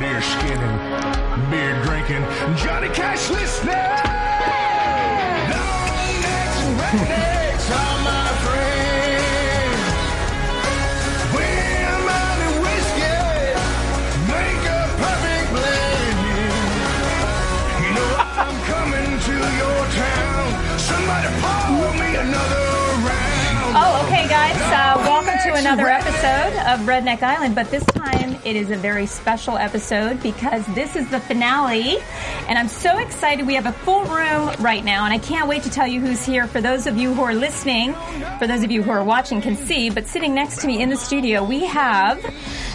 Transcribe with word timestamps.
Beer 0.00 0.22
skinning, 0.22 0.76
beer 1.50 1.74
drinking, 1.84 2.24
Johnny 2.56 2.88
Cash 2.88 3.28
listening. 3.28 3.74
Long 5.52 6.20
necks 6.22 6.58
rednecks 6.80 7.39
guys. 24.40 24.56
Uh, 24.56 25.02
welcome 25.02 25.38
to 25.42 25.54
another 25.58 25.86
episode 25.86 26.56
of 26.66 26.80
Redneck 26.86 27.22
Island, 27.22 27.54
but 27.54 27.70
this 27.70 27.84
time 27.84 28.38
it 28.42 28.56
is 28.56 28.70
a 28.70 28.76
very 28.76 29.04
special 29.04 29.58
episode 29.58 30.22
because 30.22 30.64
this 30.74 30.96
is 30.96 31.06
the 31.10 31.20
finale, 31.20 31.98
and 32.48 32.58
I'm 32.58 32.68
so 32.68 32.96
excited. 32.96 33.46
We 33.46 33.54
have 33.56 33.66
a 33.66 33.72
full 33.72 34.04
room 34.04 34.50
right 34.60 34.82
now, 34.82 35.04
and 35.04 35.12
I 35.12 35.18
can't 35.18 35.46
wait 35.46 35.64
to 35.64 35.70
tell 35.70 35.86
you 35.86 36.00
who's 36.00 36.24
here. 36.24 36.46
For 36.46 36.62
those 36.62 36.86
of 36.86 36.96
you 36.96 37.12
who 37.12 37.22
are 37.22 37.34
listening, 37.34 37.92
for 38.38 38.46
those 38.46 38.62
of 38.62 38.70
you 38.70 38.82
who 38.82 38.90
are 38.90 39.04
watching 39.04 39.42
can 39.42 39.56
see, 39.56 39.90
but 39.90 40.06
sitting 40.06 40.34
next 40.34 40.62
to 40.62 40.66
me 40.66 40.80
in 40.80 40.88
the 40.88 40.96
studio, 40.96 41.44
we 41.44 41.66
have 41.66 42.24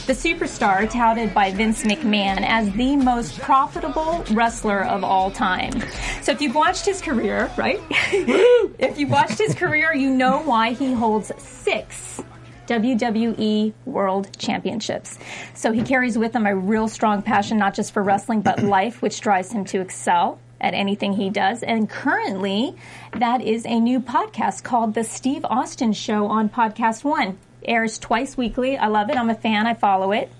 the 0.05 0.13
superstar 0.13 0.87
touted 0.89 1.33
by 1.33 1.51
Vince 1.51 1.83
McMahon 1.83 2.45
as 2.45 2.71
the 2.73 2.95
most 2.95 3.39
profitable 3.39 4.23
wrestler 4.31 4.83
of 4.83 5.03
all 5.03 5.31
time. 5.31 5.73
So 6.21 6.31
if 6.31 6.41
you've 6.41 6.53
watched 6.53 6.85
his 6.85 7.01
career, 7.01 7.49
right? 7.57 7.79
if 7.89 8.99
you've 8.99 9.09
watched 9.09 9.39
his 9.39 9.55
career, 9.55 9.95
you 9.95 10.11
know 10.11 10.43
why 10.43 10.73
he 10.73 10.93
holds 10.93 11.31
six 11.41 12.21
WWE 12.67 13.73
World 13.85 14.29
Championships. 14.37 15.17
So 15.53 15.71
he 15.71 15.81
carries 15.81 16.17
with 16.17 16.35
him 16.35 16.45
a 16.45 16.55
real 16.55 16.87
strong 16.87 17.21
passion, 17.21 17.57
not 17.57 17.73
just 17.73 17.91
for 17.91 18.03
wrestling, 18.03 18.41
but 18.41 18.61
life, 18.63 19.01
which 19.01 19.21
drives 19.21 19.51
him 19.51 19.65
to 19.65 19.81
excel 19.81 20.39
at 20.61 20.73
anything 20.73 21.13
he 21.13 21.29
does. 21.29 21.63
And 21.63 21.89
currently, 21.89 22.75
that 23.13 23.41
is 23.41 23.65
a 23.65 23.79
new 23.79 23.99
podcast 23.99 24.63
called 24.63 24.93
The 24.93 25.03
Steve 25.03 25.45
Austin 25.45 25.93
Show 25.93 26.27
on 26.27 26.49
Podcast 26.49 27.03
One. 27.03 27.37
Airs 27.67 27.97
twice 27.99 28.37
weekly. 28.37 28.77
I 28.77 28.87
love 28.87 29.09
it. 29.09 29.17
I'm 29.17 29.29
a 29.29 29.35
fan. 29.35 29.67
I 29.67 29.73
follow 29.73 30.11
it. 30.11 30.31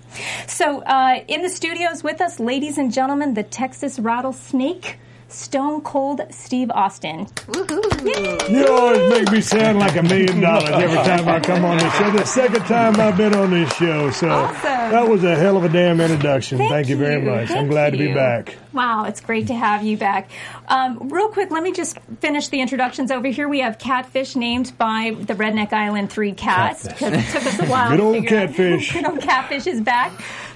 So, 0.47 0.81
uh, 0.81 1.23
in 1.27 1.41
the 1.41 1.49
studios 1.49 2.03
with 2.03 2.21
us, 2.21 2.39
ladies 2.39 2.77
and 2.77 2.93
gentlemen, 2.93 3.33
the 3.33 3.43
Texas 3.43 3.99
Rattlesnake, 3.99 4.97
Stone 5.35 5.81
Cold 5.81 6.21
Steve 6.31 6.71
Austin. 6.71 7.25
Woohoo! 7.25 8.49
You 8.49 8.67
always 8.67 9.09
make 9.11 9.31
me 9.31 9.41
sound 9.41 9.79
like 9.79 9.95
a 9.95 10.03
million 10.03 10.39
dollars 10.39 10.69
every 10.69 10.95
time 10.97 11.27
I 11.27 11.39
come 11.39 11.65
on 11.65 11.77
this 11.77 11.93
show. 11.95 12.11
The 12.11 12.25
second 12.25 12.61
time 12.65 12.99
I've 12.99 13.17
been 13.17 13.35
on 13.35 13.51
this 13.51 13.71
show, 13.75 14.11
so 14.11 14.29
Awesome. 14.29 14.61
that 14.63 15.07
was 15.07 15.23
a 15.23 15.35
hell 15.35 15.57
of 15.57 15.63
a 15.65 15.69
damn 15.69 15.99
introduction. 15.99 16.57
Thank 16.57 16.71
Thank, 16.71 16.89
you 16.89 16.97
very 16.97 17.21
you. 17.23 17.29
much. 17.29 17.49
I'm 17.51 17.55
Thank 17.57 17.69
glad 17.71 17.91
to 17.93 17.97
be 17.97 18.13
back. 18.13 18.55
Wow, 18.73 19.05
it's 19.05 19.21
great 19.21 19.47
to 19.47 19.53
have 19.55 19.83
you 19.83 19.97
back. 19.97 20.29
Um, 20.67 21.09
real 21.09 21.29
quick, 21.29 21.51
let 21.51 21.63
me 21.63 21.71
just 21.71 21.97
finish 22.19 22.47
the 22.49 22.61
introductions 22.61 23.11
over 23.11 23.27
here. 23.27 23.47
We 23.49 23.59
have 23.59 23.77
Catfish 23.77 24.35
named 24.35 24.77
by 24.77 25.15
the 25.19 25.33
Redneck 25.33 25.73
Island 25.73 26.11
3 26.11 26.33
cats 26.33 26.87
because 26.87 27.13
it 27.13 27.25
took 27.31 27.45
us 27.45 27.59
a 27.59 27.65
while 27.65 27.89
Good 27.91 27.97
to 27.97 28.03
old 28.03 28.15
figure 28.15 28.37
out- 28.37 28.47
Catfish. 28.47 28.93
Good 28.93 29.05
old 29.09 29.21
Catfish 29.21 29.67
is 29.67 29.81
back. 29.81 30.11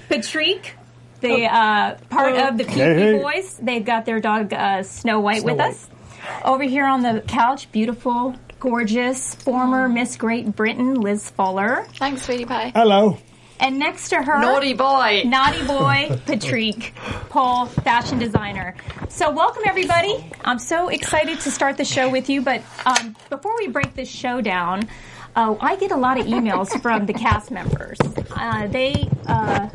Patrick, 0.08 0.74
the 1.20 1.44
uh, 1.46 1.94
part 2.08 2.36
of 2.36 2.58
the 2.58 2.64
Peepee 2.64 2.70
Hey, 2.74 3.12
hey. 3.12 3.18
Boys, 3.22 3.56
they've 3.62 3.84
got 3.84 4.04
their 4.06 4.20
dog 4.20 4.52
uh, 4.52 4.82
Snow 4.82 5.20
White 5.20 5.42
Snow 5.42 5.52
with 5.52 5.58
White. 5.60 5.70
us. 5.70 5.88
Over 6.44 6.64
here 6.64 6.84
on 6.84 7.02
the 7.02 7.22
couch, 7.26 7.70
beautiful, 7.72 8.34
gorgeous, 8.58 9.34
former 9.34 9.88
Miss 9.88 10.16
Great 10.16 10.54
Britain, 10.54 10.94
Liz 10.94 11.30
Fuller. 11.30 11.86
Thanks, 11.96 12.22
sweetie 12.22 12.44
pie. 12.44 12.72
Hello. 12.74 13.16
And 13.58 13.78
next 13.78 14.08
to 14.10 14.22
her, 14.22 14.40
Naughty 14.40 14.72
boy. 14.72 15.22
Naughty 15.26 15.66
boy, 15.66 16.18
Patrick, 16.26 16.94
Paul, 17.28 17.66
fashion 17.66 18.18
designer. 18.18 18.74
So, 19.10 19.30
welcome 19.30 19.64
everybody. 19.66 20.24
I'm 20.44 20.58
so 20.58 20.88
excited 20.88 21.40
to 21.40 21.50
start 21.50 21.76
the 21.76 21.84
show 21.84 22.08
with 22.08 22.30
you. 22.30 22.40
But 22.40 22.62
um, 22.86 23.16
before 23.28 23.54
we 23.58 23.68
break 23.68 23.94
this 23.94 24.08
show 24.08 24.40
down, 24.40 24.88
uh, 25.36 25.56
I 25.60 25.76
get 25.76 25.90
a 25.92 25.96
lot 25.96 26.18
of 26.18 26.24
emails 26.26 26.80
from 26.80 27.04
the 27.04 27.12
cast 27.12 27.50
members. 27.50 27.98
Uh, 28.34 28.66
they. 28.68 29.08
Uh, 29.26 29.68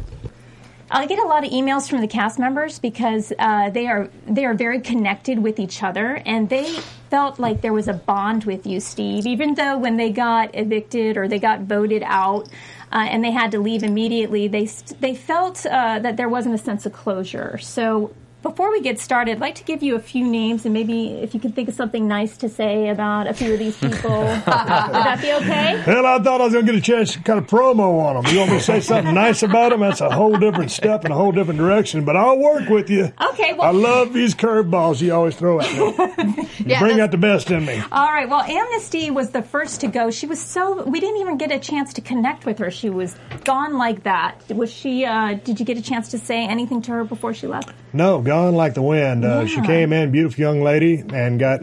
I 0.95 1.07
get 1.07 1.19
a 1.19 1.27
lot 1.27 1.43
of 1.43 1.51
emails 1.51 1.89
from 1.89 1.99
the 1.99 2.07
cast 2.07 2.39
members 2.39 2.79
because 2.79 3.33
uh, 3.37 3.69
they 3.69 3.87
are 3.87 4.09
they 4.27 4.45
are 4.45 4.53
very 4.53 4.79
connected 4.79 5.39
with 5.39 5.59
each 5.59 5.83
other, 5.83 6.21
and 6.25 6.47
they 6.47 6.71
felt 7.09 7.37
like 7.37 7.59
there 7.59 7.73
was 7.73 7.89
a 7.89 7.93
bond 7.93 8.45
with 8.45 8.65
you, 8.65 8.79
Steve. 8.79 9.25
Even 9.27 9.55
though 9.55 9.77
when 9.77 9.97
they 9.97 10.09
got 10.09 10.55
evicted 10.55 11.17
or 11.17 11.27
they 11.27 11.37
got 11.37 11.59
voted 11.61 12.01
out, 12.05 12.47
uh, 12.93 13.07
and 13.09 13.21
they 13.25 13.31
had 13.31 13.51
to 13.51 13.59
leave 13.59 13.83
immediately, 13.83 14.47
they 14.47 14.67
they 15.01 15.13
felt 15.13 15.65
uh, 15.65 15.99
that 15.99 16.15
there 16.15 16.29
wasn't 16.29 16.55
a 16.55 16.59
sense 16.59 16.85
of 16.85 16.93
closure. 16.93 17.57
So. 17.57 18.13
Before 18.45 18.69
we 18.69 18.79
get 18.79 18.99
started, 18.99 19.31
I'd 19.31 19.39
like 19.41 19.55
to 19.55 19.63
give 19.63 19.81
you 19.81 19.95
a 19.95 19.99
few 19.99 20.23
names 20.23 20.65
and 20.65 20.73
maybe 20.75 21.07
if 21.13 21.33
you 21.33 21.39
can 21.39 21.51
think 21.51 21.67
of 21.67 21.73
something 21.73 22.07
nice 22.07 22.37
to 22.37 22.47
say 22.47 22.89
about 22.89 23.25
a 23.25 23.33
few 23.33 23.51
of 23.53 23.57
these 23.57 23.75
people. 23.75 24.19
Would 24.21 24.45
that 24.45 25.17
be 25.19 25.33
okay? 25.33 25.77
Hell, 25.81 26.05
I 26.05 26.19
thought 26.19 26.41
I 26.41 26.43
was 26.43 26.53
going 26.53 26.67
to 26.67 26.71
get 26.71 26.77
a 26.77 26.83
chance 26.83 27.13
to 27.13 27.23
kind 27.23 27.39
of 27.39 27.47
promo 27.47 27.99
on 28.05 28.21
them. 28.23 28.31
You 28.31 28.37
want 28.41 28.51
me 28.51 28.57
to 28.59 28.63
say 28.63 28.81
something 28.81 29.13
nice 29.25 29.41
about 29.41 29.69
them? 29.71 29.79
That's 29.79 29.99
a 30.01 30.11
whole 30.11 30.37
different 30.37 30.69
step 30.69 31.05
in 31.05 31.11
a 31.11 31.15
whole 31.15 31.31
different 31.31 31.59
direction. 31.59 32.05
But 32.05 32.17
I'll 32.17 32.37
work 32.37 32.69
with 32.69 32.91
you. 32.91 33.11
Okay, 33.31 33.53
well- 33.53 33.63
I 33.63 33.71
love 33.71 34.13
these 34.13 34.35
curveballs 34.35 35.01
you 35.01 35.11
always 35.11 35.35
throw 35.35 35.59
at 35.59 35.73
me. 35.73 36.47
You 36.65 36.71
Yeah, 36.71 36.79
bring 36.79 36.99
out 36.99 37.11
the 37.11 37.17
best 37.17 37.51
in 37.51 37.65
me. 37.65 37.81
All 37.91 38.07
right. 38.07 38.27
Well, 38.29 38.41
Amnesty 38.41 39.11
was 39.11 39.31
the 39.31 39.41
first 39.41 39.81
to 39.81 39.87
go. 39.87 40.09
She 40.11 40.25
was 40.25 40.41
so 40.41 40.83
we 40.83 40.99
didn't 40.99 41.17
even 41.17 41.37
get 41.37 41.51
a 41.51 41.59
chance 41.59 41.93
to 41.93 42.01
connect 42.01 42.45
with 42.45 42.59
her. 42.59 42.71
She 42.71 42.89
was 42.89 43.15
gone 43.43 43.77
like 43.77 44.03
that. 44.03 44.41
Was 44.49 44.71
she? 44.71 45.05
Uh, 45.05 45.33
did 45.33 45.59
you 45.59 45.65
get 45.65 45.77
a 45.77 45.81
chance 45.81 46.09
to 46.11 46.17
say 46.17 46.45
anything 46.47 46.81
to 46.83 46.91
her 46.91 47.03
before 47.03 47.33
she 47.33 47.45
left? 47.47 47.71
No, 47.93 48.19
gone 48.35 48.55
like 48.55 48.73
the 48.73 48.81
wind. 48.81 49.23
Uh, 49.23 49.45
She 49.45 49.61
came 49.61 49.93
in, 49.93 50.11
beautiful 50.11 50.41
young 50.41 50.61
lady, 50.61 51.03
and 51.13 51.39
got. 51.39 51.61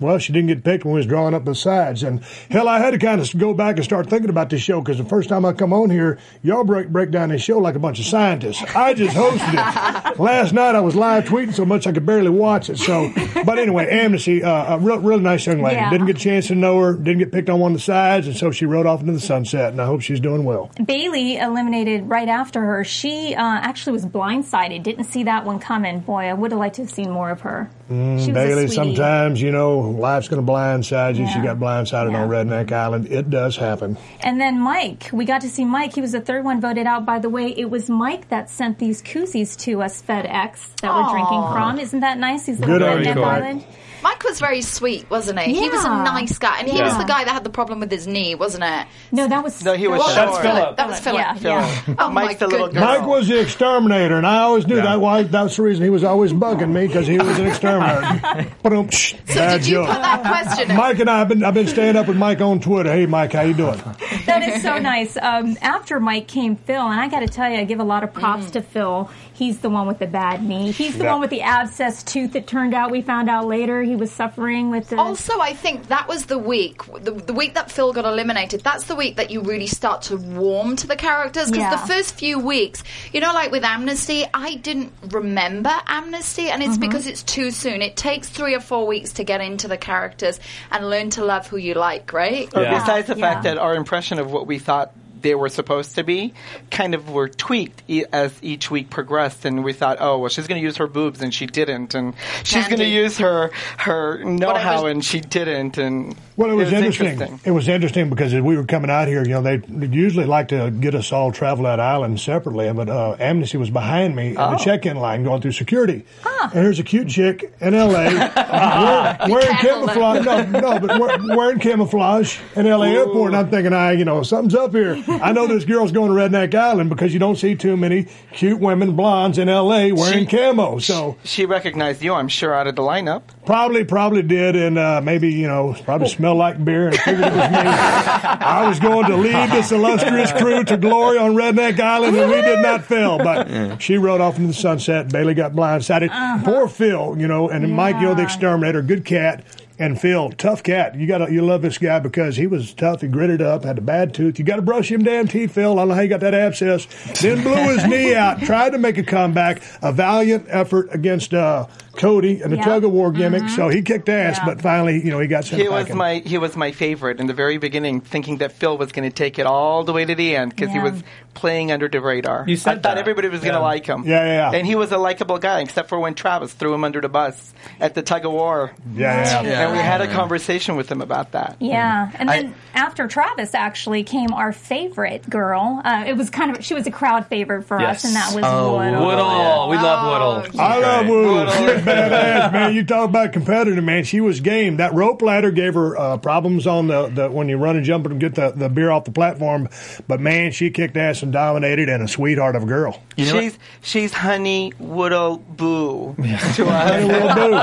Well, 0.00 0.18
she 0.18 0.32
didn't 0.32 0.48
get 0.48 0.64
picked 0.64 0.84
when 0.84 0.94
we 0.94 0.98
was 0.98 1.06
drawing 1.06 1.34
up 1.34 1.44
the 1.44 1.54
sides, 1.54 2.02
and 2.02 2.24
hell, 2.50 2.68
I 2.68 2.78
had 2.78 2.90
to 2.92 2.98
kind 2.98 3.20
of 3.20 3.38
go 3.38 3.52
back 3.54 3.76
and 3.76 3.84
start 3.84 4.08
thinking 4.08 4.30
about 4.30 4.48
this 4.48 4.62
show 4.62 4.80
because 4.80 4.98
the 4.98 5.04
first 5.04 5.28
time 5.28 5.44
I 5.44 5.52
come 5.52 5.72
on 5.72 5.90
here, 5.90 6.18
y'all 6.42 6.64
break 6.64 6.88
break 6.88 7.10
down 7.10 7.28
this 7.28 7.42
show 7.42 7.58
like 7.58 7.74
a 7.74 7.78
bunch 7.78 7.98
of 7.98 8.06
scientists. 8.06 8.62
I 8.74 8.94
just 8.94 9.14
hosted 9.14 9.52
it 9.52 10.18
last 10.18 10.52
night. 10.52 10.74
I 10.74 10.80
was 10.80 10.96
live 10.96 11.24
tweeting 11.24 11.52
so 11.52 11.64
much 11.64 11.86
I 11.86 11.92
could 11.92 12.06
barely 12.06 12.30
watch 12.30 12.70
it. 12.70 12.78
So, 12.78 13.12
but 13.44 13.58
anyway, 13.58 13.88
Amnesty, 13.90 14.42
uh, 14.42 14.76
a 14.76 14.78
real, 14.78 14.98
real 14.98 15.20
nice 15.20 15.46
young 15.46 15.62
lady. 15.62 15.76
Yeah. 15.76 15.90
Didn't 15.90 16.06
get 16.06 16.16
a 16.16 16.20
chance 16.20 16.46
to 16.48 16.54
know 16.54 16.78
her. 16.80 16.94
Didn't 16.94 17.18
get 17.18 17.32
picked 17.32 17.50
on 17.50 17.60
one 17.60 17.72
of 17.72 17.78
the 17.78 17.82
sides, 17.82 18.26
and 18.26 18.36
so 18.36 18.50
she 18.50 18.64
rode 18.66 18.86
off 18.86 19.00
into 19.00 19.12
the 19.12 19.20
sunset. 19.20 19.72
And 19.72 19.80
I 19.80 19.86
hope 19.86 20.00
she's 20.00 20.20
doing 20.20 20.44
well. 20.44 20.70
Bailey 20.84 21.36
eliminated 21.36 22.08
right 22.08 22.28
after 22.28 22.62
her. 22.62 22.84
She 22.84 23.34
uh, 23.34 23.42
actually 23.42 23.92
was 23.92 24.06
blindsided. 24.06 24.82
Didn't 24.82 25.04
see 25.04 25.24
that 25.24 25.44
one 25.44 25.58
coming. 25.58 26.00
Boy, 26.00 26.24
I 26.24 26.32
would 26.32 26.52
have 26.52 26.58
liked 26.60 26.76
to 26.76 26.82
have 26.82 26.90
seen 26.90 27.10
more 27.10 27.30
of 27.30 27.42
her. 27.42 27.70
Mm, 27.90 28.14
was 28.18 28.28
Bailey, 28.28 28.68
sometimes, 28.68 29.42
you 29.42 29.50
know, 29.50 29.78
life's 29.80 30.28
going 30.28 30.44
to 30.44 30.52
blindside 30.52 31.16
you. 31.16 31.26
She 31.26 31.40
got 31.40 31.58
blindsided 31.58 32.12
Yeah. 32.12 32.22
on 32.22 32.28
Redneck 32.28 32.70
Island. 32.70 33.08
It 33.10 33.30
does 33.30 33.56
happen. 33.56 33.96
And 34.20 34.40
then 34.40 34.60
Mike, 34.60 35.08
we 35.12 35.24
got 35.24 35.40
to 35.40 35.48
see 35.48 35.64
Mike. 35.64 35.94
He 35.94 36.00
was 36.00 36.12
the 36.12 36.20
third 36.20 36.44
one 36.44 36.60
voted 36.60 36.86
out. 36.86 37.04
By 37.04 37.18
the 37.18 37.28
way, 37.28 37.48
it 37.48 37.68
was 37.68 37.90
Mike 37.90 38.28
that 38.28 38.48
sent 38.48 38.78
these 38.78 39.02
koozies 39.02 39.58
to 39.60 39.82
us 39.82 40.00
FedEx 40.02 40.76
that 40.82 40.94
we're 40.94 41.10
drinking 41.10 41.42
from. 41.52 41.78
Isn't 41.80 42.00
that 42.00 42.18
nice? 42.18 42.46
He's 42.46 42.60
Good 42.60 42.80
on 42.82 42.98
Redneck 42.98 43.14
you, 43.16 43.20
Mike. 43.20 43.66
Island. 44.02 44.16
Mike 44.20 44.24
was 44.24 44.40
very 44.40 44.62
sweet, 44.62 45.08
wasn't 45.10 45.38
he? 45.40 45.54
He 45.60 45.68
was 45.68 45.84
a 45.84 45.88
Yeah. 45.88 46.02
nice 46.04 46.38
guy, 46.38 46.58
and 46.60 46.68
he 46.68 46.80
was 46.80 46.92
Yeah. 46.92 46.98
the 46.98 47.04
guy 47.04 47.24
that 47.24 47.32
had 47.32 47.44
the 47.44 47.50
problem 47.50 47.80
with 47.80 47.90
his 47.90 48.06
knee, 48.06 48.34
wasn't 48.34 48.64
it? 48.64 48.86
No, 49.12 49.26
that 49.28 49.42
was 49.44 49.64
No, 49.64 49.74
he 49.74 49.88
was 49.88 49.98
Well, 50.00 50.08
short. 50.08 50.26
that's 50.32 50.38
Philip. 50.38 50.76
That 50.76 50.88
was 50.88 51.00
Philip. 51.00 51.20
Yeah, 51.20 51.36
yeah. 51.40 51.94
Oh 51.98 52.10
my 52.10 52.24
Mike's 52.26 52.40
the 52.40 52.46
little 52.48 52.66
goodness. 52.68 52.84
girl. 52.84 52.98
Mike 53.00 53.06
was 53.08 53.28
the 53.28 53.40
exterminator, 53.40 54.16
and 54.16 54.26
I 54.26 54.38
always 54.42 54.66
knew 54.66 54.76
that. 54.76 55.00
Why 55.00 55.22
that's 55.24 55.56
the 55.56 55.62
reason 55.62 55.84
he 55.84 55.90
was 55.90 56.04
always 56.04 56.32
bugging 56.32 56.70
me 56.72 56.86
because 56.86 57.06
he 57.06 57.18
was 57.18 57.38
an 57.38 57.46
exterminator. 57.46 58.50
Ba-dum, 58.62 58.88
psh, 58.88 59.14
So 59.28 59.34
bad 59.34 59.58
did 59.58 59.66
you 59.66 59.74
joke. 59.74 59.88
put 59.88 60.02
that 60.02 60.22
question? 60.22 60.70
in? 60.70 60.76
Mike 60.76 60.98
and 60.98 61.10
I 61.10 61.18
have 61.18 61.28
been 61.28 61.44
I've 61.44 61.54
been 61.54 61.66
staying 61.68 61.96
up 61.96 62.08
with 62.08 62.16
Mike 62.16 62.40
on 62.40 62.60
Twitter. 62.60 62.92
Hey 62.92 63.06
Mike, 63.06 63.32
how 63.32 63.42
you 63.42 63.54
doing? 63.54 63.80
That 64.26 64.42
is 64.42 64.62
so 64.62 64.78
nice. 64.78 65.16
Um, 65.20 65.56
after 65.62 65.98
Mike 66.00 66.26
came 66.28 66.56
Phil, 66.56 66.80
and 66.86 67.00
I 67.00 67.08
got 67.08 67.20
to 67.20 67.28
tell 67.28 67.50
you, 67.50 67.58
I 67.58 67.64
give 67.64 67.80
a 67.80 67.84
lot 67.84 68.04
of 68.04 68.12
props 68.12 68.46
Mm. 68.46 68.52
to 68.52 68.62
Phil. 68.62 69.10
He's 69.40 69.60
the 69.60 69.70
one 69.70 69.86
with 69.86 69.98
the 69.98 70.06
bad 70.06 70.44
knee. 70.46 70.70
He's 70.70 70.98
the 70.98 71.04
Yeah. 71.04 71.12
one 71.12 71.22
with 71.22 71.30
the 71.30 71.40
abscess 71.40 72.02
tooth. 72.02 72.34
That 72.34 72.46
turned 72.46 72.74
out 72.74 72.90
we 72.90 73.00
found 73.00 73.30
out 73.30 73.46
later 73.46 73.82
he 73.82 73.96
was 73.96 74.12
suffering 74.12 74.68
with 74.70 74.90
the. 74.90 74.98
Also, 74.98 75.40
I 75.40 75.54
think 75.54 75.88
that 75.88 76.06
was 76.08 76.26
the 76.26 76.36
week, 76.36 76.82
the, 77.02 77.12
the 77.12 77.32
week 77.32 77.54
that 77.54 77.70
Phil 77.70 77.94
got 77.94 78.04
eliminated. 78.04 78.60
That's 78.60 78.84
the 78.84 78.94
week 78.94 79.16
that 79.16 79.30
you 79.30 79.40
really 79.40 79.66
start 79.66 80.02
to 80.02 80.18
warm 80.18 80.76
to 80.76 80.86
the 80.86 80.94
characters 80.94 81.50
because 81.50 81.72
Yeah. 81.72 81.76
the 81.80 81.86
first 81.90 82.16
few 82.16 82.38
weeks, 82.38 82.84
you 83.14 83.20
know, 83.20 83.32
like 83.32 83.50
with 83.50 83.64
Amnesty, 83.64 84.26
I 84.34 84.56
didn't 84.56 84.92
remember 85.10 85.72
Amnesty, 85.86 86.50
and 86.50 86.62
it's 86.62 86.72
Mm-hmm. 86.72 86.80
because 86.82 87.06
it's 87.06 87.22
too 87.22 87.50
soon. 87.50 87.80
It 87.80 87.96
takes 87.96 88.28
three 88.28 88.54
or 88.54 88.60
four 88.60 88.86
weeks 88.86 89.14
to 89.14 89.24
get 89.24 89.40
into 89.40 89.68
the 89.68 89.78
characters 89.78 90.38
and 90.70 90.90
learn 90.90 91.08
to 91.16 91.24
love 91.24 91.46
who 91.46 91.56
you 91.56 91.72
like, 91.72 92.12
right? 92.12 92.46
But 92.52 92.68
Besides 92.70 93.06
the 93.06 93.16
fact 93.16 93.44
that 93.44 93.56
our 93.56 93.74
impression 93.74 94.18
of 94.18 94.30
what 94.30 94.46
we 94.46 94.58
thought 94.58 94.92
they 95.22 95.34
were 95.34 95.48
supposed 95.48 95.94
to 95.96 96.04
be 96.04 96.32
kind 96.70 96.94
of 96.94 97.10
were 97.10 97.28
tweaked 97.28 97.82
e- 97.88 98.04
as 98.12 98.32
each 98.42 98.70
week 98.70 98.90
progressed 98.90 99.44
and 99.44 99.62
we 99.64 99.72
thought 99.72 99.98
oh 100.00 100.18
well 100.18 100.28
she's 100.28 100.46
going 100.46 100.60
to 100.60 100.64
use 100.64 100.76
her 100.78 100.86
boobs 100.86 101.20
and 101.22 101.32
she 101.34 101.46
didn't 101.46 101.94
and 101.94 102.14
she's 102.44 102.66
going 102.68 102.78
to 102.78 102.86
use 102.86 103.18
her 103.18 103.50
her 103.78 104.22
know-how 104.24 104.54
Whatever. 104.76 104.88
and 104.90 105.04
she 105.04 105.20
didn't 105.20 105.78
and 105.78 106.14
Well, 106.36 106.50
it 106.50 106.54
was, 106.54 106.72
interesting. 106.72 107.40
It 107.44 107.50
was 107.50 107.68
interesting 107.68 108.08
because 108.10 108.32
as 108.34 108.40
we 108.42 108.56
were 108.56 108.64
coming 108.64 108.90
out 108.90 109.08
here, 109.08 109.22
you 109.22 109.30
know, 109.40 109.42
they 109.42 109.60
usually 109.86 110.24
like 110.26 110.48
to 110.48 110.70
get 110.70 110.94
us 110.94 111.12
all 111.12 111.32
travel 111.32 111.64
that 111.64 111.80
island 111.80 112.18
separately, 112.20 112.72
but 112.72 112.88
uh, 112.88 113.16
Amnesty 113.20 113.58
was 113.58 113.68
behind 113.70 114.16
me 114.16 114.28
in 114.30 114.38
Oh. 114.38 114.52
the 114.52 114.56
check-in 114.56 114.96
line 114.96 115.22
going 115.24 115.42
through 115.42 115.52
security. 115.52 116.04
And 116.42 116.52
here's 116.52 116.78
a 116.78 116.82
cute 116.82 117.08
chick 117.08 117.52
in 117.60 117.74
L.A. 117.74 117.94
wearing, 119.28 119.30
wearing 119.30 119.56
camouflage. 119.58 120.24
No, 120.24 120.42
no, 120.44 120.78
but 120.80 120.98
wear- 121.00 121.36
wearing 121.36 121.58
camouflage 121.58 122.38
in 122.56 122.66
L.A. 122.66 122.88
airport. 122.88 123.28
And 123.32 123.36
I'm 123.36 123.50
thinking, 123.50 123.72
I, 123.72 123.92
you 123.92 124.04
know, 124.04 124.22
something's 124.22 124.54
up 124.54 124.72
here. 124.72 124.94
I 125.22 125.32
know 125.32 125.46
this 125.46 125.64
girl's 125.64 125.92
going 125.92 126.10
to 126.10 126.16
Redneck 126.16 126.54
Island 126.54 126.88
because 126.90 127.12
you 127.12 127.18
don't 127.18 127.36
see 127.36 127.54
too 127.54 127.76
many 127.76 128.06
cute 128.32 128.60
women, 128.60 128.94
blondes 128.96 129.38
in 129.38 129.48
L.A. 129.48 129.92
wearing 129.92 130.26
She- 130.28 130.36
camo. 130.36 130.78
So 130.78 131.16
she 131.24 131.46
recognized 131.46 132.02
you 132.02 132.14
I'm 132.14 132.28
sure 132.28 132.54
out 132.54 132.66
of 132.66 132.76
the 132.76 132.82
lineup 132.82 133.22
Probably, 133.46 133.84
probably 133.84 134.22
did, 134.22 134.54
and 134.54 134.78
uh, 134.78 135.00
maybe 135.02 135.32
you 135.32 135.48
know, 135.48 135.74
probably 135.84 136.08
smelled 136.16 136.38
like 136.38 136.64
beer, 136.64 136.88
and 136.88 136.96
figured 136.98 137.24
it 137.26 137.32
was 137.32 137.50
me. 137.50 137.56
I 137.58 138.66
was 138.68 138.78
going 138.78 139.06
to 139.06 139.16
lead 139.16 139.50
this 139.50 139.72
illustrious 139.72 140.30
crew 140.32 140.62
to 140.64 140.76
glory 140.76 141.18
on 141.18 141.34
Redneck 141.34 141.80
Island, 141.80 142.16
and 142.16 142.30
we 142.30 142.40
did 142.42 142.60
not 142.60 142.84
fail. 142.84 143.18
But 143.18 143.80
she 143.82 143.96
rode 143.98 144.20
off 144.20 144.36
into 144.36 144.48
the 144.48 144.54
sunset. 144.54 145.10
Bailey 145.10 145.34
got 145.34 145.52
blindsided. 145.52 146.44
Poor 146.44 146.68
Phil, 146.68 147.16
you 147.18 147.26
know, 147.26 147.48
and 147.48 147.72
Mike, 147.74 147.96
you 147.96 148.02
know, 148.02 148.14
the 148.14 148.22
exterminator, 148.22 148.82
good 148.82 149.04
cat. 149.04 149.44
And 149.80 149.98
Phil, 149.98 150.28
tough 150.32 150.62
cat. 150.62 150.94
You 150.94 151.06
got 151.06 151.32
you 151.32 151.40
love 151.42 151.62
this 151.62 151.78
guy 151.78 151.98
because 152.00 152.36
he 152.36 152.46
was 152.46 152.74
tough. 152.74 153.00
He 153.00 153.08
gritted 153.08 153.40
up, 153.40 153.64
had 153.64 153.78
a 153.78 153.80
bad 153.80 154.12
tooth. 154.12 154.38
You 154.38 154.44
got 154.44 154.56
to 154.56 154.62
brush 154.62 154.92
him 154.92 155.02
damn 155.02 155.26
teeth, 155.26 155.52
Phil. 155.52 155.72
I 155.72 155.74
don't 155.82 155.88
know 155.88 155.94
how 155.94 156.02
you 156.02 156.08
got 156.08 156.20
that 156.20 156.34
abscess. 156.34 156.86
Then 157.20 157.42
blew 157.42 157.54
his 157.54 157.86
knee 157.86 158.14
out. 158.14 158.40
Tried 158.42 158.70
to 158.72 158.78
make 158.78 158.98
a 158.98 159.02
comeback. 159.02 159.62
A 159.80 159.90
valiant 159.90 160.46
effort 160.50 160.88
against 160.92 161.32
uh, 161.32 161.66
Cody 161.96 162.42
and 162.42 162.52
the 162.52 162.56
Yeah. 162.58 162.64
tug 162.64 162.84
of 162.84 162.92
war 162.92 163.10
gimmick. 163.10 163.48
So 163.48 163.70
he 163.70 163.80
kicked 163.80 164.10
ass, 164.10 164.36
Yeah. 164.38 164.44
but 164.44 164.60
finally, 164.60 165.02
you 165.02 165.10
know, 165.10 165.18
he 165.18 165.26
got 165.26 165.44
sent 165.46 165.62
he 165.62 165.68
was 165.68 165.84
packing. 165.84 165.96
my 165.96 166.14
he 166.26 166.36
was 166.36 166.56
my 166.56 166.72
favorite 166.72 167.18
in 167.18 167.26
the 167.26 167.34
very 167.34 167.56
beginning 167.56 168.02
thinking 168.02 168.36
that 168.38 168.52
Phil 168.52 168.76
was 168.76 168.92
going 168.92 169.08
to 169.08 169.14
take 169.14 169.38
it 169.38 169.46
all 169.46 169.82
the 169.84 169.94
way 169.94 170.04
to 170.04 170.14
the 170.14 170.36
end 170.36 170.50
because 170.54 170.70
he 170.72 170.78
was 170.78 171.02
playing 171.32 171.72
under 171.72 171.88
the 171.88 172.00
radar 172.00 172.44
You 172.46 172.56
said 172.56 172.70
I 172.70 172.74
thought 172.74 172.82
that. 172.82 172.98
everybody 172.98 173.28
was 173.28 173.40
going 173.40 173.54
to 173.54 173.60
like 173.60 173.86
him 173.86 174.04
Yeah, 174.06 174.24
yeah, 174.24 174.50
yeah. 174.50 174.58
and 174.58 174.66
he 174.66 174.74
was 174.74 174.92
a 174.92 174.98
likable 174.98 175.38
guy 175.38 175.60
except 175.60 175.88
for 175.88 175.98
when 175.98 176.14
Travis 176.14 176.52
threw 176.52 176.74
him 176.74 176.84
under 176.84 177.00
the 177.00 177.08
bus 177.08 177.54
at 177.78 177.94
the 177.94 178.02
tug 178.02 178.26
of 178.26 178.32
war 178.32 178.72
yeah, 178.94 179.42
yeah. 179.42 179.69
And 179.70 179.76
we 179.76 179.82
had 179.82 180.00
a 180.00 180.08
conversation 180.08 180.76
with 180.76 180.90
him 180.90 181.00
about 181.00 181.32
that 181.32 181.56
Yeah, 181.60 182.10
and 182.18 182.30
I- 182.30 182.42
then 182.42 182.54
after 182.74 183.06
Travis 183.08 183.54
actually 183.54 184.04
came 184.04 184.32
our 184.32 184.52
favorite 184.52 185.28
girl. 185.28 185.80
Uh, 185.84 186.04
it 186.06 186.16
was 186.16 186.30
kind 186.30 186.56
of 186.56 186.64
she 186.64 186.74
was 186.74 186.86
a 186.86 186.90
crowd 186.90 187.26
favorite 187.26 187.62
for 187.64 187.80
Yes. 187.80 188.04
us, 188.04 188.04
and 188.04 188.14
that 188.16 188.34
was 188.34 188.44
Oh, 188.46 188.76
Woodall. 188.78 189.06
Woodall. 189.06 189.68
We 189.70 189.76
love 189.76 190.04
Oh, 190.04 190.40
Woodall. 190.42 190.60
I 190.60 190.78
love 190.78 191.06
Woodle. 191.08 191.50
She's 191.50 191.84
badass, 191.84 192.52
man. 192.52 192.74
You 192.74 192.84
talk 192.84 193.08
about 193.08 193.32
competitor, 193.32 193.82
man. 193.82 194.04
She 194.04 194.20
was 194.20 194.40
game. 194.40 194.76
That 194.76 194.94
rope 194.94 195.20
ladder 195.22 195.50
gave 195.50 195.74
her 195.74 195.96
uh, 195.98 196.16
problems 196.18 196.66
on 196.66 196.86
the, 196.86 197.08
the 197.08 197.30
when 197.30 197.48
you 197.48 197.56
run 197.56 197.76
and 197.76 197.84
jump 197.84 198.06
and 198.06 198.20
get 198.20 198.34
the, 198.36 198.52
the 198.52 198.68
beer 198.68 198.90
off 198.90 199.04
the 199.04 199.10
platform. 199.12 199.68
But 200.06 200.20
man, 200.20 200.52
she 200.52 200.70
kicked 200.70 200.96
ass 200.96 201.22
and 201.22 201.32
dominated, 201.32 201.88
and 201.88 202.02
a 202.02 202.08
sweetheart 202.08 202.54
of 202.56 202.62
a 202.62 202.66
girl. 202.66 203.02
You 203.16 203.26
know 203.32 203.40
she's 203.40 203.58
she's 203.82 204.12
honey 204.14 204.72
woodle 204.78 205.38
boo 205.38 206.14
to 206.16 206.22
Hey, 206.22 206.64
us 206.64 207.04
will 207.04 207.34
do. 207.34 207.50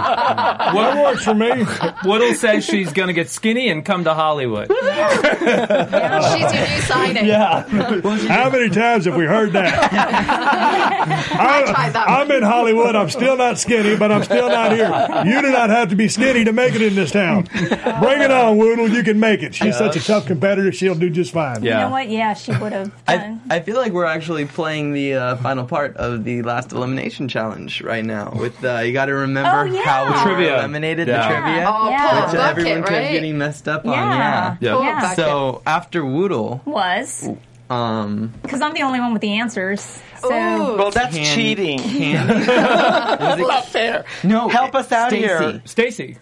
That 0.77 1.03
works 1.03 1.23
for 1.23 1.33
me. 1.33 1.49
Woodall 2.03 2.33
says 2.33 2.63
she's 2.65 2.91
going 2.93 3.07
to 3.07 3.13
get 3.13 3.29
skinny 3.29 3.69
and 3.69 3.83
come 3.85 4.03
to 4.05 4.13
Hollywood. 4.13 4.71
She's 5.37 6.53
your 6.53 6.67
new 6.67 6.81
signing. 6.81 7.25
Yeah. 7.25 7.63
How 8.27 8.49
many 8.49 8.69
times 8.69 9.05
have 9.05 9.15
we 9.15 9.25
heard 9.25 9.53
that? 9.53 9.91
I, 11.37 11.63
tried 11.71 11.93
that 11.93 12.09
I'm 12.09 12.29
in 12.31 12.43
Hollywood. 12.43 12.95
I'm 12.95 13.09
still 13.09 13.37
not 13.37 13.57
skinny, 13.57 13.95
but 13.95 14.11
I'm 14.11 14.23
still 14.23 14.49
not 14.49 14.71
here. 14.71 14.87
You 15.25 15.41
do 15.41 15.51
not 15.51 15.69
have 15.69 15.89
to 15.89 15.95
be 15.95 16.07
skinny 16.07 16.43
to 16.45 16.53
make 16.53 16.75
it 16.75 16.81
in 16.81 16.95
this 16.95 17.11
town. 17.11 17.43
Bring 17.99 18.21
it 18.21 18.31
on, 18.31 18.57
Woodle. 18.57 18.89
You 18.89 19.03
can 19.03 19.19
make 19.19 19.41
it. 19.43 19.55
She's 19.55 19.77
such 19.77 19.95
a 19.95 19.99
tough 20.03 20.25
competitor. 20.25 20.71
She'll 20.71 20.95
do 20.95 21.09
just 21.09 21.31
fine. 21.33 21.63
Yeah. 21.63 21.79
You 21.79 21.85
know 21.85 21.91
what? 21.91 22.09
Yeah, 22.09 22.33
she 22.33 22.51
would 22.51 22.73
have 22.73 22.91
I, 23.07 23.17
done. 23.17 23.41
I 23.49 23.59
feel 23.61 23.77
like 23.77 23.91
we're 23.93 24.05
actually 24.05 24.45
playing 24.45 24.93
the 24.93 25.13
uh, 25.15 25.35
final 25.37 25.65
part 25.65 25.95
of 25.97 26.23
the 26.23 26.41
last 26.41 26.71
elimination 26.71 27.27
challenge 27.27 27.81
right 27.81 28.03
now. 28.05 28.31
With 28.37 28.63
uh, 28.63 28.79
you 28.79 28.93
got 28.93 29.05
to 29.05 29.13
remember 29.13 29.49
Oh, 29.59 29.63
yeah. 29.63 29.83
how 29.83 30.05
we 30.05 30.11
were 30.11 30.35
Trivia. 30.35 30.59
eliminated 30.59 31.07
Yeah. 31.07 31.27
the 31.27 31.35
trivia, 31.41 31.65
Oh, 31.67 31.86
Yeah. 31.89 32.25
which 32.25 32.35
bucket, 32.35 32.39
everyone 32.57 32.81
kept 32.83 32.91
right? 32.91 33.11
getting 33.11 33.37
messed 33.37 33.67
up 33.67 33.85
on. 33.85 33.91
yeah, 33.93 34.57
Yeah. 34.59 34.73
Poor 34.75 34.83
yeah. 34.83 35.13
So 35.15 35.61
after 35.65 36.05
Woodle, 36.05 36.61
was 36.65 37.29
um, 37.69 38.33
because 38.41 38.61
I'm 38.61 38.73
the 38.73 38.83
only 38.83 38.99
one 38.99 39.13
with 39.13 39.21
the 39.21 39.33
answers. 39.33 39.81
So 40.19 40.29
Ooh. 40.29 40.77
well 40.77 40.91
that's 40.91 41.15
Can- 41.15 41.35
cheating 41.35 41.79
Candy, 41.79 42.43
that's 42.45 43.41
not 43.41 43.65
fair 43.65 44.03
no, 44.23 44.47
help 44.49 44.73
us 44.73 44.91
out 44.91 45.09
Stacy. 45.09 45.25
here 45.27 45.61
Stacy. 45.65 46.17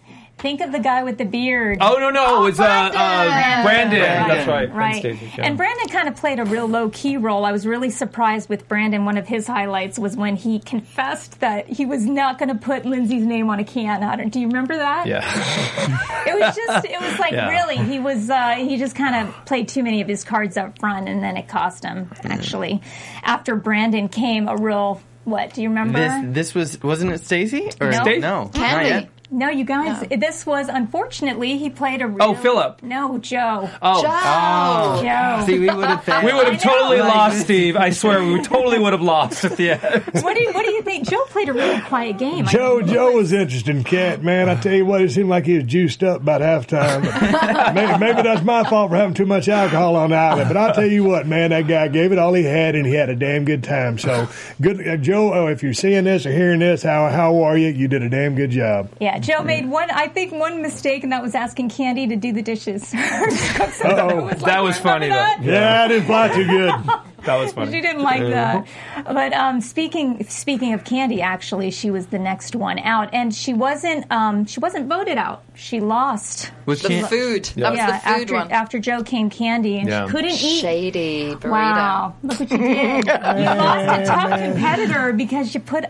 Think 0.45 0.61
of 0.61 0.71
the 0.71 0.79
guy 0.79 1.03
with 1.03 1.17
the 1.17 1.25
beard. 1.25 1.79
Oh 1.81 1.97
no 1.97 2.11
no, 2.11 2.41
it 2.41 2.45
was 2.45 2.59
uh, 2.59 2.63
uh, 2.63 2.91
Brandon. 2.91 3.63
Brandon. 3.65 3.99
Brandon. 3.99 4.27
That's 4.27 4.47
right. 4.47 4.71
Right. 4.73 4.99
Stacey, 4.99 5.31
yeah. 5.37 5.45
And 5.45 5.57
Brandon 5.57 5.87
kind 5.89 6.07
of 6.07 6.15
played 6.15 6.39
a 6.39 6.45
real 6.45 6.67
low 6.67 6.89
key 6.89 7.17
role. 7.17 7.45
I 7.45 7.51
was 7.51 7.65
really 7.65 7.89
surprised 7.89 8.47
with 8.47 8.67
Brandon. 8.67 9.05
One 9.05 9.17
of 9.17 9.27
his 9.27 9.47
highlights 9.47 9.97
was 9.97 10.15
when 10.15 10.35
he 10.35 10.59
confessed 10.59 11.39
that 11.39 11.67
he 11.67 11.85
was 11.87 12.05
not 12.05 12.37
going 12.37 12.49
to 12.49 12.55
put 12.55 12.85
Lindsay's 12.85 13.25
name 13.25 13.49
on 13.49 13.59
a 13.59 13.63
can. 13.63 14.03
I 14.03 14.15
don't, 14.17 14.29
do 14.29 14.39
you 14.39 14.47
remember 14.47 14.77
that? 14.77 15.07
yeah. 15.07 15.23
It 16.27 16.39
was 16.39 16.55
just, 16.55 16.85
it 16.85 16.99
was 16.99 17.19
like 17.19 17.31
Yeah. 17.33 17.49
really, 17.49 17.77
he 17.77 17.99
was, 17.99 18.29
uh, 18.29 18.55
he 18.55 18.77
just 18.77 18.95
kind 18.95 19.27
of 19.27 19.45
played 19.45 19.67
too 19.67 19.83
many 19.83 20.01
of 20.01 20.07
his 20.07 20.23
cards 20.23 20.57
up 20.57 20.77
front 20.79 21.07
and 21.07 21.23
then 21.23 21.37
it 21.37 21.47
cost 21.47 21.83
him, 21.83 22.11
actually. 22.23 22.81
After 23.23 23.55
Brandon 23.55 24.09
came 24.09 24.47
a 24.47 24.55
real, 24.57 25.01
what, 25.23 25.53
do 25.53 25.61
you 25.61 25.69
remember? 25.69 25.99
This 25.99 26.53
this 26.53 26.55
was 26.55 26.83
wasn't 26.83 27.11
it 27.13 27.21
Stacy 27.21 27.69
or 27.81 27.91
No. 27.91 28.01
Stacy? 28.03 28.19
no? 28.19 28.43
not 28.43 28.53
Candy. 28.53 29.09
Yet. 29.39 29.47
no, 29.47 29.49
you 29.49 29.65
guys, 29.65 30.07
this 30.09 30.45
was, 30.45 30.67
unfortunately, 30.67 31.57
he 31.57 31.69
played 31.69 32.01
a 32.01 32.07
real. 32.07 32.17
Oh, 32.21 32.33
Philip. 32.35 32.81
No, 32.83 33.17
Joe. 33.17 33.69
Oh. 33.81 34.03
Oh. 34.05 35.01
Joe. 35.03 35.45
See, 35.45 35.59
we 35.59 35.69
would 35.73 35.87
have 35.87 36.05
We 36.23 36.33
would 36.33 36.47
have 36.47 36.61
totally 36.61 36.99
Like 36.99 37.15
lost, 37.15 37.41
Steve. 37.41 37.75
I 37.75 37.89
swear, 37.89 38.23
we 38.23 38.41
totally 38.41 38.79
would 38.79 38.93
have 38.93 39.01
lost 39.01 39.43
at 39.45 39.57
the 39.57 39.71
end. 39.71 39.81
what 40.23 40.35
do 40.35 40.41
you, 40.41 40.51
what 40.51 40.65
do 40.65 40.71
you 40.71 40.81
think? 40.81 41.07
Joe 41.07 41.23
played 41.25 41.49
a 41.49 41.53
really 41.53 41.81
quiet 41.81 42.17
game. 42.17 42.45
Joe, 42.45 42.77
mean, 42.77 42.87
Joe 42.87 43.11
was 43.11 43.33
interesting, 43.33 43.83
cat 43.83 44.23
man. 44.23 44.49
I 44.49 44.55
tell 44.55 44.73
you 44.73 44.85
what, 44.85 45.01
it 45.01 45.11
seemed 45.11 45.29
like 45.29 45.45
he 45.45 45.55
was 45.55 45.65
juiced 45.65 46.03
up 46.03 46.21
about 46.21 46.41
halftime. 46.41 47.03
But 47.03 47.73
maybe, 47.75 47.99
maybe 47.99 48.21
that's 48.21 48.43
my 48.43 48.63
fault 48.63 48.89
for 48.91 48.95
having 48.95 49.13
too 49.13 49.25
much 49.25 49.47
alcohol 49.47 49.95
on 49.95 50.11
the 50.11 50.15
island. 50.15 50.47
But 50.49 50.57
I'll 50.57 50.73
tell 50.73 50.85
you 50.85 51.03
what, 51.03 51.27
man, 51.27 51.49
that 51.51 51.67
guy 51.67 51.87
gave 51.87 52.11
it 52.11 52.17
all 52.17 52.33
he 52.33 52.43
had, 52.43 52.75
and 52.75 52.85
he 52.85 52.93
had 52.93 53.09
a 53.09 53.15
damn 53.15 53.45
good 53.45 53.63
time. 53.63 53.97
So 53.97 54.27
good, 54.61 54.87
uh, 54.87 54.97
Joe. 54.97 55.33
Oh, 55.33 55.47
if 55.47 55.63
you're 55.63 55.73
seeing 55.73 56.05
this 56.05 56.25
or 56.25 56.31
hearing 56.31 56.59
this, 56.59 56.83
how 56.83 57.09
how 57.09 57.43
are 57.43 57.57
you? 57.57 57.69
You 57.69 57.87
did 57.87 58.03
a 58.03 58.09
damn 58.09 58.35
good 58.35 58.51
job. 58.51 58.89
Yeah, 58.99 59.19
Joe 59.25 59.43
made 59.43 59.65
one, 59.67 59.89
I 59.91 60.07
think, 60.07 60.31
one 60.31 60.61
mistake, 60.61 61.03
and 61.03 61.11
that 61.11 61.21
was 61.21 61.33
asking 61.35 61.69
Candy 61.69 62.07
to 62.07 62.15
do 62.15 62.31
the 62.31 62.41
dishes. 62.41 62.93
Uh-oh. 62.93 64.29
That 64.45 64.61
was 64.63 64.77
funny, 64.77 65.07
though. 65.07 65.15
That? 65.15 65.43
Yeah, 65.43 65.83
I 65.83 65.87
didn't 65.87 66.05
fly 66.05 66.27
too 66.29 66.45
good. 66.45 66.73
That 67.25 67.37
was 67.37 67.53
funny. 67.53 67.71
She 67.71 67.81
didn't 67.81 68.03
like 68.03 68.21
that. 68.21 68.67
But 69.03 69.33
um, 69.33 69.59
speaking 69.59 70.23
speaking 70.29 70.73
of 70.73 70.83
Candy, 70.83 71.23
actually, 71.23 71.71
she 71.71 71.89
was 71.89 72.05
the 72.05 72.19
next 72.19 72.55
one 72.55 72.77
out, 72.77 73.11
and 73.15 73.33
she 73.33 73.51
wasn't 73.51 74.05
um, 74.11 74.45
she 74.45 74.59
wasn't 74.59 74.87
voted 74.87 75.17
out. 75.17 75.43
She 75.55 75.79
lost. 75.79 76.51
Was 76.67 76.83
The 76.83 76.89
Can- 76.89 77.05
food. 77.07 77.45
That 77.55 77.71
was 77.71 77.77
yeah, 77.79 77.87
the 77.87 77.93
food 77.97 78.21
after 78.21 78.33
one. 78.35 78.51
after 78.51 78.77
Joe 78.79 79.01
came 79.01 79.31
Candy, 79.31 79.79
and 79.79 79.89
Yeah. 79.89 80.05
she 80.05 80.11
couldn't 80.11 80.31
eat. 80.33 80.61
Shady 80.61 81.33
burrito. 81.33 81.49
Wow, 81.49 82.15
look 82.21 82.39
what 82.41 82.51
you 82.51 82.57
did! 82.59 83.05
you 83.07 83.13
lost 83.13 84.01
a 84.01 84.05
tough 84.05 84.39
competitor 84.39 85.11
because 85.13 85.51
you 85.55 85.61
put 85.61 85.85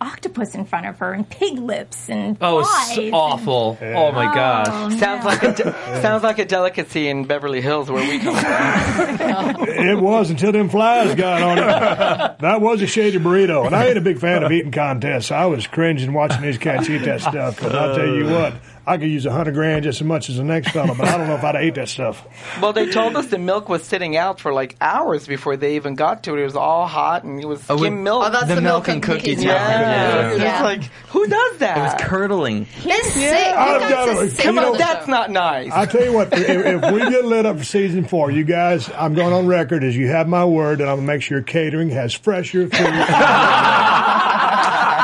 octopus 0.00 0.54
in 0.54 0.64
front 0.64 0.86
of 0.86 0.98
her 1.00 1.12
and 1.12 1.28
pig 1.28 1.58
lips 1.58 2.08
and 2.08 2.36
Oh, 2.40 2.62
flies. 2.62 2.88
it's 2.90 2.98
and- 2.98 3.14
awful. 3.14 3.76
Oh 3.82 4.12
my 4.12 4.30
Oh, 4.30 4.34
gosh. 4.34 4.98
Sounds 4.98 5.24
like 5.24 5.42
a 5.42 5.52
de- 5.52 6.00
sounds 6.02 6.22
like 6.22 6.38
a 6.38 6.44
delicacy 6.44 7.08
in 7.08 7.24
Beverly 7.24 7.60
Hills 7.60 7.90
where 7.90 8.06
we 8.08 8.18
come 8.20 8.36
from. 8.36 9.64
It 9.84 9.98
was 10.00 10.30
until 10.30 10.52
them 10.52 10.68
flies 10.68 11.14
got 11.14 11.42
on 11.42 11.58
it. 11.58 12.38
That 12.40 12.60
was 12.60 12.80
a 12.82 12.86
shady 12.86 13.18
burrito, 13.18 13.66
and 13.66 13.74
I 13.74 13.88
ain't 13.88 13.98
a 13.98 14.00
big 14.00 14.18
fan 14.18 14.42
of 14.44 14.52
eating 14.52 14.70
contests. 14.72 15.30
I 15.30 15.46
was 15.46 15.66
cringing 15.66 16.12
watching 16.12 16.42
these 16.42 16.58
cats 16.58 16.88
eat 16.88 16.98
that 17.04 17.20
stuff. 17.20 17.56
Because 17.56 17.74
I'll 17.74 17.94
tell 17.96 18.06
you 18.06 18.24
what, 18.26 18.54
I 18.86 18.98
could 18.98 19.08
use 19.08 19.24
a 19.26 19.32
hundred 19.32 19.54
grand 19.54 19.84
just 19.84 20.00
as 20.00 20.06
much 20.06 20.28
as 20.28 20.36
the 20.36 20.44
next 20.44 20.70
fella, 20.72 20.94
but 20.94 21.08
I 21.08 21.16
don't 21.16 21.26
know 21.26 21.34
if 21.36 21.44
I'd 21.44 21.56
ate 21.56 21.74
that 21.76 21.88
stuff. 21.88 22.26
Well, 22.60 22.72
they 22.72 22.88
told 22.90 23.16
us 23.16 23.26
the 23.26 23.38
milk 23.38 23.68
was 23.68 23.82
sitting 23.84 24.16
out 24.16 24.38
for 24.40 24.52
like 24.52 24.76
hours 24.80 25.26
before 25.26 25.56
they 25.56 25.76
even 25.76 25.94
got 25.96 26.22
to 26.24 26.34
it. 26.36 26.40
It 26.40 26.44
was 26.44 26.56
all 26.56 26.86
hot 26.86 27.24
and 27.24 27.40
it 27.40 27.46
was 27.46 27.60
Oh, 27.68 27.76
skim 27.76 27.96
we- 27.96 28.02
milk. 28.02 28.24
Oh, 28.26 28.30
that's 28.30 28.46
The 28.48 28.54
the, 28.56 28.60
milk 28.60 28.86
milk 28.86 28.88
and 28.88 29.02
cookie 29.02 29.20
cookies. 29.34 29.36
time. 29.44 29.44
yeah. 29.46 30.34
Yeah. 30.36 30.52
It's 30.54 30.62
like 30.62 30.82
who 31.08 31.26
does 31.26 31.58
that? 31.58 31.76
It 31.78 31.80
was 31.80 31.94
curdling. 32.08 32.66
It's 32.84 33.12
sick. 33.12 33.22
You 33.24 33.54
I've 33.58 33.80
got 33.80 34.06
to- 34.20 34.30
sick 34.30 34.44
Come 34.44 34.58
on 34.58 34.64
on, 34.64 34.70
know- 34.72 34.78
the 34.78 34.78
that's 34.78 35.08
not 35.08 35.30
nice. 35.30 35.72
I 35.72 35.86
tell 35.86 36.04
you 36.04 36.12
what, 36.12 36.32
if, 36.32 36.48
if 36.48 36.92
we 36.92 37.00
get 37.00 37.24
lit 37.24 37.44
up 37.46 37.58
for 37.58 37.64
season 37.64 38.04
four, 38.04 38.30
you 38.30 38.44
guys, 38.44 38.90
I'm 38.96 39.14
going 39.14 39.32
on 39.32 39.46
record 39.46 39.82
as 39.84 39.96
you 39.96 40.08
have 40.08 40.28
my 40.28 40.44
word, 40.44 40.80
and 40.80 40.88
I'm 40.90 40.96
gonna 40.98 41.06
make 41.06 41.22
sure 41.22 41.40
catering 41.42 41.90
has 41.90 42.14
fresher 42.14 42.68
food. 42.68 42.70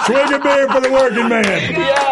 Swig 0.06 0.32
a 0.32 0.38
beer 0.42 0.66
for 0.68 0.80
the 0.80 0.90
working 0.90 1.28
man. 1.28 2.09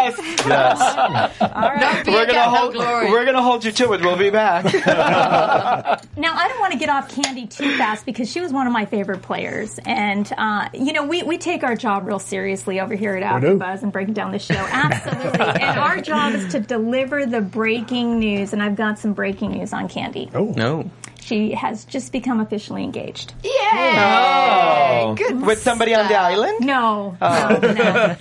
Yes, 0.49 1.41
No 1.41 2.03
beer 2.05 2.15
we're 2.15 2.27
gonna 2.27 2.33
get 2.33 2.35
no 2.35 2.51
hold. 2.57 2.77
We're 2.77 3.25
gonna 3.25 3.43
hold 3.43 3.65
you 3.65 3.73
to 3.73 3.93
it. 3.93 4.01
We'll 4.01 4.17
be 4.17 4.31
back. 4.31 4.65
Now, 6.19 6.35
I 6.35 6.49
don't 6.49 6.59
want 6.59 6.73
to 6.73 6.79
get 6.79 6.89
off 6.89 7.09
Candy 7.15 7.47
too 7.47 7.77
fast 7.79 8.05
because 8.05 8.29
she 8.31 8.41
was 8.41 8.53
one 8.53 8.67
of 8.67 8.73
my 8.73 8.85
favorite 8.87 9.23
players. 9.23 9.79
And, 9.87 10.31
uh, 10.37 10.69
you 10.75 10.93
know, 10.93 11.07
we, 11.07 11.23
we 11.23 11.39
take 11.39 11.63
our 11.63 11.77
job 11.77 12.07
real 12.09 12.19
seriously 12.19 12.81
over 12.81 12.97
here 12.97 13.15
at 13.17 13.35
We 13.43 13.49
do. 13.49 13.57
AfterBuzz 13.57 13.83
and 13.85 13.93
breaking 13.93 14.15
down 14.15 14.33
the 14.33 14.39
show. 14.41 14.55
Absolutely. 14.57 15.41
and 15.63 15.79
our 15.79 16.01
job 16.01 16.35
is 16.35 16.51
to 16.53 16.59
deliver 16.61 17.25
the 17.25 17.41
breaking 17.41 18.19
news. 18.19 18.53
And 18.53 18.61
I've 18.61 18.75
got 18.75 18.99
some 18.99 19.13
breaking 19.13 19.53
news 19.53 19.73
on 19.73 19.89
Candy. 19.89 20.29
Oh, 20.35 20.53
No. 20.57 20.91
She 21.29 21.53
has 21.53 21.85
just 21.85 22.11
become 22.11 22.41
officially 22.41 22.83
engaged. 22.83 23.35
Yay! 23.45 23.51
Oh. 23.75 25.15
Good 25.15 25.43
With 25.43 25.61
somebody 25.61 25.95
on 25.95 26.09
the 26.09 26.15
island. 26.15 26.65
No. 26.65 27.19
no, 27.21 27.59
no. 27.61 28.17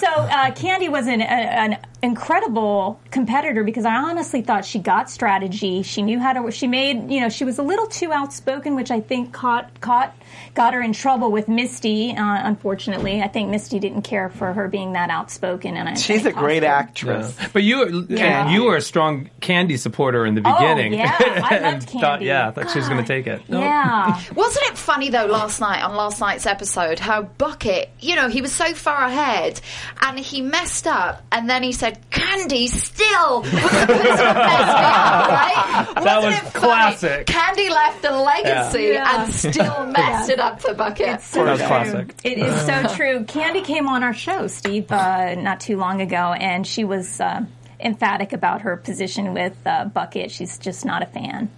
So 0.00 0.06
uh, 0.06 0.50
Candy 0.52 0.90
was 0.90 1.06
an, 1.06 1.22
a, 1.22 1.24
an 1.24 1.78
incredible 2.02 3.00
competitor 3.10 3.64
because 3.64 3.86
I 3.86 3.94
honestly 3.94 4.42
thought 4.42 4.66
she 4.66 4.80
got 4.80 5.08
strategy. 5.10 5.82
She 5.82 6.02
knew 6.02 6.20
how 6.20 6.34
to. 6.34 6.50
She 6.50 6.66
made 6.66 7.10
you 7.10 7.20
know 7.20 7.30
she 7.30 7.44
was 7.44 7.58
a 7.58 7.62
little 7.62 7.86
too 7.86 8.12
outspoken, 8.12 8.74
which 8.74 8.90
I 8.90 9.00
think 9.00 9.32
caught 9.32 9.80
caught 9.80 10.14
got 10.54 10.74
her 10.74 10.80
in 10.82 10.92
trouble 10.92 11.30
with 11.32 11.48
Misty. 11.48 12.10
Uh, 12.16 12.40
unfortunately, 12.44 13.20
I 13.22 13.28
think 13.28 13.50
Misty 13.50 13.78
didn't 13.78 14.02
care 14.02 14.28
for 14.30 14.52
her 14.52 14.68
being 14.68 14.92
that 14.92 15.10
outspoken, 15.10 15.76
and 15.76 15.88
I, 15.88 15.94
She's 15.94 16.26
I 16.26 16.30
a 16.30 16.32
great 16.32 16.62
cost 16.62 17.00
her. 17.02 17.12
actress. 17.12 17.38
But 17.52 17.62
you, 17.62 18.06
Yeah. 18.08 18.50
you 18.50 18.64
were 18.64 18.76
a 18.76 18.80
strong 18.82 19.30
Candy 19.40 19.76
supporter 19.76 20.24
in 20.26 20.34
the 20.34 20.42
Oh, 20.44 20.52
beginning. 20.54 20.94
yeah. 20.94 21.16
I 21.18 21.56
And 21.62 21.74
loved 21.76 21.90
Thought, 21.90 22.00
Candy. 22.02 22.26
yeah, 22.26 22.50
thought 22.50 22.70
she 22.70 22.78
was 22.78 22.88
going 22.88 23.02
to 23.02 23.06
take 23.08 23.26
it. 23.26 23.42
Yeah. 23.48 24.20
Wasn't 24.34 24.66
it 24.66 24.76
funny 24.78 25.08
though 25.10 25.26
last 25.26 25.60
night 25.60 25.82
on 25.82 25.94
last 25.96 26.20
night's 26.20 26.46
episode 26.46 26.98
how 26.98 27.22
Bucket, 27.22 27.90
you 28.00 28.16
know, 28.16 28.28
he 28.28 28.40
was 28.42 28.52
so 28.52 28.72
far 28.74 29.04
ahead 29.04 29.60
and 30.00 30.18
he 30.18 30.42
messed 30.42 30.86
up 30.86 31.22
and 31.32 31.48
then 31.48 31.62
he 31.62 31.72
said, 31.72 31.98
Candy 32.10 32.66
still 32.66 33.42
messed 33.42 33.52
me 33.54 33.60
up, 33.68 34.36
right? 34.36 35.84
That 35.96 36.04
Wasn't 36.04 36.24
was 36.24 36.34
it 36.34 36.40
funny? 36.42 36.50
classic. 36.66 37.26
Candy 37.26 37.68
left 37.70 38.04
a 38.04 38.16
legacy 38.20 38.82
Yeah. 38.92 39.22
and 39.24 39.32
still 39.34 39.86
messed 39.86 40.21
it 40.28 40.38
up 40.40 40.60
for 40.60 40.74
Bucket. 40.74 41.08
It's 41.08 41.26
so 41.26 41.44
That 41.44 41.58
true. 41.58 41.66
classic. 41.66 42.14
It 42.24 42.38
is 42.38 42.60
so 42.66 42.82
true. 42.96 43.24
Candy 43.24 43.62
came 43.62 43.88
on 43.88 44.02
our 44.02 44.14
show, 44.14 44.46
Steve, 44.46 44.90
uh, 44.90 45.34
not 45.34 45.60
too 45.60 45.76
long 45.76 46.00
ago, 46.00 46.32
and 46.32 46.66
she 46.66 46.84
was 46.84 47.20
uh, 47.20 47.44
emphatic 47.80 48.32
about 48.32 48.62
her 48.62 48.76
position 48.76 49.34
with 49.34 49.56
uh, 49.66 49.86
Bucket. 49.86 50.30
She's 50.30 50.58
just 50.58 50.84
not 50.84 51.02
a 51.02 51.06
fan, 51.06 51.50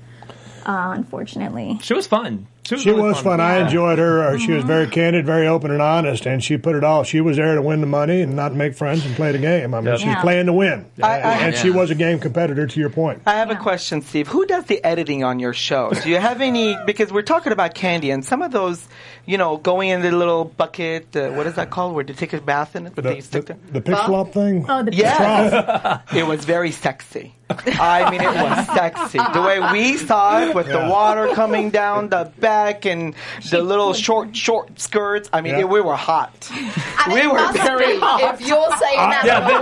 uh, 0.67 0.93
unfortunately. 0.97 1.79
She 1.83 1.95
was 1.95 2.07
fun. 2.07 2.47
She 2.67 2.75
was, 2.77 2.83
She 2.83 2.91
really 2.91 3.03
was 3.03 3.21
fun. 3.21 3.41
I 3.41 3.59
enjoyed 3.59 3.99
her. 3.99 4.39
She 4.39 4.53
was 4.53 4.65
very 4.65 4.87
candid, 4.87 5.27
very 5.27 5.47
open 5.47 5.71
and 5.71 5.83
honest, 5.83 6.25
and 6.27 6.43
she 6.43 6.57
put 6.57 6.75
it 6.75 6.83
all. 6.83 7.05
She 7.05 7.21
was 7.21 7.37
there 7.37 7.55
to 7.55 7.61
win 7.63 7.81
the 7.83 7.87
money 7.87 8.23
and 8.23 8.35
not 8.37 8.55
make 8.55 8.75
friends 8.75 9.05
and 9.05 9.15
play 9.17 9.33
the 9.33 9.39
game. 9.39 9.75
I 9.75 9.81
mean, 9.81 9.87
Yep. 9.89 9.99
she's 9.99 10.07
Yeah. 10.07 10.21
playing 10.23 10.47
to 10.47 10.53
win, 10.55 10.87
I- 11.03 11.21
I- 11.21 11.33
and 11.47 11.55
she 11.55 11.69
was 11.71 11.91
a 11.91 11.95
game 11.95 12.19
competitor. 12.19 12.67
To 12.67 12.81
your 12.81 12.89
point, 12.91 13.21
I 13.27 13.35
have 13.35 13.51
a 13.51 13.57
question, 13.57 14.01
Steve. 14.01 14.29
Who 14.29 14.47
does 14.47 14.65
the 14.65 14.83
editing 14.83 15.23
on 15.25 15.39
your 15.41 15.53
show? 15.53 15.91
Do 15.93 16.09
you 16.09 16.17
have 16.19 16.41
any? 16.41 16.77
Because 16.87 17.13
we're 17.13 17.23
talking 17.23 17.53
about 17.53 17.75
candy, 17.75 18.11
and 18.11 18.25
some 18.25 18.41
of 18.41 18.51
those, 18.51 18.87
you 19.27 19.37
know, 19.37 19.59
going 19.59 19.91
in 19.91 20.01
the 20.01 20.11
little 20.11 20.47
bucket. 20.47 21.15
Uh, 21.15 21.29
what 21.33 21.47
is 21.47 21.55
that 21.57 21.69
called? 21.71 21.95
Where 21.95 22.05
they 22.05 22.15
take 22.15 22.33
a 22.33 22.41
bath 22.41 22.77
in 22.77 22.87
it? 22.87 22.95
But 22.95 23.05
the, 23.05 23.11
they 23.11 23.21
stick 23.21 23.45
the, 23.47 23.55
to. 23.55 23.73
the 23.75 23.81
pitch 23.83 23.99
flop 24.07 24.33
thing. 24.33 24.65
Oh, 24.69 24.83
the 24.83 24.95
Yeah, 24.95 25.99
it 26.15 26.27
was 26.27 26.45
very 26.47 26.71
sexy. 26.71 27.35
I 27.67 28.11
mean, 28.11 28.21
it 28.21 28.27
was 28.35 28.67
sexy. 28.75 29.19
The 29.19 29.43
way 29.43 29.61
we 29.73 29.97
saw 29.97 30.43
it 30.43 30.55
with 30.55 30.67
the 30.67 30.79
water 30.89 31.29
coming 31.35 31.71
down 31.71 32.09
the 32.09 32.31
back 32.39 32.85
and 32.87 33.15
the 33.51 33.63
little 33.63 33.93
short, 33.95 34.37
short 34.37 34.79
skirts. 34.81 35.29
I 35.33 35.41
mean, 35.41 35.59
Yeah. 35.59 35.65
we 35.65 35.81
were 35.81 35.97
hot. 35.97 36.51
And 36.53 37.13
we 37.15 37.27
were 37.27 37.35
must 37.35 37.57
very 37.59 37.99
hot. 37.99 38.35
if 38.35 38.41
you're 38.47 38.71
saying 38.77 38.97
that 38.97 39.23
Yeah, 39.25 39.41
to 39.49 39.55
a 39.57 39.61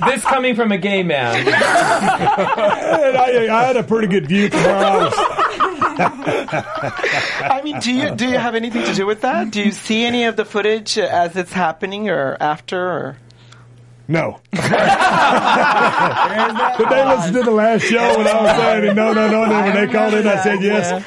woman. 0.00 0.14
This 0.14 0.24
coming 0.24 0.54
from 0.56 0.72
a 0.72 0.78
gay 0.78 1.02
man. 1.02 1.46
And 3.02 3.16
I, 3.16 3.48
I 3.58 3.64
had 3.64 3.76
a 3.76 3.82
pretty 3.82 4.06
good 4.08 4.26
view 4.26 4.48
from 4.50 4.60
where 4.62 4.76
I 4.76 4.96
was. 4.98 5.12
I 6.22 7.60
mean, 7.64 7.78
do 7.80 7.92
you 7.92 8.14
do 8.14 8.26
you 8.28 8.38
have 8.38 8.54
anything 8.54 8.84
to 8.84 8.94
do 8.94 9.06
with 9.06 9.22
that? 9.22 9.50
Do 9.50 9.62
you 9.62 9.72
see 9.72 10.04
any 10.04 10.24
of 10.24 10.36
the 10.36 10.44
footage 10.44 10.98
uh, 10.98 11.02
as 11.02 11.36
it's 11.36 11.52
happening 11.52 12.08
or 12.08 12.36
after? 12.40 12.78
Or? 12.80 13.16
No. 14.08 14.40
Did 14.52 14.62
they 16.88 17.04
listened 17.04 17.34
to 17.34 17.42
the 17.42 17.52
last 17.52 17.82
show 17.82 18.18
when 18.18 18.26
I 18.26 18.42
was 18.42 18.56
saying 18.56 18.94
no, 18.96 19.12
no, 19.12 19.30
no? 19.30 19.44
And 19.44 19.52
when 19.52 19.74
they 19.74 19.92
called 19.92 20.14
in, 20.14 20.26
I 20.26 20.42
said 20.42 20.62
yes. 20.62 21.04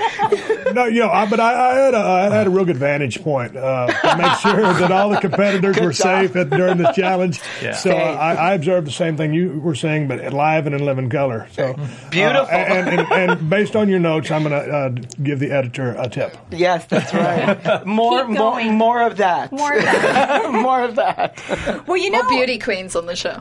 No, 0.76 0.86
you 0.86 1.00
know, 1.00 1.10
I, 1.10 1.30
but 1.30 1.40
I, 1.40 1.72
I 1.72 1.74
had 1.76 1.94
a, 1.94 1.98
I 1.98 2.36
had 2.36 2.48
a 2.48 2.50
real 2.50 2.66
good 2.66 2.78
vantage 2.78 3.22
point 3.24 3.56
uh, 3.56 3.88
to 3.88 4.18
make 4.18 4.34
sure 4.40 4.74
that 4.74 4.92
all 4.92 5.10
the 5.10 5.20
competitors 5.22 5.78
were 5.80 5.92
job. 5.94 5.96
safe 5.96 6.36
at, 6.36 6.50
during 6.50 6.78
the 6.78 6.92
challenge. 6.92 7.40
Yeah. 7.62 7.72
So 7.74 7.92
uh, 7.92 7.96
I, 7.96 8.34
I 8.34 8.54
observed 8.54 8.86
the 8.86 8.92
same 8.92 9.16
thing 9.18 9.34
you 9.34 9.60
were 9.62 9.76
saying, 9.76 10.08
but 10.10 10.34
live 10.34 10.66
and 10.66 10.76
in 10.76 10.84
living 10.86 11.10
color. 11.10 11.48
So 11.54 11.72
uh, 11.72 11.88
Beautiful. 12.12 12.48
and, 12.48 13.00
and, 13.00 13.12
and 13.32 13.50
based 13.50 13.76
on 13.76 13.88
your 13.90 14.00
notes, 14.00 14.30
I'm 14.30 14.44
going 14.44 14.52
to 14.52 14.72
uh, 14.72 14.90
give 15.24 15.40
the 15.40 15.52
editor 15.52 15.96
a 15.98 16.10
tip. 16.10 16.38
Yes, 16.52 16.86
that's 16.88 17.14
right. 17.14 17.86
More, 17.86 18.20
Keep 18.20 18.30
more, 18.32 18.38
going. 18.38 18.74
more 18.76 19.02
of 19.02 19.18
that. 19.18 19.52
More 19.54 19.74
of 19.74 19.84
that. 19.84 20.52
more 20.52 20.84
of 20.84 20.96
that. 20.96 21.42
Well, 21.88 21.98
you 21.98 22.12
know, 22.12 22.24
More 22.24 22.32
beauty 22.32 22.60
queens 22.60 22.96
on 22.96 23.06
the 23.06 23.16
show. 23.16 23.40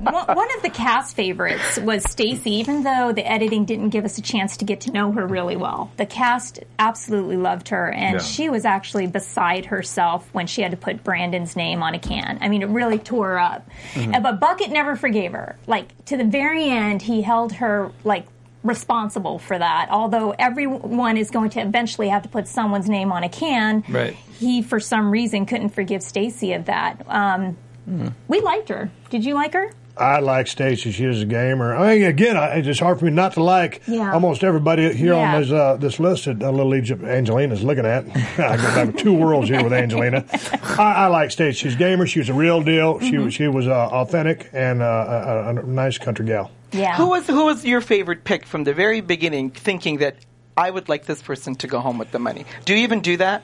one 0.00 0.26
one 0.36 0.56
of 0.56 0.62
the 0.62 0.70
cast 0.72 1.14
favorites 1.16 1.78
was 1.78 2.02
Stacy, 2.10 2.52
even 2.54 2.82
though 2.82 3.12
the 3.12 3.24
editing 3.30 3.64
didn't 3.64 3.90
give 3.90 4.04
us 4.04 4.18
a 4.18 4.22
chance 4.22 4.56
to 4.58 4.64
get 4.64 4.80
to 4.82 4.90
know 4.92 5.12
her 5.12 5.26
really 5.26 5.56
well. 5.56 5.90
The 6.00 6.06
cast 6.06 6.60
absolutely 6.78 7.36
loved 7.36 7.68
her, 7.68 7.90
and 7.92 8.14
Yeah. 8.14 8.20
she 8.22 8.48
was 8.48 8.64
actually 8.64 9.06
beside 9.06 9.66
herself 9.66 10.26
when 10.32 10.46
she 10.46 10.62
had 10.62 10.70
to 10.70 10.76
put 10.78 11.04
Brandon's 11.04 11.56
name 11.56 11.82
on 11.82 11.92
a 11.94 11.98
can. 11.98 12.38
I 12.40 12.48
mean, 12.48 12.62
it 12.62 12.70
really 12.70 12.96
tore 12.98 13.26
her 13.28 13.38
up. 13.38 13.68
Uh, 13.94 14.18
But 14.18 14.40
Bucket 14.40 14.70
never 14.70 14.96
forgave 14.96 15.32
her. 15.32 15.56
Like, 15.66 15.88
to 16.06 16.16
the 16.16 16.24
very 16.24 16.70
end, 16.70 17.02
he 17.02 17.20
held 17.20 17.52
her, 17.52 17.90
like, 18.02 18.24
responsible 18.64 19.38
for 19.38 19.58
that. 19.58 19.88
Although 19.90 20.34
everyone 20.38 21.18
is 21.18 21.30
going 21.30 21.50
to 21.50 21.60
eventually 21.60 22.08
have 22.08 22.22
to 22.22 22.30
put 22.30 22.48
someone's 22.48 22.88
name 22.88 23.12
on 23.12 23.22
a 23.22 23.28
can, 23.28 23.84
Right. 23.86 24.16
he, 24.38 24.62
for 24.62 24.80
some 24.80 25.10
reason, 25.10 25.44
couldn't 25.44 25.68
forgive 25.74 26.02
Stacy 26.02 26.54
of 26.54 26.64
that. 26.64 27.02
Um, 27.08 27.58
We 28.26 28.40
liked 28.40 28.70
her. 28.70 28.88
Did 29.10 29.24
you 29.26 29.34
like 29.34 29.52
her? 29.52 29.70
I 30.00 30.20
like 30.20 30.46
Stacy. 30.46 30.92
She 30.92 31.04
is 31.04 31.20
a 31.22 31.26
gamer. 31.26 31.76
I 31.76 31.94
mean, 31.96 32.04
again, 32.06 32.36
I, 32.36 32.54
it's 32.56 32.78
hard 32.80 32.98
for 32.98 33.04
me 33.04 33.10
not 33.10 33.34
to 33.34 33.42
like 33.42 33.82
Yeah. 33.86 34.12
almost 34.12 34.42
everybody 34.42 34.92
here 34.94 35.12
Yeah. 35.12 35.34
on 35.34 35.42
this 35.42 35.50
uh, 35.52 35.76
this 35.76 36.00
list 36.00 36.24
that 36.24 36.42
uh, 36.42 36.50
Little 36.50 36.74
Egypt 36.74 37.04
Angelina's 37.04 37.62
looking 37.62 37.84
at. 37.86 38.04
I 38.38 38.56
go 38.56 38.62
back 38.86 38.96
two 38.96 39.12
worlds 39.12 39.48
here 39.50 39.62
with 39.62 39.72
Angelina. 39.74 40.24
I, 40.78 41.04
I 41.04 41.06
like 41.08 41.30
Stacy. 41.30 41.58
She's 41.58 41.74
a 41.74 41.78
gamer. 41.78 42.06
She 42.06 42.18
was 42.20 42.28
a 42.30 42.34
real 42.34 42.62
deal. 42.62 42.98
She 43.00 43.12
Mm-hmm. 43.12 43.24
was 43.24 43.34
she 43.34 43.48
was 43.48 43.66
uh, 43.68 43.72
authentic 43.92 44.48
and 44.52 44.80
uh, 44.82 44.86
a, 44.86 45.32
a, 45.32 45.48
a 45.50 45.62
nice 45.66 45.98
country 45.98 46.24
gal. 46.26 46.50
Yeah. 46.72 46.96
Who 46.96 47.08
was 47.10 47.26
who 47.26 47.44
was 47.44 47.64
your 47.64 47.80
favorite 47.82 48.24
pick 48.24 48.46
from 48.46 48.64
the 48.64 48.72
very 48.72 49.00
beginning? 49.02 49.50
Thinking 49.50 49.98
that 49.98 50.16
I 50.56 50.70
would 50.70 50.88
like 50.88 51.04
this 51.06 51.20
person 51.22 51.54
to 51.56 51.66
go 51.66 51.78
home 51.80 51.98
with 51.98 52.10
the 52.10 52.18
money. 52.18 52.44
Do 52.64 52.72
you 52.74 52.80
even 52.84 53.00
do 53.00 53.16
that? 53.18 53.42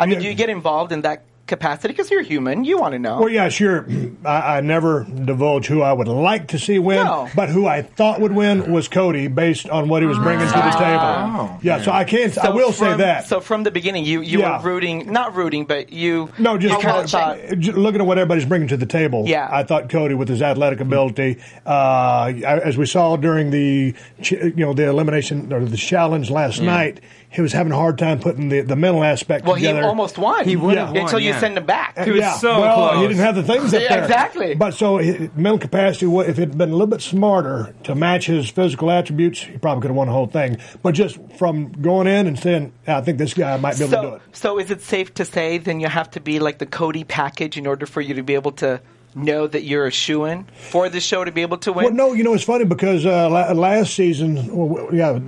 I 0.00 0.06
mean, 0.06 0.14
Yeah. 0.14 0.20
do 0.22 0.28
you 0.28 0.34
get 0.34 0.48
involved 0.48 0.92
in 0.92 1.02
that 1.02 1.22
capacity? 1.48 1.92
Because 1.92 2.10
you're 2.10 2.22
human. 2.22 2.64
You 2.64 2.78
want 2.78 2.92
to 2.92 2.98
know. 2.98 3.18
Well, 3.20 3.28
yeah, 3.28 3.48
sure. 3.48 3.86
I, 4.24 4.58
I 4.58 4.60
never 4.60 5.04
divulge 5.04 5.66
who 5.66 5.82
I 5.82 5.92
would 5.92 6.06
like 6.08 6.48
to 6.48 6.58
see 6.58 6.78
win, 6.78 7.04
No. 7.04 7.28
but 7.34 7.48
who 7.48 7.66
I 7.66 7.82
thought 7.82 8.20
would 8.20 8.32
win 8.32 8.70
was 8.72 8.86
Cody, 8.88 9.26
based 9.28 9.68
on 9.68 9.88
what 9.88 10.02
he 10.02 10.06
was 10.06 10.18
bringing 10.18 10.46
to 10.46 10.52
the 10.52 10.70
table. 10.70 11.58
Yeah, 11.62 11.82
so 11.82 11.90
I 11.90 12.04
can't. 12.04 12.36
I 12.38 12.42
So 12.44 12.54
will 12.54 12.72
say 12.72 12.96
that. 12.98 13.26
So 13.26 13.40
from 13.40 13.62
the 13.64 13.70
beginning, 13.70 14.04
you, 14.04 14.20
you 14.20 14.40
Yeah. 14.40 14.62
were 14.62 14.70
rooting, 14.70 15.10
not 15.10 15.34
rooting, 15.34 15.64
but 15.64 15.92
you 15.92 16.30
No, 16.38 16.56
just 16.58 16.74
you 16.74 16.80
kind 16.80 17.04
of 17.04 17.10
thought, 17.10 17.38
looking 17.76 18.00
at 18.00 18.06
what 18.06 18.18
everybody's 18.18 18.44
bringing 18.46 18.68
to 18.68 18.76
the 18.76 18.86
table. 18.86 19.24
Yeah. 19.26 19.48
I 19.50 19.62
thought 19.64 19.88
Cody, 19.88 20.14
with 20.14 20.28
his 20.28 20.42
athletic 20.42 20.80
ability, 20.80 21.38
uh, 21.66 22.32
as 22.44 22.76
we 22.76 22.86
saw 22.86 23.16
during 23.16 23.50
the 23.50 23.94
you 24.22 24.52
know 24.56 24.74
the 24.74 24.88
elimination 24.88 25.52
or 25.52 25.64
the 25.64 25.76
challenge 25.76 26.30
last 26.30 26.60
night, 26.60 27.00
he 27.30 27.42
was 27.42 27.52
having 27.52 27.72
a 27.72 27.76
hard 27.76 27.98
time 27.98 28.18
putting 28.20 28.48
the, 28.48 28.62
the 28.62 28.74
mental 28.74 29.04
aspect 29.04 29.44
well, 29.44 29.54
he 29.54 29.66
together. 29.66 29.84
almost 29.86 30.16
won. 30.16 30.46
He 30.46 30.56
would 30.56 30.78
have 30.78 30.88
Until 30.88 31.04
won, 31.14 31.22
you 31.22 31.28
yeah. 31.30 31.38
send 31.40 31.58
him 31.58 31.66
back. 31.66 31.98
He 31.98 32.10
was 32.10 32.20
yeah, 32.20 32.32
so 32.36 32.60
well, 32.60 32.88
close. 32.90 33.02
he 33.02 33.08
didn't 33.08 33.20
have 33.24 33.34
the 33.34 33.42
things 33.42 33.74
up 33.74 33.82
Yeah, 33.82 33.88
there. 33.88 34.02
exactly. 34.02 34.54
But 34.54 34.72
so 34.74 34.96
his 34.96 35.28
mental 35.36 35.58
capacity, 35.58 36.06
wa- 36.06 36.22
if 36.22 36.38
it 36.38 36.48
had 36.48 36.58
been 36.58 36.70
a 36.70 36.72
little 36.72 36.86
bit 36.86 37.02
smarter 37.02 37.74
to 37.84 37.94
match 37.94 38.26
his 38.26 38.48
physical 38.48 38.90
attributes, 38.90 39.42
he 39.42 39.58
probably 39.58 39.82
could 39.82 39.88
have 39.90 39.96
won 39.96 40.06
the 40.06 40.14
whole 40.14 40.26
thing. 40.26 40.56
But 40.82 40.92
just 40.92 41.18
from 41.36 41.70
going 41.72 42.06
in 42.06 42.26
and 42.26 42.38
saying, 42.38 42.72
I 42.86 43.02
think 43.02 43.18
this 43.18 43.34
guy 43.34 43.56
might 43.58 43.76
be 43.76 43.84
able 43.84 44.02
to 44.02 44.08
do 44.08 44.14
it. 44.14 44.22
so 44.32 44.58
is 44.58 44.70
it 44.70 44.80
safe 44.80 45.12
to 45.14 45.24
say 45.26 45.58
then 45.58 45.80
you 45.80 45.88
have 45.88 46.10
to 46.12 46.20
be 46.20 46.38
like 46.38 46.58
the 46.58 46.66
Cody 46.66 47.04
package 47.04 47.58
in 47.58 47.66
order 47.66 47.84
for 47.84 48.00
you 48.00 48.14
to 48.14 48.22
be 48.22 48.34
able 48.34 48.52
to 48.52 48.80
know 49.18 49.46
that 49.46 49.62
you're 49.64 49.86
a 49.86 49.90
shoe 49.90 50.24
in 50.24 50.44
for 50.70 50.88
the 50.88 51.00
show 51.00 51.24
to 51.24 51.32
be 51.32 51.42
able 51.42 51.58
to 51.58 51.72
win? 51.72 51.84
Well, 51.86 51.94
no, 51.94 52.12
you 52.14 52.24
know 52.24 52.34
it's 52.34 52.44
funny 52.44 52.64
because 52.64 53.04
uh, 53.04 53.28
la- 53.28 53.52
last 53.52 53.94
season, 53.94 54.54
well, 54.56 54.88
yeah, 54.94 55.18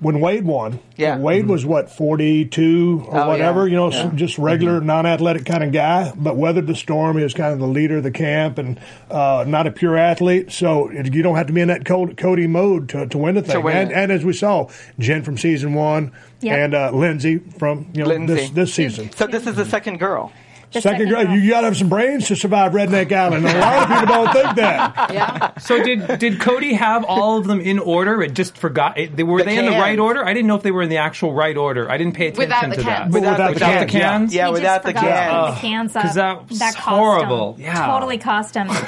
when 0.00 0.20
Wade 0.20 0.44
won, 0.44 0.80
Yeah. 0.96 1.18
Wade 1.18 1.46
was 1.46 1.64
what 1.64 1.90
forty 1.90 2.44
two 2.44 3.04
or 3.08 3.20
Oh, 3.20 3.28
whatever, 3.28 3.66
yeah. 3.66 3.70
you 3.72 3.76
know, 3.76 3.88
s- 3.90 4.12
just 4.14 4.38
regular 4.38 4.80
non-athletic 4.80 5.44
kind 5.46 5.62
of 5.62 5.72
guy, 5.72 6.12
but 6.16 6.36
weathered 6.36 6.66
the 6.66 6.74
storm. 6.74 7.16
He 7.16 7.22
was 7.22 7.34
kind 7.34 7.52
of 7.52 7.58
the 7.60 7.66
leader 7.68 7.98
of 7.98 8.02
the 8.02 8.10
camp 8.10 8.58
and 8.58 8.80
uh, 9.10 9.44
not 9.46 9.66
a 9.66 9.70
pure 9.70 9.96
athlete, 9.96 10.50
so 10.52 10.88
it, 10.88 11.14
you 11.14 11.22
don't 11.22 11.36
have 11.36 11.46
to 11.48 11.52
be 11.52 11.60
in 11.60 11.68
that 11.68 11.84
Cody, 11.84 12.14
Cody 12.14 12.46
mode 12.46 12.88
to, 12.90 13.06
to 13.06 13.18
win 13.18 13.34
the 13.34 13.42
thing. 13.42 13.62
win 13.62 13.76
and, 13.76 13.92
and 13.92 14.12
as 14.12 14.24
we 14.24 14.32
saw, 14.32 14.68
Jen 14.98 15.22
from 15.22 15.36
season 15.38 15.74
one 15.74 16.12
Yep. 16.40 16.56
and 16.58 16.74
uh, 16.74 16.90
Lindsay 16.92 17.38
from 17.58 17.90
you 17.94 18.02
know 18.04 18.08
Lindsay. 18.10 18.34
this 18.34 18.50
this 18.50 18.74
season. 18.74 19.10
So 19.12 19.26
this 19.26 19.44
is 19.46 19.56
the 19.56 19.64
second 19.64 19.98
girl. 19.98 20.32
The 20.70 20.82
Second 20.82 20.98
second 20.98 21.08
grade, 21.14 21.26
girl. 21.28 21.36
you 21.36 21.50
got 21.50 21.60
to 21.62 21.66
have 21.68 21.76
some 21.78 21.88
brains 21.88 22.26
to 22.28 22.36
survive 22.36 22.72
Redneck 22.72 23.10
Island. 23.10 23.46
A 23.48 23.58
lot 23.58 23.82
of 23.90 23.98
people 24.00 24.14
don't 24.24 24.32
think 24.34 24.56
that. 24.56 25.10
Yeah. 25.18 25.56
So 25.58 25.82
did 25.82 26.18
did 26.18 26.40
Cody 26.40 26.74
have 26.74 27.04
all 27.04 27.38
of 27.38 27.46
them 27.46 27.60
in 27.60 27.78
order? 27.78 28.20
It 28.22 28.34
just 28.34 28.58
forgot. 28.58 28.98
It, 28.98 29.16
they, 29.16 29.22
were 29.22 29.38
The 29.38 29.44
they 29.44 29.58
in 29.58 29.64
the 29.64 29.70
right 29.70 29.98
order? 29.98 30.22
I 30.24 30.34
didn't 30.34 30.46
know 30.48 30.56
if 30.56 30.62
they 30.62 30.70
were 30.70 30.82
in 30.82 30.90
the 30.90 30.98
actual 30.98 31.32
right 31.32 31.56
order. 31.56 31.90
I 31.90 31.96
didn't 31.96 32.12
pay 32.14 32.28
attention 32.28 32.48
Without 32.50 32.68
the 32.70 32.76
to 32.76 32.82
that. 32.82 32.98
cans. 32.98 33.14
Without 33.14 33.36
the 33.38 33.52
without 33.54 33.68
cans, 33.68 33.92
the 33.92 33.98
yeah. 33.98 34.08
cans. 34.10 34.34
Yeah, 34.34 34.46
He 34.48 34.52
without 34.52 34.82
the 34.82 34.92
cans. 34.92 35.46
put 35.48 35.54
the 35.54 35.60
cans 35.60 35.96
up. 35.96 36.02
'Cause 36.02 36.14
that 36.16 36.48
was 36.50 36.58
cost 36.58 36.76
him. 36.76 36.82
horrible. 36.82 37.56
Yeah. 37.58 37.86
Totally 37.86 38.18
cost 38.18 38.54
him. 38.54 38.68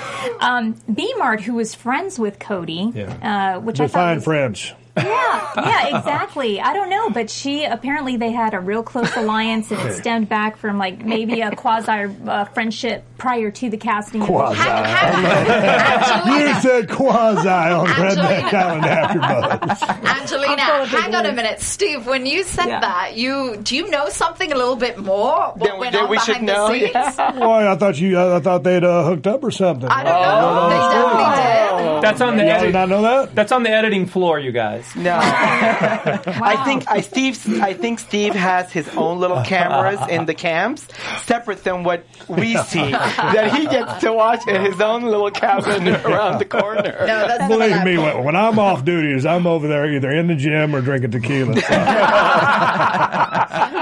Um, 0.40 0.74
B 0.92 1.12
Mart, 1.18 1.42
who 1.42 1.52
was 1.54 1.74
friends 1.74 2.18
with 2.18 2.38
Cody, 2.38 2.92
uh, 3.22 3.60
which 3.60 3.78
I 3.78 3.86
thought 3.86 3.88
Define 3.88 4.14
was, 4.16 4.24
friends. 4.24 4.72
Yeah, 5.04 5.52
yeah, 5.56 5.98
exactly. 5.98 6.60
I 6.60 6.72
don't 6.72 6.90
know, 6.90 7.10
but 7.10 7.30
she 7.30 7.64
apparently 7.64 8.16
they 8.16 8.30
had 8.32 8.54
a 8.54 8.60
real 8.60 8.82
close 8.82 9.14
alliance, 9.16 9.70
and 9.70 9.80
it 9.80 9.94
stemmed 9.94 10.28
back 10.28 10.56
from 10.56 10.78
like 10.78 11.04
maybe 11.04 11.40
a 11.40 11.50
quasi 11.54 11.90
uh, 12.26 12.44
friendship 12.46 13.04
prior 13.18 13.50
to 13.50 13.68
the 13.70 13.76
casting. 13.76 14.22
Quasi. 14.22 14.56
Hang, 14.58 14.84
hang, 15.24 16.40
You 16.48 16.60
said 16.60 16.88
quasi 16.88 17.48
on 17.48 17.86
Angelina. 17.88 18.22
Redneck 18.22 18.54
Island 18.54 18.84
after 18.86 20.08
Angelina, 20.08 20.62
I'm 20.62 20.86
full 20.88 20.96
of 20.98 21.02
hang 21.02 21.14
on 21.14 21.26
a 21.26 21.32
minute, 21.32 21.60
Steve. 21.60 22.06
When 22.06 22.26
you 22.26 22.42
said 22.44 22.66
Yeah. 22.66 22.80
that, 22.80 23.16
you 23.16 23.56
do 23.62 23.76
you 23.76 23.88
know 23.90 24.08
something 24.08 24.50
a 24.52 24.56
little 24.56 24.76
bit 24.76 24.98
more? 24.98 25.52
What 25.56 25.74
we- 25.74 25.78
went 25.80 25.96
on 25.96 26.08
we 26.08 26.18
should 26.18 26.40
behind 26.40 26.48
the 26.48 26.52
know, 26.52 26.68
scenes? 26.72 26.90
yeah. 26.94 27.30
Boy, 27.38 27.70
I 27.70 27.76
thought 27.76 27.98
you. 27.98 28.18
I 28.20 28.40
thought 28.40 28.62
they'd 28.62 28.84
uh, 28.84 29.04
hooked 29.04 29.26
up 29.26 29.42
or 29.44 29.50
something. 29.50 29.88
I 29.88 30.02
don't 30.04 30.22
know. 30.22 30.68
They 30.70 30.76
definitely 30.94 31.94
did. 31.94 32.02
That's 32.02 32.20
on 32.20 32.36
the 32.36 32.44
Y'all 32.44 32.52
did 32.54 32.62
edit, 32.62 32.72
not 32.74 32.88
know 32.88 33.02
that. 33.02 33.34
That's 33.34 33.52
on 33.52 33.62
the 33.62 33.70
editing 33.70 34.06
floor, 34.06 34.38
you 34.38 34.52
guys. 34.52 34.89
No, 34.96 35.16
I 35.22 36.62
think 36.64 36.90
I 36.90 37.00
Steve. 37.00 37.60
I 37.62 37.74
think 37.74 38.00
Steve 38.00 38.34
has 38.34 38.72
his 38.72 38.88
own 38.96 39.18
little 39.20 39.42
cameras 39.44 40.00
in 40.10 40.26
the 40.26 40.34
camps, 40.34 40.88
separate 41.22 41.62
than 41.62 41.84
what 41.84 42.04
we 42.28 42.56
see. 42.64 42.90
that 42.90 43.54
he 43.56 43.66
gets 43.66 44.00
to 44.00 44.12
watch 44.12 44.46
in 44.48 44.60
his 44.64 44.80
own 44.80 45.02
little 45.04 45.30
cabin 45.30 45.88
around 46.06 46.38
the 46.38 46.44
corner. 46.44 46.82
No, 47.06 47.28
that's 47.28 47.46
Believe 47.46 47.84
me, 47.84 47.94
that. 47.96 48.16
when, 48.16 48.24
when 48.24 48.36
I'm 48.36 48.58
off 48.58 48.84
duties, 48.84 49.24
I'm 49.24 49.46
over 49.46 49.68
there 49.68 49.86
either 49.92 50.10
in 50.10 50.26
the 50.26 50.34
gym 50.34 50.74
or 50.74 50.80
drinking 50.80 51.12
tequila. 51.12 51.60
So. 51.60 51.66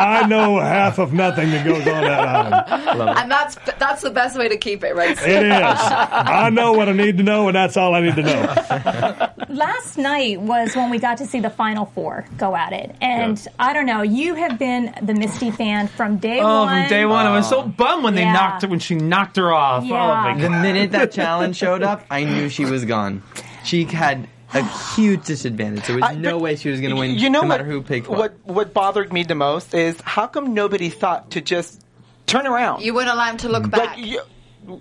I 0.01 0.27
know 0.29 0.61
half 0.61 0.99
of 0.99 1.13
nothing 1.15 1.51
that 1.53 1.65
goes 1.65 1.79
on 1.81 1.85
that 2.05 2.69
island. 2.69 3.19
And 3.19 3.31
that's 3.31 3.57
that's 3.79 4.03
the 4.03 4.11
best 4.11 4.39
way 4.39 4.49
to 4.49 4.57
keep 4.59 4.85
it, 4.85 4.95
right? 4.95 5.17
Steve? 5.17 5.37
It 5.37 5.45
is. 5.47 5.53
I 5.53 6.51
know 6.51 6.73
what 6.73 6.89
I 6.89 6.93
need 6.93 7.17
to 7.19 7.23
know, 7.25 7.49
and 7.49 7.57
that's 7.57 7.77
all 7.79 7.95
I 7.95 8.01
need 8.01 8.17
to 8.17 8.23
know. 8.23 9.29
Last 9.49 9.97
night 9.97 10.41
was 10.41 10.77
when 10.77 10.91
we 10.91 10.99
got 10.99 11.19
to 11.19 11.27
see 11.27 11.41
the 11.41 11.49
final 11.51 11.87
four 11.87 12.27
go 12.37 12.55
at 12.55 12.73
it, 12.73 12.95
and 13.01 13.45
I 13.59 13.73
don't 13.73 13.87
know. 13.87 14.03
You 14.03 14.35
have 14.35 14.59
been 14.59 14.95
the 15.03 15.15
Misty 15.15 15.51
fan 15.51 15.89
from 15.89 16.19
day 16.19 16.41
Oh, 16.41 16.65
one. 16.65 16.83
from 16.83 16.89
day 16.91 17.07
one, 17.07 17.27
I 17.27 17.35
was 17.35 17.49
so 17.49 17.63
oh. 17.63 17.67
bummed 17.69 18.05
when 18.05 18.15
they 18.15 18.23
Yeah. 18.23 18.33
knocked 18.35 18.63
her 18.63 18.69
when 18.69 18.79
she 18.79 18.95
knocked 18.95 19.37
her 19.37 19.53
off. 19.53 19.85
Yeah. 19.85 20.03
Oh 20.03 20.35
my 20.35 20.41
The 20.41 20.51
minute 20.51 20.93
that 20.93 21.13
challenge 21.13 21.57
showed 21.57 21.83
up, 21.83 22.05
I 22.11 22.25
knew 22.25 22.49
she 22.51 22.65
was 22.67 22.85
gone. 22.85 23.23
She 23.65 23.85
had 23.85 24.29
a 24.55 24.63
huge 24.95 25.25
disadvantage. 25.25 25.87
There 25.87 25.97
was 25.97 26.05
I- 26.05 26.15
no 26.15 26.39
way 26.39 26.57
she 26.57 26.71
was 26.71 26.81
going 26.81 26.95
to 26.95 27.01
win, 27.01 27.13
You 27.17 27.31
know 27.31 27.41
no 27.41 27.49
what, 27.49 27.49
matter 27.49 27.65
who 27.65 27.83
picked 27.83 28.09
what. 28.09 28.19
what? 28.19 28.33
What 28.45 28.75
bothered 28.75 29.13
me 29.13 29.23
the 29.23 29.35
most 29.35 29.73
is 29.75 29.99
how 30.03 30.27
come 30.27 30.53
nobody 30.55 30.89
thought 30.91 31.31
to 31.33 31.41
just 31.41 31.81
turn 32.27 32.47
around? 32.47 32.83
You 32.83 32.93
wouldn't 32.95 33.13
allow 33.15 33.31
him 33.31 33.37
to 33.39 33.49
look 33.49 33.71
back. 33.71 33.97
like, 33.97 34.07
you, 34.07 34.21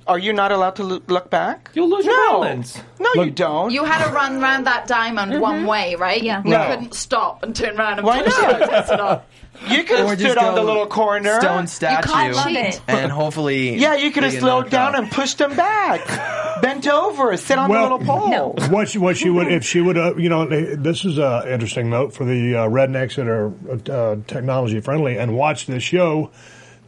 are 0.07 0.19
you 0.19 0.33
not 0.33 0.51
allowed 0.51 0.75
to 0.77 0.83
look, 0.83 1.09
look 1.09 1.29
back? 1.29 1.69
You'll 1.73 1.89
lose 1.89 2.05
your 2.05 2.15
no. 2.15 2.41
balance. 2.41 2.81
No, 2.99 3.23
you 3.23 3.31
don't. 3.31 3.71
You 3.71 3.83
had 3.83 4.05
to 4.05 4.11
run 4.11 4.39
round 4.41 4.65
that 4.67 4.87
diamond 4.87 5.39
one 5.41 5.65
way, 5.65 5.95
right? 5.95 6.21
Yeah. 6.21 6.41
You 6.43 6.51
No. 6.51 6.65
couldn't 6.67 6.93
stop 6.93 7.43
and 7.43 7.55
turn 7.55 7.77
around 7.79 7.99
and 7.99 8.05
Why 8.07 8.23
push 8.23 8.33
not? 8.37 8.61
it. 8.61 8.69
Test 8.69 8.91
it 8.91 8.99
up. 8.99 9.27
You 9.67 9.83
could 9.85 10.01
Or 10.01 10.09
have 10.09 10.19
just 10.19 10.33
stood 10.33 10.37
on 10.37 10.53
go 10.53 10.61
the 10.61 10.67
little 10.67 10.85
corner. 10.85 11.39
Stone 11.41 11.63
I 11.63 11.65
statue. 11.65 12.11
love 12.35 12.45
cheat. 12.45 12.57
it. 12.57 12.81
and 12.87 13.11
hopefully. 13.11 13.75
Yeah, 13.75 13.95
you 13.95 14.11
could 14.11 14.21
have 14.21 14.31
they 14.33 14.35
get 14.37 14.41
slowed 14.43 14.65
knocked 14.65 14.69
down 14.71 14.93
out. 14.93 15.01
and 15.01 15.11
pushed 15.11 15.39
them 15.39 15.55
back. 15.55 16.61
Bent 16.61 16.87
over, 16.87 17.35
sit 17.37 17.57
on 17.57 17.67
Well, 17.71 17.89
the 17.89 17.95
little 17.95 18.19
pole. 18.19 18.29
No. 18.29 18.53
What 18.69 18.87
she, 18.89 18.99
what 18.99 19.17
she 19.17 19.31
would 19.31 19.51
if 19.51 19.63
she 19.65 19.81
would 19.81 19.97
uh, 19.97 20.13
you 20.15 20.29
know 20.29 20.45
this 20.45 21.05
is 21.05 21.17
a 21.17 21.51
interesting 21.51 21.89
note 21.89 22.13
for 22.13 22.23
the 22.23 22.53
uh, 22.55 22.67
rednecks 22.69 23.15
that 23.15 23.27
are 23.27 23.51
uh, 23.91 24.17
technology 24.27 24.79
friendly 24.79 25.17
and 25.17 25.35
watch 25.35 25.65
this 25.65 25.81
show. 25.81 26.29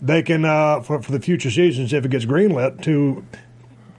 They 0.01 0.21
can 0.23 0.45
uh, 0.45 0.81
for 0.81 1.01
for 1.01 1.11
the 1.11 1.19
future 1.19 1.51
seasons 1.51 1.91
if 1.93 2.05
it 2.05 2.11
gets 2.11 2.25
greenlit 2.25 2.81
to 2.83 3.25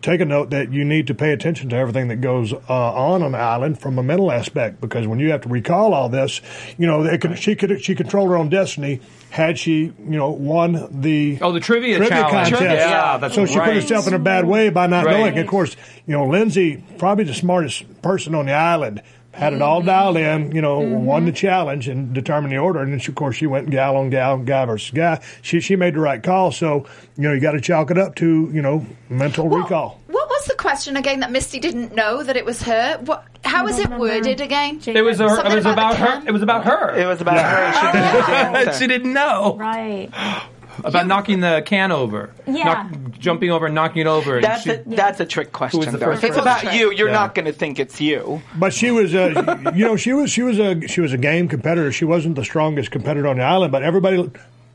take 0.03 0.23
a 0.23 0.25
note 0.25 0.49
that 0.49 0.73
you 0.73 0.83
need 0.83 1.07
to 1.09 1.15
pay 1.15 1.31
attention 1.31 1.69
to 1.69 1.77
everything 1.77 2.09
that 2.09 2.23
goes 2.23 2.55
uh, 2.55 2.59
on 2.71 3.23
on 3.23 3.33
the 3.33 3.39
island 3.39 3.79
from 3.79 3.99
a 3.99 4.03
mental 4.03 4.33
aspect 4.33 4.81
because 4.81 5.07
when 5.07 5.19
you 5.19 5.31
have 5.31 5.43
to 5.43 5.49
recall 5.51 5.93
all 5.93 6.09
this, 6.09 6.41
you 6.79 6.87
know 6.87 7.03
they 7.03 7.19
could, 7.19 7.39
she 7.39 7.55
could 7.55 7.85
she 7.85 7.95
controlled 7.95 8.31
her 8.31 8.37
own 8.39 8.49
destiny 8.49 8.99
had 9.29 9.59
she 9.59 9.75
you 9.83 9.93
know 10.17 10.31
won 10.31 10.89
the 11.03 11.39
Oh, 11.43 11.53
the 11.53 11.61
trivia, 11.61 11.99
trivia 11.99 12.17
challenge. 12.17 12.49
contest. 12.49 12.63
Yeah, 12.89 13.19
that's 13.19 13.35
so 13.35 13.45
she 13.45 13.59
right. 13.59 13.67
put 13.67 13.75
herself 13.75 14.07
in 14.09 14.15
a 14.15 14.19
bad 14.19 14.47
way 14.47 14.71
by 14.71 14.87
not 14.87 15.05
Right. 15.05 15.19
knowing. 15.19 15.39
Of 15.39 15.47
course, 15.49 15.77
you 16.07 16.17
know 16.17 16.27
Lindsay, 16.27 16.83
probably 16.97 17.25
the 17.25 17.35
smartest 17.35 18.01
person 18.01 18.35
on 18.35 18.47
the 18.47 18.53
island, 18.53 19.03
had 19.33 19.53
it 19.53 19.63
all 19.63 19.83
dialed 19.83 20.17
mm-hmm. 20.17 20.47
in. 20.47 20.55
You 20.55 20.63
know, 20.63 20.81
mm-hmm. 20.81 21.05
won 21.05 21.25
the 21.25 21.33
challenge 21.33 21.89
and 21.89 22.13
determined 22.13 22.53
the 22.53 22.59
order. 22.59 22.81
And 22.81 22.93
then, 22.93 22.99
she, 22.99 23.13
of 23.13 23.15
course, 23.15 23.37
she 23.37 23.47
went 23.47 23.71
gal 23.71 23.97
on 23.97 24.11
gal, 24.11 24.39
guy 24.39 24.65
versus 24.65 24.91
guy. 24.91 25.23
She 25.43 25.61
she 25.61 25.77
made 25.77 25.95
the 25.95 26.01
right 26.01 26.23
call. 26.23 26.53
So 26.53 26.87
you 27.17 27.25
know, 27.29 27.33
you 27.33 27.41
got 27.41 27.53
to 27.53 27.61
chalk 27.61 27.91
it 27.91 27.99
up 27.99 28.17
to 28.17 28.51
you 28.53 28.63
know 28.63 28.85
mental 29.09 29.49
recall. 29.49 30.01
What 30.07 30.29
was 30.29 30.47
the 30.47 30.55
question 30.55 30.97
again 30.97 31.21
that 31.21 31.31
Misty 31.31 31.59
didn't 31.59 31.95
know 31.95 32.23
that 32.23 32.37
it 32.37 32.45
was 32.45 32.63
her? 32.63 32.99
What? 33.05 33.27
How 33.45 33.65
was 33.65 33.79
it 33.79 33.89
worded 33.91 34.41
again? 34.41 34.81
It 34.87 35.03
was. 35.03 35.21
A, 35.21 35.25
it 35.25 35.55
was 35.55 35.67
about 35.67 35.91
about 35.91 35.97
her. 35.97 36.29
It 36.29 36.33
was 36.33 36.43
about 36.43 36.65
her. 36.65 36.97
It 36.97 37.07
was 37.07 37.21
about 37.21 37.39
her. 37.39 37.73
She 37.73 37.87
didn't 37.87 38.03
have 38.03 38.27
the 38.27 38.59
answer. 38.59 38.79
she 38.79 38.87
didn't 38.87 39.13
know 39.13 39.57
Right. 39.57 40.11
about 40.85 41.07
knocking 41.07 41.41
the 41.41 41.63
can 41.65 41.93
over. 41.93 42.31
Yeah. 42.47 42.65
Knock- 42.65 43.19
jumping 43.19 43.51
over 43.51 43.67
and 43.67 43.75
knocking 43.75 44.01
it 44.03 44.07
over. 44.07 44.37
and 44.37 44.45
That's 44.45 44.63
she- 44.63 44.71
a, 44.71 44.83
that's 44.87 45.21
a 45.21 45.27
trick 45.27 45.53
question. 45.53 45.81
Who 45.81 45.87
was 45.87 45.93
the 45.93 45.99
though. 45.99 46.07
first 46.07 46.25
If 46.25 46.31
it's 46.31 46.39
person? 46.41 46.67
about 46.69 46.75
you, 46.75 46.93
you're 46.93 47.09
Yeah. 47.09 47.15
not 47.15 47.35
going 47.35 47.45
to 47.47 47.53
think 47.53 47.79
it's 47.79 48.01
you. 48.01 48.41
But 48.57 48.73
she 48.73 48.91
was, 48.91 49.15
uh, 49.15 49.73
you 49.75 49.85
know, 49.85 49.97
she 49.97 50.13
was 50.13 50.31
she 50.31 50.43
was 50.43 50.59
a 50.59 50.87
she 50.89 51.01
was 51.01 51.13
a 51.13 51.19
game 51.19 51.49
competitor. 51.49 51.93
She 51.93 52.05
wasn't 52.05 52.37
the 52.37 52.45
strongest 52.45 52.91
competitor 52.91 53.27
on 53.29 53.37
the 53.37 53.43
island, 53.45 53.73
but 53.73 53.83
everybody. 53.83 54.31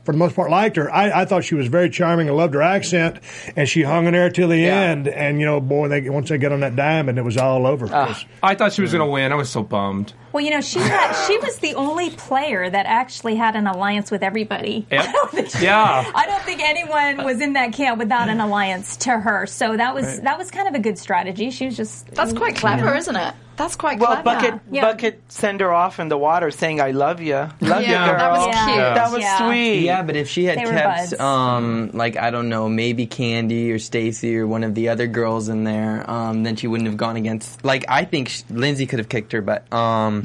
For 0.06 0.12
the 0.12 0.18
most 0.18 0.34
part, 0.36 0.50
liked 0.50 0.76
her. 0.76 0.90
I, 0.90 1.22
I 1.22 1.24
thought 1.26 1.44
she 1.44 1.54
was 1.56 1.66
very 1.66 1.90
charming. 1.90 2.28
I 2.30 2.32
loved 2.32 2.54
her 2.54 2.62
accent, 2.62 3.18
and 3.56 3.68
she 3.68 3.82
hung 3.82 4.06
in 4.06 4.12
there 4.12 4.30
till 4.30 4.48
the 4.48 4.56
Yeah. 4.56 4.80
end. 4.80 5.08
And 5.08 5.40
you 5.40 5.44
know, 5.46 5.60
boy, 5.60 5.88
they, 5.88 6.08
once 6.08 6.28
they 6.28 6.38
got 6.38 6.52
on 6.52 6.60
that 6.60 6.76
diamond, 6.76 7.18
it 7.18 7.22
was 7.22 7.36
all 7.36 7.66
over. 7.66 7.88
Ah. 7.92 8.18
I 8.42 8.54
thought 8.54 8.72
she 8.72 8.82
was 8.82 8.92
going 8.92 9.04
to 9.04 9.10
win. 9.10 9.32
I 9.32 9.34
was 9.34 9.50
so 9.50 9.62
bummed. 9.64 10.14
Well, 10.32 10.44
you 10.44 10.50
know, 10.50 10.60
she 10.60 10.78
had 10.94 11.26
she 11.26 11.36
was 11.38 11.58
the 11.58 11.74
only 11.74 12.10
player 12.10 12.70
that 12.70 12.86
actually 12.86 13.34
had 13.34 13.56
an 13.56 13.66
alliance 13.66 14.10
with 14.10 14.22
everybody. 14.22 14.86
Yep. 14.90 15.04
I 15.08 15.12
don't 15.12 15.30
think 15.32 15.60
Yeah. 15.60 16.10
I 16.14 16.26
don't 16.26 16.42
think 16.44 16.62
anyone 16.62 17.24
was 17.24 17.40
in 17.40 17.54
that 17.54 17.72
camp 17.72 17.98
without 17.98 18.28
an 18.28 18.40
alliance 18.40 18.96
to 18.98 19.10
her. 19.10 19.46
So 19.46 19.76
that 19.76 19.92
was 19.92 20.20
that 20.20 20.38
was 20.38 20.50
kind 20.52 20.68
of 20.68 20.74
a 20.74 20.78
good 20.78 20.98
strategy. 20.98 21.50
She 21.50 21.66
was 21.66 21.76
just 21.76 22.06
That's 22.14 22.32
quite 22.32 22.54
clever, 22.54 22.94
isn't 22.94 23.16
it? 23.16 23.34
That's 23.56 23.76
quite 23.76 23.98
Well, 23.98 24.20
clever. 24.20 24.22
Bucket 24.22 24.60
Yeah. 24.70 24.82
Bucket 24.82 25.20
send 25.28 25.60
her 25.60 25.72
off 25.72 25.98
in 25.98 26.08
the 26.08 26.18
water 26.18 26.50
saying, 26.50 26.80
"I 26.80 26.90
love 26.90 27.20
you, 27.20 27.34
love 27.60 27.82
you, 27.82 27.88
Yeah, 27.92 28.06
girl." 28.08 28.18
that 28.18 28.30
was 28.32 28.46
Yeah. 28.46 28.66
cute. 28.66 28.94
That 28.94 29.10
was 29.12 29.20
Yeah. 29.22 29.38
sweet. 29.46 29.80
Yeah, 29.80 30.02
but 30.02 30.16
if 30.16 30.28
she 30.28 30.44
had 30.44 30.58
They 30.58 30.64
kept, 30.64 31.10
buds. 31.10 31.20
um, 31.20 31.90
like 31.94 32.16
I 32.16 32.30
don't 32.30 32.48
know, 32.48 32.68
maybe 32.68 33.06
Candy 33.06 33.72
or 33.72 33.78
Stacy 33.78 34.36
or 34.38 34.46
one 34.46 34.62
of 34.64 34.74
the 34.74 34.88
other 34.90 35.06
girls 35.06 35.48
in 35.48 35.64
there, 35.64 36.04
um, 36.08 36.42
then 36.42 36.56
she 36.56 36.66
wouldn't 36.66 36.88
have 36.88 36.96
gone 36.98 37.16
against. 37.16 37.64
Like 37.64 37.84
I 37.88 38.04
think 38.04 38.28
sh- 38.28 38.42
Lindsay 38.50 38.86
could 38.86 38.98
have 38.98 39.08
kicked 39.08 39.32
her, 39.32 39.40
but 39.40 39.70
um, 39.72 40.24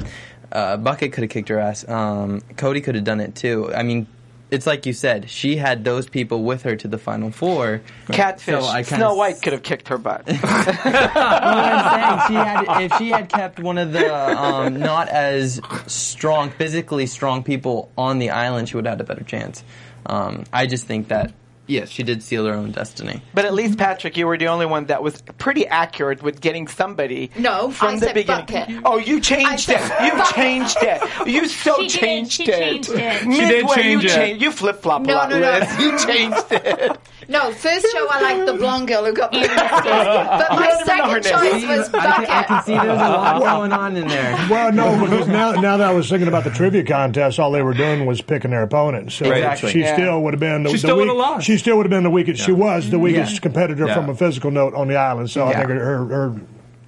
uh, 0.52 0.76
Bucket 0.76 1.12
could 1.12 1.22
have 1.22 1.30
kicked 1.30 1.48
her 1.48 1.58
ass. 1.58 1.88
Um, 1.88 2.42
Cody 2.56 2.80
could 2.82 2.94
have 2.94 3.04
done 3.04 3.20
it 3.20 3.34
too. 3.34 3.72
I 3.74 3.82
mean, 3.82 4.06
it's 4.52 4.66
like 4.66 4.84
you 4.84 4.92
said, 4.92 5.30
she 5.30 5.56
had 5.56 5.82
those 5.82 6.06
people 6.06 6.44
with 6.44 6.62
her 6.62 6.76
to 6.76 6.86
the 6.86 6.98
final 6.98 7.30
four. 7.30 7.80
Catfish. 8.08 8.62
So 8.62 8.68
I 8.68 8.82
Snow 8.82 9.14
White 9.14 9.40
could 9.40 9.54
have 9.54 9.62
kicked 9.62 9.88
her 9.88 9.98
butt. 9.98 10.28
Well, 10.42 11.20
I'm 11.24 11.88
saying 11.90 12.28
she 12.28 12.34
had, 12.34 12.82
if 12.82 12.98
she 12.98 13.10
had 13.10 13.28
kept 13.28 13.58
one 13.58 13.78
of 13.78 13.92
the 13.92 14.14
um, 14.14 14.78
not 14.78 15.08
as 15.08 15.60
strong, 15.86 16.50
physically 16.50 17.06
strong 17.06 17.42
people 17.42 17.90
on 17.96 18.18
the 18.18 18.30
island, 18.30 18.68
she 18.68 18.76
would 18.76 18.84
have 18.84 18.98
had 18.98 19.00
a 19.00 19.04
better 19.04 19.24
chance. 19.24 19.64
Um, 20.04 20.44
I 20.52 20.66
just 20.66 20.86
think 20.86 21.08
that 21.08 21.32
yes, 21.72 21.88
she 21.90 22.02
did 22.02 22.22
seal 22.22 22.44
her 22.46 22.52
own 22.54 22.70
destiny. 22.70 23.22
But 23.34 23.44
at 23.44 23.54
least 23.54 23.78
Patrick, 23.78 24.16
you 24.16 24.26
were 24.26 24.38
the 24.38 24.48
only 24.48 24.66
one 24.66 24.86
that 24.86 25.02
was 25.02 25.22
pretty 25.38 25.66
accurate 25.66 26.22
with 26.22 26.40
getting 26.40 26.68
somebody. 26.68 27.30
No, 27.38 27.70
from 27.70 27.88
I 27.88 27.98
the 27.98 28.06
said 28.06 28.14
beginning. 28.14 28.46
bucket. 28.46 28.80
Oh, 28.84 28.98
you 28.98 29.20
changed 29.20 29.70
I 29.70 29.74
it. 29.74 30.04
You 30.04 30.12
bucket. 30.18 30.34
changed 30.34 30.76
it. 30.80 31.26
You 31.28 31.48
so 31.62 31.76
She 31.76 31.88
did. 31.88 32.00
changed 32.00 32.32
She 32.32 32.42
it. 32.44 32.58
changed 32.58 32.90
it. 32.90 33.20
She 33.22 33.26
Midway, 33.28 33.48
did 33.48 33.68
change 33.74 34.02
you 34.04 34.08
it. 34.10 34.14
changed. 34.14 34.42
You 34.42 34.52
flip 34.52 34.82
flop 34.82 35.06
a 35.06 35.12
lot, 35.12 35.30
no, 35.30 35.38
no. 35.40 35.58
Liz. 35.58 35.78
You 35.80 35.98
changed 35.98 36.44
it. 36.50 36.98
No, 37.28 37.52
first 37.52 37.86
show 37.92 38.06
I 38.10 38.20
liked 38.20 38.46
the 38.46 38.54
blonde 38.54 38.88
girl 38.88 39.04
who 39.04 39.12
got 39.12 39.30
the 39.32 39.40
but 39.40 40.50
my 40.50 40.66
don't 40.66 40.82
even 40.82 40.98
know 40.98 41.10
her 41.10 41.22
second 41.22 41.60
choice 41.62 41.68
was 41.68 41.94
I 41.94 42.14
can, 42.16 42.26
I 42.26 42.42
can 42.42 42.62
see 42.64 42.72
there's 42.72 42.84
a 42.84 43.08
lot 43.10 43.40
going 43.40 43.72
on 43.72 43.96
in 43.96 44.08
there. 44.08 44.32
Well, 44.52 44.72
no, 44.72 45.00
because 45.04 45.28
now, 45.28 45.52
now 45.52 45.76
that 45.78 45.88
I 45.88 45.92
was 45.92 46.08
thinking 46.10 46.28
about 46.28 46.44
the 46.44 46.50
trivia 46.50 46.84
contest, 46.84 47.38
all 47.38 47.52
they 47.52 47.62
were 47.62 47.72
doing 47.74 48.04
was 48.06 48.20
picking 48.20 48.50
their 48.50 48.62
opponents. 48.64 49.14
So 49.14 49.30
Exactly. 49.30 49.70
she 49.70 49.80
Yeah. 49.80 49.94
still 49.94 50.22
would 50.22 50.34
have 50.34 50.40
been 50.40 50.64
the, 50.64 50.70
She 50.70 50.74
the 50.74 50.78
still 50.78 50.96
weak- 50.96 51.02
would've 51.06 51.16
lost. 51.16 51.46
She 51.46 51.56
still 51.62 51.76
would 51.78 51.86
have 51.86 51.90
been 51.90 52.02
the 52.02 52.10
weakest. 52.10 52.42
She 52.44 52.52
was 52.52 52.90
the 52.90 52.98
weakest 52.98 53.34
Yeah. 53.34 53.40
competitor 53.40 53.86
Yeah. 53.86 53.94
from 53.94 54.10
a 54.10 54.14
physical 54.14 54.50
note 54.50 54.74
on 54.74 54.88
the 54.88 54.96
island. 54.96 55.30
So 55.30 55.46
I 55.46 55.54
think 55.54 55.68
her 55.70 56.04
her 56.06 56.34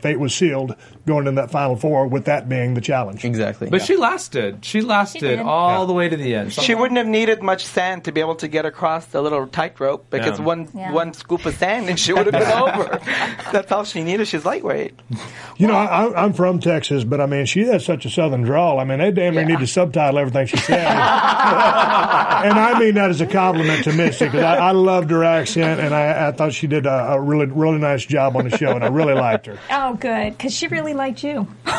fate 0.00 0.20
was 0.20 0.34
sealed 0.34 0.74
going 1.06 1.26
in 1.26 1.34
that 1.36 1.50
final 1.50 1.76
four. 1.76 2.06
With 2.06 2.24
that 2.26 2.48
being 2.48 2.74
the 2.74 2.80
challenge. 2.80 3.24
Exactly. 3.24 3.68
But 3.70 3.82
she 3.82 3.96
lasted. 3.96 4.64
She 4.64 4.80
lasted 4.80 5.20
did. 5.20 5.38
all 5.40 5.80
Yeah. 5.80 5.86
the 5.86 5.92
way 5.92 6.08
to 6.08 6.16
the 6.16 6.34
end. 6.34 6.52
She 6.52 6.74
wouldn't 6.74 6.98
have 6.98 7.06
needed 7.06 7.42
much 7.42 7.64
sand 7.64 8.04
to 8.04 8.12
be 8.12 8.20
able 8.20 8.36
to 8.36 8.48
get 8.48 8.64
across 8.66 9.06
the 9.06 9.20
little 9.22 9.46
tightrope 9.46 10.10
because 10.10 10.38
Yeah. 10.38 10.44
one 10.44 10.68
Yeah. 10.74 10.92
one 10.92 11.12
scoop 11.12 11.44
of 11.46 11.54
sand 11.56 11.88
and 11.88 11.98
she 11.98 12.12
would 12.12 12.26
have 12.26 12.32
been 12.32 12.42
over. 12.52 13.00
That's 13.52 13.70
all 13.72 13.84
she 13.84 14.02
needed. 14.02 14.26
She's 14.28 14.44
lightweight. 14.44 14.98
You 15.56 15.66
know, 15.66 15.74
I, 15.74 16.24
I'm 16.24 16.32
from 16.32 16.58
Texas, 16.60 17.04
but 17.04 17.20
I 17.20 17.26
mean, 17.26 17.46
she 17.46 17.64
has 17.66 17.84
such 17.84 18.04
a 18.06 18.10
southern 18.10 18.42
drawl. 18.42 18.78
I 18.80 18.84
mean, 18.84 18.98
they 18.98 19.10
damn 19.10 19.34
near 19.34 19.42
Yeah. 19.42 19.48
need 19.48 19.58
to 19.60 19.66
subtitle 19.66 20.18
everything 20.18 20.46
she 20.46 20.56
said. 20.56 20.86
and 21.44 22.58
I 22.58 22.78
mean 22.78 22.94
that 22.94 23.10
as 23.10 23.20
a 23.20 23.26
compliment 23.26 23.84
to 23.84 23.92
Misty 23.92 24.26
because 24.26 24.42
I, 24.42 24.56
I 24.56 24.70
loved 24.72 25.10
her 25.10 25.24
accent, 25.24 25.80
and 25.80 25.94
I, 25.94 26.28
I 26.28 26.32
thought 26.32 26.52
she 26.52 26.66
did 26.66 26.86
a, 26.86 27.12
a 27.12 27.20
really, 27.20 27.46
really 27.46 27.78
nice 27.78 28.04
job 28.04 28.36
on 28.36 28.48
the 28.48 28.56
show, 28.56 28.70
and 28.74 28.84
I 28.84 28.88
really 28.88 29.14
liked 29.14 29.46
her. 29.46 29.58
Oh, 29.70 29.94
good, 29.94 30.36
because 30.36 30.54
she 30.54 30.66
really 30.68 30.93
liked 30.94 31.22
you. 31.22 31.46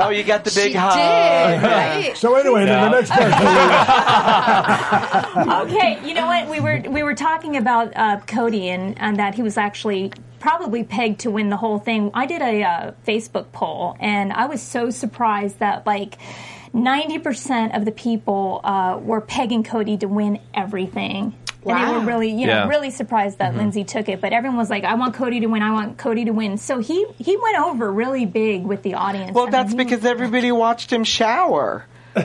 Oh, 0.00 0.10
you 0.10 0.22
got 0.22 0.44
the 0.44 0.50
big 0.50 0.72
She 0.72 0.78
hug. 0.78 0.94
did, 0.94 1.62
right? 1.68 2.16
So 2.16 2.34
anyway, 2.36 2.64
then 2.64 2.90
the 2.90 3.00
next 3.00 3.10
person. 3.10 3.32
okay, 5.66 5.98
you 6.08 6.14
know 6.14 6.26
what? 6.26 6.48
We 6.48 6.60
were 6.60 6.82
we 6.88 7.02
were 7.02 7.14
talking 7.14 7.56
about 7.56 7.92
uh, 7.96 8.20
Cody 8.26 8.68
and, 8.70 8.98
and 9.00 9.18
that 9.18 9.34
he 9.34 9.42
was 9.42 9.56
actually 9.58 10.12
probably 10.38 10.84
pegged 10.84 11.20
to 11.20 11.30
win 11.30 11.50
the 11.50 11.56
whole 11.56 11.78
thing. 11.78 12.10
I 12.14 12.26
did 12.26 12.40
a 12.42 12.62
uh, 12.62 12.92
Facebook 13.06 13.50
poll, 13.52 13.96
and 14.00 14.32
I 14.32 14.46
was 14.46 14.62
so 14.62 14.90
surprised 14.90 15.58
that 15.58 15.86
like. 15.86 16.16
90% 16.74 17.74
of 17.74 17.86
the 17.86 17.92
people 17.92 18.60
uh, 18.62 18.98
were 19.02 19.22
pegging 19.22 19.64
Cody 19.64 19.96
to 19.96 20.06
win 20.06 20.38
everything. 20.52 21.32
And 21.66 21.76
they 21.88 21.92
were 21.98 22.04
really, 22.04 22.30
you 22.30 22.46
know, 22.46 22.52
Yeah. 22.52 22.68
really 22.68 22.90
surprised 22.90 23.38
that 23.38 23.50
mm-hmm. 23.50 23.58
Lindsay 23.58 23.84
took 23.84 24.08
it. 24.08 24.20
But 24.20 24.32
everyone 24.32 24.56
was 24.58 24.70
like, 24.70 24.84
"I 24.84 24.94
want 24.94 25.14
Cody 25.14 25.40
to 25.40 25.46
win. 25.46 25.62
I 25.62 25.72
want 25.72 25.98
Cody 25.98 26.24
to 26.26 26.30
win." 26.30 26.56
So 26.56 26.78
he 26.78 27.04
he 27.18 27.36
went 27.36 27.58
over 27.58 27.92
really 27.92 28.26
big 28.26 28.64
with 28.64 28.82
the 28.82 28.94
audience. 28.94 29.32
Well, 29.34 29.48
I 29.48 29.50
that's 29.50 29.70
mean, 29.74 29.78
he- 29.80 29.84
because 29.94 30.04
everybody 30.04 30.52
watched 30.52 30.92
him 30.92 31.04
shower. 31.04 31.84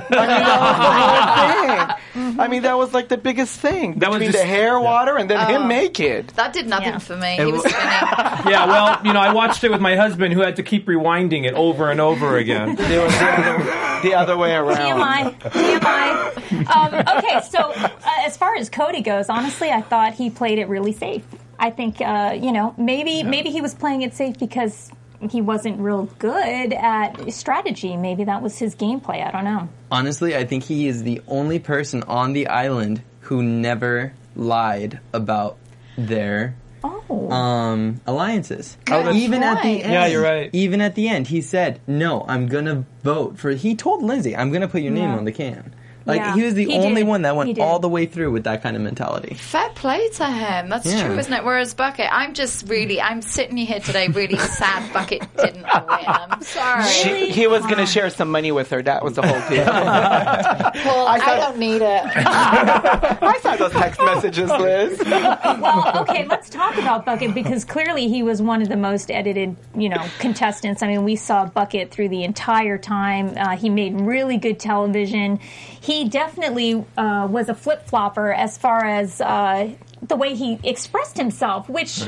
I 0.10 0.26
mean, 0.28 0.44
that 0.44 0.60
was 0.60 0.78
the 0.78 2.16
whole 2.18 2.28
thing. 2.28 2.40
I 2.40 2.48
mean, 2.48 2.62
that 2.64 2.78
was 2.78 2.94
like 2.94 3.08
the 3.10 3.18
biggest 3.18 3.60
thing. 3.60 4.00
That 4.00 4.10
was 4.10 4.20
Between 4.20 4.32
just- 4.32 4.44
the 4.44 4.48
hair 4.50 4.80
water 4.80 5.18
and 5.18 5.30
then 5.30 5.38
Oh. 5.40 5.46
him 5.46 5.68
naked. 5.68 6.28
That 6.36 6.54
did 6.54 6.68
nothing 6.68 6.88
Yeah. 6.94 6.98
for 7.00 7.16
me. 7.18 7.36
He 7.38 7.46
was 7.46 7.62
spinning. 7.62 7.78
yeah, 8.52 8.66
well, 8.66 9.00
you 9.04 9.14
know, 9.14 9.20
I 9.20 9.34
watched 9.34 9.64
it 9.64 9.72
with 9.72 9.82
my 9.82 9.96
husband 9.96 10.34
who 10.34 10.42
had 10.42 10.56
to 10.58 10.64
keep 10.64 10.88
rewinding 10.88 11.46
it 11.46 11.54
over 11.54 11.90
and 11.92 12.00
over 12.02 12.38
again. 12.38 12.78
It 12.94 13.02
was 13.04 13.14
the 13.18 13.26
other, 13.26 14.02
the 14.04 14.14
other 14.16 14.38
way 14.38 14.54
around. 14.54 14.78
TMI. 14.78 15.40
TMI. 15.40 16.76
Um, 16.76 17.18
okay, 17.18 17.40
so 17.50 17.72
uh, 17.72 17.90
as 18.26 18.38
far 18.38 18.56
as 18.56 18.70
Cody 18.70 19.02
goes, 19.02 19.30
honestly, 19.30 19.70
I 19.72 19.82
thought 19.82 20.14
he 20.14 20.30
played 20.30 20.60
it 20.60 20.68
really 20.68 20.92
safe. 20.94 21.24
I 21.60 21.70
think, 21.72 22.02
uh, 22.02 22.38
you 22.40 22.52
know, 22.52 22.74
maybe 22.78 23.24
maybe 23.24 23.50
he 23.50 23.62
was 23.62 23.74
playing 23.74 24.02
it 24.02 24.14
safe 24.14 24.38
because 24.38 24.92
he 25.32 25.42
wasn't 25.42 25.80
real 25.80 26.04
good 26.20 26.74
at 26.74 27.32
strategy. 27.34 27.98
Maybe 27.98 28.24
that 28.26 28.42
was 28.42 28.58
his 28.60 28.76
gameplay. 28.76 29.26
I 29.26 29.32
don't 29.32 29.44
know. 29.46 29.70
Honestly, 29.92 30.36
I 30.36 30.46
think 30.46 30.64
he 30.64 30.88
is 30.88 31.04
the 31.04 31.22
only 31.28 31.60
person 31.60 32.04
on 32.04 32.34
the 32.34 32.48
island 32.48 33.02
who 33.22 33.42
never 33.44 34.14
lied 34.36 35.00
about 35.14 35.58
their 35.98 36.56
Oh. 36.86 37.30
um, 37.32 38.02
alliances. 38.06 38.78
Good 38.84 39.16
even 39.16 39.42
at 39.42 39.64
the 39.64 39.84
end, 39.84 39.94
Yeah, 39.94 40.06
you're 40.08 40.22
right. 40.22 40.50
Even 40.52 40.82
at 40.82 40.96
the 40.96 41.08
end, 41.08 41.28
he 41.28 41.40
said, 41.40 41.80
"No, 41.88 42.26
I'm 42.28 42.48
gonna 42.48 42.84
vote 43.04 43.38
for." 43.38 43.52
He 43.52 43.74
told 43.76 44.04
Lindsay, 44.04 44.36
"I'm 44.36 44.52
gonna 44.52 44.68
put 44.68 44.82
your 44.82 44.92
name 44.92 45.12
Yeah. 45.12 45.18
on 45.18 45.24
the 45.24 45.32
can." 45.32 45.74
Like 46.06 46.20
Yeah, 46.20 46.36
he 46.36 46.44
was 46.44 46.54
the 46.54 46.66
he 46.66 46.74
only 46.76 47.02
did. 47.04 47.08
one 47.08 47.22
that 47.22 47.36
went 47.36 47.58
all 47.60 47.80
the 47.80 47.88
way 47.90 48.06
through 48.06 48.32
with 48.32 48.44
that 48.44 48.62
kind 48.62 48.76
of 48.76 48.82
mentality. 48.82 49.36
Fair 49.36 49.70
play 49.70 50.10
to 50.10 50.26
him. 50.30 50.70
That's 50.70 50.86
Yeah. 50.86 51.08
true, 51.08 51.18
isn't 51.18 51.32
it? 51.34 51.44
Whereas 51.46 51.74
Bucket, 51.74 52.08
I'm 52.12 52.34
just 52.34 52.68
really, 52.68 53.00
I'm 53.02 53.22
sitting 53.22 53.56
here 53.58 53.80
today 53.80 54.08
really 54.10 54.38
sad 54.38 54.92
Bucket 54.92 55.22
didn't 55.38 55.64
win. 55.64 55.70
I'm 55.90 56.42
sorry. 56.42 56.84
She, 56.86 57.30
he 57.32 57.48
was 57.48 57.64
going 57.64 57.78
to 57.78 57.86
share 57.86 58.10
some 58.10 58.30
money 58.32 58.52
with 58.52 58.70
her. 58.72 58.82
That 58.82 59.04
was 59.04 59.14
the 59.16 59.22
whole 59.26 59.50
deal. 59.50 59.66
well, 59.66 61.08
I, 61.08 61.20
thought- 61.20 61.38
don't 61.40 61.58
need 61.60 61.82
it. 61.82 62.04
I 62.16 63.40
saw 63.42 63.56
those 63.56 63.72
text 63.72 64.00
messages, 64.02 64.50
Liz. 64.50 65.00
well, 65.06 66.00
okay, 66.02 66.26
let's 66.28 66.50
talk 66.50 66.78
about 66.78 67.06
Bucket 67.06 67.34
because 67.34 67.64
clearly 67.66 68.08
he 68.08 68.24
was 68.24 68.42
one 68.42 68.62
of 68.62 68.70
the 68.70 68.78
most 68.78 69.10
edited, 69.12 69.56
you 69.76 69.90
know, 69.90 70.04
contestants. 70.20 70.82
I 70.84 70.88
mean, 70.88 71.04
we 71.04 71.16
saw 71.16 71.46
Bucket 71.46 71.92
through 71.92 72.10
the 72.10 72.24
entire 72.24 72.78
time. 72.78 73.34
Uh, 73.38 73.56
he 73.56 73.70
made 73.70 74.00
really 74.02 74.38
good 74.38 74.60
television. 74.60 75.40
He 75.82 75.93
definitely 76.10 76.84
uh, 76.98 77.28
was 77.30 77.50
a 77.50 77.54
flip 77.56 77.88
flopper 77.88 78.32
as 78.34 78.58
far 78.58 78.84
as 78.86 79.22
uh, 79.22 79.70
the 80.02 80.16
way 80.16 80.36
he 80.36 80.60
expressed 80.64 81.18
himself. 81.18 81.70
Which, 81.70 82.04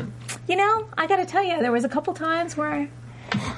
you 0.48 0.56
know, 0.56 0.88
I 0.98 1.08
got 1.08 1.18
to 1.18 1.26
tell 1.26 1.44
you, 1.44 1.60
there 1.62 1.72
was 1.72 1.84
a 1.86 1.90
couple 1.90 2.14
times 2.14 2.58
where 2.58 2.90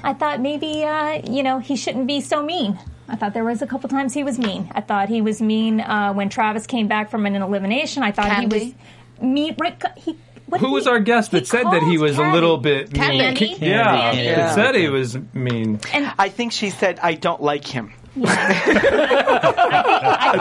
I 0.04 0.14
thought 0.14 0.40
maybe, 0.42 0.84
uh, 0.84 1.22
you 1.30 1.44
know, 1.44 1.60
he 1.60 1.76
shouldn't 1.76 2.08
be 2.08 2.22
so 2.22 2.44
mean. 2.44 2.80
I 3.10 3.16
thought 3.16 3.34
there 3.34 3.46
was 3.46 3.62
a 3.62 3.68
couple 3.68 3.90
times 3.90 4.14
he 4.14 4.24
was 4.24 4.38
mean. 4.38 4.70
I 4.76 4.82
thought 4.82 5.08
he 5.10 5.22
was 5.22 5.42
mean 5.42 5.80
uh, 5.80 6.14
when 6.14 6.30
Travis 6.30 6.68
came 6.68 6.88
back 6.88 7.10
from 7.10 7.26
an 7.26 7.36
elimination. 7.36 8.04
I 8.04 8.12
thought 8.12 8.28
Candy. 8.28 8.60
he 8.60 8.66
was 8.66 9.22
mean. 9.24 9.56
Right? 9.58 9.82
He, 9.98 10.18
what 10.48 10.62
Who 10.62 10.68
did 10.68 10.74
was 10.74 10.88
our 10.88 11.00
guest 11.00 11.32
that 11.32 11.46
said 11.48 11.66
that 11.66 11.84
he 11.84 11.98
called 11.98 12.00
was 12.00 12.18
a 12.18 12.32
little 12.32 12.58
bit 12.58 12.94
mean? 12.94 13.02
Candy? 13.22 13.56
Ki- 13.56 13.66
Yeah, 13.66 14.12
Candy. 14.14 14.28
it 14.28 14.54
said 14.56 14.76
he 14.76 14.88
was 14.90 15.18
mean. 15.34 15.80
And 15.94 16.12
I 16.18 16.30
think 16.30 16.52
she 16.54 16.70
said, 16.70 17.00
I 17.02 17.16
don't 17.16 17.42
like 17.42 17.66
him. 17.66 17.94
I 18.26 18.54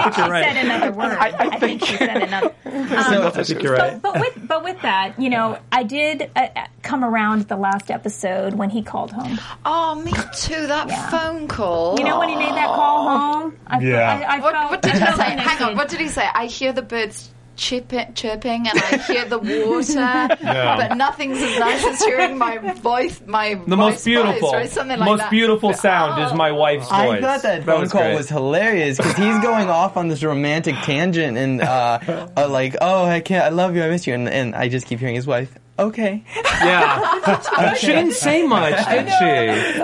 think 0.03 0.15
she 0.15 0.21
you're 0.21 0.31
right. 0.31 0.45
said 0.45 0.65
another 0.65 0.93
word. 0.93 1.17
I, 1.19 1.59
think 1.59 1.85
she 1.85 1.97
said 1.97 2.23
another. 2.23 2.55
I 2.65 3.31
think 3.45 3.63
you're 3.63 3.73
right. 3.75 4.01
But, 4.01 4.15
but 4.15 4.21
with 4.21 4.49
but 4.49 4.65
with 4.65 4.81
that, 4.83 5.15
you 5.19 5.31
know, 5.31 5.59
I 5.73 5.83
did 5.83 6.31
uh, 6.37 6.49
uh, 6.57 6.67
come 6.83 7.05
around 7.05 7.49
the 7.49 7.57
last 7.57 7.91
episode 7.91 8.55
when 8.55 8.71
he 8.71 8.83
called 8.83 9.13
home. 9.13 9.39
Oh, 9.65 9.95
me 9.97 10.13
too. 10.35 10.67
That 10.67 10.89
Yeah. 10.89 11.09
phone 11.11 11.49
call. 11.49 11.99
You 11.99 12.05
know 12.05 12.19
when 12.19 12.29
he 12.29 12.37
made 12.37 12.55
that 12.55 12.67
call 12.69 13.09
home? 13.09 13.57
I, 13.67 13.81
Yeah. 13.81 14.25
I, 14.29 14.37
I 14.37 14.41
What, 14.41 14.53
felt, 14.55 14.71
what 14.71 14.83
did 14.83 14.93
he 14.93 14.99
say? 14.99 15.37
Hang 15.37 15.63
on. 15.63 15.77
What 15.77 15.89
did 15.89 16.01
he 16.01 16.09
say? 16.09 16.27
I 16.35 16.47
hear 16.47 16.73
the 16.73 16.83
birds 16.83 17.31
chirping, 17.57 18.15
chirping 18.15 18.69
and 18.69 18.79
I 18.79 18.97
hear 18.99 19.25
the 19.25 19.39
water, 19.39 20.37
but 20.43 20.97
nothing's 20.97 21.41
as 21.41 21.59
nice 21.59 21.85
as 21.85 22.05
hearing 22.05 22.39
my 22.39 22.59
voice. 22.75 23.21
My 23.27 23.55
The 23.55 23.77
most 23.77 24.05
beautiful, 24.05 24.41
voice, 24.41 24.53
right? 24.53 24.69
Something 24.71 24.99
like 24.99 25.09
most 25.09 25.19
that. 25.21 25.31
beautiful 25.31 25.73
sound 25.73 26.23
is 26.23 26.33
my 26.33 26.53
wife's 26.53 26.89
voice. 26.89 26.93
I 26.93 27.21
thought 27.21 27.43
that 27.43 27.65
phone 27.65 27.81
was 27.81 27.93
call 27.93 28.03
great. 28.03 28.15
was 28.17 28.29
hilarious 28.29 28.97
because 28.99 29.17
he's 29.17 29.39
going 29.41 29.69
off 29.69 29.97
on 29.97 30.09
this 30.09 30.23
romantic 30.23 30.75
tangent 30.83 31.37
and 31.37 31.61
uh, 31.63 31.99
uh, 32.37 32.49
like, 32.49 32.77
oh, 32.81 33.05
I 33.05 33.21
can't, 33.21 33.45
I 33.45 33.49
love 33.49 33.75
you, 33.75 33.83
I 33.83 33.89
miss 33.89 34.07
you, 34.07 34.15
and, 34.15 34.29
and 34.29 34.55
I 34.55 34.69
just 34.69 34.87
keep 34.87 35.01
hearing 35.01 35.15
his 35.15 35.27
wife. 35.27 35.57
Okay, 35.79 36.25
Yeah, 36.45 37.75
she 37.75 37.89
didn't 37.89 38.15
say 38.15 38.47
much, 38.47 38.75
did 38.89 39.07
she? 39.09 39.25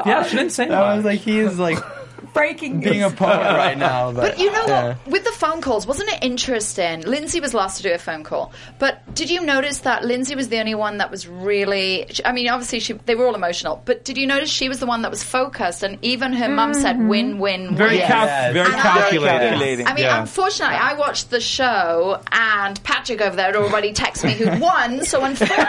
Yeah, 0.09 0.23
she 0.23 0.37
didn't 0.37 0.53
say 0.53 0.67
much. 0.67 0.75
I 0.79 0.97
was 0.97 1.05
like, 1.05 1.21
he 1.21 1.39
is 1.39 1.59
like 1.59 1.79
breaking 2.35 2.81
being 2.81 3.03
a 3.03 3.11
poet 3.11 3.37
right 3.57 3.77
now. 3.77 4.13
But, 4.13 4.23
But 4.33 4.39
you 4.39 4.51
know 4.53 4.67
yeah. 4.67 4.87
what? 4.89 5.07
With 5.07 5.25
the 5.25 5.33
phone 5.33 5.61
calls, 5.61 5.87
wasn't 5.87 6.11
it 6.11 6.19
interesting? 6.23 7.03
Lindsay 7.03 7.41
was 7.41 7.55
last 7.55 7.77
to 7.79 7.83
do 7.83 7.93
a 7.93 7.99
phone 7.99 8.25
call, 8.25 8.53
but 8.79 9.03
did 9.15 9.31
you 9.31 9.41
notice 9.41 9.81
that 9.81 10.05
Lindsay 10.05 10.35
was 10.35 10.49
the 10.49 10.59
only 10.59 10.75
one 10.75 10.99
that 10.99 11.11
was 11.11 11.27
really? 11.29 12.07
I 12.25 12.33
mean, 12.33 12.49
obviously 12.49 12.81
she, 12.81 12.93
they 12.95 13.15
were 13.15 13.27
all 13.27 13.35
emotional, 13.35 13.83
but 13.85 14.05
did 14.05 14.17
you 14.19 14.27
notice 14.27 14.51
she 14.51 14.69
was 14.69 14.81
the 14.81 14.87
one 14.87 15.03
that 15.03 15.11
was 15.11 15.23
focused? 15.23 15.83
And 15.83 15.99
even 16.03 16.33
her 16.33 16.49
mum 16.49 16.75
said, 16.75 16.97
mm-hmm. 16.97 17.09
"Win, 17.09 17.39
win, 17.39 17.75
Very, 17.77 17.99
win." 17.99 18.07
cal- 18.07 18.27
Yes. 18.27 18.53
very 18.53 18.67
And 18.67 18.77
I- 18.77 18.83
calculated. 18.83 19.41
Calculating. 19.49 19.87
I 19.87 19.95
mean, 19.95 20.05
Yeah. 20.05 20.21
unfortunately, 20.21 20.77
I 20.77 20.95
watched 20.95 21.31
the 21.31 21.41
show, 21.41 22.21
and 22.33 22.83
Patrick 22.85 23.21
over 23.21 23.37
there 23.37 23.47
had 23.47 23.57
already 23.57 23.93
texted 23.93 24.25
me 24.25 24.33
who 24.35 24.61
won. 24.65 25.05
So 25.05 25.23
unfortunately, 25.25 25.67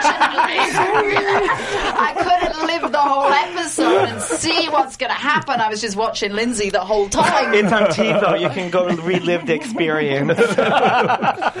I 1.26 2.12
couldn't 2.16 2.66
live 2.66 2.92
the 2.92 2.98
whole 2.98 3.32
episode 3.32 4.04
and 4.08 4.20
see 4.22 4.68
what's 4.68 4.96
going 4.96 5.10
to 5.10 5.16
happen. 5.18 5.60
I 5.60 5.68
was 5.68 5.80
just 5.80 5.96
watching 5.96 6.32
Lindsay 6.32 6.53
the 6.70 6.80
whole 6.80 7.08
time. 7.08 7.54
It's 7.54 7.72
on 7.72 7.84
TiVo. 7.84 8.40
You 8.40 8.48
can 8.50 8.70
go 8.70 8.86
relive 8.88 9.46
the 9.46 9.54
experience. 9.54 10.38
I 10.58 11.52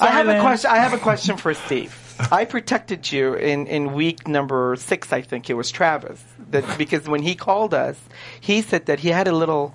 have 0.00 0.28
a 0.28 0.40
question. 0.40 0.70
I 0.70 0.78
have 0.78 0.92
a 0.92 0.98
question 0.98 1.36
for 1.36 1.54
Steve. 1.54 2.00
I 2.30 2.44
protected 2.44 3.10
you 3.10 3.34
in, 3.34 3.66
in 3.66 3.92
week 3.92 4.28
number 4.28 4.76
six. 4.76 5.12
I 5.12 5.22
think 5.22 5.50
it 5.50 5.54
was 5.54 5.70
Travis. 5.70 6.22
That 6.50 6.78
because 6.78 7.08
when 7.08 7.22
he 7.22 7.34
called 7.34 7.74
us, 7.74 7.98
he 8.40 8.62
said 8.62 8.86
that 8.86 9.00
he 9.00 9.08
had 9.08 9.26
a 9.26 9.32
little 9.32 9.74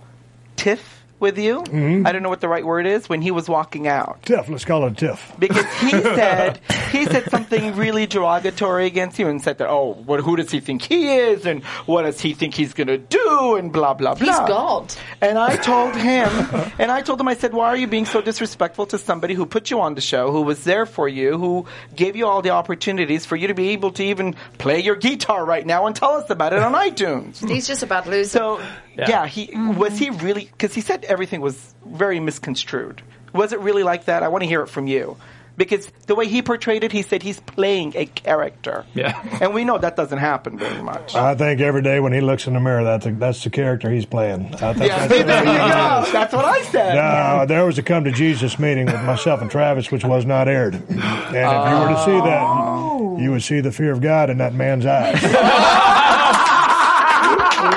tiff 0.56 0.99
with 1.20 1.38
you. 1.38 1.62
Mm-hmm. 1.62 2.08
I 2.08 2.12
don't 2.12 2.24
know 2.24 2.30
what 2.30 2.42
the 2.42 2.48
right 2.50 2.66
word 2.66 2.86
is 2.86 3.10
when 3.10 3.22
he 3.22 3.32
was 3.32 3.50
walking 3.50 3.88
out 3.88 4.22
Tiff, 4.24 4.50
let's 4.50 4.66
call 4.66 4.86
it 4.88 4.98
tiff. 4.98 5.34
because 5.38 5.66
he 5.82 5.90
said 5.92 6.60
he 6.92 7.06
said 7.06 7.30
something 7.30 7.76
really 7.76 8.06
derogatory 8.06 8.86
against 8.86 9.20
you 9.20 9.28
and 9.28 9.42
said 9.42 9.58
that 9.60 9.70
oh 9.70 9.94
what 10.06 10.22
who 10.22 10.36
does 10.36 10.52
he 10.52 10.60
think 10.60 10.82
he 10.82 11.16
is 11.18 11.46
and 11.46 11.64
what 11.86 12.04
does 12.04 12.20
he 12.22 12.34
think 12.34 12.54
he's 12.54 12.74
gonna 12.74 12.98
do 12.98 13.56
and 13.56 13.72
blah 13.72 13.94
blah 13.94 14.16
blah. 14.16 14.26
He's 14.26 14.50
God. 14.50 14.94
And 15.22 15.38
I 15.38 15.58
told 15.58 15.96
him, 15.96 16.30
and 16.80 16.92
I 16.92 17.02
told 17.02 17.20
him, 17.20 17.28
I 17.28 17.36
said, 17.36 17.54
why 17.54 17.68
are 17.68 17.78
you 17.78 17.88
being 17.88 18.06
so 18.06 18.22
disrespectful 18.22 18.86
to 18.88 18.98
somebody 18.98 19.34
who 19.34 19.46
put 19.46 19.70
you 19.70 19.82
on 19.82 19.96
the 19.96 20.02
show, 20.02 20.32
who 20.32 20.42
was 20.42 20.64
there 20.64 20.86
for 20.86 21.08
you, 21.08 21.38
who 21.38 21.66
gave 21.96 22.16
you 22.16 22.26
all 22.26 22.42
the 22.42 22.52
opportunities 22.52 23.26
for 23.26 23.36
you 23.36 23.48
to 23.48 23.54
be 23.54 23.70
able 23.70 23.92
to 23.92 24.04
even 24.04 24.36
play 24.58 24.80
your 24.80 24.96
guitar 24.96 25.46
right 25.46 25.66
now 25.66 25.86
and 25.88 25.96
tell 25.96 26.14
us 26.14 26.30
about 26.30 26.54
it 26.54 26.60
on 26.60 26.74
iTunes. 26.90 27.48
He's 27.48 27.68
just 27.68 27.84
a 27.84 27.88
bad 27.88 28.08
loser. 28.08 28.30
So 28.30 28.62
yeah, 29.08 29.28
he 29.28 29.52
was 29.54 29.98
he 29.98 30.08
mm-hmm. 30.08 30.26
really 30.26 30.46
because 30.46 30.74
he 30.74 30.82
said 30.82 31.06
everything 31.06 31.42
was 31.42 31.76
very 31.86 32.20
misconstrued. 32.20 33.02
Was 33.34 33.54
it 33.54 33.60
really 33.60 33.84
like 33.84 34.06
that? 34.06 34.24
I 34.24 34.28
want 34.28 34.44
to 34.44 34.48
hear 34.48 34.62
it 34.62 34.68
from 34.68 34.88
you. 34.88 35.18
Because 35.60 35.92
the 36.08 36.16
way 36.16 36.30
he 36.30 36.42
portrayed 36.42 36.86
it, 36.86 36.94
he 36.94 37.02
said 37.02 37.22
he's 37.22 37.42
playing 37.42 37.92
a 37.98 38.06
character. 38.06 38.86
Yeah. 38.94 39.22
And 39.42 39.54
we 39.54 39.66
know 39.66 39.78
that 39.78 39.98
doesn't 39.98 40.18
happen 40.18 40.58
very 40.58 40.82
much. 40.82 41.16
I 41.16 41.36
think 41.36 41.60
every 41.60 41.82
day 41.82 42.00
when 42.00 42.14
he 42.14 42.22
looks 42.22 42.48
in 42.48 42.54
the 42.54 42.62
mirror, 42.62 42.84
that's 42.86 43.06
the, 43.06 43.12
that's 43.12 43.44
the 43.44 43.50
character 43.50 43.90
he's 43.90 44.06
playing. 44.06 44.56
I 44.56 44.74
think 44.74 44.88
yeah, 44.88 45.08
that's 45.08 45.14
see, 45.14 45.24
there 45.24 45.40
you 45.40 45.46
go. 45.46 46.04
is. 46.06 46.14
That's 46.14 46.34
what 46.34 46.46
I 46.46 46.62
said. 46.64 46.96
No, 46.96 47.46
there 47.46 47.66
was 47.66 47.78
a 47.78 47.84
come 47.84 48.06
to 48.06 48.12
Jesus 48.14 48.58
meeting 48.58 48.86
with 48.86 49.04
myself 49.04 49.42
and 49.42 49.52
Travis, 49.52 49.92
which 49.92 50.06
was 50.06 50.26
not 50.26 50.48
aired. 50.48 50.76
And 50.76 50.84
if 50.88 50.94
you 50.94 51.80
were 51.80 51.90
to 51.90 52.04
see 52.06 52.20
that, 52.30 52.44
oh. 52.46 53.18
you 53.20 53.32
would 53.32 53.44
see 53.44 53.60
the 53.60 53.74
fear 53.74 53.92
of 53.92 54.00
God 54.00 54.30
in 54.30 54.38
that 54.38 54.54
man's 54.54 54.86
eyes. 54.86 55.22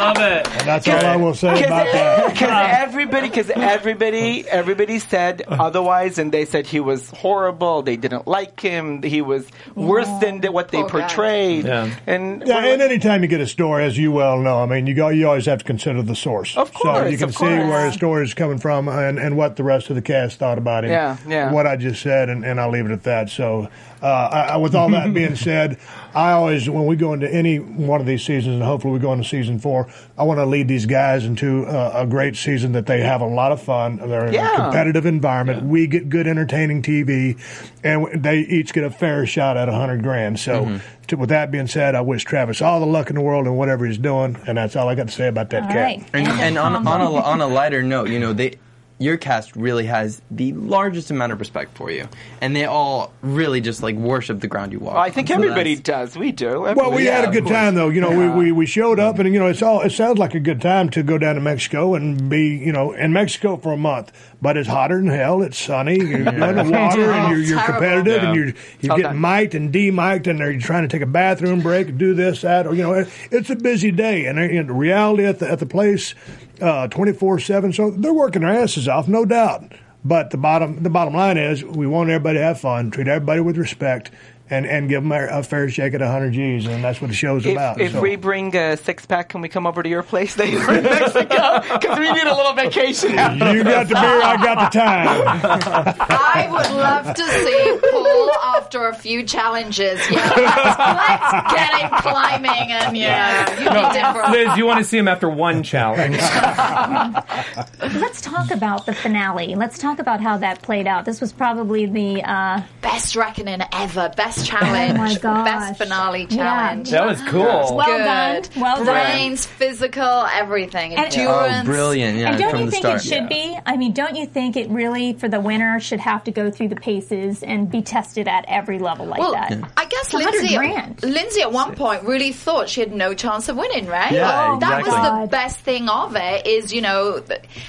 Love 0.02 0.16
it. 0.18 0.48
And 0.48 0.68
that's 0.68 0.88
all 0.88 1.04
I 1.04 1.16
will 1.16 1.34
say 1.34 1.62
about 1.64 1.86
that. 1.92 2.32
Because 2.42 2.66
everybody, 2.78 3.28
because 3.28 3.50
everybody, 3.50 4.48
everybody 4.48 4.98
said 4.98 5.42
otherwise, 5.48 6.18
and 6.18 6.32
they 6.32 6.44
said 6.44 6.66
he 6.66 6.80
was 6.80 7.08
horrible. 7.10 7.82
They 7.82 7.96
didn't 7.96 8.26
like 8.26 8.58
him. 8.60 9.02
He 9.02 9.22
was 9.22 9.46
worse 9.74 10.08
than 10.20 10.42
what 10.52 10.68
they 10.70 10.82
portrayed. 10.82 11.64
Yeah. 11.66 11.94
And 12.06 12.42
Yeah, 12.46 12.64
and 12.64 12.82
anytime 12.82 13.22
you 13.22 13.28
get 13.28 13.40
a 13.40 13.46
story, 13.46 13.84
as 13.84 13.96
you 13.98 14.10
well 14.12 14.38
know, 14.40 14.60
I 14.62 14.66
mean, 14.66 14.86
you 14.86 14.94
go, 14.94 15.08
you 15.08 15.26
always 15.28 15.46
have 15.46 15.58
to 15.60 15.64
consider 15.64 16.02
the 16.02 16.16
source. 16.16 16.56
Of 16.56 16.72
course, 16.72 16.82
so 16.82 17.00
course, 17.02 17.12
you 17.12 17.18
can 17.18 17.28
of 17.28 17.34
see 17.34 17.38
course. 17.44 17.68
where 17.68 17.84
his 17.86 17.94
story 17.94 18.24
is 18.24 18.34
coming 18.34 18.58
from 18.58 18.88
and, 18.88 19.18
and 19.18 19.36
what 19.36 19.56
the 19.56 19.64
rest 19.64 19.90
of 19.90 19.96
the 19.96 20.02
cast 20.02 20.38
thought 20.38 20.58
about 20.58 20.84
him. 20.84 20.90
Yeah, 20.90 21.16
yeah. 21.28 21.52
What 21.52 21.66
I 21.66 21.76
just 21.76 22.02
said, 22.02 22.28
and, 22.28 22.44
and 22.44 22.60
I'll 22.60 22.70
leave 22.70 22.86
it 22.86 22.92
at 22.92 23.04
that. 23.04 23.30
So, 23.30 23.68
uh, 24.02 24.06
I, 24.06 24.40
I- 24.40 24.56
with 24.56 24.74
all 24.74 24.90
that 24.90 25.12
being 25.20 25.36
said, 25.36 25.78
I 26.14 26.32
always, 26.32 26.68
when 26.68 26.86
we 26.86 26.96
go 26.96 27.12
into 27.12 27.32
any 27.32 27.58
one 27.58 28.00
of 28.00 28.06
these 28.06 28.22
seasons, 28.24 28.54
and 28.56 28.62
hopefully 28.62 28.92
we 28.92 28.98
go 28.98 29.12
into 29.12 29.24
season 29.28 29.58
four, 29.58 29.88
I 30.18 30.24
want 30.24 30.38
to 30.40 30.46
lead 30.46 30.68
these 30.68 30.84
guys 30.86 31.24
into 31.24 31.64
uh, 31.66 31.92
a 31.94 32.06
great 32.06 32.36
season 32.36 32.72
that 32.72 32.86
they 32.86 33.00
have 33.00 33.20
a 33.20 33.26
lot 33.26 33.50
of 33.52 33.62
fun. 33.62 33.96
They're 33.96 34.26
in 34.26 34.34
Yeah. 34.34 34.52
a 34.52 34.56
competitive 34.64 35.06
environment. 35.06 35.62
We 35.64 35.86
get 35.86 36.08
good, 36.08 36.26
entertaining 36.26 36.82
TV, 36.82 37.38
and 37.82 38.22
they 38.22 38.40
each 38.40 38.72
get 38.72 38.84
a 38.84 38.90
fair 38.90 39.24
shot 39.26 39.56
at 39.56 39.68
a 39.68 39.72
hundred 39.72 40.02
grand. 40.02 40.38
So, 40.38 40.64
Mm-hmm. 40.66 40.76
to, 41.08 41.16
with 41.16 41.28
that 41.30 41.50
being 41.50 41.66
said, 41.66 41.94
I 41.94 42.00
wish 42.02 42.24
Travis 42.24 42.60
all 42.62 42.78
the 42.80 42.86
luck 42.86 43.08
in 43.10 43.16
the 43.16 43.22
world 43.22 43.46
in 43.46 43.54
whatever 43.54 43.86
he's 43.86 43.98
doing, 43.98 44.36
and 44.46 44.58
that's 44.58 44.76
all 44.76 44.88
I 44.88 44.94
got 44.94 45.08
to 45.08 45.12
say 45.12 45.28
about 45.28 45.50
that 45.50 45.62
All 45.64 45.68
cat. 45.68 45.76
right. 45.76 46.04
And, 46.12 46.28
And 46.28 46.40
and 46.40 46.58
on, 46.58 46.86
on, 46.86 47.00
a, 47.00 47.10
on 47.14 47.40
a 47.40 47.46
lighter 47.46 47.82
note, 47.82 48.08
you 48.10 48.18
know, 48.18 48.32
they 48.32 48.52
your 48.98 49.16
cast 49.16 49.56
really 49.56 49.86
has 49.86 50.22
the 50.30 50.52
largest 50.52 51.10
amount 51.10 51.32
of 51.32 51.40
respect 51.40 51.76
for 51.76 51.90
you, 51.90 52.08
and 52.40 52.54
they 52.54 52.64
all 52.66 53.12
really 53.22 53.60
just 53.60 53.82
like 53.82 53.96
worship 53.96 54.40
the 54.40 54.46
ground 54.46 54.72
you 54.72 54.78
walk. 54.78 54.94
I 54.96 55.10
think 55.10 55.28
on. 55.30 55.38
So 55.38 55.42
everybody 55.42 55.74
that's- 55.74 56.10
does. 56.12 56.18
We 56.18 56.30
do. 56.32 56.60
Well, 56.60 56.92
we 56.92 57.06
Yeah, 57.06 57.20
had 57.20 57.28
a 57.28 57.32
good 57.32 57.46
time 57.48 57.74
though. 57.74 57.88
You 57.88 58.00
know, 58.00 58.10
we, 58.16 58.28
we, 58.46 58.52
we 58.52 58.66
showed 58.66 59.00
up 59.00 59.18
and 59.18 59.32
you 59.32 59.40
know 59.40 59.46
it's 59.46 59.62
all 59.62 59.80
it 59.80 59.90
sounds 59.90 60.18
like 60.18 60.34
a 60.34 60.40
good 60.40 60.60
time 60.60 60.88
to 60.90 61.02
go 61.02 61.18
down 61.18 61.34
to 61.34 61.40
Mexico 61.40 61.94
and 61.94 62.28
be 62.30 62.56
you 62.56 62.72
know 62.72 62.92
in 62.92 63.12
Mexico 63.12 63.56
for 63.56 63.72
a 63.72 63.76
month. 63.76 64.12
But 64.40 64.56
it's 64.56 64.68
hotter 64.68 64.98
than 64.98 65.06
hell. 65.08 65.42
It's 65.42 65.56
sunny. 65.58 65.96
You're 65.98 66.18
in 66.18 66.24
the 66.24 66.68
water 66.70 67.12
and 67.12 67.30
you're, 67.30 67.38
oh, 67.38 67.40
you're 67.40 67.58
Terrible. 67.58 67.72
competitive 67.74 68.22
and 68.24 68.36
you're 68.36 68.46
you're 68.80 68.92
All 68.92 68.98
getting 68.98 69.12
done. 69.12 69.20
mic'd 69.20 69.54
and 69.54 69.72
demiked 69.72 70.26
and 70.26 70.38
you're 70.40 70.58
trying 70.58 70.82
to 70.82 70.88
take 70.88 71.02
a 71.02 71.06
bathroom 71.06 71.60
break 71.60 71.88
and 71.88 71.98
do 71.98 72.12
this 72.14 72.40
that 72.42 72.66
or 72.66 72.74
you 72.74 72.82
know 72.82 72.92
it, 72.94 73.08
it's 73.30 73.50
a 73.50 73.56
busy 73.56 73.90
day 73.92 74.26
and 74.26 74.38
uh, 74.38 74.42
in 74.42 74.66
reality 74.76 75.24
at 75.24 75.38
the 75.38 75.48
at 75.50 75.58
the 75.60 75.66
place 75.66 76.14
Uh, 76.62 76.86
twenty 76.86 77.12
four 77.12 77.40
seven. 77.40 77.72
So 77.72 77.90
they're 77.90 78.14
working 78.14 78.42
their 78.42 78.52
asses 78.52 78.86
off, 78.86 79.08
no 79.08 79.24
doubt. 79.24 79.72
But 80.04 80.30
the 80.30 80.36
bottom 80.36 80.82
the 80.82 80.90
bottom 80.90 81.14
line 81.14 81.36
is 81.36 81.64
we 81.64 81.86
want 81.86 82.08
everybody 82.08 82.38
to 82.38 82.44
have 82.44 82.60
fun, 82.60 82.90
treat 82.90 83.08
everybody 83.08 83.40
with 83.40 83.56
respect. 83.56 84.12
And, 84.52 84.66
and 84.66 84.86
give 84.86 85.02
them 85.02 85.12
a, 85.12 85.26
a 85.38 85.42
fair 85.42 85.70
shake 85.70 85.94
at 85.94 86.02
100 86.02 86.32
G's, 86.34 86.66
and 86.66 86.84
that's 86.84 87.00
what 87.00 87.08
the 87.08 87.14
show's 87.14 87.46
If, 87.46 87.52
about. 87.52 87.80
if 87.80 87.92
so. 87.92 88.02
we 88.02 88.16
bring 88.16 88.54
a 88.54 88.76
six 88.76 89.06
pack, 89.06 89.30
can 89.30 89.40
we 89.40 89.48
come 89.48 89.66
over 89.66 89.82
to 89.82 89.88
your 89.88 90.02
place 90.02 90.36
later 90.38 90.58
in 90.74 90.84
Mexico? 90.84 91.60
Because 91.62 91.98
we 91.98 92.12
need 92.12 92.26
a 92.26 92.36
little 92.36 92.52
vacation. 92.52 93.18
after 93.18 93.56
You 93.56 93.64
got 93.64 93.88
the 93.88 93.94
beer, 93.94 94.22
I 94.22 94.36
got 94.36 94.70
the 94.70 94.78
time. 94.78 95.96
I 96.10 96.48
would 96.50 96.76
love 96.76 97.14
to 97.14 97.24
see 97.24 97.78
Paul 97.90 98.30
after 98.56 98.88
a 98.88 98.94
few 98.94 99.22
challenges. 99.22 99.98
Yeah, 100.10 100.32
let's, 100.36 100.78
let's 100.78 101.54
get 101.54 101.80
him 101.80 101.90
climbing, 102.00 102.72
and 102.72 102.96
yeah, 102.98 103.58
you 103.58 103.70
need 103.70 103.98
him 103.98 104.14
for 104.14 104.32
Liz, 104.32 104.58
you 104.58 104.66
want 104.66 104.80
to 104.80 104.84
see 104.84 104.98
him 104.98 105.08
after 105.08 105.30
one 105.30 105.62
challenge. 105.62 106.18
Let's 107.82 108.20
talk 108.20 108.50
about 108.50 108.86
the 108.86 108.94
finale. 108.94 109.54
Let's 109.54 109.78
talk 109.78 109.98
about 109.98 110.20
how 110.20 110.36
that 110.38 110.62
played 110.62 110.86
out. 110.86 111.04
This 111.04 111.20
was 111.20 111.32
probably 111.32 111.86
the 111.86 112.22
uh, 112.22 112.62
best 112.80 113.16
reckoning 113.16 113.60
ever, 113.72 114.12
best 114.16 114.41
challenge, 114.46 114.94
Oh 114.94 115.02
my 115.02 115.14
gosh. 115.18 115.44
best 115.44 115.78
finale 115.78 116.26
Yeah. 116.30 116.36
challenge. 116.36 116.90
That 116.90 117.06
was 117.06 117.20
cool. 117.22 117.42
Well 117.76 117.86
Good. 117.86 118.04
done. 118.04 118.62
Well 118.62 118.76
done. 118.84 118.86
Brains, 118.86 119.46
physical, 119.46 120.26
everything. 120.34 120.94
And- 120.94 121.06
Endurance. 121.14 121.58
Oh, 121.62 121.64
brilliant! 121.64 122.18
Yeah, 122.18 122.30
and 122.30 122.38
don't 122.38 122.50
from 122.50 122.60
you 122.64 122.70
think 122.70 122.84
start. 122.84 123.04
it 123.04 123.08
should 123.08 123.28
be? 123.28 123.58
I 123.66 123.76
mean, 123.76 123.92
don't 123.92 124.16
you 124.16 124.26
think 124.26 124.56
it 124.56 124.68
really, 124.70 125.12
for 125.14 125.28
the 125.28 125.40
winner, 125.40 125.80
should 125.80 126.00
have 126.00 126.24
to 126.24 126.30
go 126.30 126.50
through 126.50 126.68
the 126.68 126.76
paces 126.76 127.42
and 127.42 127.70
be 127.70 127.82
tested 127.82 128.28
at 128.28 128.44
every 128.48 128.78
level 128.78 129.06
like 129.06 129.20
Well, 129.20 129.32
that? 129.32 129.52
I 129.76 129.84
guess 129.86 130.04
It's 130.04 130.14
Lindsay, 130.14 130.56
grand. 130.56 131.02
Lindsay 131.02 131.40
at 131.42 131.52
one 131.52 131.74
point 131.74 132.02
really 132.04 132.32
thought 132.32 132.68
she 132.68 132.80
had 132.80 132.92
no 132.94 133.14
chance 133.14 133.48
of 133.48 133.56
winning, 133.56 133.86
right? 133.86 134.12
Yeah, 134.12 134.52
oh 134.54 134.58
that 134.60 134.80
exactly. 134.80 135.10
was 135.10 135.20
the 135.22 135.30
best 135.30 135.58
thing 135.60 135.88
of 135.88 136.16
it. 136.16 136.46
Is 136.46 136.72
you 136.72 136.80
know, 136.80 137.22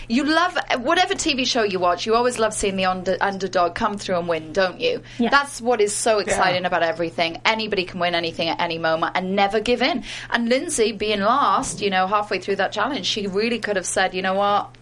you 0.08 0.24
love 0.26 0.58
whatever 0.80 1.14
TV 1.14 1.46
show 1.46 1.64
you 1.64 1.80
watch. 1.80 2.06
You 2.06 2.16
always 2.16 2.40
love 2.40 2.54
seeing 2.54 2.76
the 2.76 2.86
under, 2.86 3.18
underdog 3.22 3.76
come 3.76 3.98
through 3.98 4.18
and 4.20 4.28
win, 4.28 4.54
don't 4.54 4.80
you? 4.80 5.02
Yeah. 5.18 5.30
That's 5.30 5.62
what 5.62 5.82
is 5.82 5.94
so 5.96 6.20
exciting 6.20 6.63
about 6.66 6.84
everything. 6.84 7.42
Anybody 7.46 7.86
can 7.86 8.00
win 8.00 8.16
anything 8.16 8.50
at 8.50 8.60
any 8.60 8.78
moment 8.78 9.14
and 9.16 9.36
never 9.36 9.60
give 9.60 9.82
in. 9.82 10.04
And 10.30 10.50
Lindsay 10.50 10.92
being 10.92 11.20
last, 11.22 11.82
you 11.82 11.90
know, 11.90 12.08
halfway 12.08 12.40
through 12.40 12.58
that 12.58 12.72
challenge, 12.72 13.06
she 13.06 13.28
really 13.28 13.60
could 13.60 13.76
have 13.76 13.86
said, 13.86 14.14
you 14.14 14.22
know 14.22 14.34
what. 14.36 14.76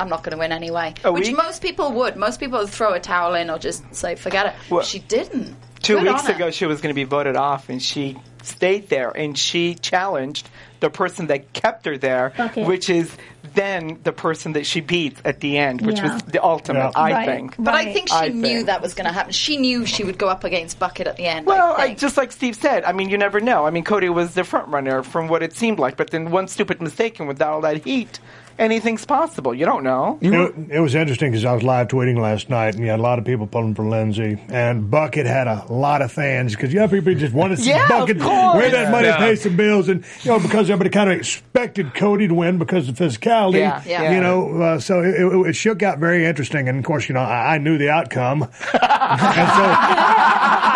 I'm 0.00 0.08
not 0.08 0.24
going 0.24 0.32
to 0.32 0.38
win 0.38 0.50
anyway. 0.50 0.94
A 1.04 1.12
Which 1.12 1.28
week- 1.28 1.36
most 1.36 1.62
people 1.62 1.92
would. 1.92 2.16
Most 2.16 2.40
people 2.40 2.58
would 2.58 2.68
throw 2.68 2.94
a 2.94 3.00
towel 3.00 3.34
in 3.34 3.48
or 3.48 3.58
just 3.58 3.94
say, 3.94 4.16
forget 4.16 4.46
it. 4.46 4.54
Well, 4.68 4.82
she 4.82 4.98
didn't. 4.98 5.54
Two 5.82 5.94
Good 5.94 6.08
weeks 6.08 6.20
on 6.24 6.30
her. 6.30 6.34
ago, 6.34 6.50
she 6.50 6.66
was 6.66 6.80
going 6.80 6.92
to 6.92 6.98
be 6.98 7.04
voted 7.04 7.36
off, 7.36 7.68
and 7.68 7.80
she 7.80 8.16
stayed 8.42 8.88
there, 8.88 9.10
and 9.10 9.36
she 9.38 9.74
challenged 9.74 10.48
the 10.80 10.88
person 10.90 11.26
that 11.28 11.52
kept 11.52 11.84
her 11.86 11.96
there, 11.98 12.32
Okay. 12.38 12.64
which 12.64 12.88
is 12.90 13.14
then 13.54 13.98
the 14.02 14.12
person 14.12 14.52
that 14.54 14.66
she 14.66 14.80
beats 14.80 15.20
at 15.24 15.40
the 15.40 15.56
end, 15.58 15.80
which 15.82 15.98
Yeah. 15.98 16.14
was 16.14 16.22
the 16.22 16.42
ultimate, 16.42 16.80
Yeah. 16.80 16.90
I 16.94 17.12
Right. 17.12 17.26
think. 17.26 17.54
But 17.58 17.74
I 17.74 17.92
think 17.92 18.08
she 18.08 18.14
I 18.14 18.28
knew 18.28 18.42
think. 18.56 18.66
that 18.66 18.82
was 18.82 18.94
going 18.94 19.06
to 19.06 19.12
happen. 19.12 19.32
She 19.32 19.56
knew 19.56 19.86
she 19.86 20.04
would 20.04 20.18
go 20.18 20.28
up 20.28 20.44
against 20.44 20.78
Bucket 20.78 21.06
at 21.06 21.16
the 21.16 21.26
end. 21.26 21.46
Well, 21.46 21.74
I 21.78 21.82
I, 21.84 21.94
just 21.94 22.16
like 22.16 22.32
Steve 22.32 22.56
said, 22.56 22.84
I 22.84 22.92
mean, 22.92 23.08
you 23.10 23.18
never 23.18 23.40
know. 23.40 23.66
I 23.66 23.70
mean, 23.70 23.84
Cody 23.84 24.08
was 24.08 24.34
the 24.34 24.44
front 24.44 24.68
runner 24.68 25.02
from 25.02 25.28
what 25.28 25.42
it 25.42 25.54
seemed 25.56 25.78
like, 25.78 25.96
but 25.96 26.10
then 26.10 26.30
one 26.30 26.48
stupid 26.48 26.80
mistake, 26.80 27.18
and 27.18 27.28
without 27.28 27.52
all 27.52 27.60
that 27.60 27.84
heat, 27.84 28.18
anything's 28.58 29.04
possible. 29.04 29.54
You 29.54 29.66
don't 29.66 29.82
know. 29.84 30.18
It, 30.20 30.54
it 30.70 30.80
was 30.80 30.94
interesting 30.94 31.30
because 31.30 31.44
I 31.44 31.52
was 31.52 31.62
live 31.62 31.88
tweeting 31.88 32.18
last 32.18 32.48
night, 32.50 32.74
and 32.74 32.82
you 32.84 32.90
had 32.90 32.98
a 32.98 33.02
lot 33.02 33.18
of 33.18 33.24
people 33.24 33.46
pulling 33.46 33.74
for 33.74 33.84
Lindsay. 33.84 34.38
And 34.48 34.90
Bucket 34.90 35.26
had 35.26 35.46
a 35.46 35.64
lot 35.70 36.02
of 36.02 36.12
fans 36.12 36.52
because 36.54 36.72
you 36.72 36.80
have 36.80 36.90
people 36.90 37.12
who 37.12 37.18
just 37.18 37.34
wanted 37.34 37.56
to 37.56 37.62
see 37.62 37.70
Yeah, 37.74 37.88
Bucket 37.88 38.20
course. 38.20 38.56
win 38.56 38.72
that 38.72 38.90
money, 38.90 39.08
Yeah. 39.08 39.16
pay 39.18 39.36
some 39.36 39.56
bills, 39.56 39.88
and 39.88 40.04
you 40.22 40.30
know 40.30 40.38
because 40.38 40.70
everybody 40.70 40.90
kind 40.90 41.10
of 41.10 41.16
expected 41.18 41.94
Cody 41.94 42.28
to 42.28 42.34
win 42.34 42.58
because 42.58 42.88
of 42.88 42.96
physicality. 42.96 43.58
Yeah, 43.58 43.82
yeah. 43.86 44.12
You 44.12 44.20
know, 44.20 44.60
uh, 44.62 44.78
so 44.80 45.02
it, 45.02 45.14
it, 45.20 45.46
it 45.48 45.52
shook 45.56 45.82
out 45.82 45.98
very 45.98 46.24
interesting. 46.24 46.68
And 46.68 46.78
of 46.78 46.84
course, 46.84 47.08
you 47.08 47.14
know, 47.14 47.20
I, 47.20 47.54
I 47.54 47.58
knew 47.58 47.78
the 47.78 47.90
outcome, 47.90 48.48
so. 48.72 48.78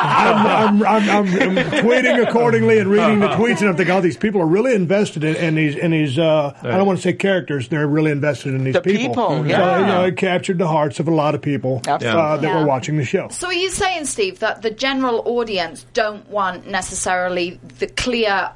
I'm, 0.01 0.47
I'm, 0.47 0.83
I'm, 0.83 1.11
I'm, 1.11 1.59
I'm 1.59 1.65
tweeting 1.71 2.27
accordingly 2.27 2.79
and 2.79 2.89
reading 2.91 3.21
the 3.21 3.29
tweets, 3.37 3.61
and 3.61 3.69
I'm 3.71 3.77
thinking, 3.77 3.95
oh, 3.95 4.01
these 4.01 4.17
people 4.17 4.41
are 4.41 4.47
really 4.47 4.75
invested 4.75 5.25
in, 5.25 5.37
in 5.37 5.55
these, 5.55 5.77
in 5.77 5.91
these. 5.91 6.19
Uh, 6.19 6.57
I 6.63 6.77
don't 6.77 6.87
want 6.87 6.99
to 6.99 7.03
say 7.03 7.13
characters; 7.13 7.68
they're 7.69 7.87
really 7.87 8.11
invested 8.11 8.55
in 8.55 8.65
these 8.65 8.75
The 8.75 8.81
people, 8.81 9.15
So, 9.15 9.45
yeah. 9.45 9.81
you 9.81 9.87
know, 9.87 10.05
it 10.05 10.17
captured 10.17 10.59
the 10.59 10.67
hearts 10.69 11.01
of 11.01 11.09
a 11.09 11.15
lot 11.15 11.35
of 11.35 11.43
people 11.43 11.81
uh, 11.87 11.99
that 11.99 12.03
Yeah. 12.43 12.61
were 12.61 12.67
watching 12.67 12.97
the 12.97 13.05
show. 13.05 13.29
so 13.29 13.49
are 13.49 13.53
you 13.53 13.71
saying, 13.71 14.07
Steve, 14.07 14.39
that 14.41 14.63
the 14.63 14.71
general 14.71 15.23
audience 15.25 15.85
don't 15.93 16.29
want 16.29 16.67
necessarily 16.67 17.59
the 17.79 17.87
clear, 17.87 18.51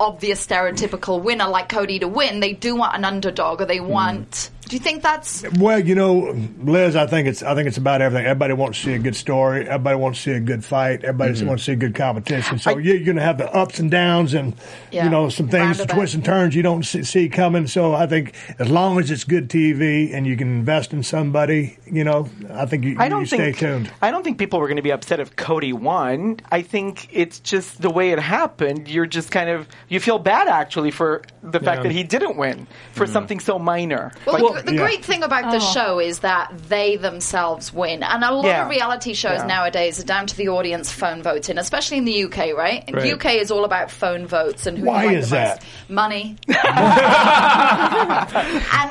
obvious, 0.00 0.44
stereotypical 0.46 1.22
winner 1.22 1.48
like 1.48 1.68
Cody 1.68 1.98
to 2.00 2.08
win? 2.08 2.40
They 2.40 2.52
do 2.52 2.74
want 2.76 2.96
an 2.96 3.04
underdog, 3.04 3.60
or 3.60 3.64
they 3.66 3.78
Hmm. 3.78 3.88
want 3.88 4.50
Do 4.68 4.76
you 4.76 4.80
think 4.80 5.02
that's 5.02 5.44
Well, 5.58 5.78
you 5.78 5.94
know, 5.94 6.34
Liz, 6.62 6.96
I 6.96 7.06
think 7.06 7.28
it's 7.28 7.42
I 7.42 7.54
think 7.54 7.68
it's 7.68 7.76
about 7.76 8.00
everything. 8.00 8.26
Everybody 8.26 8.54
wants 8.54 8.78
to 8.78 8.84
see 8.86 8.92
a 8.94 8.98
good 8.98 9.14
story. 9.16 9.66
Everybody 9.68 9.96
wants 9.96 10.18
to 10.20 10.30
see 10.30 10.36
a 10.36 10.40
good 10.40 10.64
fight. 10.64 11.04
Everybody 11.04 11.32
Mm-hmm. 11.34 11.48
wants 11.48 11.64
to 11.66 11.72
see 11.72 11.76
good 11.76 11.94
competition. 11.94 12.58
So 12.58 12.78
you're 12.78 13.00
going 13.04 13.16
to 13.16 13.22
have 13.22 13.38
the 13.38 13.52
ups 13.54 13.78
and 13.78 13.90
downs, 13.90 14.32
and 14.34 14.54
Yeah. 14.90 15.04
you 15.04 15.10
know 15.10 15.28
some 15.28 15.48
things, 15.48 15.78
Roundabout. 15.78 15.94
twists 15.94 16.14
and 16.14 16.24
turns 16.24 16.54
you 16.54 16.62
don't 16.62 16.82
see, 16.84 17.02
see 17.02 17.28
coming. 17.28 17.66
So 17.66 17.94
I 17.94 18.06
think 18.06 18.34
as 18.58 18.70
long 18.70 18.98
as 18.98 19.10
it's 19.10 19.24
good 19.24 19.50
TV 19.50 20.14
and 20.14 20.26
you 20.26 20.36
can 20.36 20.48
invest 20.48 20.92
in 20.92 21.02
somebody, 21.02 21.78
you 21.90 22.04
know, 22.04 22.28
I 22.50 22.66
think 22.66 22.84
you, 22.84 22.96
I 22.98 23.08
don't 23.08 23.20
you 23.22 23.26
think 23.26 23.56
stay 23.56 23.66
tuned. 23.66 23.90
I 24.00 24.10
don't 24.10 24.22
think 24.22 24.38
people 24.38 24.60
were 24.60 24.66
going 24.68 24.76
to 24.76 24.82
be 24.82 24.92
upset 24.92 25.20
if 25.20 25.36
Cody 25.36 25.72
won. 25.72 26.38
I 26.50 26.62
think 26.62 27.08
it's 27.12 27.38
just 27.40 27.82
the 27.82 27.90
way 27.90 28.12
it 28.12 28.18
happened. 28.18 28.88
You're 28.88 29.06
just 29.06 29.30
kind 29.30 29.50
of 29.50 29.66
you 29.88 30.00
feel 30.00 30.18
bad 30.18 30.48
actually 30.48 30.90
for 30.90 31.22
the 31.42 31.60
fact 31.60 31.78
Yeah. 31.78 31.82
that 31.88 31.92
he 31.92 32.02
didn't 32.04 32.36
win 32.36 32.66
for 32.92 33.06
something 33.06 33.40
so 33.40 33.58
minor. 33.58 34.12
Well, 34.26 34.42
Like- 34.52 34.53
the, 34.54 34.62
the 34.62 34.74
yeah. 34.74 34.80
great 34.80 35.04
thing 35.04 35.22
about 35.22 35.50
the 35.50 35.58
oh. 35.58 35.72
show 35.72 35.98
is 36.00 36.20
that 36.20 36.52
they 36.68 36.96
themselves 36.96 37.72
win, 37.72 38.02
and 38.02 38.24
a 38.24 38.32
lot 38.32 38.44
Yeah. 38.44 38.64
of 38.64 38.70
reality 38.70 39.14
shows 39.14 39.40
Yeah. 39.40 39.46
nowadays 39.46 40.00
are 40.00 40.04
down 40.04 40.26
to 40.26 40.36
the 40.36 40.48
audience 40.48 40.90
phone 40.92 41.22
voting, 41.22 41.58
especially 41.58 41.98
in 41.98 42.04
the 42.04 42.24
UK, 42.24 42.52
right? 42.52 42.88
Right. 42.92 43.12
UK 43.12 43.36
is 43.36 43.50
all 43.50 43.64
about 43.64 43.90
phone 43.90 44.26
votes 44.26 44.66
and 44.66 44.78
who 44.78 44.86
Why 44.86 45.12
is 45.12 45.30
the 45.30 45.36
that? 45.36 45.62
most. 45.62 45.90
Money. 45.90 46.36
and 46.48 46.56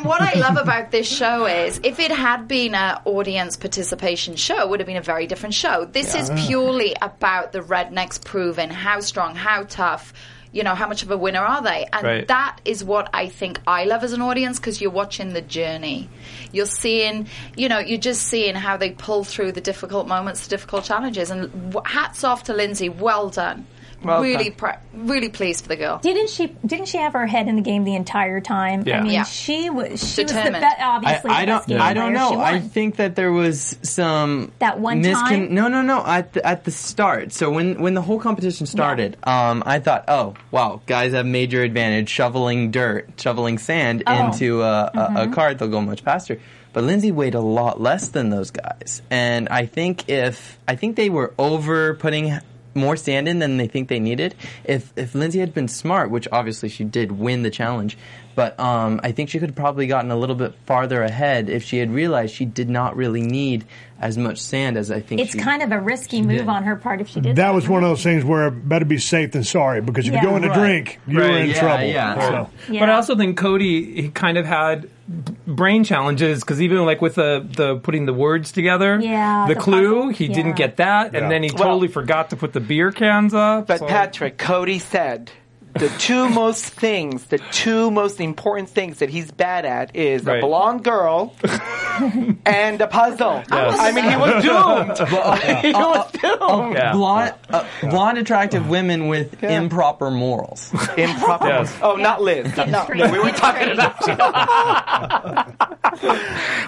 what 0.05 0.21
I 0.21 0.33
love 0.35 0.57
about 0.57 0.91
this 0.91 1.07
show 1.07 1.45
is, 1.45 1.79
if 1.83 1.99
it 1.99 2.11
had 2.11 2.47
been 2.47 2.75
an 2.75 2.99
audience 3.05 3.57
participation 3.57 4.35
show, 4.35 4.61
it 4.61 4.69
would 4.69 4.79
have 4.79 4.87
been 4.87 4.97
a 4.97 5.01
very 5.01 5.27
different 5.27 5.55
show. 5.55 5.85
This 5.85 6.15
is 6.15 6.29
purely 6.47 6.95
about 7.01 7.51
the 7.51 7.59
rednecks 7.61 8.23
proving 8.23 8.69
how 8.69 8.99
strong, 8.99 9.35
how 9.35 9.63
tough. 9.63 10.13
You 10.53 10.63
know, 10.63 10.75
how 10.75 10.87
much 10.87 11.03
of 11.03 11.11
a 11.11 11.17
winner 11.17 11.41
are 11.41 11.61
they? 11.61 11.87
And 11.91 12.03
Right. 12.03 12.27
that 12.27 12.61
is 12.63 12.83
what 12.83 13.09
I 13.13 13.27
think 13.27 13.59
I 13.67 13.83
love 13.83 14.03
as 14.03 14.13
an 14.13 14.21
audience 14.21 14.59
because 14.59 14.79
you're 14.79 14.91
watching 14.91 15.33
the 15.33 15.41
journey. 15.41 16.07
You're 16.51 16.67
seeing, 16.67 17.27
you 17.57 17.67
know, 17.67 17.79
you're 17.79 17.97
just 17.97 18.21
seeing 18.27 18.55
how 18.55 18.77
they 18.77 18.91
pull 18.91 19.23
through 19.25 19.53
the 19.53 19.61
difficult 19.61 20.07
moments, 20.07 20.43
the 20.43 20.51
difficult 20.51 20.85
challenges. 20.85 21.31
And 21.31 21.75
hats 21.85 22.23
off 22.23 22.43
to 22.43 22.53
Lindsay. 22.53 22.87
Well 22.87 23.29
done. 23.29 23.65
Well 24.03 24.21
really, 24.21 24.49
done. 24.49 24.53
Pre- 24.57 25.01
really 25.05 25.29
pleased 25.29 25.63
for 25.63 25.69
the 25.69 25.75
girl. 25.75 25.99
Didn't 25.99 26.29
she? 26.29 26.47
Didn't 26.65 26.87
she 26.87 26.97
have 26.97 27.13
her 27.13 27.25
head 27.25 27.47
in 27.47 27.55
the 27.55 27.61
game 27.61 27.83
the 27.83 27.95
entire 27.95 28.41
time? 28.41 28.83
Yeah. 28.85 28.99
I 28.99 29.03
mean, 29.03 29.11
Yeah. 29.13 29.23
she 29.23 29.69
was. 29.69 29.99
She 29.99 30.23
was 30.23 30.31
the 30.31 30.37
Determined. 30.39 30.61
best. 30.61 30.79
I, 30.79 30.85
Obviously, 30.85 31.31
I 31.31 31.39
the 31.41 31.45
don't. 31.45 31.67
game 31.67 31.81
I 31.81 31.93
don't 31.93 32.13
know. 32.13 32.39
I 32.39 32.59
think 32.59 32.97
that 32.97 33.15
there 33.15 33.31
was 33.31 33.77
some 33.81 34.51
That 34.59 34.79
one 34.79 35.01
miscon- 35.03 35.13
time? 35.13 35.53
No, 35.53 35.67
no, 35.67 35.81
no. 35.81 36.05
At 36.05 36.33
the, 36.33 36.45
at 36.45 36.63
the 36.65 36.71
start. 36.71 37.33
So 37.33 37.49
when 37.49 37.81
when 37.81 37.93
the 37.93 38.01
whole 38.01 38.19
competition 38.19 38.65
started, 38.65 39.17
um, 39.23 39.63
I 39.65 39.79
thought, 39.79 40.05
oh 40.07 40.33
wow, 40.51 40.81
guys 40.85 41.13
have 41.13 41.25
major 41.25 41.61
advantage 41.63 42.09
shoveling 42.09 42.71
dirt, 42.71 43.09
shoveling 43.19 43.57
sand 43.57 44.03
Oh. 44.07 44.25
into 44.27 44.61
a, 44.61 44.85
a, 44.85 44.91
Mm-hmm. 44.97 45.17
a 45.17 45.27
cart. 45.33 45.59
They'll 45.59 45.67
go 45.69 45.81
much 45.81 46.01
faster. 46.01 46.39
But 46.73 46.85
Lindsay 46.85 47.11
weighed 47.11 47.35
a 47.35 47.39
lot 47.39 47.79
less 47.79 48.07
than 48.07 48.31
those 48.31 48.49
guys, 48.49 49.03
and 49.11 49.47
I 49.49 49.67
think 49.67 50.09
if 50.09 50.57
I 50.67 50.75
think 50.75 50.95
they 50.95 51.09
were 51.09 51.31
over 51.37 51.93
putting 51.93 52.39
more 52.75 52.95
sand 52.95 53.27
in 53.27 53.39
than 53.39 53.57
they 53.57 53.67
think 53.67 53.87
they 53.89 53.99
needed. 53.99 54.35
If 54.63 54.91
if 54.95 55.13
Lindsay 55.15 55.39
had 55.39 55.53
been 55.53 55.67
smart, 55.67 56.09
which 56.09 56.27
obviously 56.31 56.69
she 56.69 56.83
did 56.83 57.11
win 57.13 57.43
the 57.43 57.49
challenge, 57.51 57.97
but 58.35 58.59
um, 58.59 58.99
I 59.03 59.11
think 59.11 59.29
she 59.29 59.39
could 59.39 59.49
have 59.49 59.55
probably 59.55 59.87
gotten 59.87 60.09
a 60.11 60.15
little 60.15 60.35
bit 60.35 60.53
farther 60.65 61.03
ahead 61.03 61.49
if 61.49 61.63
she 61.63 61.77
had 61.77 61.91
realized 61.91 62.33
she 62.33 62.45
did 62.45 62.69
not 62.69 62.95
really 62.95 63.21
need 63.21 63.65
as 64.01 64.17
much 64.17 64.39
sand 64.39 64.75
as 64.75 64.91
I 64.91 64.99
think. 64.99 65.21
It's 65.21 65.31
she, 65.31 65.37
kind 65.39 65.61
of 65.61 65.71
a 65.71 65.79
risky 65.79 66.21
move 66.21 66.39
did. 66.39 66.47
on 66.49 66.63
her 66.63 66.75
part 66.75 66.99
if 66.99 67.07
she 67.09 67.21
did. 67.21 67.35
That 67.37 67.53
was 67.53 67.69
one 67.69 67.83
of 67.83 67.89
those 67.89 68.03
things 68.03 68.25
where 68.25 68.49
better 68.51 68.85
be 68.85 68.97
safe 68.97 69.31
than 69.31 69.43
sorry 69.43 69.81
because 69.81 70.07
if 70.07 70.13
Yeah. 70.13 70.21
you 70.23 70.27
go 70.29 70.35
in 70.35 70.41
to 70.41 70.49
Right. 70.49 70.59
drink, 70.59 70.99
you're 71.07 71.21
Right. 71.21 71.41
in 71.43 71.49
Yeah, 71.51 71.59
trouble. 71.59 71.85
yeah. 71.87 72.19
So. 72.29 72.49
Yeah. 72.69 72.79
But 72.81 72.89
I 72.89 72.95
also 72.95 73.15
think 73.15 73.37
Cody 73.37 74.01
he 74.01 74.09
kind 74.09 74.37
of 74.37 74.45
had 74.45 74.89
b- 75.07 75.33
brain 75.47 75.83
challenges 75.83 76.41
because 76.41 76.61
even 76.61 76.85
like 76.85 77.01
with 77.01 77.15
the 77.15 77.45
the 77.55 77.77
putting 77.77 78.05
the 78.05 78.13
words 78.13 78.51
together, 78.51 78.99
Yeah, 79.01 79.45
the, 79.47 79.53
the 79.53 79.59
clue 79.59 79.95
puzzle. 79.95 80.09
he 80.09 80.25
Yeah. 80.27 80.33
didn't 80.35 80.55
get 80.55 80.77
that, 80.77 81.13
Yeah. 81.13 81.19
and 81.19 81.31
then 81.31 81.43
he 81.43 81.49
Well- 81.53 81.63
totally 81.65 81.87
forgot 81.87 82.29
to 82.31 82.35
put 82.35 82.53
the 82.53 82.59
beer 82.59 82.91
cans 82.91 83.33
up. 83.33 83.67
But 83.67 83.79
so- 83.79 83.87
Patrick, 83.87 84.37
Cody 84.37 84.79
said 84.79 85.31
the 85.75 85.89
two 85.97 86.29
most 86.29 86.65
things, 86.65 87.25
the 87.25 87.39
two 87.51 87.89
most 87.91 88.19
important 88.21 88.69
things 88.69 88.99
that 88.99 89.09
he's 89.09 89.31
bad 89.31 89.65
at 89.65 89.95
is 89.95 90.27
a 90.27 90.39
blonde 90.39 90.83
girl 90.83 91.33
and 92.45 92.79
a 92.81 92.87
puzzle. 92.87 93.43
Yes. 93.51 93.77
I 93.79 93.91
mean, 93.91 94.09
he 94.09 94.15
was 94.15 94.43
doomed. 94.43 94.97
he 95.63 95.71
was 95.73 96.11
doomed. 96.11 96.75
Yeah. 96.75 96.91
blonde, 96.93 97.33
uh, 97.49 97.65
blonde, 97.81 98.17
attractive 98.19 98.69
women 98.69 99.07
with 99.07 99.43
improper 99.43 100.11
morals. 100.11 100.71
Improper. 100.97 101.47
Yes. 101.47 101.75
Oh, 101.81 101.95
not 101.95 102.21
Liz. 102.21 102.55
No, 102.57 102.65
no, 102.65 103.11
we 103.11 103.19
were 103.19 103.31
talking 103.31 103.69
about. 103.71 103.99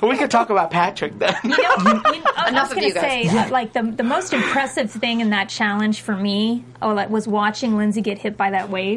we 0.01 0.17
could 0.17 0.31
talk 0.31 0.49
about 0.49 0.71
Patrick 0.71 1.17
then. 1.19 1.35
You 1.43 1.49
know, 1.49 1.57
you 1.57 1.93
know, 1.93 2.01
I 2.35 2.49
Enough 2.49 2.69
was 2.69 2.71
of 2.71 2.75
going 2.75 2.87
you 2.87 2.93
to 2.93 2.99
guys. 2.99 3.29
say, 3.31 3.37
uh, 3.37 3.49
like 3.49 3.73
the 3.73 3.83
the 3.83 4.03
most 4.03 4.33
impressive 4.33 4.91
thing 4.91 5.21
in 5.21 5.29
that 5.31 5.49
challenge 5.49 6.01
for 6.01 6.15
me, 6.15 6.63
oh, 6.81 6.93
like, 6.93 7.09
was 7.09 7.27
watching 7.27 7.75
Lindsay 7.77 8.01
get 8.01 8.17
hit 8.19 8.37
by 8.37 8.51
that 8.51 8.69
wave, 8.69 8.94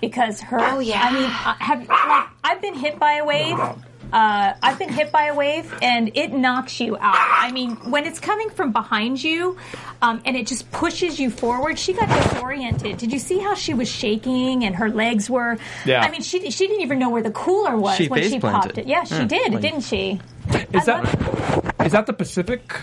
because 0.00 0.40
her. 0.40 0.58
Oh, 0.60 0.78
yeah. 0.78 1.00
I 1.02 1.12
mean, 1.12 1.24
I 1.24 1.56
have 1.60 1.88
like 1.88 2.28
I've 2.44 2.60
been 2.62 2.74
hit 2.74 2.98
by 2.98 3.14
a 3.14 3.24
wave. 3.24 3.58
Uh, 4.12 4.54
I've 4.62 4.78
been 4.78 4.88
hit 4.88 5.10
by 5.10 5.24
a 5.24 5.34
wave, 5.34 5.74
and 5.82 6.12
it 6.14 6.32
knocks 6.32 6.78
you 6.80 6.96
out. 6.96 7.16
I 7.18 7.50
mean, 7.50 7.74
when 7.90 8.06
it's 8.06 8.20
coming 8.20 8.50
from 8.50 8.70
behind 8.72 9.22
you, 9.22 9.56
um, 10.00 10.22
and 10.24 10.36
it 10.36 10.46
just 10.46 10.70
pushes 10.70 11.18
you 11.18 11.28
forward. 11.28 11.76
She 11.76 11.92
got 11.92 12.08
disoriented. 12.08 12.98
Did 12.98 13.12
you 13.12 13.18
see 13.18 13.40
how 13.40 13.54
she 13.56 13.74
was 13.74 13.88
shaking 13.88 14.64
and 14.64 14.76
her 14.76 14.90
legs 14.90 15.28
were? 15.28 15.58
Yeah. 15.84 16.02
I 16.02 16.10
mean, 16.12 16.22
she 16.22 16.50
she 16.52 16.68
didn't 16.68 16.82
even 16.82 17.00
know 17.00 17.10
where 17.10 17.22
the 17.22 17.32
cooler 17.32 17.76
was 17.76 17.96
She 17.96 18.06
when 18.06 18.22
she 18.22 18.30
face 18.30 18.40
popped 18.42 18.78
it. 18.78 18.86
Yeah, 18.86 19.02
she 19.02 19.16
Yeah, 19.16 19.24
did, 19.24 19.52
like- 19.54 19.62
didn't 19.62 19.80
she? 19.80 20.20
Is 20.72 20.88
I 20.88 21.02
that 21.02 21.74
is 21.86 21.92
that 21.92 22.06
the 22.06 22.12
Pacific 22.12 22.74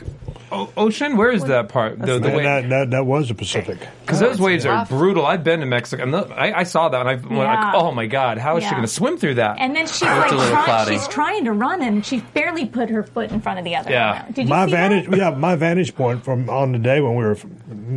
o- 0.54 0.70
Ocean? 0.78 1.18
Where 1.18 1.32
is 1.32 1.44
that 1.46 1.70
part? 1.70 2.00
The, 2.00 2.20
the 2.20 2.28
And 2.28 2.36
way 2.38 2.44
that, 2.44 2.70
that, 2.70 2.92
that 2.92 3.06
was 3.06 3.28
the 3.30 3.34
Pacific. 3.36 3.80
because 4.02 4.20
those 4.20 4.40
oh, 4.40 4.44
waves 4.44 4.66
are 4.66 4.74
rough. 4.76 4.90
brutal. 4.90 5.26
I've 5.26 5.44
been 5.44 5.60
to 5.62 5.66
Mexico, 5.66 6.04
and 6.04 6.14
the, 6.14 6.20
I, 6.28 6.60
I 6.60 6.64
saw 6.64 6.90
that, 6.90 7.00
and 7.06 7.10
I 7.10 7.16
went 7.16 7.32
like, 7.32 7.76
"Oh 7.76 7.92
my 7.92 8.06
god, 8.06 8.38
how 8.38 8.58
is 8.58 8.64
she 8.64 8.68
Yeah. 8.68 8.72
going 8.76 8.84
to 8.84 8.88
swim 8.88 9.18
through 9.18 9.36
that?" 9.36 9.58
And 9.60 9.76
then 9.76 9.88
she's 9.88 10.02
like 10.04 10.32
a 10.32 10.36
little 10.36 10.50
trying, 10.52 10.66
cloudy. 10.66 10.94
she's 10.94 11.08
trying 11.08 11.46
to 11.46 11.52
run 11.52 11.82
and 11.82 12.06
she 12.06 12.20
barely 12.20 12.66
put 12.66 12.90
her 12.90 13.04
foot 13.04 13.32
in 13.32 13.42
front 13.42 13.60
of 13.60 13.66
the 13.66 13.76
other. 13.76 13.92
Yeah. 13.92 14.26
Did 14.28 14.38
you 14.46 14.50
my 14.50 14.66
see 14.66 14.72
vantage, 14.72 15.10
that? 15.10 15.18
yeah, 15.18 15.30
my 15.32 15.56
vantage 15.56 15.96
point 15.96 16.24
from 16.24 16.50
on 16.50 16.72
the 16.72 16.80
day 16.80 17.02
when 17.02 17.16
we 17.16 17.24
were, 17.26 17.38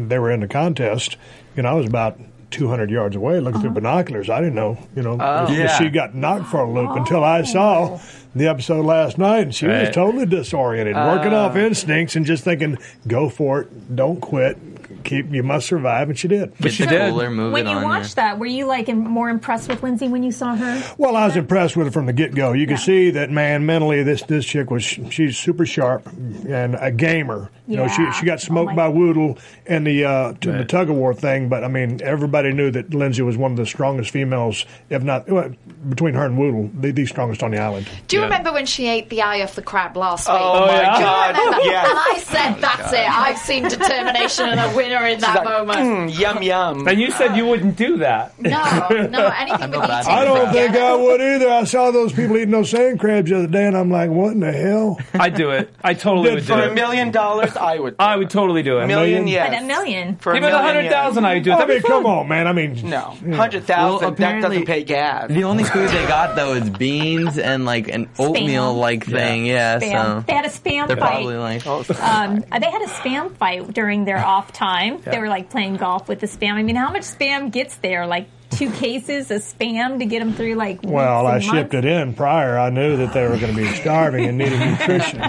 they 0.09 0.19
were 0.19 0.31
in 0.31 0.41
the 0.41 0.49
contest. 0.49 1.17
You 1.57 1.63
know, 1.63 1.69
I 1.71 1.75
was 1.75 1.87
about 1.87 2.19
200 2.51 2.91
yards 2.91 3.17
away 3.17 3.41
looking 3.41 3.57
Uh-huh. 3.57 3.63
through 3.63 3.71
binoculars. 3.73 4.31
I 4.31 4.39
didn't 4.41 4.55
know, 4.55 4.79
you 4.95 5.03
know, 5.03 5.15
if 5.15 5.51
Yeah. 5.51 5.67
she 5.79 5.89
got 5.89 6.15
knocked 6.15 6.47
for 6.47 6.61
a 6.61 6.71
loop 6.71 6.91
until 6.97 7.19
Oh. 7.21 7.25
I 7.25 7.43
saw 7.43 7.99
the 8.35 8.47
episode 8.49 8.85
last 8.85 9.19
night, 9.19 9.41
and 9.45 9.55
she 9.55 9.67
was 9.67 9.91
totally 9.91 10.27
disoriented, 10.27 10.95
working 10.95 11.33
off 11.33 11.57
instincts 11.57 12.15
and 12.17 12.25
just 12.27 12.45
thinking, 12.45 12.77
"Go 13.09 13.29
for 13.29 13.63
it, 13.63 13.97
don't 13.97 14.21
quit, 14.21 14.59
keep, 15.07 15.33
you 15.33 15.43
must 15.43 15.67
survive," 15.67 16.09
and 16.09 16.19
she 16.19 16.29
did. 16.29 16.53
but 16.61 16.73
she 16.73 16.85
did. 16.87 17.11
cooler, 17.13 17.51
When 17.51 17.67
you 17.67 17.77
watched 17.83 18.17
there. 18.17 18.25
that, 18.27 18.39
were 18.39 18.47
you 18.47 18.67
like 18.67 18.89
more 18.95 19.29
impressed 19.31 19.69
with 19.69 19.83
Lindsay 19.83 20.09
when 20.09 20.23
you 20.23 20.33
saw 20.33 20.55
her? 20.55 20.83
Well, 20.99 21.17
I 21.17 21.27
was 21.27 21.37
impressed 21.37 21.77
with 21.77 21.87
her 21.87 21.91
from 21.93 22.07
the 22.07 22.13
get 22.13 22.35
go. 22.35 22.53
You 22.53 22.67
can 22.67 22.77
Yeah. 22.77 22.83
see 22.83 23.11
that 23.13 23.31
man 23.31 23.65
mentally. 23.67 24.03
This 24.03 24.23
this 24.23 24.45
chick 24.45 24.71
was 24.71 24.83
she's 24.83 25.39
super 25.39 25.65
sharp 25.65 26.07
and 26.49 26.75
a 26.79 26.91
gamer. 26.91 27.51
You 27.69 27.77
know, 27.77 27.89
she 27.89 28.11
she 28.13 28.27
got 28.27 28.35
Oh, 28.35 28.37
smoked 28.39 28.71
my- 28.71 28.77
by 28.77 28.89
Woodle 28.89 29.39
in 29.67 29.85
the 29.85 30.05
uh, 30.05 30.33
t- 30.41 30.51
the 30.51 30.65
tug 30.65 30.89
of 30.91 30.97
war 30.97 31.15
thing. 31.15 31.49
But 31.49 31.65
I 31.65 31.69
mean, 31.69 32.01
everybody 32.03 32.53
knew 32.53 32.71
that 32.71 32.95
Lindsay 32.95 33.23
was 33.23 33.37
one 33.37 33.51
of 33.53 33.57
the 33.57 33.67
strongest 33.67 34.11
females, 34.11 34.65
if 34.91 35.03
not 35.03 35.29
well, 35.29 35.51
between 35.89 36.15
her 36.15 36.25
and 36.27 36.39
Woodle, 36.39 36.71
the, 36.79 36.91
the 36.93 37.07
strongest 37.07 37.43
on 37.43 37.51
the 37.51 37.59
island. 37.59 37.89
Do 38.09 38.17
you 38.17 38.21
Yeah. 38.23 38.27
remember 38.29 38.53
when 38.53 38.67
she 38.67 38.87
ate 38.89 39.09
the 39.11 39.23
eye 39.23 39.43
off 39.43 39.55
the 39.57 39.63
crab 39.63 39.97
last 39.97 40.29
week? 40.29 40.37
Oh, 40.39 40.67
my 40.67 40.73
yeah. 40.75 40.93
Do 40.95 40.99
you 41.01 41.05
God. 41.05 41.37
remember? 41.37 41.57
Yes. 41.67 41.89
And 41.91 41.99
I 41.99 42.19
said, 42.21 42.61
"That's 42.63 42.93
it. 42.93 43.11
I've 43.11 43.39
seen 43.39 43.65
determination 43.65 44.49
and 44.49 44.61
a 44.61 44.77
winner 44.77 44.96
in 45.05 45.21
that 45.21 45.45
moment." 45.45 45.79
Mm, 45.79 46.19
yum 46.19 46.43
yum. 46.43 46.89
and 46.89 47.01
you 47.01 47.11
said 47.11 47.37
you 47.37 47.47
wouldn't 47.47 47.77
do 47.77 47.99
that. 47.99 48.39
No, 48.41 48.89
no, 49.11 49.27
anything 49.37 49.71
with 49.71 49.81
bad 49.81 50.05
eating. 50.05 50.15
I 50.15 50.25
don't 50.25 50.53
think. 50.53 50.77
I 50.77 50.95
would 50.95 51.21
either. 51.21 51.49
I 51.51 51.65
saw 51.65 51.91
those 51.91 52.13
people 52.13 52.37
eating 52.37 52.51
those 52.51 52.71
sand 52.71 53.01
crabs 53.01 53.31
the 53.31 53.39
other 53.39 53.47
day, 53.49 53.67
and 53.67 53.77
I'm 53.77 53.91
like, 53.91 54.11
what 54.11 54.33
in 54.33 54.41
the 54.41 54.53
hell? 54.53 54.99
I 55.15 55.29
do 55.29 55.51
it. 55.51 55.73
I 55.83 55.95
totally 55.95 56.31
would 56.35 56.47
do 56.47 56.55
it. 56.55 56.57
For 56.57 56.69
a 56.71 56.75
million 56.75 57.11
dollars, 57.11 57.57
I 57.57 57.79
would. 57.79 57.97
I 57.99 58.17
would 58.17 58.31
totally 58.31 58.63
do 58.63 58.79
it. 58.79 58.85
A 58.85 58.87
million, 58.87 59.25
million? 59.25 59.29
yes. 59.29 59.51
But 59.51 59.63
a 59.63 59.67
million. 59.67 60.17
For 60.17 60.33
a 60.33 60.37
Even 60.37 60.49
a 60.51 60.53
million, 60.53 60.75
hundred 60.75 60.91
thousand, 60.91 61.25
I 61.25 61.35
would 61.35 61.43
do 61.43 61.53
it. 61.53 61.55
I 61.57 61.67
mean, 61.67 61.83
come 61.83 62.07
on, 62.07 62.29
man. 62.29 62.47
I 62.47 62.53
mean, 62.53 62.89
No, 62.89 63.01
hundred 63.35 63.65
thousand. 63.65 64.01
Well, 64.07 64.11
that 64.13 64.19
doesn't 64.19 64.37
apparently- 64.37 64.65
pay 64.65 64.85
gas. 64.85 65.29
The 65.31 65.45
only 65.45 65.65
food 65.65 65.89
they 65.91 66.07
got 66.09 66.37
though 66.37 66.55
is 66.55 66.69
beans 66.71 67.39
and 67.39 67.65
like 67.65 67.89
an 67.89 68.09
oatmeal 68.19 68.75
like 68.75 69.05
thing. 69.07 69.47
Yeah, 69.47 69.79
Spam. 69.79 70.21
so 70.21 70.25
They 70.27 70.33
had 70.35 70.45
a 70.45 70.49
spam 70.49 70.87
they're 70.89 70.97
fight. 70.97 71.25
probably 71.25 71.37
like. 71.37 71.67
um, 71.67 72.41
they 72.61 72.71
had 72.71 72.83
a 72.83 72.87
spam 72.89 73.35
fight 73.37 73.73
during 73.73 74.05
their 74.05 74.19
off 74.25 74.53
time. 74.53 74.86
They 74.95 75.19
were 75.19 75.29
like 75.29 75.51
playing 75.51 75.77
golf 75.77 76.09
with 76.09 76.21
the 76.21 76.27
spam. 76.27 76.53
I 76.53 76.63
mean, 76.63 76.77
how 76.77 76.91
much 76.91 77.03
spam 77.03 77.51
gets 77.53 77.77
there? 77.77 78.07
Like 78.07 78.29
two 78.51 78.71
cases 78.71 79.31
of 79.31 79.43
spam 79.43 79.99
to 79.99 80.05
get 80.05 80.21
them 80.21 80.33
through 80.33 80.55
like. 80.55 80.81
Well, 80.83 81.25
weeks 81.25 81.33
I 81.33 81.35
and 81.37 81.45
shipped 81.45 81.73
months? 81.73 81.75
it 81.75 81.85
in 81.85 82.15
prior. 82.15 82.59
I 82.59 82.71
knew 82.71 82.97
that 82.99 83.13
they 83.13 83.23
were 83.23 83.39
going 83.39 83.55
to 83.55 83.63
be 83.63 83.69
starving 83.75 84.27
and 84.27 84.39
needing 84.39 84.59
nutrition. 84.59 85.23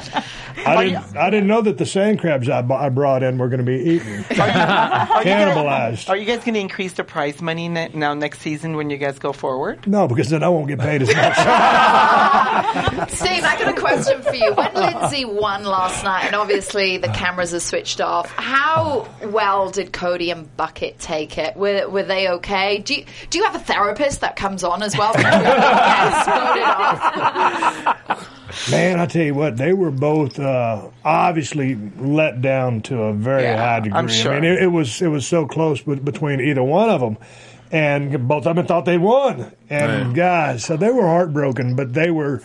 I 0.66 0.86
didn't. 0.86 1.18
I 1.18 1.30
didn't 1.30 1.48
know 1.48 1.62
that 1.62 1.78
the 1.78 1.86
sand 1.86 2.20
crabs 2.20 2.50
I, 2.50 2.62
brought 2.90 3.24
in 3.24 3.38
were 3.38 3.48
going 3.48 3.60
to 3.60 3.66
be 3.66 3.78
eaten, 3.92 4.24
cannibalized. 4.24 6.10
Are 6.10 6.18
you 6.18 6.26
guys 6.26 6.40
going 6.44 6.56
to 6.56 6.60
increase 6.60 6.94
the 6.94 7.04
prize 7.04 7.42
money 7.42 7.70
ne- 7.70 7.90
now 7.94 8.14
next 8.14 8.40
season 8.40 8.76
when 8.76 8.90
you 8.90 8.98
guys 8.98 9.20
go 9.20 9.34
forward? 9.34 9.86
No, 9.88 10.08
because 10.08 10.30
then 10.30 10.44
I 10.44 10.50
won't 10.50 10.68
get 10.68 10.80
paid 10.80 11.02
as 11.04 11.08
much. 11.10 11.36
Steve, 13.10 13.44
I 13.44 13.56
got 13.60 13.78
a 13.78 13.80
question 13.80 14.22
for 14.22 14.34
you. 14.34 14.54
When 14.54 14.74
Lindsay 14.74 15.26
won 15.26 15.64
last 15.64 16.04
night, 16.04 16.26
and 16.26 16.36
obviously 16.36 16.98
the 16.98 17.10
cameras 17.10 17.54
are 17.54 17.60
switched 17.60 18.02
off, 18.02 18.32
how 18.32 19.08
well 19.24 19.70
did 19.70 19.94
Cody 19.94 20.32
and 20.32 20.56
Bucket 20.58 21.00
take 21.00 21.38
it? 21.38 21.56
Were, 21.56 21.88
were 21.90 22.04
they 22.04 22.30
okay? 22.30 22.80
Do 22.80 22.96
you, 22.96 23.06
do 23.30 23.38
you 23.38 23.44
have 23.46 23.56
a 23.56 23.60
therapist 23.60 24.22
that 24.22 24.36
comes 24.36 24.64
on 24.64 24.82
as 24.84 24.98
well? 24.98 25.14
Yes, 25.18 26.26
voted 26.26 26.64
off. 26.64 28.72
Man, 28.72 29.00
I 29.00 29.06
tell 29.06 29.24
you 29.24 29.34
what, 29.34 29.58
they 29.58 29.74
were 29.74 29.92
both 29.92 30.40
uh, 30.40 30.88
obviously 31.04 31.76
let 31.98 32.42
down 32.42 32.82
to 32.84 33.04
a 33.04 33.14
very 33.14 33.44
Yeah, 33.44 33.58
high 33.58 33.80
degree. 33.82 33.98
I'm 34.00 34.08
sure. 34.08 34.34
I 34.34 34.40
mean, 34.40 34.52
it, 34.54 34.64
it 34.64 34.68
was 34.68 35.02
it 35.02 35.08
was 35.08 35.28
so 35.28 35.46
close 35.46 35.82
be- 35.82 35.96
between 35.96 36.40
either 36.40 36.64
one 36.64 36.90
of 36.90 37.02
them, 37.02 37.18
and 37.72 38.28
both 38.28 38.48
of 38.48 38.56
them 38.56 38.66
thought 38.66 38.86
they 38.86 38.98
won. 38.98 39.52
And 39.70 40.08
Right. 40.08 40.16
guys, 40.16 40.64
so 40.66 40.78
they 40.78 40.90
were 40.92 41.06
heartbroken, 41.08 41.76
but 41.76 41.94
they 41.94 42.10
were 42.10 42.42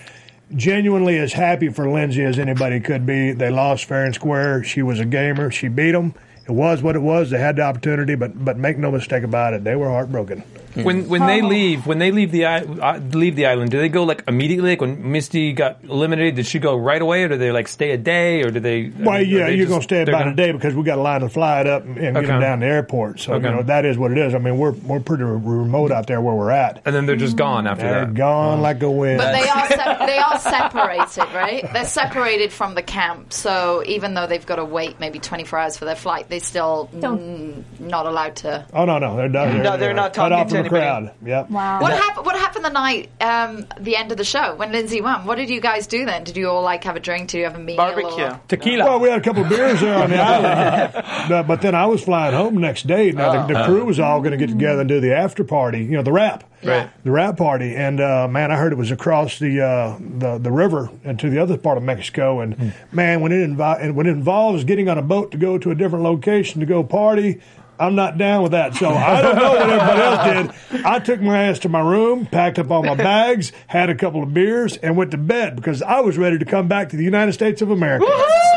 genuinely 0.54 1.18
as 1.18 1.32
happy 1.32 1.68
for 1.70 1.88
Lindsay 1.90 2.22
as 2.24 2.38
anybody 2.38 2.80
could 2.80 3.06
be. 3.06 3.32
They 3.32 3.48
lost 3.50 3.86
fair 3.86 4.04
and 4.04 4.14
square. 4.14 4.62
She 4.64 4.82
was 4.82 5.00
a 5.00 5.04
gamer. 5.06 5.50
She 5.50 5.68
beat 5.68 5.92
them. 5.92 6.14
It 6.52 6.56
was 6.56 6.82
what 6.82 6.96
it 6.96 7.00
was. 7.00 7.30
They 7.30 7.38
had 7.38 7.56
the 7.56 7.62
opportunity, 7.62 8.14
but 8.14 8.44
but 8.44 8.58
make 8.58 8.76
no 8.76 8.90
mistake 8.90 9.22
about 9.22 9.54
it, 9.54 9.64
they 9.64 9.74
were 9.74 9.88
heartbroken. 9.88 10.44
When 10.74 11.08
when 11.08 11.26
they 11.26 11.42
leave, 11.42 11.86
when 11.86 11.98
they 11.98 12.10
leave 12.10 12.30
the 12.32 12.46
i- 12.46 12.60
uh, 12.60 12.98
leave 13.12 13.36
the 13.36 13.46
island, 13.46 13.70
do 13.70 13.78
they 13.78 13.88
go 13.88 14.04
like 14.04 14.24
immediately? 14.26 14.70
Like 14.70 14.80
when 14.80 15.12
Misty 15.12 15.52
got 15.52 15.78
eliminated, 15.84 16.36
did 16.36 16.46
she 16.46 16.58
go 16.58 16.76
right 16.76 17.00
away, 17.02 17.24
or 17.24 17.28
do 17.28 17.36
they 17.36 17.52
like 17.52 17.68
stay 17.68 17.90
a 17.90 17.98
day, 17.98 18.42
or 18.42 18.50
do 18.50 18.60
they? 18.60 18.90
Well, 18.98 19.16
are 19.16 19.20
yeah, 19.20 19.46
they 19.46 19.54
you're 19.56 19.66
going 19.66 19.80
to 19.80 19.84
stay 19.84 20.04
they're 20.04 20.14
about 20.14 20.20
gonna- 20.24 20.32
a 20.32 20.36
day 20.36 20.52
because 20.52 20.74
we 20.74 20.82
got 20.82 20.98
a 20.98 21.02
line 21.02 21.20
to 21.20 21.28
fly 21.28 21.60
it 21.60 21.66
up 21.66 21.84
and 21.84 21.96
get 21.96 22.16
Okay. 22.16 22.26
them 22.26 22.40
down 22.40 22.60
to 22.60 22.66
the 22.66 22.72
airport. 22.72 23.20
So 23.20 23.34
Okay. 23.34 23.48
you 23.48 23.54
know 23.54 23.62
that 23.64 23.84
is 23.84 23.98
what 23.98 24.12
it 24.12 24.18
is. 24.18 24.34
I 24.34 24.38
mean, 24.38 24.56
we're 24.58 24.72
we're 24.72 25.00
pretty 25.00 25.24
remote 25.24 25.92
out 25.92 26.06
there 26.06 26.20
where 26.20 26.34
we're 26.34 26.50
at. 26.50 26.80
and 26.84 26.94
then 26.94 27.06
they're 27.06 27.16
just 27.16 27.36
gone 27.36 27.66
after 27.66 27.84
They're 27.84 28.04
that. 28.06 28.14
gone 28.14 28.60
like 28.62 28.82
a 28.82 28.90
wind. 28.90 29.18
But 29.18 29.32
they 29.32 29.48
are 29.48 29.66
se- 29.68 30.06
they 30.06 30.18
are 30.18 30.38
separated, 30.72 31.34
right? 31.34 31.70
They're 31.72 31.84
separated 31.84 32.52
from 32.52 32.74
the 32.74 32.82
camp. 32.82 33.32
So 33.32 33.82
even 33.86 34.14
though 34.14 34.26
they've 34.26 34.44
got 34.46 34.56
to 34.56 34.64
wait 34.64 34.98
maybe 35.00 35.18
24 35.18 35.58
hours 35.58 35.76
for 35.76 35.84
their 35.84 35.96
flight, 35.96 36.28
they 36.28 36.38
still 36.38 36.88
mm, 36.94 37.62
not 37.78 38.06
allowed 38.06 38.36
to. 38.36 38.64
oh 38.72 38.84
no, 38.84 38.98
no, 38.98 39.16
they're 39.16 39.28
done. 39.28 39.62
No, 39.62 39.76
they're 39.76 39.92
not 39.94 40.14
cut 40.14 40.28
talking 40.30 40.38
off 40.38 40.48
to 40.48 40.54
from 40.56 40.61
the 40.61 40.61
anybody. 40.62 40.80
crowd. 40.82 41.14
Yep. 41.24 41.50
Wow. 41.50 41.80
What 41.80 41.92
happened? 41.92 42.26
What 42.26 42.36
happened 42.36 42.64
the 42.64 42.70
night, 42.70 43.10
um, 43.20 43.66
the 43.80 43.96
end 43.96 44.10
of 44.12 44.18
the 44.18 44.24
show 44.24 44.54
when 44.56 44.72
Lindsay 44.72 45.00
won? 45.00 45.24
What 45.26 45.36
did 45.36 45.50
you 45.50 45.60
guys 45.60 45.86
do 45.86 46.04
then? 46.06 46.24
Did 46.24 46.36
you 46.36 46.48
all 46.48 46.62
like 46.62 46.84
have 46.84 46.96
a 46.96 47.00
drink? 47.00 47.30
Did 47.30 47.38
you 47.38 47.44
have 47.44 47.54
a 47.54 47.58
meal? 47.58 47.76
Barbecue. 47.76 48.24
Or? 48.24 48.40
Tequila. 48.48 48.84
Well, 48.84 49.00
we 49.00 49.08
had 49.08 49.18
a 49.20 49.22
couple 49.22 49.42
of 49.42 49.48
beers 49.48 49.80
there 49.80 49.94
on 50.02 50.10
the 50.10 50.16
island, 50.16 51.28
No, 51.30 51.42
but 51.42 51.62
then 51.62 51.74
I 51.74 51.86
was 51.86 52.02
flying 52.02 52.34
home 52.34 52.54
the 52.54 52.60
next 52.60 52.86
day. 52.86 53.10
Now 53.12 53.46
the, 53.46 53.54
the 53.54 53.64
crew 53.64 53.84
was 53.84 54.00
all 54.00 54.20
going 54.20 54.32
to 54.32 54.36
get 54.36 54.48
together 54.48 54.80
and 54.80 54.88
do 54.88 55.00
the 55.00 55.14
after 55.14 55.44
party. 55.44 55.80
You 55.80 55.92
know, 55.92 56.02
the 56.02 56.12
rap, 56.12 56.44
Right. 56.64 56.88
the 57.04 57.10
rap 57.10 57.36
party. 57.36 57.74
And 57.74 58.00
uh, 58.00 58.28
man, 58.28 58.50
I 58.52 58.56
heard 58.56 58.72
it 58.72 58.78
was 58.78 58.90
across 58.90 59.38
the 59.38 59.60
uh, 59.60 59.98
the 60.00 60.38
the 60.38 60.52
river 60.52 60.90
and 61.04 61.18
to 61.20 61.28
the 61.30 61.38
other 61.38 61.56
part 61.56 61.76
of 61.76 61.82
Mexico. 61.84 62.40
And 62.40 62.72
man, 62.92 63.20
when 63.20 63.32
it 63.32 63.48
invo- 63.48 63.80
and 63.82 63.96
when 63.96 64.06
it 64.06 64.10
involves 64.10 64.64
getting 64.64 64.88
on 64.88 64.98
a 64.98 65.02
boat 65.02 65.32
to 65.32 65.38
go 65.38 65.58
to 65.58 65.70
a 65.70 65.74
different 65.74 66.04
location 66.04 66.60
to 66.60 66.66
go 66.66 66.82
party. 66.84 67.40
I'm 67.82 67.96
not 67.96 68.16
down 68.16 68.44
with 68.44 68.52
that, 68.52 68.74
so 68.74 68.88
I 68.90 69.20
don't 69.20 69.34
know 69.36 69.50
what 69.50 69.68
everybody 69.68 70.00
else 70.00 70.52
did. 70.70 70.84
I 70.84 71.00
took 71.00 71.20
my 71.20 71.44
ass 71.44 71.58
to 71.60 71.68
my 71.68 71.80
room, 71.80 72.26
packed 72.26 72.60
up 72.60 72.70
all 72.70 72.82
my 72.84 72.94
bags, 72.94 73.50
had 73.66 73.90
a 73.90 73.94
couple 73.96 74.22
of 74.22 74.32
beers, 74.32 74.76
and 74.76 74.96
went 74.96 75.10
to 75.10 75.18
bed 75.18 75.56
because 75.56 75.82
I 75.82 76.00
was 76.00 76.16
ready 76.16 76.38
to 76.38 76.44
come 76.44 76.68
back 76.68 76.90
to 76.90 76.96
the 76.96 77.02
United 77.02 77.32
States 77.32 77.60
of 77.60 77.70
America. 77.70 78.06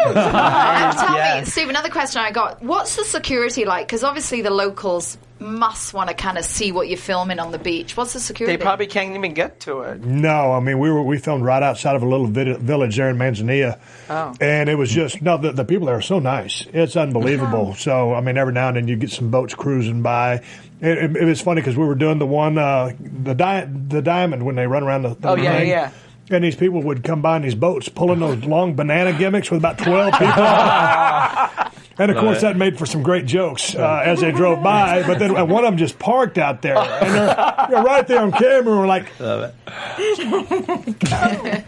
And 0.05 0.97
tell 0.97 1.39
me. 1.39 1.45
Steve, 1.45 1.69
another 1.69 1.89
question 1.89 2.21
I 2.21 2.31
got. 2.31 2.61
What's 2.61 2.95
the 2.95 3.03
security 3.03 3.65
like? 3.65 3.87
Because 3.87 4.03
obviously 4.03 4.41
the 4.41 4.51
locals 4.51 5.17
must 5.39 5.93
want 5.93 6.07
to 6.09 6.15
kind 6.15 6.37
of 6.37 6.45
see 6.45 6.71
what 6.71 6.87
you're 6.87 6.97
filming 6.97 7.39
on 7.39 7.51
the 7.51 7.57
beach. 7.59 7.97
What's 7.97 8.13
the 8.13 8.19
security? 8.21 8.55
They 8.57 8.61
probably 8.63 8.87
can't 8.87 9.15
even 9.15 9.33
get 9.33 9.59
to 9.61 9.81
it. 9.81 10.01
No, 10.01 10.53
I 10.53 10.59
mean 10.61 10.79
we 10.79 10.89
were 10.89 11.01
we 11.03 11.17
filmed 11.17 11.43
right 11.43 11.61
outside 11.61 11.95
of 11.95 12.03
a 12.03 12.07
little 12.07 12.27
vid- 12.27 12.59
village 12.59 12.95
there 12.95 13.09
in 13.09 13.17
Manzanilla, 13.17 13.79
Oh. 14.09 14.33
and 14.39 14.69
it 14.69 14.75
was 14.75 14.89
just 14.89 15.21
no 15.21 15.37
the, 15.37 15.51
the 15.51 15.65
people 15.65 15.87
there 15.87 15.95
are 15.97 16.01
so 16.01 16.19
nice. 16.19 16.65
It's 16.73 16.95
unbelievable. 16.95 17.73
So 17.75 18.13
I 18.13 18.21
mean 18.21 18.37
every 18.37 18.53
now 18.53 18.69
and 18.69 18.77
then 18.77 18.87
you 18.87 18.95
get 18.95 19.11
some 19.11 19.29
boats 19.29 19.53
cruising 19.55 20.01
by. 20.01 20.35
It, 20.81 20.97
it, 20.97 21.15
it 21.17 21.25
was 21.25 21.41
funny 21.41 21.61
because 21.61 21.75
we 21.77 21.85
were 21.85 21.95
doing 21.95 22.17
the 22.19 22.25
one 22.25 22.57
uh, 22.57 22.93
the 22.99 23.33
di- 23.33 23.67
the 23.87 24.01
diamond 24.01 24.45
when 24.45 24.55
they 24.55 24.67
run 24.67 24.83
around 24.83 25.03
the, 25.03 25.15
the 25.15 25.29
Oh, 25.29 25.35
yeah, 25.35 25.57
ring. 25.57 25.67
yeah. 25.69 25.91
And 26.29 26.43
these 26.43 26.55
people 26.55 26.81
would 26.81 27.03
come 27.03 27.21
by 27.21 27.35
in 27.37 27.43
these 27.43 27.53
boats 27.55 27.87
pulling 27.87 28.19
those 28.19 28.43
long 28.45 28.73
banana 28.75 29.13
gimmicks 29.17 29.51
with 29.51 29.59
about 29.59 29.77
twelve 29.77 30.13
people. 30.13 31.81
And 31.97 32.11
of 32.11 32.17
course, 32.17 32.41
that 32.41 32.57
made 32.57 32.77
for 32.77 32.85
some 32.85 33.03
great 33.03 33.25
jokes 33.25 33.73
uh, 33.73 34.01
as 34.05 34.19
they 34.19 34.31
drove 34.31 34.61
by. 34.61 35.03
But 35.07 35.19
then 35.19 35.33
one 35.33 35.63
of 35.63 35.71
them 35.71 35.77
just 35.77 35.97
parked 35.97 36.37
out 36.37 36.61
there, 36.61 36.77
and 36.77 37.13
they're, 37.13 37.65
they're 37.69 37.83
right 37.83 38.05
there 38.07 38.19
on 38.21 38.31
camera. 38.33 38.71
And 38.73 38.79
we're 38.81 38.87
like, 38.87 39.07
I, 39.21 39.51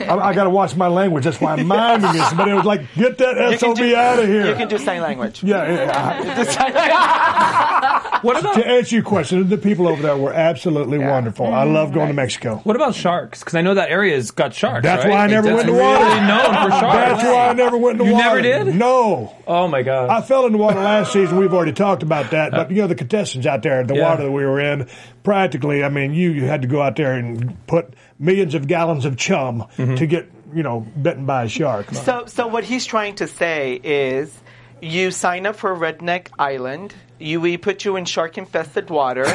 I 0.09 0.34
got 0.34 0.43
to 0.45 0.49
watch 0.49 0.75
my 0.75 0.88
language. 0.88 1.23
That's 1.23 1.39
why 1.39 1.53
I'm 1.53 1.67
miming 1.67 2.11
this. 2.13 2.34
But 2.34 2.47
it 2.47 2.53
was 2.53 2.65
like, 2.65 2.82
get 2.95 3.17
that 3.19 3.59
SOB 3.59 3.78
do- 3.78 3.95
out 3.95 4.19
of 4.19 4.28
here. 4.28 4.47
You 4.47 4.55
can 4.55 4.67
do 4.67 4.78
sign 4.78 5.01
language. 5.01 5.43
yeah, 5.43 5.71
yeah. 5.71 6.36
Do 6.43 6.51
sign 6.51 6.73
language. 6.73 8.03
What 8.23 8.39
about 8.39 8.55
To 8.55 8.65
answer 8.67 8.95
your 8.95 9.03
question, 9.03 9.47
the 9.47 9.59
people 9.59 9.88
over 9.88 10.01
there 10.01 10.17
were 10.17 10.34
absolutely 10.34 10.97
wonderful. 10.97 11.45
I 11.45 11.65
love 11.65 11.93
going 11.93 12.07
to 12.07 12.15
Mexico. 12.15 12.55
what 12.63 12.75
about 12.75 12.95
sharks? 12.95 13.41
Because 13.41 13.53
I 13.53 13.61
know 13.61 13.75
that 13.75 13.91
area's 13.91 14.32
got 14.32 14.55
sharks. 14.55 14.82
That's 14.84 15.03
right? 15.05 15.11
why 15.11 15.23
I 15.25 15.28
never 15.28 15.49
That's 15.49 15.57
went 15.57 15.69
in 15.69 15.75
the 15.75 15.82
water. 15.82 16.03
Really 16.03 16.19
known 16.21 16.45
for 16.45 16.69
sharks. 16.71 16.95
That's 16.95 17.23
why 17.23 17.47
I 17.49 17.53
never 17.53 17.78
went 17.78 17.91
in 17.93 17.97
the 17.99 18.05
You 18.05 18.13
water. 18.13 18.41
never 18.41 18.63
did? 18.65 18.75
No. 18.75 19.36
Oh 19.45 19.67
my 19.67 19.84
god. 19.84 20.09
I 20.18 20.22
fell 20.22 20.45
in 20.45 20.51
the 20.51 20.57
water 20.57 20.80
last 20.80 21.13
season. 21.13 21.38
We've 21.38 21.53
already 21.53 21.74
talked 21.74 22.03
about 22.03 22.32
that. 22.32 22.51
But, 22.51 22.72
you 22.72 22.82
know, 22.82 22.88
the 22.88 22.95
contestants 22.95 23.45
out 23.45 23.61
there, 23.61 23.84
the 23.84 23.95
Yeah. 23.95 24.09
water 24.09 24.24
that 24.24 24.32
we 24.32 24.43
were 24.45 24.59
in, 24.59 24.88
practically, 25.24 25.84
I 25.84 25.89
mean, 25.89 26.13
you, 26.13 26.32
you 26.32 26.45
had 26.45 26.61
to 26.63 26.68
go 26.68 26.82
out 26.82 26.95
there 26.95 27.13
and 27.13 27.55
put 27.68 27.93
millions 28.20 28.55
of 28.55 28.68
gallons 28.68 29.05
of 29.05 29.15
chum 29.18 29.65
Mm-hmm. 29.78 29.95
to 29.95 30.07
get, 30.07 30.30
you 30.53 30.63
know, 30.63 30.80
bitten 31.01 31.26
by 31.26 31.43
a 31.43 31.47
shark. 31.49 31.91
So, 31.91 32.26
so 32.26 32.47
what 32.47 32.63
he's 32.63 32.86
trying 32.86 33.15
to 33.15 33.28
say 33.28 33.80
is, 33.84 34.36
you 34.82 35.11
sign 35.11 35.45
up 35.45 35.55
for 35.55 35.76
Redneck 35.76 36.28
Island. 36.38 36.93
You, 37.20 37.41
we 37.41 37.57
put 37.57 37.84
you 37.84 37.95
in 37.95 38.05
shark-infested 38.05 38.89
water. 38.91 39.26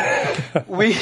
we, 0.68 0.96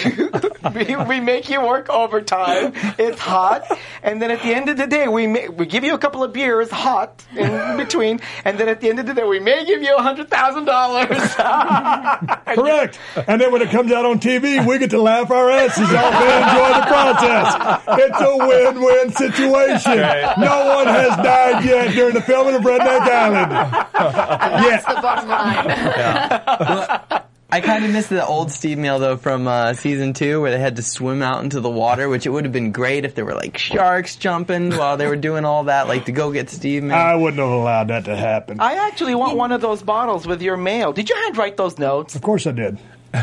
we 0.75 0.97
we 0.97 1.21
make 1.21 1.51
you 1.51 1.61
work 1.61 1.91
overtime. 1.91 2.73
It's 2.99 3.19
hot, 3.19 3.65
and 4.03 4.21
then 4.23 4.31
at 4.31 4.43
the 4.43 4.55
end 4.55 4.69
of 4.71 4.77
the 4.79 4.87
day, 4.87 5.07
we 5.07 5.27
ma- 5.27 5.51
we 5.55 5.67
give 5.67 5.85
you 5.85 5.95
a 5.95 5.99
couple 5.99 6.25
of 6.25 6.33
beers, 6.33 6.71
hot 6.71 7.23
in 7.37 7.77
between, 7.77 8.21
and 8.47 8.59
then 8.59 8.69
at 8.69 8.81
the 8.81 8.89
end 8.89 8.99
of 8.99 9.07
the 9.07 9.13
day, 9.13 9.25
we 9.25 9.41
may 9.41 9.65
give 9.67 9.83
you 9.83 9.95
a 9.95 10.03
hundred 10.03 10.31
thousand 10.31 10.65
dollars. 10.65 11.09
Correct. 12.55 12.99
And 13.27 13.41
then 13.41 13.53
when 13.53 13.61
it 13.63 13.71
comes 13.71 13.93
out 13.93 14.07
on 14.07 14.19
TV, 14.19 14.65
we 14.67 14.79
get 14.79 14.91
to 14.91 15.03
laugh 15.03 15.31
our 15.31 15.51
asses 15.51 15.89
off 15.93 16.15
and 16.15 16.45
enjoy 16.45 16.81
the 16.81 16.87
process. 16.87 18.01
It's 18.01 18.21
a 18.21 18.37
win-win 18.39 19.13
situation. 19.13 19.99
No 20.41 20.77
one 20.77 20.87
has 20.87 21.17
died 21.17 21.65
yet 21.65 21.93
during 21.93 22.15
the 22.15 22.23
filming 22.23 22.55
of 22.55 22.63
Redneck 22.63 23.01
Island. 23.01 23.53
That's 23.93 24.87
the 24.87 24.95
bottom 25.03 25.29
line. 25.29 26.70
I 27.53 27.61
kind 27.61 27.85
of 27.85 27.91
missed 27.91 28.11
the 28.11 28.25
old 28.25 28.53
Steve 28.53 28.79
meal 28.79 29.01
though 29.01 29.17
from 29.17 29.49
uh, 29.49 29.75
season 29.75 30.13
two, 30.13 30.41
where 30.41 30.53
they 30.53 30.61
had 30.61 30.77
to 30.77 30.83
swim 30.83 31.21
out 31.21 31.43
into 31.43 31.61
the 31.61 31.69
water, 31.69 32.09
which 32.09 32.25
it 32.25 32.31
would 32.31 32.45
have 32.45 32.53
been 32.53 32.71
great 32.71 33.05
if 33.05 33.17
there 33.17 33.25
were 33.25 33.35
like 33.35 33.59
sharks 33.59 34.15
jumping 34.15 34.71
while 34.77 34.97
they 34.97 35.07
were 35.09 35.17
doing 35.17 35.45
all 35.45 35.65
that, 35.65 35.89
like 35.89 36.05
to 36.05 36.13
go 36.13 36.31
get 36.33 36.49
Steve. 36.49 36.85
Man. 36.85 36.97
I 36.97 37.17
wouldn't 37.17 37.41
have 37.41 37.51
allowed 37.51 37.89
that 37.89 38.05
to 38.05 38.15
happen. 38.17 38.61
I 38.61 38.75
actually 38.87 39.17
want 39.17 39.37
one 39.37 39.51
of 39.51 39.61
those 39.61 39.83
bottles 39.83 40.27
with 40.29 40.43
your 40.43 40.57
mail. 40.57 40.93
Did 40.93 41.09
you 41.11 41.17
handwrite 41.17 41.57
those 41.57 41.77
notes? 41.79 42.15
Of 42.15 42.23
course 42.23 42.47
I 42.47 42.53
did. 42.53 42.79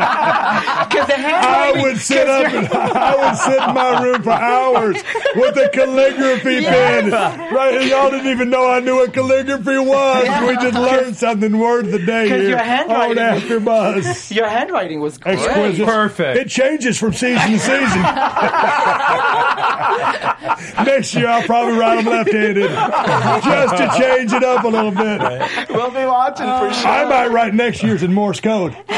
Because 0.00 1.06
the 1.06 1.14
I 1.18 1.72
would 1.82 1.98
sit 1.98 2.28
up 2.28 2.52
and 2.52 2.68
I 2.68 3.16
would 3.16 3.36
sit 3.36 3.62
in 3.62 3.74
my 3.74 4.02
room 4.02 4.22
for 4.22 4.30
hours 4.32 4.96
with 5.36 5.56
a 5.56 5.68
calligraphy 5.72 6.64
pen. 6.64 7.10
Right, 7.10 7.76
and 7.80 7.88
y'all 7.88 8.10
didn't 8.10 8.30
even 8.30 8.50
know 8.50 8.68
I 8.68 8.80
knew 8.80 8.96
what 8.96 9.12
calligraphy 9.12 9.78
was. 9.78 10.48
We 10.48 10.54
just 10.56 10.76
learned 10.78 11.16
something 11.16 11.58
word 11.58 11.86
of 11.86 11.92
the 11.92 11.98
day 11.98 12.28
'Cause 12.28 12.40
here 12.40 12.48
your 12.50 12.58
handwriting- 12.58 13.18
on 13.22 13.40
AfterBuzz. 13.40 14.34
Your 14.34 14.48
handwriting 14.48 15.00
was 15.00 15.18
great. 15.18 15.38
Exquisite. 15.38 15.86
Perfect. 15.86 16.38
It 16.38 16.48
changes 16.48 16.98
from 16.98 17.12
season 17.12 17.50
to 17.50 17.58
season. 17.58 18.02
Next 20.84 21.14
year 21.14 21.28
I'll 21.28 21.42
probably 21.42 21.76
write 21.78 22.04
them 22.04 22.12
left-handed 22.12 22.70
just 22.70 23.76
to 23.76 23.90
change 23.98 24.32
it 24.32 24.44
up 24.44 24.64
a 24.64 24.68
little 24.68 24.90
bit. 24.90 25.20
We'll 25.70 25.90
be 25.90 26.04
watching 26.04 26.46
for 26.46 26.72
sure. 26.72 26.88
I 26.90 27.04
might 27.04 27.28
write 27.30 27.54
next 27.54 27.82
year's 27.82 28.02
in 28.02 28.12
Morse 28.12 28.40
code. 28.40 28.76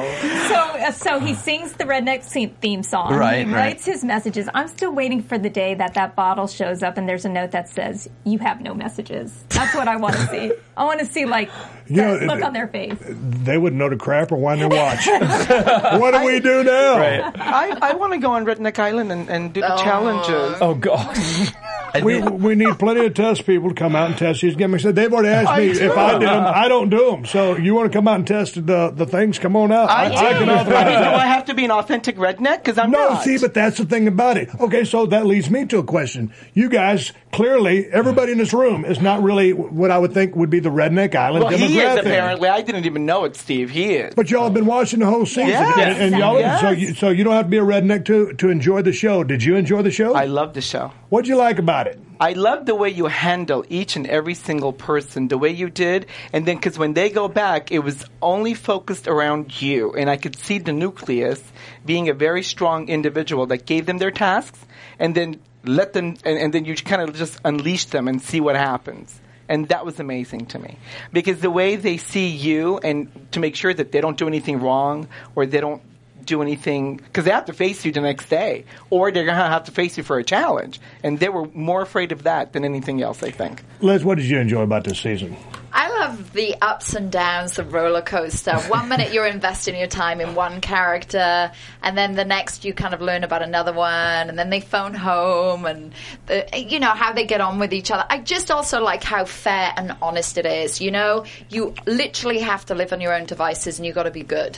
So, 0.44 0.54
uh, 0.56 0.92
so 0.92 1.18
he 1.20 1.34
sings 1.34 1.72
the 1.72 1.84
redneck 1.84 2.22
theme 2.60 2.82
song. 2.82 3.14
Right, 3.14 3.46
He 3.46 3.52
right. 3.52 3.60
writes 3.60 3.84
his 3.86 4.04
messages. 4.04 4.48
I'm 4.54 4.68
still 4.68 4.92
waiting 4.92 5.22
for 5.22 5.38
the 5.38 5.48
day 5.50 5.74
that 5.74 5.94
that 5.94 6.14
bottle 6.14 6.46
shows 6.46 6.82
up 6.82 6.98
and 6.98 7.08
there's 7.08 7.24
a 7.24 7.28
note 7.28 7.52
that 7.52 7.68
says, 7.68 8.08
"You 8.24 8.38
have 8.40 8.60
no 8.60 8.74
messages." 8.74 9.44
That's 9.48 9.74
what 9.74 9.88
I 9.88 9.96
want 9.96 10.16
to 10.16 10.26
see. 10.28 10.52
I 10.76 10.84
want 10.84 11.00
to 11.00 11.06
see 11.06 11.24
like 11.24 11.50
You 11.86 11.96
know, 11.96 12.18
that 12.18 12.26
look 12.26 12.42
on 12.44 12.52
their 12.52 12.68
face. 12.68 12.98
They 13.08 13.56
wouldn't 13.58 13.78
know 13.78 13.88
to 13.88 13.96
crap 13.96 14.32
or 14.32 14.36
wind 14.36 14.60
their 14.60 14.68
watch. 14.68 15.06
what 16.00 16.12
do 16.12 16.24
we 16.24 16.40
do 16.40 16.62
now? 16.64 16.96
I, 16.96 17.76
I 17.80 17.94
want 17.94 18.12
to 18.12 18.18
go 18.18 18.32
on 18.32 18.44
Redneck 18.44 18.78
Island 18.78 19.10
and, 19.12 19.28
and 19.30 19.52
do 19.52 19.60
the 19.60 19.76
challenges. 19.76 20.58
oh 20.60 20.74
god. 20.74 21.16
We, 22.02 22.20
we 22.22 22.54
need 22.56 22.78
plenty 22.78 23.06
of 23.06 23.14
test 23.14 23.46
people 23.46 23.68
to 23.68 23.74
come 23.74 23.94
out 23.94 24.08
and 24.10 24.18
test 24.18 24.40
these 24.40 24.56
gimmicks. 24.56 24.82
They've 24.82 25.12
already 25.12 25.28
asked 25.28 25.56
me 25.58 25.68
I 25.68 25.70
if 25.70 25.78
do. 25.78 25.92
I 25.92 26.12
did 26.18 26.28
them. 26.28 26.44
I 26.46 26.68
don't 26.68 26.90
do 26.90 27.10
them. 27.12 27.24
So 27.24 27.56
you 27.56 27.74
want 27.74 27.92
to 27.92 27.96
come 27.96 28.08
out 28.08 28.16
and 28.16 28.26
test 28.26 28.54
the, 28.66 28.90
the 28.90 29.06
things? 29.06 29.38
Come 29.38 29.54
on 29.54 29.70
out. 29.70 29.88
I, 29.90 30.06
I 30.06 30.32
can 30.32 30.46
do. 30.48 30.52
authorize 30.54 30.84
Do 30.86 31.10
I 31.14 31.26
have 31.26 31.44
to 31.46 31.54
be 31.54 31.64
an 31.64 31.70
authentic 31.70 32.16
redneck? 32.16 32.58
Because 32.64 32.78
I'm 32.78 32.90
No, 32.90 33.10
not. 33.10 33.22
see, 33.22 33.38
but 33.38 33.54
that's 33.54 33.78
the 33.78 33.84
thing 33.84 34.08
about 34.08 34.36
it. 34.36 34.48
Okay, 34.60 34.84
so 34.84 35.06
that 35.06 35.24
leads 35.26 35.50
me 35.50 35.66
to 35.66 35.78
a 35.78 35.84
question. 35.84 36.32
You 36.52 36.68
guys, 36.68 37.12
clearly, 37.32 37.86
everybody 37.86 38.32
in 38.32 38.38
this 38.38 38.52
room 38.52 38.84
is 38.84 39.00
not 39.00 39.22
really 39.22 39.52
what 39.52 39.90
I 39.92 39.98
would 39.98 40.12
think 40.12 40.34
would 40.34 40.50
be 40.50 40.60
the 40.60 40.70
redneck 40.70 41.14
island 41.14 41.44
well, 41.44 41.52
demographic. 41.52 41.68
he 41.68 41.78
is 41.80 41.98
apparently. 41.98 42.48
I 42.48 42.62
didn't 42.62 42.86
even 42.86 43.06
know 43.06 43.24
it, 43.24 43.36
Steve. 43.36 43.70
He 43.70 43.94
is. 43.94 44.14
But 44.14 44.30
y'all 44.30 44.44
have 44.44 44.54
been 44.54 44.66
watching 44.66 44.98
the 45.00 45.06
whole 45.06 45.26
season, 45.26 45.48
Yes. 45.48 45.78
and, 45.78 46.14
and 46.14 46.18
y'all, 46.20 46.38
Yes. 46.40 46.60
so 46.60 46.70
you, 46.70 46.94
so 46.94 47.08
you 47.10 47.22
don't 47.22 47.34
have 47.34 47.46
to 47.46 47.50
be 47.50 47.58
a 47.58 47.62
redneck 47.62 48.04
to 48.06 48.32
to 48.34 48.48
enjoy 48.48 48.82
the 48.82 48.92
show. 48.92 49.22
Did 49.22 49.44
you 49.44 49.54
enjoy 49.56 49.82
the 49.82 49.90
show? 49.92 50.14
I 50.14 50.24
love 50.24 50.54
the 50.54 50.60
show. 50.60 50.92
What'd 51.14 51.28
you 51.28 51.36
like 51.36 51.60
about 51.60 51.86
it? 51.86 52.00
I 52.18 52.32
love 52.32 52.66
the 52.66 52.74
way 52.74 52.88
you 52.88 53.06
handle 53.06 53.64
each 53.68 53.94
and 53.94 54.04
every 54.04 54.34
single 54.34 54.72
person, 54.72 55.28
the 55.28 55.38
way 55.38 55.50
you 55.50 55.70
did, 55.70 56.06
and 56.32 56.44
then 56.44 56.56
because 56.56 56.76
when 56.76 56.92
they 56.92 57.08
go 57.08 57.28
back, 57.28 57.70
it 57.70 57.78
was 57.78 58.04
only 58.20 58.54
focused 58.54 59.06
around 59.06 59.62
you, 59.62 59.92
and 59.92 60.10
I 60.10 60.16
could 60.16 60.34
see 60.34 60.58
the 60.58 60.72
nucleus 60.72 61.40
being 61.86 62.08
a 62.08 62.14
very 62.14 62.42
strong 62.42 62.88
individual 62.88 63.46
that 63.46 63.64
gave 63.64 63.86
them 63.86 63.98
their 63.98 64.10
tasks, 64.10 64.58
and 64.98 65.14
then 65.14 65.38
let 65.62 65.92
them, 65.92 66.16
and, 66.24 66.36
and 66.36 66.52
then 66.52 66.64
you 66.64 66.74
kind 66.74 67.00
of 67.00 67.14
just 67.14 67.38
unleash 67.44 67.84
them 67.84 68.08
and 68.08 68.20
see 68.20 68.40
what 68.40 68.56
happens. 68.56 69.20
And 69.48 69.68
that 69.68 69.86
was 69.86 70.00
amazing 70.00 70.46
to 70.46 70.58
me 70.58 70.78
because 71.12 71.38
the 71.38 71.50
way 71.50 71.76
they 71.76 71.96
see 71.96 72.26
you, 72.26 72.78
and 72.78 73.30
to 73.30 73.38
make 73.38 73.54
sure 73.54 73.72
that 73.72 73.92
they 73.92 74.00
don't 74.00 74.18
do 74.18 74.26
anything 74.26 74.58
wrong 74.58 75.06
or 75.36 75.46
they 75.46 75.60
don't 75.60 75.82
do 76.24 76.42
anything 76.42 76.96
because 76.96 77.24
they 77.24 77.30
have 77.30 77.46
to 77.46 77.52
face 77.52 77.84
you 77.84 77.92
the 77.92 78.00
next 78.00 78.28
day, 78.28 78.64
or 78.90 79.10
they're 79.10 79.24
gonna 79.24 79.48
have 79.48 79.64
to 79.64 79.72
face 79.72 79.96
you 79.96 80.02
for 80.02 80.18
a 80.18 80.24
challenge, 80.24 80.80
and 81.02 81.18
they 81.18 81.28
were 81.28 81.46
more 81.54 81.82
afraid 81.82 82.12
of 82.12 82.24
that 82.24 82.52
than 82.52 82.64
anything 82.64 83.02
else. 83.02 83.22
I 83.22 83.30
think. 83.30 83.62
Les, 83.80 84.04
what 84.04 84.18
did 84.18 84.26
you 84.26 84.38
enjoy 84.38 84.62
about 84.62 84.84
this 84.84 84.98
season? 85.00 85.36
I 85.76 85.88
love 85.88 86.32
the 86.32 86.54
ups 86.62 86.94
and 86.94 87.10
downs, 87.10 87.56
the 87.56 87.64
roller 87.64 88.00
coaster. 88.00 88.56
One 88.68 88.88
minute 88.88 89.12
you're 89.12 89.26
investing 89.26 89.76
your 89.76 89.88
time 89.88 90.20
in 90.20 90.36
one 90.36 90.60
character, 90.60 91.50
and 91.82 91.98
then 91.98 92.14
the 92.14 92.24
next 92.24 92.64
you 92.64 92.72
kind 92.72 92.94
of 92.94 93.00
learn 93.00 93.24
about 93.24 93.42
another 93.42 93.72
one, 93.72 94.28
and 94.28 94.38
then 94.38 94.50
they 94.50 94.60
phone 94.60 94.94
home, 94.94 95.66
and 95.66 95.92
the, 96.26 96.46
you 96.56 96.78
know 96.78 96.90
how 96.90 97.12
they 97.12 97.24
get 97.24 97.40
on 97.40 97.58
with 97.58 97.74
each 97.74 97.90
other. 97.90 98.04
I 98.08 98.18
just 98.18 98.52
also 98.52 98.80
like 98.80 99.02
how 99.02 99.24
fair 99.24 99.72
and 99.76 99.96
honest 100.00 100.38
it 100.38 100.46
is. 100.46 100.80
You 100.80 100.92
know, 100.92 101.24
you 101.48 101.74
literally 101.86 102.38
have 102.38 102.64
to 102.66 102.76
live 102.76 102.92
on 102.92 103.00
your 103.00 103.12
own 103.12 103.26
devices, 103.26 103.80
and 103.80 103.84
you 103.84 103.92
got 103.92 104.04
to 104.04 104.12
be 104.12 104.22
good, 104.22 104.56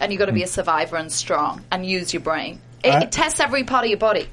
and 0.00 0.12
you've 0.12 0.18
got 0.18 0.26
to 0.26 0.32
be 0.32 0.42
a 0.42 0.46
hmm. 0.46 0.50
survivor 0.50 0.96
and 0.96 1.10
strong, 1.10 1.64
and 1.70 1.84
use 1.86 2.12
your 2.12 2.22
brain. 2.22 2.60
It, 2.82 2.90
I- 2.90 3.00
it 3.02 3.12
tests 3.12 3.40
every 3.40 3.64
part 3.64 3.84
of 3.84 3.90
your 3.90 3.98
body. 3.98 4.28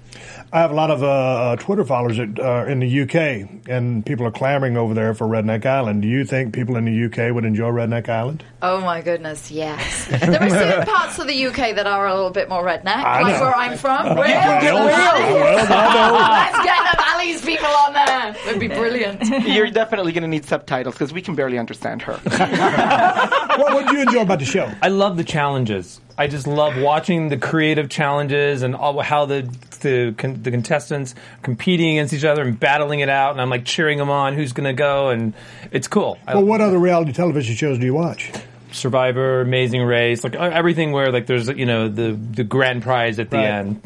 I 0.53 0.59
have 0.59 0.71
a 0.71 0.73
lot 0.73 0.91
of 0.91 1.01
uh, 1.01 1.07
uh, 1.07 1.55
Twitter 1.55 1.85
followers 1.85 2.17
that 2.17 2.39
are 2.39 2.67
in 2.67 2.79
the 2.79 3.01
UK, 3.01 3.67
and 3.69 4.05
people 4.05 4.25
are 4.25 4.31
clamoring 4.31 4.75
over 4.75 4.93
there 4.93 5.13
for 5.13 5.25
Redneck 5.25 5.65
Island. 5.65 6.01
Do 6.01 6.07
you 6.07 6.25
think 6.25 6.53
people 6.53 6.75
in 6.75 6.85
the 6.85 7.05
UK 7.05 7.33
would 7.33 7.45
enjoy 7.45 7.69
Redneck 7.69 8.09
Island? 8.09 8.43
Oh 8.61 8.81
my 8.81 9.01
goodness, 9.01 9.49
yes. 9.49 10.07
there 10.07 10.41
are 10.41 10.49
certain 10.49 10.85
parts 10.85 11.19
of 11.19 11.27
the 11.27 11.45
UK 11.47 11.75
that 11.75 11.87
are 11.87 12.07
a 12.07 12.13
little 12.13 12.31
bit 12.31 12.49
more 12.49 12.63
redneck, 12.63 12.87
I 12.87 13.21
like 13.21 13.35
know. 13.35 13.41
where 13.41 13.55
I'm 13.55 13.77
from. 13.77 14.03
Well, 14.03 14.15
Well, 14.15 14.75
well, 14.75 16.15
I 16.15 16.51
Let's 16.51 16.65
get 16.65 16.91
the 16.91 16.97
Valley's 17.01 17.41
people 17.45 17.67
on 17.67 17.93
there. 17.93 18.35
It'd 18.47 18.59
be 18.59 18.67
brilliant. 18.67 19.47
You're 19.47 19.69
definitely 19.69 20.11
going 20.11 20.23
to 20.23 20.27
need 20.27 20.45
subtitles 20.45 20.95
because 20.95 21.13
we 21.13 21.21
can 21.21 21.35
barely 21.35 21.57
understand 21.57 22.01
her. 22.01 22.13
what 23.57 23.73
what 23.73 23.85
did 23.85 23.93
you 23.93 24.01
enjoy 24.01 24.21
about 24.21 24.39
the 24.39 24.45
show? 24.45 24.71
I 24.81 24.89
love 24.89 25.17
the 25.17 25.23
challenges. 25.23 26.01
I 26.17 26.27
just 26.27 26.45
love 26.45 26.77
watching 26.77 27.29
the 27.29 27.37
creative 27.37 27.89
challenges 27.89 28.61
and 28.61 28.75
all, 28.75 28.99
how 29.01 29.25
the 29.25 29.41
the, 29.81 30.10
con- 30.13 30.41
the 30.43 30.51
contestants 30.51 31.15
competing 31.41 31.91
against 31.97 32.13
each 32.13 32.23
other 32.23 32.41
and 32.41 32.59
battling 32.59 32.99
it 33.01 33.09
out. 33.09 33.31
And 33.31 33.41
I'm 33.41 33.49
like 33.49 33.65
cheering 33.65 33.97
them 33.97 34.09
on. 34.09 34.33
Who's 34.35 34.53
going 34.53 34.65
to 34.65 34.73
go? 34.73 35.09
And 35.09 35.33
it's 35.71 35.87
cool. 35.87 36.17
Well, 36.27 36.43
what 36.43 36.61
other 36.61 36.77
reality 36.79 37.11
television 37.13 37.55
shows 37.55 37.77
do 37.79 37.85
you 37.85 37.93
watch? 37.93 38.31
Survivor, 38.71 39.41
Amazing 39.41 39.83
Race, 39.83 40.23
like 40.23 40.33
everything 40.35 40.93
where 40.93 41.11
like 41.11 41.25
there's 41.27 41.49
you 41.49 41.65
know 41.65 41.89
the 41.89 42.13
the 42.13 42.43
grand 42.45 42.83
prize 42.83 43.19
at 43.19 43.29
the 43.29 43.35
Right. 43.37 43.45
end. 43.47 43.81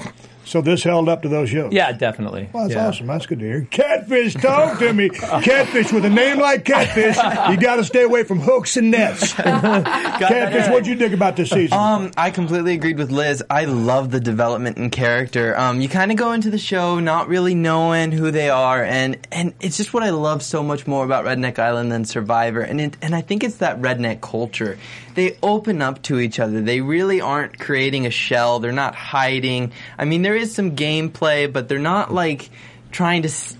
So 0.46 0.62
this 0.62 0.84
held 0.84 1.10
up 1.10 1.24
to 1.24 1.28
those 1.30 1.50
shows. 1.50 1.74
Yeah, 1.74 1.92
definitely. 1.92 2.50
Well, 2.54 2.64
that's 2.64 2.76
Yeah. 2.76 2.88
awesome. 2.88 3.08
That's 3.08 3.26
good 3.26 3.40
to 3.40 3.46
hear. 3.46 3.68
Catfish, 3.72 4.36
talk 4.36 4.80
to 4.80 4.94
me. 4.94 5.10
Catfish 5.44 5.92
with 5.92 6.06
a 6.06 6.10
name 6.10 6.40
like 6.40 6.64
Catfish, 6.66 7.18
you 7.50 7.58
got 7.58 7.78
to 7.78 7.84
stay 7.84 8.04
away 8.04 8.24
from 8.24 8.40
hooks 8.40 8.78
and 8.78 8.92
nets. 8.92 9.34
Catfish, 9.80 10.70
what'd 10.70 10.88
you 10.88 10.96
think 10.98 11.14
about 11.14 11.36
this 11.36 11.50
season? 11.50 11.78
Um, 11.78 12.12
I 12.18 12.32
completely 12.32 12.74
agreed 12.74 12.98
with 12.98 13.12
Liz. 13.12 13.44
I 13.50 13.66
love 13.66 14.12
the 14.12 14.20
development 14.20 14.78
in 14.78 14.90
character. 14.90 15.58
Um, 15.58 15.82
you 15.82 15.90
kind 15.90 16.12
of 16.12 16.18
go 16.18 16.32
into 16.32 16.50
the 16.50 16.58
show 16.58 17.00
not 17.00 17.28
really 17.28 17.56
knowing 17.56 18.12
who 18.12 18.32
they 18.32 18.50
are, 18.50 18.84
and 18.84 19.18
and 19.32 19.54
it's 19.60 19.78
just 19.78 19.94
what 19.94 20.04
I 20.04 20.12
love 20.12 20.44
so 20.44 20.64
much 20.64 20.88
more 20.88 21.04
about 21.06 21.26
Redneck 21.26 21.60
Island 21.60 21.92
than 21.92 22.06
Survivor, 22.06 22.62
and 22.62 22.80
it, 22.80 22.98
and 23.02 23.16
I 23.16 23.22
think 23.22 23.44
it's 23.44 23.58
that 23.58 23.82
redneck 23.82 24.22
culture. 24.22 24.78
They 25.16 25.38
open 25.42 25.82
up 25.82 26.02
to 26.04 26.20
each 26.20 26.40
other. 26.40 26.62
They 26.62 26.82
really 26.82 27.22
aren't 27.22 27.58
creating 27.58 28.06
a 28.06 28.10
shell. 28.12 28.60
They're 28.60 28.72
not 28.72 28.96
hiding. 28.96 29.72
I 29.98 30.06
mean, 30.06 30.22
there 30.22 30.36
is 30.36 30.54
some 30.54 30.76
gameplay, 30.76 31.52
but 31.52 31.68
they're 31.70 31.80
not 31.80 32.14
like 32.14 32.50
trying 32.92 33.22
to 33.24 33.30
s- 33.30 33.58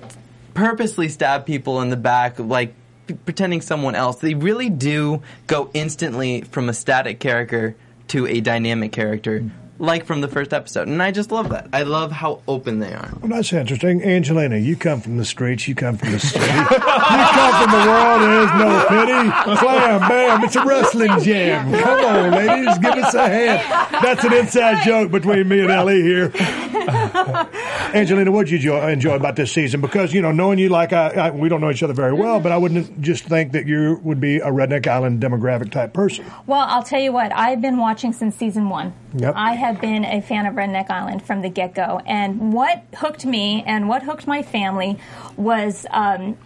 purposely 0.54 1.10
stab 1.10 1.46
people 1.46 1.82
in 1.82 1.90
the 1.90 1.98
back, 1.98 2.40
like 2.40 2.74
p- 3.08 3.14
pretending 3.16 3.62
someone 3.62 3.96
else. 3.96 4.18
They 4.18 4.34
really 4.34 4.70
do 4.70 5.22
go 5.48 5.70
instantly 5.74 6.42
from 6.42 6.70
a 6.70 6.74
static 6.74 7.20
character 7.20 7.76
to 8.10 8.28
a 8.28 8.40
dynamic 8.42 8.92
character, 8.92 9.50
like 9.78 10.06
from 10.06 10.22
the 10.22 10.28
first 10.28 10.54
episode. 10.54 10.88
And 10.88 11.02
I 11.02 11.12
just 11.12 11.32
love 11.32 11.50
that. 11.50 11.68
I 11.74 11.84
love 11.84 12.12
how 12.12 12.42
open 12.48 12.80
they 12.80 12.94
are. 12.94 13.12
Well, 13.22 13.30
that's 13.30 13.52
interesting. 13.52 14.04
Angelina, 14.04 14.58
you 14.58 14.76
come 14.76 15.02
from 15.02 15.18
the 15.18 15.26
streets. 15.26 15.68
You 15.68 15.76
come 15.76 15.98
from 15.98 16.12
the 16.12 16.20
city. 16.20 16.46
you 16.46 16.66
come 16.66 17.62
from 17.62 17.72
the 17.72 17.86
world. 17.88 18.22
There's 18.22 18.54
no 18.54 18.86
pity. 18.88 19.60
Slam, 19.60 20.00
bam. 20.10 20.44
It's 20.44 20.56
a 20.56 20.66
wrestling 20.66 21.20
jam. 21.22 21.72
Come 21.74 22.06
on, 22.06 22.32
ladies. 22.32 22.78
Give 22.80 22.94
us 22.94 23.14
a 23.14 23.28
hand. 23.28 24.04
That's 24.04 24.24
an 24.24 24.34
inside 24.34 24.86
joke 24.86 25.12
between 25.12 25.48
me 25.48 25.62
and 25.62 25.72
Ellie 25.72 26.02
here. 26.02 26.32
Angelina, 27.94 28.32
what 28.32 28.48
did 28.48 28.64
you 28.64 28.76
enjoy, 28.76 28.92
enjoy 28.92 29.16
about 29.16 29.36
this 29.36 29.52
season? 29.52 29.82
Because, 29.82 30.14
you 30.14 30.22
know, 30.22 30.32
knowing 30.32 30.60
you 30.60 30.70
like 30.70 30.94
I, 30.94 31.10
I, 31.10 31.32
we 31.32 31.50
don't 31.50 31.62
know 31.62 31.72
each 31.72 31.84
other 31.84 31.94
very 31.94 32.14
well, 32.14 32.40
but 32.40 32.52
I 32.52 32.58
wouldn't 32.58 33.02
just 33.02 33.26
think 33.26 33.52
that 33.54 33.66
you 33.66 34.00
would 34.04 34.20
be 34.20 34.38
a 34.38 34.48
Redneck 34.48 34.88
Island 34.88 35.22
demographic 35.22 35.72
type 35.72 35.94
person. 35.94 36.26
Well, 36.48 36.66
I'll 36.68 36.84
tell 36.84 37.02
you 37.02 37.12
what, 37.12 37.32
I've 37.34 37.62
been 37.62 37.78
watching 37.78 38.14
since 38.14 38.36
season 38.36 38.70
one. 38.70 38.94
Yep. 39.18 39.34
I 39.36 39.54
have 39.54 39.80
been 39.80 40.04
a 40.04 40.22
fan 40.22 40.46
of 40.46 40.56
Redneck 40.56 40.90
Island 40.90 41.26
from 41.26 41.42
the 41.42 41.50
get 41.50 41.74
go. 41.74 42.02
And 42.06 42.52
what 42.54 42.84
hooked 42.96 43.26
me 43.26 43.64
and 43.66 43.88
what 43.88 44.04
hooked 44.04 44.28
my 44.28 44.42
family 44.42 45.00
was 45.38 45.86
um, 45.90 46.38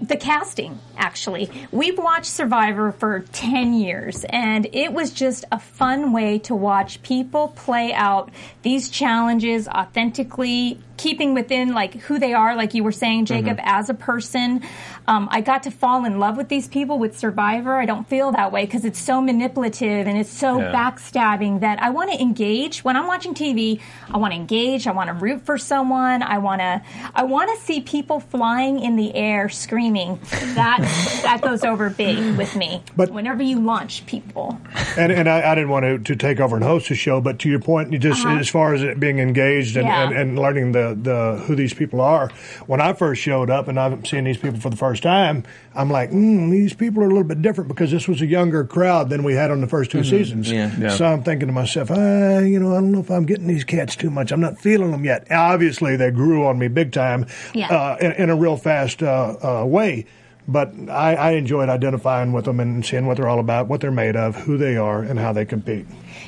the 0.00 0.16
casting, 0.16 0.78
actually. 0.96 1.50
We've 1.72 1.96
watched 1.96 2.26
Survivor 2.26 2.92
for 2.92 3.20
10 3.32 3.74
years, 3.74 4.24
and 4.28 4.66
it 4.72 4.92
was 4.92 5.10
just 5.10 5.46
a 5.50 5.58
fun 5.58 6.12
way 6.12 6.38
to 6.40 6.54
watch 6.54 7.02
people 7.02 7.48
play 7.48 7.94
out 7.94 8.30
these 8.62 8.90
challenges 8.90 9.66
authentically, 9.66 10.78
keeping 10.96 11.34
within 11.34 11.72
like 11.74 11.94
who 11.94 12.18
they 12.18 12.32
are, 12.34 12.54
like 12.56 12.74
you 12.74 12.82
were 12.84 12.92
saying, 12.92 13.26
Jacob, 13.26 13.58
as 13.62 13.88
a 13.90 13.94
person. 13.94 14.62
Um, 15.08 15.28
I 15.30 15.40
got 15.40 15.62
to 15.64 15.70
fall 15.70 16.04
in 16.04 16.18
love 16.18 16.36
with 16.36 16.48
these 16.48 16.66
people 16.66 16.98
with 16.98 17.16
Survivor. 17.16 17.76
I 17.76 17.84
don't 17.86 18.08
feel 18.08 18.32
that 18.32 18.50
way 18.50 18.64
because 18.64 18.84
it's 18.84 18.98
so 18.98 19.20
manipulative 19.20 20.06
and 20.08 20.18
it's 20.18 20.30
so 20.30 20.58
Yeah. 20.60 20.72
backstabbing 20.72 21.60
that 21.60 21.80
I 21.80 21.90
want 21.90 22.10
to 22.12 22.20
engage. 22.20 22.82
When 22.82 22.96
I'm 22.96 23.06
watching 23.06 23.32
TV, 23.34 23.80
I 24.12 24.18
want 24.18 24.32
to 24.32 24.36
engage. 24.40 24.86
I 24.86 24.92
want 24.92 25.08
to 25.08 25.14
root 25.14 25.42
for 25.46 25.58
someone. 25.58 26.22
I 26.22 26.38
want 26.38 26.60
to. 26.60 26.82
I 27.14 27.22
want 27.22 27.56
to 27.56 27.64
see 27.64 27.80
people 27.80 28.18
flying 28.20 28.80
in 28.80 28.96
the 28.96 29.14
air 29.14 29.48
screaming. 29.48 30.18
That 30.54 30.80
that 31.22 31.40
goes 31.40 31.62
over 31.62 31.88
big 31.90 32.36
with 32.36 32.56
me. 32.56 32.82
But- 32.96 33.10
whenever 33.10 33.42
you 33.42 33.60
launch 33.60 34.04
people, 34.06 34.58
And 34.96 35.12
and 35.12 35.28
I, 35.28 35.52
I 35.52 35.54
didn't 35.54 35.70
want 35.70 35.84
to, 35.84 35.98
to 35.98 36.16
take 36.16 36.40
over 36.40 36.56
and 36.56 36.64
host 36.64 36.88
the 36.88 36.94
show, 36.96 37.20
but 37.20 37.38
to 37.40 37.48
your 37.48 37.60
point, 37.60 37.92
you 37.92 37.98
just 37.98 38.24
Uh-huh. 38.26 38.36
as 38.38 38.48
far 38.48 38.74
as 38.74 38.82
it 38.82 38.98
being 38.98 39.18
engaged 39.20 39.76
and, 39.76 39.86
Yeah. 39.86 40.08
and, 40.08 40.16
and 40.16 40.38
learning 40.38 40.72
the, 40.72 40.85
the 40.94 41.42
who 41.46 41.54
these 41.56 41.74
people 41.74 42.00
are. 42.00 42.30
When 42.66 42.80
I 42.80 42.92
first 42.92 43.22
showed 43.22 43.50
up 43.50 43.68
and 43.68 43.78
I'm 43.80 44.04
seeing 44.04 44.24
these 44.24 44.36
people 44.38 44.60
for 44.60 44.70
the 44.70 44.76
first 44.76 45.02
time, 45.02 45.44
I'm 45.74 45.90
like, 45.90 46.10
mm, 46.10 46.50
these 46.50 46.74
people 46.74 47.02
are 47.02 47.06
a 47.06 47.08
little 47.08 47.24
bit 47.24 47.42
different 47.42 47.68
because 47.68 47.90
this 47.90 48.06
was 48.08 48.20
a 48.22 48.26
younger 48.26 48.64
crowd 48.64 49.10
than 49.10 49.22
we 49.22 49.34
had 49.34 49.50
on 49.50 49.60
the 49.60 49.66
first 49.66 49.90
2 49.90 50.04
seasons. 50.04 50.50
Yeah. 50.50 50.70
Yeah. 50.78 50.88
So 50.90 51.06
I'm 51.06 51.22
thinking 51.22 51.48
to 51.48 51.52
myself, 51.52 51.90
ah, 51.90 52.38
you 52.38 52.58
know, 52.58 52.72
I 52.72 52.80
don't 52.80 52.92
know 52.92 53.00
if 53.00 53.10
I'm 53.10 53.26
getting 53.26 53.46
these 53.46 53.64
cats 53.64 53.96
too 53.96 54.10
much. 54.10 54.32
I'm 54.32 54.40
not 54.40 54.60
feeling 54.60 54.90
them 54.92 55.04
yet. 55.04 55.26
Obviously, 55.30 55.96
they 55.96 56.10
grew 56.10 56.46
on 56.46 56.58
me 56.58 56.68
big 56.68 56.92
time 56.92 57.26
Yeah. 57.54 57.68
uh, 57.68 57.96
in, 58.00 58.12
in 58.12 58.30
a 58.30 58.36
real 58.36 58.56
fast 58.56 59.02
uh, 59.02 59.36
uh, 59.62 59.64
way. 59.66 60.06
But 60.48 60.72
I, 60.88 61.14
I 61.14 61.30
enjoyed 61.32 61.68
identifying 61.68 62.32
with 62.32 62.44
them 62.44 62.60
and 62.60 62.84
seeing 62.86 63.06
what 63.06 63.16
they're 63.16 63.28
all 63.28 63.40
about, 63.40 63.66
what 63.66 63.80
they're 63.80 63.90
made 63.90 64.14
of, 64.14 64.36
who 64.36 64.56
they 64.56 64.76
are, 64.76 65.02
and 65.02 65.18
how 65.18 65.32
they 65.32 65.44
compete. 65.44 65.86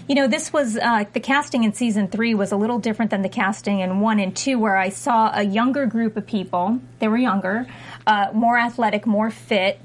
You 0.08 0.16
know, 0.16 0.26
this 0.26 0.52
was 0.52 0.76
uh, 0.76 1.04
the 1.12 1.20
casting 1.20 1.62
in 1.64 1.72
season 1.72 2.08
three 2.08 2.34
was 2.34 2.50
a 2.50 2.56
little 2.56 2.78
different 2.78 3.10
than 3.10 3.22
the 3.22 3.28
casting 3.28 3.80
in 3.80 4.00
one 4.00 4.18
and 4.18 4.36
two, 4.36 4.58
where 4.58 4.76
I 4.76 4.88
saw 4.88 5.30
a 5.32 5.44
younger 5.44 5.86
group 5.86 6.16
of 6.16 6.26
people. 6.26 6.80
They 6.98 7.06
were 7.08 7.18
younger, 7.18 7.66
uh, 8.06 8.30
more 8.32 8.58
athletic, 8.58 9.06
more 9.06 9.30
fit. 9.30 9.80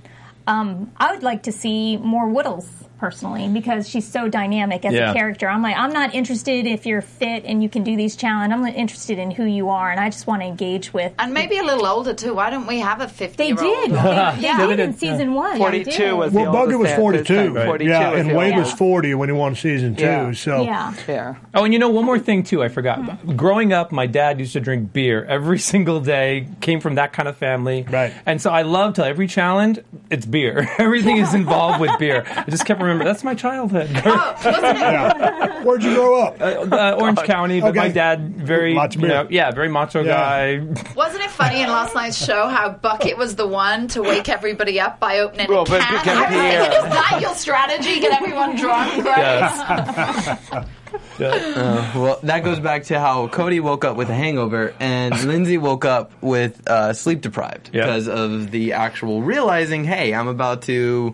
Um, 0.48 0.92
I 0.98 1.14
would 1.14 1.24
like 1.24 1.44
to 1.44 1.52
see 1.52 1.98
more 1.98 2.28
Woodles 2.28 2.83
personally 3.00 3.48
because 3.50 3.90
she's 3.90 4.08
so 4.08 4.28
dynamic 4.30 4.86
as 4.86 4.94
Yeah. 4.94 5.12
a 5.12 5.14
character. 5.14 5.48
I'm 5.50 5.62
like, 5.62 5.76
I'm 5.78 5.92
not 5.92 6.16
interested 6.16 6.66
if 6.66 6.86
you're 6.86 7.02
fit 7.02 7.44
and 7.46 7.62
you 7.62 7.70
can 7.70 7.84
do 7.84 7.96
these 7.98 8.16
challenges. 8.16 8.54
I'm 8.58 8.66
interested 8.68 9.20
in 9.20 9.32
who 9.32 9.44
you 9.46 9.70
are, 9.70 9.92
and 9.92 10.00
I 10.00 10.10
just 10.10 10.26
want 10.28 10.42
to 10.42 10.48
engage 10.48 10.94
with. 10.94 11.14
And 11.20 11.34
maybe 11.34 11.58
a 11.58 11.64
little 11.64 11.86
older 11.86 12.14
too. 12.14 12.34
Why 12.34 12.50
don't 12.50 12.66
we 12.68 12.80
have 12.80 13.02
a 13.02 13.08
50 13.08 13.36
They 13.38 13.52
did. 13.54 13.60
old? 13.60 13.92
They, 13.92 14.36
they 14.36 14.42
Yeah. 14.42 14.66
did 14.68 14.80
in 14.80 14.94
season 14.94 15.34
one. 15.34 15.58
42 15.58 15.92
did. 15.92 16.14
was 16.14 16.32
Well, 16.34 16.52
the 16.52 16.58
Bugger 16.58 16.74
oldest 16.76 16.80
was 16.80 16.86
at 16.90 16.90
this 17.28 17.28
42. 17.28 17.54
time. 17.54 17.66
42 17.68 17.90
yeah, 17.92 18.12
and 18.14 18.30
the 18.30 18.36
Wade 18.36 18.56
was 18.58 18.72
40 18.74 19.14
when 19.16 19.30
he 19.30 19.34
won 19.34 19.56
season 19.56 19.96
two. 19.96 20.04
Yeah. 20.06 20.32
So 20.32 20.62
Yeah. 20.64 20.94
Yeah. 21.08 21.36
Oh, 21.54 21.64
and 21.66 21.74
you 21.74 21.80
know 21.80 21.90
one 21.90 22.06
more 22.06 22.20
thing 22.20 22.44
too. 22.44 22.64
I 22.64 22.70
forgot. 22.70 23.00
Mm-hmm. 23.00 23.36
Growing 23.36 23.74
up, 23.74 23.92
my 23.92 24.06
dad 24.08 24.40
used 24.40 24.54
to 24.54 24.60
drink 24.60 24.94
beer 24.94 25.26
every 25.26 25.60
single 25.74 26.00
day. 26.00 26.48
Came 26.62 26.80
from 26.80 26.96
that 26.96 27.12
kind 27.14 27.28
of 27.28 27.36
family, 27.38 27.86
Right. 27.90 28.14
And 28.26 28.42
so 28.42 28.50
I 28.52 28.62
love 28.62 28.94
to 28.96 29.06
every 29.06 29.28
challenge. 29.28 29.80
It's 30.10 30.26
beer. 30.26 30.70
Everything 30.78 31.18
is 31.18 31.34
involved 31.34 31.80
with 31.82 31.98
beer. 32.00 32.24
I 32.36 32.50
just 32.50 32.66
kept 32.66 32.80
remembering 32.84 33.08
that's 33.08 33.24
my 33.24 33.34
childhood. 33.36 33.90
Oh, 34.06 34.34
wasn't 34.46 34.66
it? 34.66 34.78
Yeah. 34.78 35.64
Where'd 35.64 35.84
you 35.84 35.96
grow 35.96 36.22
up? 36.22 36.42
uh, 36.42 36.98
Orange 37.00 37.20
County, 37.24 37.62
but 37.62 37.74
my 37.76 37.90
dad 37.90 38.36
very, 38.36 38.74
Lots 38.76 38.96
of 38.96 39.02
you 39.02 39.08
know, 39.08 39.28
yeah, 39.30 39.52
very 39.52 39.70
macho 39.70 40.02
Yeah. 40.04 40.14
guy. 40.14 40.60
Wasn't 40.96 41.24
it 41.24 41.32
funny 41.32 41.62
in 41.62 41.70
last 41.70 41.96
night's 41.96 42.24
show 42.24 42.48
how 42.48 42.70
Bucket 42.70 43.18
was 43.18 43.36
the 43.36 43.48
one 43.48 43.88
to 43.90 44.02
wake 44.02 44.30
everybody 44.30 44.80
up 44.80 45.00
by 45.00 45.20
opening 45.20 45.48
Well, 45.50 45.62
a 45.64 45.66
but 45.66 45.82
can? 45.82 45.94
because 45.94 46.18
I 46.18 46.22
was 46.22 46.30
beer. 46.30 46.62
thinking, 46.62 46.78
is 46.88 46.94
that 46.94 47.20
your 47.22 47.34
strategy? 47.36 48.00
Get 48.02 48.14
everyone 48.22 48.56
drunk, 48.56 49.06
right? 49.06 49.18
Yes. 49.18 50.66
Uh, 51.20 51.92
well, 51.96 52.20
that 52.24 52.44
goes 52.44 52.60
back 52.60 52.84
to 52.86 53.00
how 53.00 53.28
Cody 53.28 53.60
woke 53.60 53.84
up 53.86 53.96
with 53.98 54.10
a 54.10 54.14
hangover 54.14 54.74
and 54.80 55.20
Lindsay 55.26 55.58
woke 55.58 55.86
up 55.86 56.12
with 56.22 56.68
uh, 56.68 56.94
sleep 56.94 57.22
deprived 57.22 57.70
Yeah. 57.74 57.86
because 57.86 58.08
of 58.08 58.52
the 58.52 58.74
actual 58.74 59.22
realizing, 59.24 59.84
hey, 59.86 60.14
I'm 60.14 60.28
about 60.28 60.64
to 60.64 61.14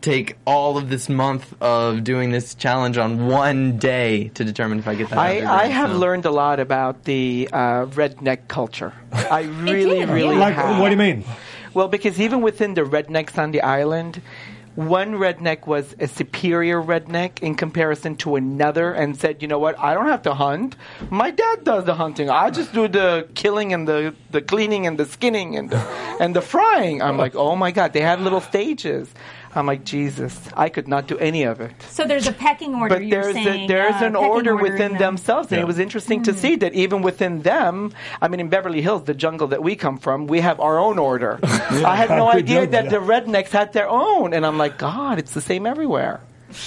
take 0.00 0.36
all 0.46 0.76
of 0.78 0.88
this 0.88 1.08
month 1.08 1.54
of 1.62 2.04
doing 2.04 2.30
this 2.30 2.54
challenge 2.54 2.96
on 2.98 3.26
one 3.26 3.78
day 3.78 4.28
to 4.34 4.44
determine 4.44 4.78
if 4.78 4.88
I 4.88 4.94
get 4.94 5.10
that. 5.10 5.18
I, 5.18 5.38
I 5.46 5.58
grade. 5.64 5.70
have 5.72 5.90
So- 5.90 5.98
learned 5.98 6.24
a 6.26 6.30
lot 6.30 6.60
about 6.60 7.04
the 7.04 7.48
uh, 7.52 7.86
redneck 7.86 8.48
culture. 8.48 8.92
I 9.12 9.42
really, 9.42 10.00
did, 10.00 10.08
really 10.08 10.34
yeah. 10.34 10.40
Like, 10.40 10.54
have. 10.54 10.78
what 10.80 10.86
do 10.86 10.92
you 10.92 10.96
mean? 10.98 11.24
Well, 11.74 11.88
because 11.88 12.20
even 12.20 12.40
within 12.40 12.74
the 12.74 12.82
rednecks 12.82 13.38
on 13.38 13.52
the 13.52 13.62
island, 13.62 14.20
one 14.76 15.14
redneck 15.14 15.66
was 15.66 15.94
a 15.98 16.06
superior 16.08 16.80
redneck 16.80 17.40
in 17.42 17.54
comparison 17.54 18.16
to 18.16 18.36
another 18.36 18.92
and 18.92 19.16
said, 19.16 19.42
you 19.42 19.48
know 19.48 19.58
what, 19.58 19.78
I 19.78 19.94
don't 19.94 20.06
have 20.06 20.22
to 20.22 20.34
hunt. 20.34 20.76
My 21.10 21.30
dad 21.30 21.64
does 21.64 21.84
the 21.84 21.94
hunting. 21.94 22.30
I 22.30 22.50
just 22.50 22.72
do 22.72 22.88
the 22.88 23.28
killing 23.34 23.72
and 23.72 23.86
the, 23.86 24.14
the 24.30 24.40
cleaning 24.40 24.86
and 24.86 24.98
the 24.98 25.06
skinning 25.06 25.56
and 25.56 25.70
the, 25.70 25.78
and 26.20 26.34
the 26.34 26.40
frying. 26.40 27.02
I'm 27.02 27.16
like, 27.18 27.34
oh 27.34 27.56
my 27.56 27.72
God, 27.72 27.92
they 27.92 28.00
had 28.00 28.20
little 28.20 28.40
stages. 28.40 29.12
I'm 29.54 29.66
like, 29.66 29.84
Jesus, 29.84 30.38
I 30.56 30.68
could 30.68 30.86
not 30.86 31.08
do 31.08 31.18
any 31.18 31.42
of 31.42 31.60
it. 31.60 31.72
So 31.90 32.04
there's 32.04 32.28
a 32.28 32.32
pecking 32.32 32.74
order. 32.74 32.94
But 32.94 33.04
you're 33.04 33.22
there's 33.22 33.34
saying, 33.34 33.64
a, 33.64 33.66
there's 33.66 33.94
uh, 33.94 34.06
an 34.06 34.12
pecking 34.12 34.28
order 34.28 34.56
within 34.56 34.92
them. 34.92 34.98
themselves, 34.98 35.50
and 35.50 35.60
it 35.60 35.66
was 35.66 35.78
interesting 35.78 36.22
to 36.24 36.34
see 36.34 36.56
that 36.56 36.74
even 36.74 37.02
within 37.02 37.42
them. 37.42 37.92
I 38.20 38.28
mean, 38.28 38.40
in 38.40 38.48
Beverly 38.48 38.80
Hills, 38.80 39.04
the 39.04 39.14
jungle 39.14 39.48
that 39.48 39.62
we 39.62 39.74
come 39.74 39.98
from, 39.98 40.26
we 40.26 40.40
have 40.40 40.60
our 40.60 40.78
own 40.78 40.98
order. 40.98 41.40
I 41.42 41.96
had 41.96 42.10
no 42.10 42.30
idea 42.30 42.66
jungle, 42.66 42.72
that 42.72 42.84
yeah. 42.84 42.90
the 42.90 42.98
rednecks 42.98 43.48
had 43.48 43.72
their 43.72 43.88
own, 43.88 44.34
and 44.34 44.46
I'm 44.46 44.58
like, 44.58 44.78
God, 44.78 45.18
it's 45.18 45.34
the 45.34 45.40
same 45.40 45.66
everywhere. 45.66 46.20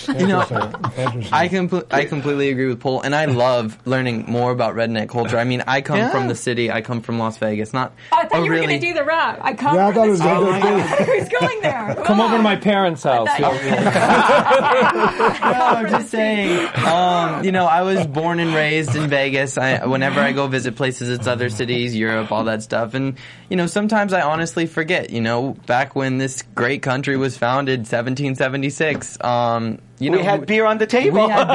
You 0.07 0.27
know, 0.27 0.39
I 0.41 1.47
compl- 1.49 1.85
I 1.91 2.05
completely 2.05 2.49
agree 2.49 2.67
with 2.67 2.79
Paul, 2.79 3.01
and 3.01 3.13
I 3.13 3.25
love 3.25 3.77
learning 3.85 4.25
more 4.27 4.51
about 4.51 4.75
redneck 4.75 5.09
culture. 5.09 5.37
I 5.37 5.43
mean, 5.43 5.63
I 5.67 5.81
come 5.81 5.97
Yeah. 5.97 6.09
from 6.09 6.27
the 6.27 6.35
city. 6.35 6.71
I 6.71 6.81
come 6.81 7.01
from 7.01 7.19
Las 7.19 7.37
Vegas. 7.37 7.73
Not 7.73 7.93
Oh, 8.11 8.17
I 8.17 8.25
thought 8.27 8.33
a 8.41 8.43
you 8.43 8.49
were 8.49 8.55
really. 8.55 8.67
going 8.67 8.79
to 8.81 8.87
do 8.87 8.93
the 8.93 9.03
rap. 9.03 9.39
I 9.41 9.53
come 9.53 9.75
Yeah, 9.75 9.87
I 9.87 9.91
from 9.91 9.95
thought 9.95 10.07
it 10.07 10.11
was 10.11 10.19
gonna 10.21 10.59
street. 10.59 10.63
I 10.63 10.87
thought 10.95 11.07
he 11.07 11.19
was 11.19 11.29
going 11.29 11.61
there. 11.61 11.95
Come 12.05 12.21
over 12.21 12.37
to 12.37 12.43
my 12.43 12.55
parents' 12.55 13.03
house. 13.03 13.27
I 13.29 13.39
thought- 13.39 13.53
no, 15.41 15.63
I'm 15.77 15.89
just 15.89 16.09
saying. 16.09 16.69
Um, 16.85 17.43
you 17.43 17.51
know, 17.51 17.65
I 17.65 17.81
was 17.81 18.05
born 18.07 18.39
and 18.39 18.53
raised 18.53 18.95
in 18.95 19.09
Vegas. 19.09 19.57
I, 19.57 19.85
whenever 19.85 20.19
I 20.19 20.31
go 20.31 20.47
visit 20.47 20.75
places, 20.75 21.09
it's 21.09 21.27
other 21.27 21.49
cities, 21.49 21.95
Europe, 21.95 22.31
all 22.31 22.45
that 22.45 22.63
stuff. 22.63 22.93
And 22.93 23.17
you 23.49 23.57
know, 23.57 23.65
sometimes 23.67 24.13
I 24.13 24.21
honestly 24.21 24.65
forget. 24.65 25.09
You 25.09 25.21
know, 25.21 25.55
back 25.65 25.95
when 25.95 26.17
this 26.17 26.41
great 26.55 26.81
country 26.81 27.17
was 27.17 27.37
founded, 27.37 27.79
1776. 27.81 29.17
Um, 29.23 29.72
you 29.99 30.09
know, 30.09 30.17
we 30.17 30.23
had 30.23 30.45
beer 30.45 30.65
on 30.65 30.77
the 30.77 30.87
table. 30.87 31.23
We 31.23 31.29
had 31.29 31.47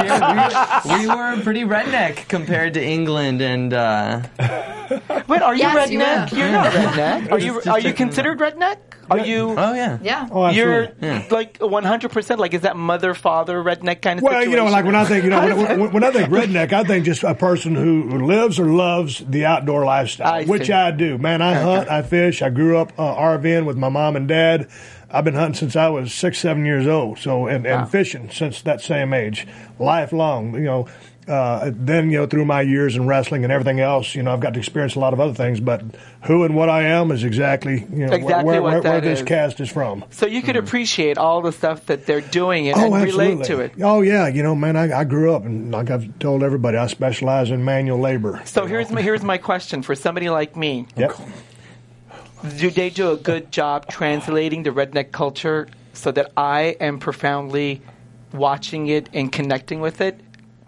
beer. 0.83 0.99
We, 0.99 1.01
we 1.01 1.07
were 1.15 1.41
pretty 1.43 1.63
redneck 1.63 2.27
compared 2.27 2.73
to 2.75 2.83
England 2.83 3.41
and. 3.41 3.73
Uh, 3.73 4.21
Wait, 5.27 5.41
are 5.41 5.53
you 5.53 5.61
Yes, 5.61 5.89
redneck? 5.89 6.31
were. 6.31 6.37
You 6.37 6.43
are 6.45 6.51
not 6.51 6.71
redneck. 6.73 7.31
Are 7.31 7.39
you? 7.39 7.61
Are 7.69 7.79
you 7.79 7.93
considered 7.93 8.39
redneck? 8.39 8.77
Are 9.11 9.19
you? 9.19 9.55
oh 9.57 9.73
yeah. 9.73 9.97
Yeah. 10.03 10.27
Oh, 10.31 10.49
You're 10.51 10.83
absolutely. 10.83 11.07
Yeah. 11.07 11.23
like 11.31 11.57
100 11.57 12.11
percent. 12.11 12.39
Like, 12.39 12.53
is 12.53 12.61
that 12.61 12.75
mother 12.77 13.13
father 13.15 13.61
redneck 13.63 14.01
kind 14.01 14.19
of? 14.19 14.23
Well, 14.23 14.43
you 14.43 14.55
know, 14.55 14.65
like 14.65 14.85
when 14.85 14.95
I 14.95 15.03
think, 15.05 15.23
you 15.23 15.31
know, 15.31 15.41
when, 15.55 15.79
when, 15.79 15.91
when 15.93 16.03
I 16.03 16.11
think 16.11 16.29
redneck, 16.29 16.73
I 16.73 16.83
think 16.83 17.05
just 17.05 17.23
a 17.23 17.33
person 17.33 17.73
who 17.75 18.25
lives 18.25 18.59
or 18.59 18.65
loves 18.65 19.19
the 19.27 19.45
outdoor 19.45 19.83
lifestyle, 19.85 20.31
I 20.31 20.43
which 20.45 20.67
see. 20.67 20.73
I 20.73 20.91
do. 20.91 21.17
Man, 21.17 21.41
I 21.41 21.53
hunt, 21.55 21.89
I 21.89 22.01
fish. 22.03 22.41
I 22.43 22.49
grew 22.49 22.77
up 22.77 22.93
uh, 22.99 23.15
RVing 23.15 23.65
with 23.65 23.77
my 23.77 23.89
mom 23.89 24.15
and 24.15 24.27
dad. 24.27 24.69
I've 25.11 25.23
been 25.25 25.33
hunting 25.35 25.55
since 25.55 25.75
I 25.75 25.89
was 25.89 26.13
six, 26.13 26.37
seven 26.39 26.65
years 26.65 26.87
old. 26.87 27.17
So, 27.19 27.47
and, 27.47 27.65
and 27.65 27.81
Wow. 27.81 27.85
fishing 27.87 28.29
since 28.31 28.61
that 28.63 28.81
same 28.81 29.13
age, 29.13 29.47
lifelong. 29.79 30.53
You 30.55 30.59
know, 30.61 30.87
uh, 31.27 31.69
then 31.75 32.09
you 32.09 32.17
know 32.17 32.25
through 32.25 32.45
my 32.45 32.61
years 32.61 32.95
in 32.95 33.05
wrestling 33.05 33.43
and 33.43 33.53
everything 33.53 33.79
else, 33.79 34.15
you 34.15 34.23
know, 34.23 34.33
I've 34.33 34.39
got 34.39 34.53
to 34.55 34.59
experience 34.59 34.95
a 34.95 34.99
lot 34.99 35.13
of 35.13 35.19
other 35.19 35.33
things. 35.35 35.59
But 35.59 35.83
who 36.23 36.43
and 36.43 36.55
what 36.55 36.69
I 36.69 36.83
am 36.83 37.11
is 37.11 37.23
exactly 37.23 37.85
you 37.91 38.07
know 38.07 38.13
Exactly 38.13 38.45
where, 38.45 38.61
where, 38.63 38.81
where 38.81 39.01
this 39.01 39.19
is. 39.19 39.25
cast 39.25 39.59
is 39.59 39.69
from. 39.69 40.03
So 40.09 40.25
you 40.25 40.41
could 40.41 40.55
appreciate 40.55 41.17
all 41.19 41.41
the 41.41 41.51
stuff 41.51 41.85
that 41.85 42.05
they're 42.07 42.21
doing 42.21 42.67
and, 42.69 42.77
Oh, 42.79 42.93
and 42.95 43.03
relate 43.03 43.43
to 43.45 43.59
it. 43.59 43.73
Oh, 43.81 44.01
yeah. 44.01 44.27
You 44.27 44.41
know, 44.41 44.55
man, 44.55 44.75
I, 44.75 45.01
I 45.01 45.03
grew 45.03 45.33
up, 45.35 45.45
and 45.45 45.71
like 45.71 45.91
I've 45.91 46.17
told 46.19 46.41
everybody, 46.41 46.77
I 46.77 46.87
specialize 46.87 47.51
in 47.51 47.63
manual 47.63 47.99
labor. 47.99 48.41
So 48.45 48.65
here's 48.65 48.89
my 48.89 49.01
here's 49.01 49.23
my 49.23 49.37
question 49.37 49.81
for 49.83 49.93
somebody 49.95 50.29
like 50.29 50.55
me: 50.55 50.87
Yep. 50.97 51.15
Do 52.57 52.69
they 52.69 52.89
do 52.89 53.11
a 53.11 53.17
good 53.17 53.51
job 53.51 53.87
translating 53.89 54.63
the 54.63 54.69
redneck 54.69 55.11
culture 55.11 55.67
so 55.93 56.11
that 56.11 56.31
I 56.37 56.77
am 56.79 56.99
profoundly 56.99 57.81
watching 58.33 58.87
it 58.87 59.09
and 59.13 59.31
connecting 59.31 59.81
with 59.81 60.01
it? 60.01 60.19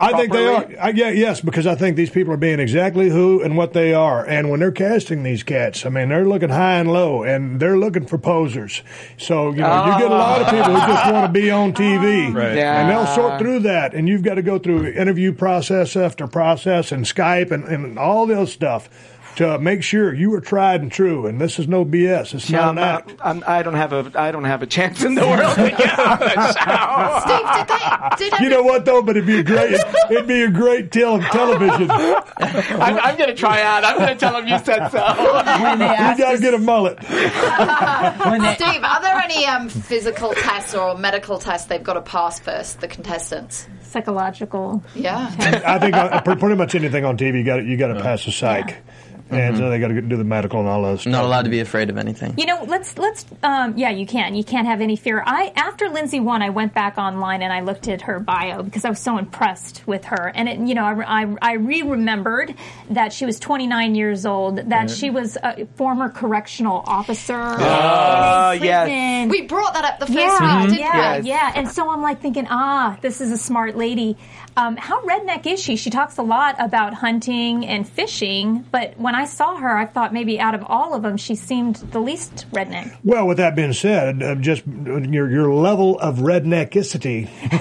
I 0.02 0.18
think 0.18 0.34
they 0.34 0.48
are. 0.48 0.66
I, 0.82 0.90
yeah, 0.90 1.10
yes, 1.10 1.42
because 1.42 1.68
I 1.68 1.76
think 1.76 1.96
these 1.96 2.10
people 2.10 2.34
are 2.34 2.38
being 2.38 2.60
exactly 2.60 3.10
who 3.10 3.42
and 3.44 3.56
what 3.56 3.74
they 3.74 3.94
are. 3.94 4.26
And 4.26 4.50
when 4.50 4.60
they're 4.60 4.72
casting 4.72 5.22
these 5.22 5.44
cats, 5.44 5.86
I 5.86 5.90
mean, 5.90 6.10
they're 6.10 6.28
looking 6.28 6.50
high 6.50 6.80
and 6.80 6.92
low, 6.92 7.22
and 7.22 7.60
they're 7.60 7.78
looking 7.78 8.08
for 8.08 8.18
posers. 8.18 8.82
So, 9.18 9.52
you 9.52 9.58
know, 9.58 9.86
you 9.86 10.00
get 10.00 10.12
a 10.12 10.16
lot 10.16 10.42
of 10.42 10.48
ah. 10.48 10.52
people 10.52 10.74
who 10.74 10.94
just 10.94 11.12
want 11.12 11.26
to 11.28 11.40
be 11.40 11.52
on 11.52 11.74
TV. 11.74 12.34
Right. 12.34 12.56
Yeah. 12.56 12.82
And 12.82 12.90
they'll 12.90 13.06
sort 13.06 13.40
through 13.40 13.60
that, 13.60 13.94
and 13.94 14.10
you've 14.10 14.24
got 14.24 14.36
to 14.36 14.42
go 14.42 14.58
through 14.58 14.88
interview 14.88 15.34
process 15.34 15.96
after 15.96 16.26
process 16.26 16.92
and 16.92 17.06
Skype 17.06 17.52
and, 17.52 17.66
and 17.66 18.00
all 18.00 18.26
this 18.26 18.52
stuff 18.52 18.90
to 19.38 19.58
make 19.60 19.84
sure 19.84 20.14
you 20.14 20.34
are 20.34 20.42
tried 20.42 20.82
and 20.82 20.92
true. 20.92 21.26
And 21.28 21.40
this 21.40 21.60
is 21.60 21.68
no 21.68 21.86
BS. 21.86 22.34
It's 22.34 22.50
Yeah, 22.50 22.60
not 22.60 22.70
I'm 22.70 22.78
an 22.78 22.84
act. 22.84 23.14
I'm, 23.22 23.44
I 23.48 23.64
don't 23.64 23.74
have 23.76 23.94
a 23.94 24.12
I 24.20 24.32
don't 24.32 24.44
have 24.46 24.62
a 24.62 24.68
chance 24.68 25.04
in 25.04 25.16
the 25.16 25.22
world 25.28 25.56
to 25.56 25.70
get 25.70 26.00
on 26.00 26.20
the 26.20 26.54
show. 26.54 27.20
Steve, 27.26 27.48
did 27.56 27.68
they? 27.68 28.30
Did 28.30 28.40
You 28.44 28.50
know 28.50 28.64
what 28.64 28.86
though? 28.86 29.02
But 29.02 29.18
it'd 29.18 29.28
be 29.28 29.40
a 29.40 29.44
great, 29.44 29.80
it'd 30.10 30.28
be 30.28 30.44
a 30.44 30.50
great 30.52 30.92
tel- 30.92 31.20
television. 31.22 31.90
I'm, 31.92 32.98
I'm 33.00 33.18
going 33.18 33.30
to 33.30 33.36
try 33.36 33.62
out. 33.62 33.84
I'm 33.84 33.98
going 33.98 34.10
to 34.10 34.16
tell 34.16 34.34
them 34.34 34.48
you 34.48 34.58
said 34.60 34.90
so. 34.90 35.00
When 35.62 35.80
they 35.80 35.86
gotta 35.88 36.40
get 36.40 36.54
a 36.54 36.58
mullet. 36.58 36.98
when 37.04 38.42
they- 38.42 38.56
Steve, 38.56 38.84
are 38.84 39.02
there 39.02 39.16
any 39.18 39.46
um, 39.46 39.70
physical 39.70 40.34
tests 40.34 40.74
or 40.74 40.98
medical 40.98 41.38
tests 41.40 41.68
they've 41.68 41.84
got 41.84 41.94
to 41.94 42.02
pass 42.02 42.40
first, 42.40 42.80
the 42.82 42.88
contestants? 42.88 43.68
Psychological. 43.82 44.84
Yeah. 44.96 45.34
I 45.66 45.78
think 45.80 45.96
uh, 45.96 46.22
pretty 46.22 46.56
much 46.56 46.76
anything 46.76 47.06
on 47.06 47.18
TV, 47.18 47.40
you 47.40 47.44
got 47.44 47.64
you 47.66 47.78
got 47.78 47.88
to 47.88 48.02
pass 48.02 48.26
the 48.26 48.32
psych, 48.32 48.78
and 49.32 49.58
so 49.58 49.70
they 49.70 49.80
got 49.80 49.90
to 49.90 50.02
do 50.02 50.18
the 50.18 50.24
medical 50.24 50.60
and 50.60 50.68
all 50.68 50.82
those. 50.84 51.02
stuff. 51.02 51.12
not 51.12 51.26
allowed 51.26 51.44
to 51.44 51.50
be 51.50 51.60
afraid 51.60 51.90
of 51.90 51.98
anything. 51.98 52.34
You 52.38 52.46
know, 52.46 52.64
let's 52.68 52.98
let's 52.98 53.26
um, 53.44 53.78
yeah, 53.78 53.90
you 53.90 54.06
can. 54.06 54.36
You 54.36 54.44
can't 54.44 54.68
have 54.68 54.82
any 54.82 54.96
fear. 54.96 55.24
I 55.26 55.52
after 55.56 55.90
Lindsay 55.90 56.20
won, 56.20 56.42
I 56.42 56.50
went 56.50 56.74
back 56.74 56.98
online 56.98 57.42
and 57.42 57.52
I 57.52 57.62
looked 57.62 57.88
at 57.88 58.04
her 58.04 58.20
bio 58.20 58.64
because 58.64 58.86
I 58.86 58.90
was 58.90 59.00
so 59.00 59.18
impressed 59.18 59.86
with 59.88 60.06
her. 60.06 60.32
And 60.34 60.50
it, 60.50 60.60
you 60.60 60.76
know, 60.76 60.84
I 60.84 61.24
I, 61.24 61.36
I 61.42 61.54
re 61.54 61.82
remembered 61.82 62.54
that 62.90 63.14
she 63.14 63.26
was 63.26 63.40
29 63.40 63.96
years 63.96 64.26
old, 64.26 64.58
that 64.70 64.90
she 64.90 65.10
was 65.10 65.38
a 65.42 65.66
former 65.76 66.10
correctional 66.10 66.84
officer. 66.86 67.34
Oh, 67.36 68.52
in 68.52 68.64
yes. 68.64 68.86
prison. 68.86 69.30
We 69.30 69.48
brought 69.48 69.74
that 69.74 69.86
up 69.86 70.00
the 70.00 70.08
first 70.08 70.18
yeah, 70.18 70.62
week, 70.62 70.70
didn't 70.72 70.80
yeah, 70.80 71.16
Yes. 71.16 71.26
yeah. 71.26 71.52
And 71.56 71.70
so 71.70 71.90
I'm 71.90 72.02
like 72.02 72.22
thinking, 72.22 72.48
ah, 72.50 72.98
this 73.02 73.22
is 73.22 73.32
a 73.32 73.38
smart 73.38 73.76
lady. 73.76 74.18
Um, 74.58 74.76
how 74.76 75.02
redneck 75.04 75.46
is 75.46 75.62
she? 75.62 75.76
She 75.76 75.90
talks 75.90 76.18
a 76.18 76.24
lot 76.24 76.56
about 76.60 76.94
hunting 76.94 77.66
and 77.66 77.88
fishing, 77.88 78.66
but 78.72 78.98
when 79.00 79.16
I 79.16 79.26
saw 79.26 79.56
her, 79.56 79.78
I 79.78 79.86
thought 79.86 80.14
maybe 80.14 80.40
out 80.40 80.56
of 80.56 80.64
all 80.68 80.94
of 80.94 81.04
them, 81.04 81.16
she 81.18 81.36
seemed 81.36 81.78
the 81.78 82.00
least 82.00 82.46
redneck. 82.52 82.98
Well, 83.04 83.28
with 83.28 83.38
that 83.38 83.56
being 83.56 83.74
said, 83.74 84.22
uh, 84.22 84.36
just 84.36 84.64
your 84.68 85.30
your 85.30 85.54
level 85.54 85.98
of 86.00 86.18
redneckicity 86.18 87.28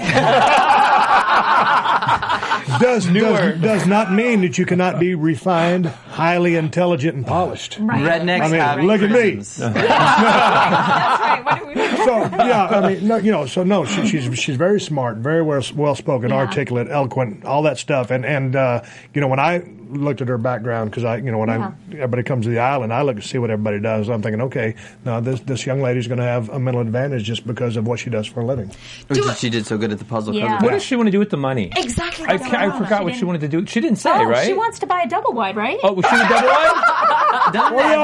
does, 2.81 3.09
Newer. 3.09 3.53
does 3.53 3.61
does 3.61 3.87
not 3.87 4.13
mean 4.13 4.41
that 4.43 4.59
you 4.59 4.67
cannot 4.67 4.99
be 4.99 5.15
refined, 5.15 5.87
highly 5.87 6.57
intelligent, 6.57 7.15
and 7.17 7.27
polished. 7.27 7.79
Right. 7.81 8.03
Rednecks 8.03 8.41
I 8.41 8.49
mean, 8.49 8.61
have 8.61 8.83
look 8.83 9.03
at 9.03 9.11
me. 9.11 9.31
That's 9.43 9.61
right. 9.61 11.43
What 11.45 11.59
do 11.61 11.67
we 11.67 11.75
So 12.05 12.19
yeah, 12.47 12.67
I 12.67 12.95
mean, 12.95 13.07
no, 13.09 13.17
you 13.17 13.31
know, 13.33 13.47
so 13.47 13.63
no, 13.63 13.85
she, 13.85 14.07
she's 14.07 14.39
she's 14.39 14.57
very 14.57 14.81
smart, 14.81 15.19
very 15.19 15.43
well 15.43 15.63
well 15.75 15.95
spoken, 15.95 16.31
Yeah. 16.31 16.37
articulate, 16.37 16.89
eloquent, 16.91 17.45
all 17.45 17.63
that 17.63 17.79
stuff. 17.79 18.11
And 18.11 18.25
and 18.25 18.57
uh, 18.57 18.83
you 19.15 19.21
know, 19.21 19.29
when 19.29 19.41
I 19.41 19.59
looked 19.91 20.21
at 20.21 20.29
her 20.29 20.39
background, 20.39 20.91
because 20.91 21.05
I, 21.05 21.17
you 21.17 21.31
know, 21.31 21.39
when 21.39 21.49
Yeah. 21.49 21.73
I 21.91 21.95
everybody 21.95 22.23
comes 22.23 22.47
to 22.47 22.51
the 22.51 22.59
island, 22.61 22.93
I 22.93 23.03
look 23.03 23.17
to 23.17 23.23
see 23.23 23.39
what 23.39 23.51
everybody 23.51 23.81
does. 23.81 24.09
I'm 24.09 24.23
thinking, 24.23 24.41
okay, 24.43 24.75
now 25.05 25.21
this 25.21 25.41
this 25.41 25.67
young 25.67 25.81
lady's 25.83 26.07
going 26.07 26.19
to 26.19 26.25
have 26.25 26.49
a 26.49 26.59
mental 26.59 26.81
advantage 26.83 27.25
just 27.25 27.47
because 27.47 27.77
of 27.77 27.87
what 27.87 27.99
she 27.99 28.11
does 28.11 28.27
for 28.27 28.41
a 28.41 28.45
living. 28.45 28.71
Which 29.09 29.19
is- 29.19 29.39
she 29.39 29.51
did 29.51 29.67
so 29.67 29.77
good 29.79 29.93
at 29.93 29.99
the 29.99 30.05
puzzle. 30.05 30.35
Yeah. 30.35 30.63
What 30.63 30.71
does 30.73 30.83
she 30.83 30.97
want 30.97 31.07
to 31.09 31.11
do 31.13 31.19
with 31.19 31.31
the 31.31 31.37
money? 31.37 31.73
Exactly. 31.77 32.27
I, 32.27 32.39
ca- 32.39 32.57
I 32.59 32.71
forgot 32.79 32.99
She 33.01 33.05
what 33.05 33.15
she 33.17 33.25
wanted 33.25 33.41
to 33.43 33.49
do. 33.49 33.67
She 33.67 33.81
didn't 33.81 33.99
say, 33.99 34.11
Oh, 34.13 34.25
right? 34.25 34.47
she 34.47 34.53
wants 34.53 34.79
to 34.81 34.87
buy 34.87 35.03
a 35.03 35.09
double 35.09 35.33
wide, 35.33 35.57
right? 35.57 35.79
oh, 35.83 35.93
was 35.93 36.05
she 36.07 36.15
a 36.17 36.29
double 36.29 36.49
wide? 36.49 37.53
Done 37.53 37.75
What 37.75 37.85
are 37.85 38.01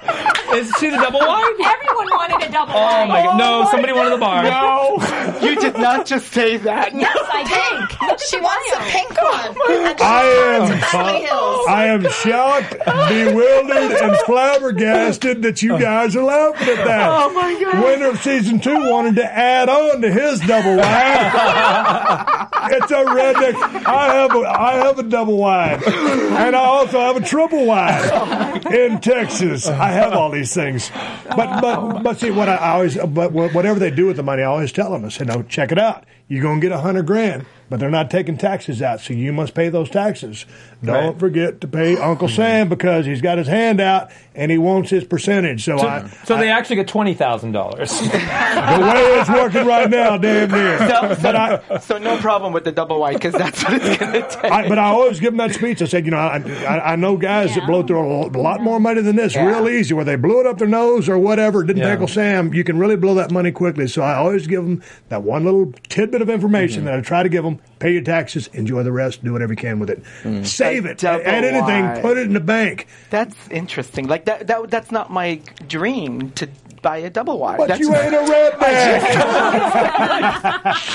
that. 0.50 0.56
y'all 0.56 0.58
laughing 0.58 0.58
at? 0.58 0.66
Is 0.66 0.72
she 0.80 0.90
the 0.90 0.96
double 0.96 1.20
wide? 1.20 1.54
Everyone 1.60 2.06
wanted 2.16 2.48
a 2.48 2.52
double 2.52 2.72
Oh 2.74 2.80
wide. 2.80 3.08
my 3.08 3.22
god! 3.22 3.38
No, 3.38 3.62
oh 3.64 3.70
somebody 3.70 3.92
wanted 3.92 4.10
the 4.10 4.18
bar. 4.18 4.42
No, 4.42 5.38
you 5.48 5.56
did 5.56 5.78
not 5.78 6.06
just 6.06 6.32
say 6.32 6.56
that. 6.58 6.94
Yes, 6.94 7.16
I 7.32 7.42
did. 7.44 7.96
She 8.26 8.38
the 8.38 8.42
wants 8.42 8.72
a 8.72 8.80
pink 8.90 9.14
oh 9.20 9.54
one. 9.58 9.70
And 9.70 10.00
I 10.00 10.22
am- 10.24 10.70
wants 10.70 11.68
I 11.68 11.86
am 11.86 12.02
shocked, 12.10 12.70
bewildered, 13.08 13.92
and 13.92 14.16
flabbergasted 14.20 15.42
that 15.42 15.62
you 15.62 15.74
oh. 15.74 15.78
guys 15.78 16.16
are 16.16 16.22
laughing 16.24 16.68
at 16.68 16.84
that. 16.86 17.08
Oh 17.10 17.32
my 17.32 17.60
god. 17.60 17.84
Winner 17.84 18.08
of 18.08 18.20
season 18.22 18.58
two 18.58 18.90
wanted 18.90 19.16
to 19.16 19.24
add 19.24 19.68
on 19.68 20.00
to 20.00 20.10
his 20.10 20.40
double 20.40 20.76
wide. 20.76 22.48
it's 22.72 22.90
a 22.90 23.04
redneck. 23.04 23.86
I 23.86 24.14
have 24.14 24.34
a 24.34 24.38
I 24.38 24.74
have 24.76 24.98
a 24.98 25.02
double 25.02 25.36
wide, 25.36 25.82
and 25.84 26.56
I 26.56 26.58
also 26.58 26.98
have 27.00 27.16
a 27.16 27.20
triple 27.20 27.66
wide 27.66 28.66
in 28.72 29.00
Texas. 29.00 29.66
I 29.68 29.88
have 29.90 30.12
all 30.14 30.30
these 30.36 30.54
things, 30.54 30.90
but 31.28 31.60
but 31.60 32.02
but 32.02 32.18
see 32.18 32.30
what 32.30 32.48
I 32.48 32.56
always 32.56 32.96
but 32.96 33.32
whatever 33.32 33.78
they 33.78 33.90
do 33.90 34.06
with 34.06 34.16
the 34.16 34.22
money, 34.22 34.42
I 34.42 34.46
always 34.46 34.72
tell 34.72 34.90
them. 34.90 35.04
I 35.04 35.08
say, 35.08 35.24
no, 35.24 35.42
check 35.42 35.72
it 35.72 35.78
out. 35.78 36.04
You're 36.28 36.42
gonna 36.42 36.60
get 36.60 36.72
a 36.72 36.78
hundred 36.78 37.06
grand, 37.06 37.46
but 37.70 37.78
they're 37.78 37.88
not 37.88 38.10
taking 38.10 38.36
taxes 38.36 38.82
out, 38.82 39.00
so 39.00 39.12
you 39.14 39.32
must 39.32 39.54
pay 39.54 39.68
those 39.68 39.88
taxes. 39.88 40.44
Don't 40.84 41.10
Right. 41.12 41.18
forget 41.20 41.60
to 41.62 41.68
pay 41.68 41.96
Uncle 41.96 42.28
Sam 42.28 42.68
because 42.68 43.06
he's 43.06 43.20
got 43.22 43.38
his 43.38 43.46
hand 43.46 43.80
out 43.80 44.10
and 44.34 44.50
he 44.50 44.58
wants 44.58 44.90
his 44.90 45.04
percentage. 45.04 45.64
So, 45.64 45.78
I, 45.78 46.06
So 46.24 46.36
they 46.36 46.50
actually 46.50 46.76
get 46.76 46.88
twenty 46.88 47.14
thousand 47.14 47.52
dollars. 47.52 47.96
the 48.00 48.06
way 48.08 49.02
it's 49.20 49.30
working 49.30 49.66
right 49.66 49.88
now, 49.88 50.16
damn 50.18 50.50
near. 50.50 50.78
So, 50.78 51.16
But 51.22 51.36
I, 51.36 51.78
so 51.78 51.98
no 51.98 52.16
problem 52.18 52.52
with 52.52 52.64
the 52.64 52.72
double 52.72 52.98
white 53.00 53.14
because 53.14 53.34
that's 53.34 53.62
what 53.62 53.74
it's 53.74 53.96
going 53.96 54.12
to 54.12 54.28
take. 54.28 54.50
I, 54.52 54.68
but 54.68 54.78
I 54.78 54.86
always 54.88 55.20
give 55.20 55.32
them 55.32 55.38
that 55.38 55.54
speech. 55.54 55.80
I 55.80 55.84
said, 55.86 56.04
you 56.04 56.10
know, 56.10 56.18
I, 56.18 56.38
I, 56.66 56.92
I 56.92 56.96
know 56.96 57.16
guys 57.16 57.54
that 57.54 57.66
blow 57.66 57.82
through 57.84 58.00
a 58.00 58.26
lot 58.36 58.60
more 58.60 58.80
money 58.80 59.00
than 59.00 59.14
this 59.16 59.34
Yeah. 59.34 59.46
real 59.46 59.68
easy, 59.68 59.94
where 59.94 60.04
they 60.04 60.16
blew 60.16 60.40
it 60.40 60.46
up 60.46 60.58
their 60.58 60.68
nose 60.68 61.08
or 61.08 61.18
whatever. 61.18 61.62
Didn't 61.62 61.82
Yeah. 61.82 61.88
tackle 61.90 62.08
Sam. 62.08 62.52
You 62.52 62.64
can 62.64 62.78
really 62.78 62.96
blow 62.96 63.14
that 63.14 63.30
money 63.30 63.52
quickly. 63.52 63.86
So 63.86 64.02
I 64.02 64.14
always 64.16 64.46
give 64.48 64.62
them 64.64 64.82
that 65.08 65.22
one 65.22 65.44
little 65.44 65.72
tidbit 65.88 66.15
of 66.22 66.30
information 66.30 66.82
Mm-hmm. 66.82 66.86
that 66.86 66.98
I 66.98 67.00
try 67.02 67.22
to 67.22 67.28
give 67.28 67.44
them. 67.44 67.58
Pay 67.78 67.92
your 67.92 68.02
taxes, 68.02 68.48
enjoy 68.54 68.82
the 68.82 68.92
rest, 68.92 69.22
do 69.22 69.32
whatever 69.32 69.52
you 69.52 69.56
can 69.56 69.78
with 69.78 69.90
it. 69.90 70.02
Mm. 70.22 70.46
Save 70.46 70.86
A 70.86 70.90
it. 70.90 71.04
Add 71.04 71.44
anything, 71.44 71.84
wide. 71.84 72.02
put 72.02 72.16
it 72.16 72.26
in 72.26 72.32
the 72.32 72.40
bank. 72.40 72.86
That's 73.10 73.36
interesting. 73.50 74.06
Like 74.08 74.24
that, 74.24 74.46
that. 74.46 74.70
That's 74.70 74.90
not 74.90 75.10
my 75.10 75.40
dream 75.68 76.30
to 76.32 76.48
buy 76.82 76.98
a 76.98 77.10
double 77.10 77.38
wide. 77.38 77.58
But 77.58 77.68
that's 77.68 77.80
you 77.80 77.94
ain't 77.94 78.14
a 78.14 78.18
redneck. 78.18 78.56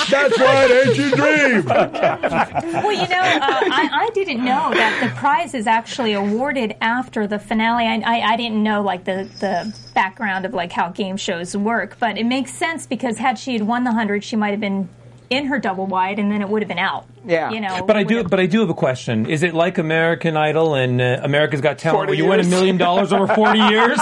That's 0.10 0.38
why 0.40 0.66
it 0.70 0.88
ain't 0.88 0.98
your 0.98 1.12
dream. 1.12 1.66
Well, 1.66 2.92
you 2.92 3.08
know, 3.08 3.20
uh, 3.20 3.62
I, 3.74 3.90
I 3.92 4.10
didn't 4.14 4.44
know 4.44 4.74
that 4.74 5.00
the 5.04 5.10
prize 5.20 5.54
is 5.54 5.68
actually 5.68 6.14
awarded 6.14 6.76
after 6.82 7.28
the 7.28 7.40
finale. 7.40 7.86
I, 7.86 7.96
I, 8.06 8.22
I 8.34 8.38
didn't 8.38 8.62
know 8.64 8.82
like 8.82 9.04
the, 9.06 9.30
the 9.40 9.76
background 9.94 10.46
of 10.46 10.54
like 10.54 10.72
how 10.72 10.90
game 10.90 11.18
shows 11.18 11.56
work, 11.56 11.98
but 12.00 12.18
it 12.18 12.26
makes 12.26 12.54
sense 12.54 12.86
because 12.88 13.18
had 13.18 13.38
she 13.38 13.54
had 13.54 13.64
won 13.64 13.84
the 13.84 13.92
hundred, 13.92 14.24
she 14.24 14.36
might 14.36 14.52
have 14.52 14.60
been 14.60 14.90
in 15.32 15.46
her 15.46 15.58
double 15.58 15.88
wide, 15.88 16.20
and 16.20 16.32
then 16.32 16.42
it 16.42 16.50
would 16.50 16.62
have 16.62 16.70
been 16.70 16.78
out. 16.78 17.08
Yeah. 17.26 17.52
you 17.52 17.62
know. 17.62 17.84
But 17.86 17.98
I 17.98 18.04
do. 18.04 18.18
have- 18.18 18.30
But 18.30 18.40
I 18.40 18.46
do 18.48 18.62
have 18.62 18.70
a 18.70 18.74
question. 18.74 19.26
Is 19.28 19.44
it 19.44 19.54
like 19.54 19.78
American 19.78 20.36
Idol 20.38 20.74
and 20.76 21.00
uh, 21.02 21.20
America's 21.24 21.62
Got 21.62 21.78
Talent, 21.78 22.08
where 22.08 22.18
you 22.18 22.26
win 22.26 22.40
a 22.40 22.44
million 22.46 22.78
dollars 22.78 23.14
over 23.14 23.28
forty 23.28 23.60
years? 23.74 23.94
Is 23.94 24.00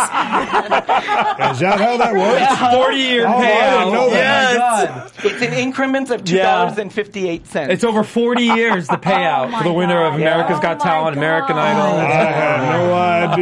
that 1.60 1.78
how 1.80 1.98
that 1.98 2.14
works? 2.14 2.76
Forty 2.76 2.98
year 2.98 3.26
Oh, 3.28 3.32
payout. 3.42 3.92
know 3.94 4.10
that. 4.12 4.54
Yes. 4.54 5.12
It's 5.26 5.42
in 5.42 5.54
increments 5.54 6.12
of 6.12 6.24
two 6.24 6.36
Yeah. 6.38 6.44
dollars 6.44 6.78
and 6.78 6.92
fifty 6.94 7.28
eight 7.28 7.46
cents. 7.48 7.74
It's 7.74 7.84
over 7.84 8.04
40 8.04 8.44
years 8.44 8.88
the 8.88 8.94
payout 8.98 9.54
Oh 9.54 9.58
for 9.58 9.64
the 9.64 9.70
my 9.72 9.76
winner 9.76 10.04
of 10.06 10.14
God. 10.14 10.22
America's 10.22 10.58
Oh 10.58 10.62
Got 10.62 10.80
my 10.80 10.84
Talent, 10.86 11.18
American 11.18 11.56
God. 11.56 11.66
Idol. 11.76 12.00
I 12.00 12.32
have 12.32 12.64
no 12.80 12.94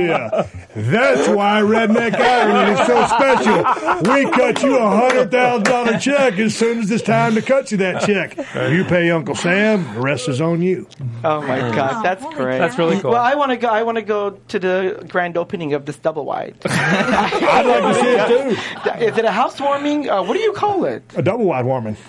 idea. 0.01 0.49
That's 0.75 1.27
why 1.27 1.61
Redneck 1.61 2.15
Island 2.15 2.79
is 2.79 2.87
so 2.87 3.05
special. 3.07 4.13
We 4.13 4.29
cut 4.31 4.61
you 4.63 4.77
a 4.77 4.89
hundred 4.89 5.31
thousand 5.31 5.63
dollar 5.65 5.97
check 5.99 6.37
as 6.39 6.55
soon 6.55 6.79
as 6.79 6.91
it's 6.91 7.03
time 7.03 7.35
to 7.35 7.41
cut 7.41 7.71
you 7.71 7.77
that 7.77 8.01
check. 8.03 8.37
You 8.71 8.83
pay 8.85 9.09
Uncle 9.11 9.35
Sam, 9.35 9.66
the 9.75 9.99
rest 9.99 10.29
is 10.29 10.39
on 10.39 10.61
you. 10.61 10.87
oh 11.23 11.41
my 11.41 11.59
god, 11.59 12.03
that's 12.03 12.23
holy 12.23 12.35
great. 12.35 12.57
That's 12.59 12.77
really 12.77 12.99
cool. 12.99 13.11
Well, 13.11 13.23
I 13.23 13.35
want 13.35 13.51
to 13.51 13.57
go. 13.57 13.67
I 13.67 13.83
want 13.83 13.97
to 13.97 14.01
go 14.01 14.31
to 14.31 14.59
the 14.59 15.05
grand 15.09 15.37
opening 15.37 15.73
of 15.73 15.85
this 15.85 15.97
double 15.97 16.25
wide. 16.25 16.55
I'd 16.65 17.65
like 17.65 17.83
to 17.83 18.01
see 18.01 18.07
it 18.07 18.27
too. 18.27 19.05
Is 19.05 19.17
it 19.17 19.25
a 19.25 19.31
housewarming? 19.31 20.09
Uh, 20.09 20.23
what 20.23 20.33
do 20.35 20.39
you 20.39 20.53
call 20.53 20.85
it? 20.85 21.03
A 21.15 21.21
double 21.21 21.45
wide 21.45 21.65
warming. 21.65 21.97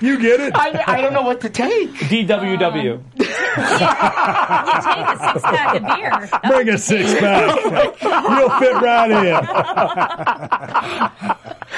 you 0.00 0.18
get 0.20 0.40
it? 0.40 0.52
I, 0.54 0.82
I 0.86 1.00
don't 1.00 1.12
know 1.12 1.22
what 1.22 1.40
to 1.42 1.48
take. 1.50 1.90
DWW. 1.94 3.02
you 3.18 3.25
take 3.56 5.08
a 5.08 5.18
six 5.18 5.42
pack 5.42 5.76
of 5.76 5.82
beer. 5.96 6.28
Bring 6.50 6.68
a 6.68 6.78
six 6.78 7.14
pack. 7.20 8.02
You'll 8.02 8.50
fit 8.58 8.74
right 8.82 9.10
in. 9.10 9.34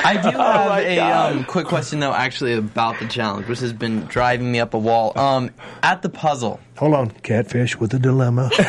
I 0.05 0.14
do 0.14 0.29
have 0.29 0.68
my 0.68 0.81
a 0.81 0.99
um, 1.01 1.45
quick 1.45 1.66
question 1.66 2.01
though, 2.01 2.12
actually 2.12 2.55
about 2.55 2.99
the 2.99 3.07
challenge, 3.07 3.47
which 3.49 3.61
has 3.61 3.72
been 3.72 4.01
driving 4.07 4.51
me 4.51 4.61
up 4.61 4.74
a 4.74 4.79
wall. 4.79 5.18
Um, 5.18 5.51
at 5.83 6.03
the 6.03 6.09
puzzle, 6.09 6.61
Hold 6.79 6.95
on, 6.95 7.11
catfish 7.11 7.76
with 7.81 7.93
a 7.95 7.99
dilemma. 7.99 8.51
Put 8.55 8.62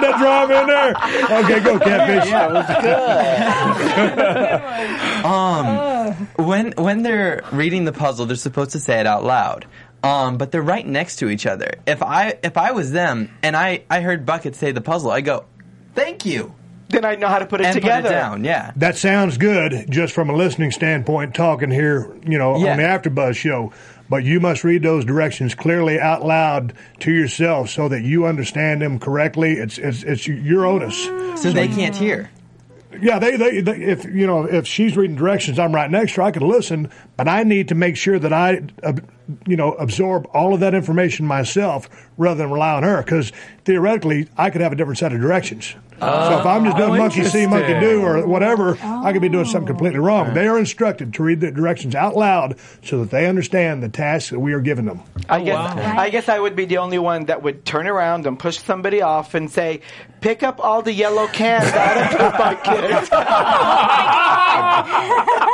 that 0.00 0.14
drama 0.18 0.60
in 0.60 0.66
there. 0.68 0.94
Okay, 1.40 1.60
go 1.60 1.80
catfish. 1.80 2.30
Yeah, 2.30 2.48
good. 5.18 5.24
um, 5.24 6.46
when 6.46 6.72
when 6.78 7.02
they're 7.02 7.42
reading 7.50 7.84
the 7.84 7.92
puzzle, 7.92 8.26
they're 8.26 8.36
supposed 8.36 8.70
to 8.70 8.78
say 8.78 9.00
it 9.00 9.06
out 9.06 9.24
loud. 9.24 9.66
Um, 10.02 10.36
but 10.36 10.50
they're 10.50 10.62
right 10.62 10.86
next 10.86 11.16
to 11.16 11.28
each 11.28 11.46
other. 11.46 11.74
If 11.86 12.02
I 12.02 12.36
if 12.42 12.56
I 12.56 12.72
was 12.72 12.90
them 12.90 13.30
and 13.42 13.56
I 13.56 13.82
I 13.88 14.00
heard 14.00 14.26
Bucket 14.26 14.56
say 14.56 14.72
the 14.72 14.80
puzzle, 14.80 15.10
I 15.10 15.20
go, 15.20 15.44
"Thank 15.94 16.26
you," 16.26 16.54
Then 16.88 17.04
I 17.04 17.14
know 17.14 17.28
how 17.28 17.38
to 17.38 17.46
put 17.46 17.60
it 17.60 17.66
and 17.66 17.74
together. 17.74 18.08
put 18.08 18.14
it 18.14 18.18
down. 18.18 18.44
Yeah. 18.44 18.72
That 18.76 18.96
sounds 18.96 19.38
good, 19.38 19.86
just 19.88 20.12
from 20.12 20.28
a 20.28 20.34
listening 20.34 20.72
standpoint, 20.72 21.34
talking 21.34 21.70
here, 21.70 22.10
you 22.26 22.36
know, 22.36 22.58
Yeah. 22.58 22.72
on 22.72 22.76
the 22.78 22.82
AfterBuzz 22.82 23.34
show. 23.36 23.72
But 24.10 24.24
you 24.24 24.40
must 24.40 24.62
read 24.62 24.82
those 24.82 25.06
directions 25.06 25.54
clearly 25.54 25.98
out 25.98 26.22
loud 26.26 26.74
to 27.00 27.10
yourself 27.12 27.70
so 27.70 27.88
that 27.88 28.02
you 28.02 28.26
understand 28.26 28.82
them 28.82 28.98
correctly. 28.98 29.52
It's 29.52 29.78
it's 29.78 30.02
it's 30.02 30.26
your 30.28 30.66
onus. 30.66 31.02
So 31.40 31.50
they 31.52 31.68
can't 31.68 31.96
hear. 31.96 32.28
Yeah, 33.00 33.18
they, 33.18 33.36
they, 33.38 33.60
they 33.62 33.72
if 33.84 34.04
you 34.04 34.26
know 34.26 34.44
if 34.44 34.66
she's 34.66 34.98
reading 34.98 35.16
directions, 35.16 35.58
I'm 35.58 35.74
right 35.74 35.90
next 35.90 36.12
to 36.14 36.20
her. 36.20 36.26
I 36.26 36.30
could 36.30 36.42
listen, 36.42 36.90
but 37.22 37.30
I 37.30 37.44
need 37.44 37.68
to 37.68 37.76
make 37.76 37.96
sure 37.96 38.18
that 38.18 38.32
I, 38.32 38.62
uh, 38.82 38.94
you 39.46 39.54
know, 39.56 39.74
absorb 39.74 40.26
all 40.34 40.54
of 40.54 40.58
that 40.58 40.74
information 40.74 41.24
myself 41.24 41.88
rather 42.16 42.38
than 42.38 42.50
rely 42.50 42.72
on 42.74 42.82
her. 42.82 43.00
Because 43.00 43.30
theoretically, 43.64 44.28
I 44.36 44.50
could 44.50 44.60
have 44.60 44.72
a 44.72 44.74
different 44.74 44.98
set 44.98 45.12
of 45.12 45.20
directions. 45.20 45.76
so 46.00 46.40
if 46.40 46.46
I'm 46.46 46.64
just 46.64 46.76
doing 46.76 46.90
Oh, 46.94 46.96
monkey 46.96 47.22
see, 47.22 47.46
monkey 47.46 47.78
do, 47.78 48.02
or 48.02 48.26
whatever, 48.26 48.76
I 48.82 49.12
could 49.12 49.22
be 49.22 49.28
doing 49.28 49.44
something 49.44 49.68
completely 49.68 50.00
wrong. 50.00 50.34
They 50.34 50.48
are 50.48 50.58
instructed 50.58 51.14
to 51.14 51.22
read 51.22 51.38
the 51.40 51.52
directions 51.52 51.94
out 51.94 52.16
loud 52.16 52.56
so 52.82 53.02
that 53.02 53.10
they 53.12 53.28
understand 53.28 53.84
the 53.84 53.88
task 53.88 54.30
that 54.30 54.40
we 54.40 54.52
are 54.52 54.60
giving 54.60 54.86
them. 54.86 55.02
I 55.28 55.44
guess 55.44 55.54
wow. 55.76 55.94
I 55.96 56.10
guess 56.10 56.28
I 56.28 56.40
would 56.40 56.56
be 56.56 56.64
the 56.64 56.78
only 56.78 56.98
one 56.98 57.26
that 57.26 57.44
would 57.44 57.64
turn 57.64 57.86
around 57.86 58.26
and 58.26 58.36
push 58.36 58.58
somebody 58.58 59.00
off 59.00 59.36
and 59.36 59.48
say, 59.48 59.82
"Pick 60.20 60.42
up 60.42 60.58
all 60.58 60.82
the 60.82 60.92
yellow 60.92 61.28
cans 61.28 61.72
out 61.72 61.96
of 61.98 62.18
the 62.18 62.30
bucket." 62.36 63.08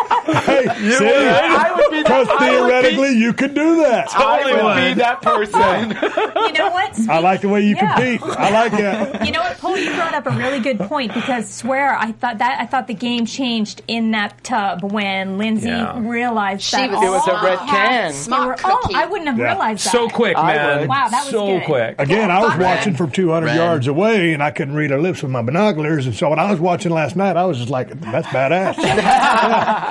Hey, 0.28 0.64
see? 0.98 1.06
I 1.06 1.72
would 1.74 1.90
be 1.90 1.96
be 1.98 2.02
Because 2.02 2.26
that. 2.28 2.36
I 2.40 2.50
would 2.60 2.68
theoretically, 2.68 3.12
you 3.16 3.32
could 3.32 3.54
do 3.54 3.76
that. 3.78 4.08
I 4.14 4.44
would 4.44 4.94
be 4.94 4.94
that 5.00 5.22
person. 5.22 5.96
You 6.48 6.52
know 6.54 6.70
what? 6.70 6.98
I 7.08 7.18
like 7.20 7.40
the 7.42 7.48
way 7.48 7.62
you 7.62 7.74
Yeah. 7.76 7.94
compete. 7.94 8.22
I 8.22 8.50
like 8.50 8.72
that. 8.72 9.26
You 9.26 9.32
know 9.32 9.40
what, 9.40 9.58
Paul? 9.58 9.76
You 9.76 9.92
brought 9.94 10.14
up 10.14 10.26
a 10.26 10.30
really 10.30 10.60
good 10.60 10.78
point 10.80 11.12
because 11.14 11.48
swear 11.48 11.94
I 11.96 12.12
thought 12.12 12.38
that 12.38 12.58
I 12.60 12.66
thought 12.66 12.86
the 12.86 12.94
game 12.94 13.26
changed 13.26 13.82
in 13.86 14.12
that 14.12 14.42
tub 14.44 14.82
when 14.82 15.36
Lindsay 15.38 15.68
Yeah. 15.68 15.98
realized 16.00 16.62
She 16.62 16.76
that 16.76 16.90
was- 16.90 16.98
all 16.98 17.04
It 17.04 17.10
was 17.10 17.28
a 17.28 17.44
red 17.44 17.58
cats 17.60 18.26
can. 18.26 18.46
were- 18.46 18.56
oh. 18.64 18.90
I 18.94 19.06
wouldn't 19.06 19.28
have 19.28 19.38
Yeah. 19.38 19.44
realized 19.46 19.84
that. 19.86 19.90
So 19.90 20.08
quick, 20.08 20.36
man. 20.36 20.88
Wow, 20.88 21.08
that 21.08 21.24
was 21.24 21.30
so 21.30 21.46
good. 21.58 21.64
quick. 21.64 21.94
Again, 21.98 22.30
I 22.30 22.40
was 22.40 22.54
Red. 22.56 22.76
watching 22.76 22.94
from 22.94 23.10
200 23.10 23.46
Red. 23.46 23.56
yards 23.56 23.86
away, 23.86 24.32
and 24.32 24.42
I 24.42 24.50
couldn't 24.50 24.74
read 24.74 24.90
her 24.90 24.98
lips 25.00 25.22
with 25.22 25.30
my 25.30 25.42
binoculars. 25.42 26.06
And 26.06 26.14
so 26.14 26.30
when 26.30 26.38
I 26.38 26.50
was 26.50 26.60
watching 26.60 26.92
last 26.92 27.14
night, 27.16 27.36
I 27.36 27.44
was 27.44 27.58
just 27.58 27.70
like, 27.70 27.88
"That's 28.00 28.26
badass." 28.28 28.76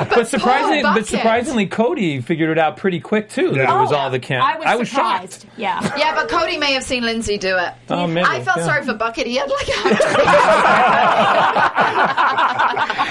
But 0.10 0.27
surprisingly, 0.28 0.82
but 0.84 1.06
surprisingly, 1.08 1.66
Cody 1.68 2.22
figured 2.22 2.50
it 2.50 2.58
out 2.60 2.78
pretty 2.78 3.00
quick 3.00 3.30
too. 3.30 3.52
That 3.52 3.70
oh, 3.70 3.74
Yeah. 3.74 3.78
it 3.78 3.82
was 3.82 3.92
Oh, 3.92 3.96
all 3.96 4.10
the 4.10 4.20
can. 4.20 4.42
I 4.42 4.76
was, 4.76 4.88
shocked. 4.88 5.32
surprised. 5.34 5.46
Yeah. 5.58 5.96
Yeah, 5.98 6.14
but 6.14 6.30
Cody 6.30 6.58
may 6.58 6.74
have 6.74 6.84
seen 6.84 7.04
Lindsay 7.04 7.38
do 7.38 7.58
it. 7.58 7.74
Oh, 7.90 8.06
maybe, 8.08 8.28
I 8.28 8.44
felt 8.44 8.58
yeah. 8.58 8.66
sorry 8.66 8.84
for 8.86 8.94
Bucket. 8.94 9.26
He 9.26 9.36
had 9.36 9.50
like 9.50 9.68
a 9.68 9.74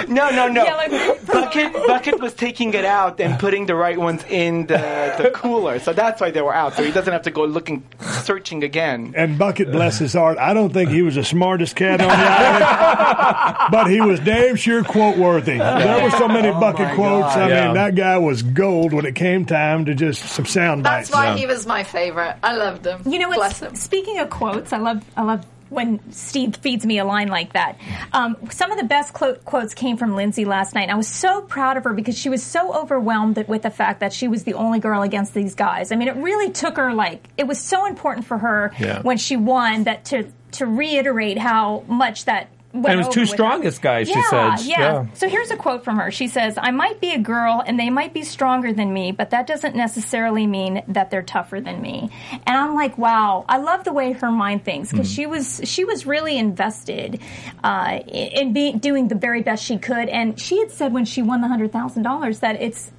No, 0.08 0.30
no, 0.30 0.48
no. 0.48 0.64
Yeah, 0.64 0.76
like- 0.76 1.26
Bucket, 1.26 1.72
Bucket 1.72 2.20
was 2.20 2.34
taking 2.34 2.72
it 2.74 2.84
out 2.84 3.20
and 3.20 3.38
putting 3.38 3.66
the 3.66 3.74
right 3.74 3.98
ones 3.98 4.22
in 4.28 4.66
the, 4.66 5.14
the 5.18 5.30
cooler, 5.34 5.78
so 5.78 5.92
that's 5.92 6.20
why 6.20 6.30
they 6.30 6.40
were 6.42 6.54
out. 6.54 6.74
So 6.74 6.84
he 6.84 6.92
doesn't 6.92 7.12
have 7.12 7.22
to 7.22 7.30
go 7.30 7.44
looking, 7.44 7.82
searching 8.22 8.62
again. 8.62 9.12
And 9.16 9.38
Bucket, 9.38 9.72
bless 9.72 9.98
his 9.98 10.12
heart, 10.14 10.38
I 10.38 10.54
don't 10.54 10.72
think 10.72 10.90
he 10.90 11.02
was 11.02 11.14
the 11.16 11.24
smartest 11.24 11.76
cat 11.76 12.00
on 12.00 12.08
the 12.08 12.14
island, 12.14 13.70
but 13.72 13.90
he 13.90 14.00
was 14.00 14.20
damn 14.20 14.56
sure 14.56 14.84
quote 14.84 15.16
worthy. 15.18 15.58
There 15.58 16.02
were 16.02 16.10
so 16.12 16.28
many 16.28 16.48
oh, 16.48 16.60
Bucket 16.60 16.88
my 16.88 16.94
quotes. 17.06 17.34
God. 17.34 17.38
I 17.38 17.48
Yeah. 17.54 17.64
mean, 17.66 17.74
that 17.74 17.94
guy 17.94 18.18
was 18.18 18.42
gold 18.42 18.92
when 18.92 19.06
it 19.06 19.14
came 19.14 19.44
time 19.44 19.84
to 19.86 19.94
just 19.94 20.22
some 20.22 20.46
sound 20.46 20.82
bites. 20.82 21.08
That's 21.10 21.16
why 21.18 21.26
Yeah. 21.30 21.36
he 21.36 21.46
was 21.46 21.66
my 21.66 21.82
favorite. 21.84 22.36
I 22.42 22.54
loved 22.54 22.86
him. 22.86 23.00
You 23.06 23.18
know 23.18 23.28
what? 23.28 23.36
Bless 23.38 23.60
him. 23.62 23.74
Speaking 23.74 24.18
of 24.18 24.30
quotes, 24.30 24.72
I 24.72 24.78
love 24.78 25.02
I 25.16 25.22
love 25.22 25.44
when 25.68 25.98
Steve 26.12 26.54
feeds 26.56 26.86
me 26.86 26.98
a 26.98 27.04
line 27.04 27.26
like 27.26 27.52
that. 27.54 27.76
Um, 28.12 28.36
some 28.50 28.70
of 28.70 28.78
the 28.78 28.84
best 28.84 29.12
clo- 29.12 29.34
quotes 29.44 29.74
came 29.74 29.96
from 29.96 30.14
Lindsay 30.14 30.44
last 30.44 30.76
night. 30.76 30.82
And 30.82 30.92
I 30.92 30.94
was 30.94 31.08
so 31.08 31.40
proud 31.42 31.76
of 31.76 31.82
her 31.82 31.92
because 31.92 32.16
she 32.16 32.28
was 32.28 32.40
so 32.40 32.72
overwhelmed 32.72 33.44
with 33.48 33.62
the 33.62 33.70
fact 33.70 33.98
that 33.98 34.12
she 34.12 34.28
was 34.28 34.44
the 34.44 34.54
only 34.54 34.78
girl 34.78 35.02
against 35.02 35.34
these 35.34 35.56
guys. 35.56 35.90
I 35.90 35.96
mean, 35.96 36.06
it 36.06 36.14
really 36.14 36.50
took 36.52 36.76
her 36.76 36.94
like 36.94 37.24
it 37.36 37.48
was 37.48 37.58
so 37.58 37.84
important 37.84 38.26
for 38.26 38.38
her 38.38 38.72
Yeah. 38.78 39.00
when 39.02 39.16
she 39.16 39.36
won 39.36 39.84
that 39.84 40.04
to 40.06 40.26
to 40.52 40.66
reiterate 40.66 41.36
how 41.38 41.82
much 41.88 42.26
that. 42.26 42.46
And 42.84 43.00
it 43.00 43.06
was 43.06 43.08
two 43.08 43.20
with 43.20 43.30
her. 43.30 43.34
strongest 43.34 43.82
guys, 43.82 44.08
she 44.08 44.14
Yeah, 44.14 44.56
said. 44.56 44.66
Yeah. 44.66 44.80
Yeah. 44.80 45.06
So 45.14 45.28
here's 45.28 45.50
a 45.50 45.56
quote 45.56 45.84
from 45.84 45.98
her. 45.98 46.10
She 46.10 46.28
says, 46.28 46.58
I 46.60 46.70
might 46.70 47.00
be 47.00 47.12
a 47.12 47.18
girl 47.18 47.62
and 47.66 47.78
they 47.78 47.90
might 47.90 48.12
be 48.12 48.22
stronger 48.22 48.72
than 48.72 48.92
me, 48.92 49.12
but 49.12 49.30
that 49.30 49.46
doesn't 49.46 49.74
necessarily 49.74 50.46
mean 50.46 50.82
that 50.88 51.10
they're 51.10 51.22
tougher 51.22 51.60
than 51.60 51.80
me. 51.80 52.10
And 52.32 52.56
I'm 52.56 52.74
like, 52.74 52.98
wow, 52.98 53.44
I 53.48 53.58
love 53.58 53.84
the 53.84 53.92
way 53.92 54.12
her 54.12 54.30
mind 54.30 54.64
thinks 54.64 54.90
because 54.90 55.10
she 55.10 55.26
was 55.26 55.60
she 55.64 55.84
was 55.84 56.06
really 56.06 56.36
invested 56.38 57.20
uh, 57.64 58.00
in 58.06 58.52
being 58.52 58.78
doing 58.78 59.08
the 59.08 59.14
very 59.14 59.42
best 59.42 59.64
she 59.64 59.78
could. 59.78 60.08
And 60.08 60.38
she 60.38 60.58
had 60.58 60.70
said 60.70 60.92
when 60.92 61.04
she 61.04 61.22
won 61.22 61.40
the 61.40 61.48
hundred 61.48 61.72
thousand 61.72 62.02
dollars 62.02 62.40
that 62.40 62.60
it's 62.60 62.90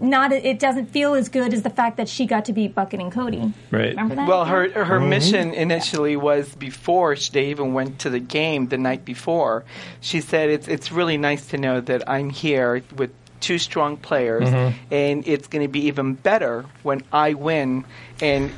not 0.00 0.32
it 0.32 0.58
doesn't 0.58 0.86
feel 0.86 1.14
as 1.14 1.28
good 1.28 1.54
as 1.54 1.62
the 1.62 1.70
fact 1.70 1.96
that 1.96 2.08
she 2.08 2.26
got 2.26 2.44
to 2.46 2.52
beat 2.52 2.74
Bucket 2.74 3.00
and 3.00 3.10
Cody. 3.12 3.52
Right. 3.70 3.90
Remember 3.90 4.14
that? 4.14 4.28
Well, 4.28 4.44
her 4.44 4.68
her 4.84 5.00
mission 5.00 5.54
initially 5.54 6.16
was 6.16 6.54
before 6.54 7.16
sh- 7.16 7.30
they 7.30 7.50
even 7.50 7.72
went 7.72 7.98
to 8.00 8.10
the 8.10 8.20
game 8.20 8.68
the 8.68 8.78
night 8.78 9.04
before. 9.04 9.64
She 10.00 10.20
said 10.20 10.50
it's 10.50 10.68
it's 10.68 10.92
really 10.92 11.16
nice 11.16 11.46
to 11.48 11.58
know 11.58 11.80
that 11.80 12.08
I'm 12.08 12.30
here 12.30 12.82
with 12.96 13.10
two 13.40 13.58
strong 13.58 13.96
players, 13.96 14.48
mm-hmm. 14.48 14.76
and 14.92 15.26
it's 15.26 15.46
going 15.46 15.62
to 15.62 15.68
be 15.68 15.86
even 15.86 16.14
better 16.14 16.64
when 16.82 17.02
I 17.12 17.34
win 17.34 17.84
and 18.20 18.50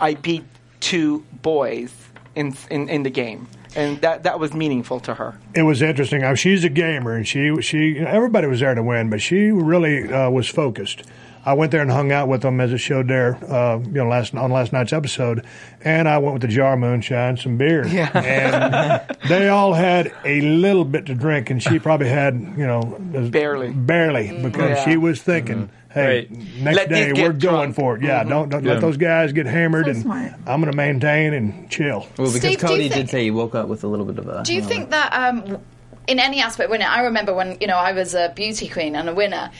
I 0.00 0.14
beat 0.14 0.44
two 0.80 1.24
boys 1.42 1.94
in 2.34 2.56
in, 2.70 2.88
in 2.88 3.02
the 3.02 3.10
game, 3.10 3.48
and 3.76 4.00
that 4.00 4.22
that 4.24 4.38
was 4.40 4.52
meaningful 4.54 5.00
to 5.00 5.14
her. 5.14 5.38
it 5.54 5.62
was 5.62 5.82
interesting. 5.82 6.22
I 6.24 6.28
mean, 6.28 6.36
she's 6.36 6.64
a 6.64 6.68
gamer, 6.68 7.14
and 7.14 7.26
she 7.26 7.60
she 7.62 7.78
you 7.78 8.00
know, 8.02 8.08
everybody 8.08 8.46
was 8.46 8.60
there 8.60 8.74
to 8.74 8.82
win, 8.82 9.10
but 9.10 9.20
she 9.20 9.50
really 9.50 10.12
uh, 10.12 10.30
was 10.30 10.48
focused. 10.48 11.02
I 11.46 11.54
went 11.54 11.70
there 11.72 11.80
and 11.80 11.90
hung 11.90 12.12
out 12.12 12.28
with 12.28 12.42
them 12.42 12.60
as 12.60 12.72
it 12.74 12.78
showed 12.78 13.08
there, 13.08 13.36
uh, 13.50 13.78
you 13.78 13.92
know, 13.92 14.06
last 14.08 14.34
on 14.34 14.50
last 14.50 14.72
night's 14.72 14.92
episode, 14.92 15.46
and 15.82 16.06
I 16.06 16.18
went 16.18 16.34
with 16.34 16.42
the 16.42 16.48
jar 16.48 16.74
of 16.74 16.80
moonshine, 16.80 17.38
some 17.38 17.56
beer, 17.56 17.86
and 17.86 19.02
they 19.28 19.48
all 19.48 19.72
had 19.72 20.12
a 20.24 20.40
little 20.42 20.84
bit 20.84 21.06
to 21.06 21.14
drink, 21.14 21.48
and 21.48 21.62
she 21.62 21.78
probably 21.78 22.08
had, 22.08 22.34
you 22.34 22.66
know, 22.66 22.82
Barely. 23.30 23.70
barely 23.72 24.42
because 24.42 24.78
Yeah. 24.78 24.84
she 24.84 24.96
was 24.98 25.22
thinking. 25.22 25.70
Hey, 25.98 26.26
Right. 26.30 26.30
next 26.30 26.76
Let 26.76 26.88
day 26.88 27.12
we're 27.12 27.32
going 27.32 27.72
for 27.72 27.96
it. 27.96 28.02
Yeah, 28.02 28.24
don't, 28.24 28.48
don't 28.48 28.64
let 28.64 28.80
those 28.80 28.96
guys 28.96 29.32
get 29.32 29.46
hammered, 29.46 29.86
So 29.86 29.90
and 29.90 30.02
smart. 30.02 30.32
I'm 30.46 30.60
going 30.60 30.70
to 30.70 30.76
maintain 30.76 31.34
and 31.34 31.70
chill. 31.70 32.00
Well, 32.16 32.28
because 32.32 32.34
Steve, 32.36 32.58
Cody 32.60 32.88
think- 32.88 32.94
did 32.94 33.10
say 33.10 33.24
he 33.24 33.30
woke 33.30 33.54
up 33.54 33.68
with 33.68 33.84
a 33.84 33.86
little 33.88 34.06
bit 34.06 34.18
of 34.18 34.28
a. 34.28 34.42
Do 34.44 34.54
you 34.54 34.60
hangover. 34.62 34.74
think 34.74 34.90
that 34.90 35.12
um, 35.12 35.58
in 36.06 36.18
any 36.18 36.40
aspect, 36.40 36.70
when 36.70 36.82
I 36.82 37.02
remember 37.02 37.34
when 37.34 37.58
you 37.60 37.66
know 37.66 37.76
I 37.76 37.92
was 37.92 38.14
a 38.14 38.32
beauty 38.34 38.68
queen 38.68 38.96
and 38.96 39.08
a 39.08 39.14
winner, 39.14 39.50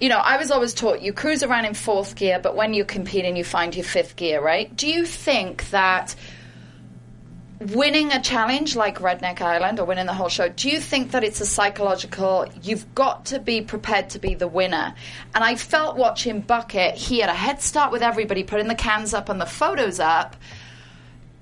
you 0.00 0.08
know 0.08 0.18
I 0.18 0.36
was 0.38 0.50
always 0.50 0.72
taught 0.74 1.02
you 1.02 1.12
cruise 1.12 1.42
around 1.42 1.64
in 1.66 1.74
fourth 1.74 2.14
gear, 2.16 2.38
but 2.42 2.56
when 2.56 2.72
you're 2.74 2.84
competing, 2.86 3.36
you 3.36 3.44
find 3.44 3.74
your 3.74 3.84
fifth 3.84 4.16
gear, 4.16 4.40
right? 4.42 4.74
Do 4.74 4.88
you 4.88 5.04
think 5.04 5.68
that? 5.70 6.14
Winning 7.60 8.12
a 8.12 8.22
challenge 8.22 8.76
like 8.76 9.00
Redneck 9.00 9.40
Island 9.40 9.80
or 9.80 9.84
winning 9.84 10.06
the 10.06 10.14
whole 10.14 10.28
show, 10.28 10.48
do 10.48 10.70
you 10.70 10.78
think 10.78 11.10
that 11.10 11.24
it's 11.24 11.40
a 11.40 11.46
psychological? 11.46 12.46
You've 12.62 12.94
got 12.94 13.26
to 13.26 13.40
be 13.40 13.62
prepared 13.62 14.10
to 14.10 14.20
be 14.20 14.36
the 14.36 14.46
winner. 14.46 14.94
And 15.34 15.42
I 15.42 15.56
felt 15.56 15.96
watching 15.96 16.40
Bucket, 16.40 16.94
he 16.94 17.18
had 17.18 17.28
a 17.28 17.34
head 17.34 17.60
start 17.60 17.90
with 17.90 18.00
everybody, 18.00 18.44
putting 18.44 18.68
the 18.68 18.76
cans 18.76 19.12
up 19.12 19.28
and 19.28 19.40
the 19.40 19.46
photos 19.46 19.98
up. 19.98 20.36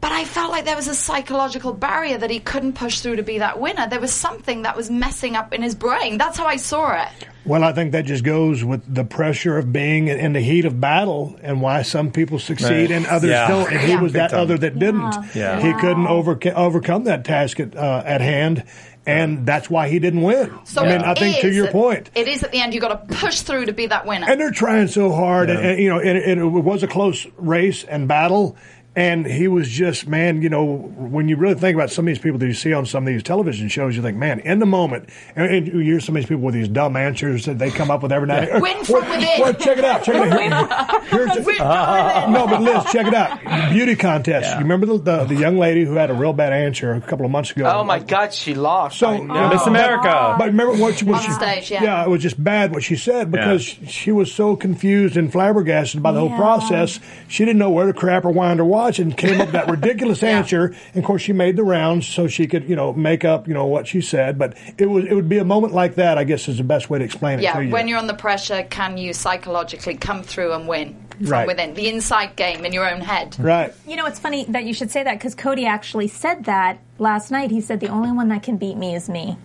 But 0.01 0.13
I 0.13 0.25
felt 0.25 0.51
like 0.53 0.65
there 0.67 0.77
was 0.77 0.89
a 0.89 0.95
psychological 0.95 1.73
barrier 1.73 2.19
that 2.19 2.31
he 2.31 2.39
couldn't 2.39 2.75
push 2.75 3.01
through 3.01 3.17
to 3.17 3.23
be 3.23 3.39
that 3.39 3.59
winner. 3.61 3.89
There 3.89 3.99
was 4.01 4.13
something 4.13 4.63
that 4.63 4.77
was 4.77 4.91
messing 4.91 5.37
up 5.37 5.53
in 5.55 5.63
his 5.63 5.75
brain. 5.75 6.19
That's 6.19 6.39
how 6.39 6.47
I 6.47 6.57
saw 6.57 7.03
it. 7.03 7.09
Well, 7.45 7.65
I 7.65 7.73
think 7.73 7.93
that 7.93 8.05
just 8.05 8.23
goes 8.25 8.63
with 8.63 8.83
the 8.93 9.05
pressure 9.05 9.57
of 9.57 9.73
being 9.73 10.09
in 10.09 10.33
the 10.33 10.41
heat 10.41 10.65
of 10.65 10.81
battle 10.81 11.37
and 11.43 11.61
why 11.63 11.83
some 11.83 12.11
people 12.11 12.39
succeed 12.39 12.69
Right. 12.71 12.91
and 12.91 13.07
others 13.07 13.31
Yeah. 13.31 13.49
don't. 13.49 13.71
And 13.73 13.81
he 13.81 13.93
Yeah. 13.93 14.01
was 14.01 14.13
that 14.13 14.31
time. 14.31 14.41
other 14.41 14.59
that 14.59 14.79
didn't. 14.79 15.15
Yeah. 15.35 15.61
He 15.61 15.73
couldn't 15.81 16.07
overca- 16.07 16.55
overcome 16.55 17.05
that 17.05 17.25
task 17.25 17.59
at, 17.61 17.75
uh, 17.77 18.03
at 18.05 18.21
hand, 18.21 18.65
and 19.07 19.47
that's 19.47 19.71
why 19.71 19.89
he 19.89 19.99
didn't 20.01 20.23
win. 20.23 20.51
So 20.65 20.83
I 20.83 20.89
mean, 20.89 21.03
I 21.03 21.15
think 21.15 21.39
to 21.41 21.51
your 21.51 21.69
point. 21.69 22.11
it 22.17 22.27
is 22.29 22.43
at 22.43 22.51
the 22.53 22.61
end. 22.61 22.75
You 22.75 22.81
got 22.81 23.09
to 23.09 23.15
push 23.17 23.41
through 23.43 23.67
to 23.67 23.73
be 23.73 23.87
that 23.87 24.07
winner. 24.07 24.27
And 24.29 24.41
they're 24.41 24.51
trying 24.51 24.89
so 24.89 25.13
hard, 25.13 25.49
and, 25.49 25.61
and, 25.61 25.79
you 25.81 25.89
know, 25.89 26.01
and, 26.01 26.19
and 26.19 26.41
it 26.41 26.45
was 26.45 26.83
a 26.83 26.89
close 26.89 27.27
race 27.39 27.85
and 27.85 28.09
battle. 28.09 28.57
And 28.97 29.27
he 29.27 29.47
was 29.47 29.69
just, 29.69 30.09
man, 30.09 30.41
you 30.41 30.49
know, 30.49 30.65
when 30.65 31.29
you 31.29 31.37
really 31.37 31.55
think 31.55 31.75
about 31.75 31.91
some 31.91 32.07
of 32.07 32.09
these 32.09 32.19
people 32.19 32.39
that 32.39 32.47
you 32.47 32.55
see 32.55 32.73
on 32.73 32.87
some 32.87 33.03
of 33.07 33.07
these 33.13 33.23
television 33.23 33.69
shows, 33.69 33.95
you 33.95 34.01
think, 34.01 34.17
man, 34.17 34.41
in 34.41 34.59
the 34.59 34.65
moment, 34.65 35.11
and, 35.37 35.55
and 35.55 35.67
you 35.69 35.79
hear 35.81 36.01
some 36.01 36.17
of 36.17 36.23
these 36.23 36.29
people 36.29 36.43
with 36.43 36.55
these 36.55 36.67
dumb 36.69 36.97
answers 36.97 37.45
that 37.45 37.59
they 37.59 37.71
come 37.71 37.91
up 37.91 38.03
with 38.03 38.11
every 38.11 38.27
night. 38.27 38.49
Win 38.63 38.83
from 38.85 38.95
Well, 39.03 39.11
within. 39.11 39.41
well, 39.41 39.53
check 39.53 39.77
it 39.77 39.85
out. 39.85 40.03
Check 40.03 40.15
it 40.17 40.33
out. 40.53 40.91
Here- 41.09 41.27
here's- 41.27 41.37
Win 41.45 41.57
from 41.57 41.69
within. 41.69 42.33
no, 42.33 42.47
but 42.49 42.63
Liz, 42.63 42.85
check 42.91 43.07
it 43.07 43.15
out. 43.15 43.71
Beauty 43.71 43.97
contest. 43.97 44.51
You 44.55 44.61
remember 44.61 44.87
the, 44.87 44.97
the 44.99 45.25
the 45.27 45.35
young 45.35 45.59
lady 45.59 45.85
who 45.85 45.95
had 45.97 46.11
a 46.11 46.15
real 46.15 46.33
bad 46.33 46.55
answer 46.55 46.93
a 46.95 47.01
couple 47.03 47.27
of 47.27 47.31
months 47.31 47.51
ago? 47.51 47.71
Oh 47.71 47.85
my 47.85 47.99
God, 47.99 48.33
she 48.33 48.55
lost. 48.55 48.99
So 48.99 49.09
I. 49.11 49.17
Uh, 49.19 49.51
Miss 49.53 49.67
America. 49.67 50.37
But 50.39 50.47
remember 50.47 50.75
what 50.81 50.97
she, 50.99 51.05
what 51.05 51.17
On 51.21 51.23
she 51.27 51.33
stage, 51.33 51.71
yeah. 51.71 52.03
it 52.03 52.09
was 52.09 52.23
just 52.23 52.43
bad 52.43 52.73
what 52.73 52.83
she 52.83 52.97
said 52.97 53.31
because 53.31 53.63
she 53.63 54.11
was 54.11 54.33
so 54.33 54.57
confused 54.57 55.19
and 55.19 55.31
flabbergasted 55.31 56.03
by 56.03 56.13
the 56.13 56.21
whole 56.21 56.35
process. 56.37 56.99
She 57.29 57.45
didn't 57.45 57.59
know 57.59 57.71
where 57.71 57.87
to 57.87 57.93
crap 57.93 58.25
or 58.25 58.31
wind 58.31 58.59
or 58.61 58.65
watch, 58.87 58.99
and 58.99 59.17
came 59.17 59.41
up 59.41 59.47
with 59.49 59.53
that 59.53 59.69
ridiculous 59.71 60.23
answer. 60.23 60.75
And 60.95 60.97
of 60.97 61.05
course, 61.05 61.23
she 61.23 61.33
made 61.33 61.57
the 61.57 61.65
rounds 61.65 62.07
so 62.07 62.27
she 62.29 62.47
could, 62.47 62.69
you 62.69 62.77
know, 62.77 62.93
make 62.93 63.25
up, 63.25 63.49
you 63.49 63.55
know, 63.55 63.67
what 63.67 63.87
she 63.87 64.01
said. 64.01 64.39
But 64.39 64.57
it 64.79 64.87
was 64.87 65.05
it 65.05 65.15
would 65.15 65.29
be 65.29 65.39
a 65.39 65.45
moment 65.45 65.73
like 65.75 65.97
that. 65.97 66.19
I 66.19 66.25
guess 66.25 66.49
is 66.49 66.59
the 66.59 66.65
best 66.65 66.89
way 66.91 66.99
to 66.99 67.05
explain 67.05 67.39
it 67.39 67.43
yeah, 67.43 67.55
to 67.55 67.65
you. 67.65 67.71
when 67.73 67.89
you're 67.89 67.99
under 67.99 68.15
pressure, 68.15 68.63
can 68.71 68.97
you 68.99 69.13
psychologically 69.13 69.97
come 69.97 70.23
through 70.23 70.53
and 70.53 70.67
win 70.69 70.97
from 71.19 71.27
Right. 71.27 71.47
within? 71.47 71.75
The 71.75 71.89
inside 71.89 72.37
game 72.37 72.65
in 72.65 72.73
your 72.73 72.89
own 72.89 73.01
head. 73.01 73.37
right. 73.39 73.73
You 73.87 73.97
know, 73.97 74.07
it's 74.07 74.19
funny 74.19 74.45
that 74.51 74.65
you 74.65 74.75
should 74.75 74.91
say 74.91 75.03
that 75.03 75.15
because 75.19 75.35
Cody 75.35 75.67
actually 75.67 76.09
said 76.09 76.45
that 76.45 76.79
last 76.99 77.31
night. 77.31 77.51
He 77.51 77.61
said, 77.61 77.81
The 77.81 77.89
only 77.89 78.13
one 78.13 78.29
that 78.29 78.43
can 78.43 78.57
beat 78.57 78.77
me 78.77 78.95
is 78.95 79.09
me. 79.09 79.37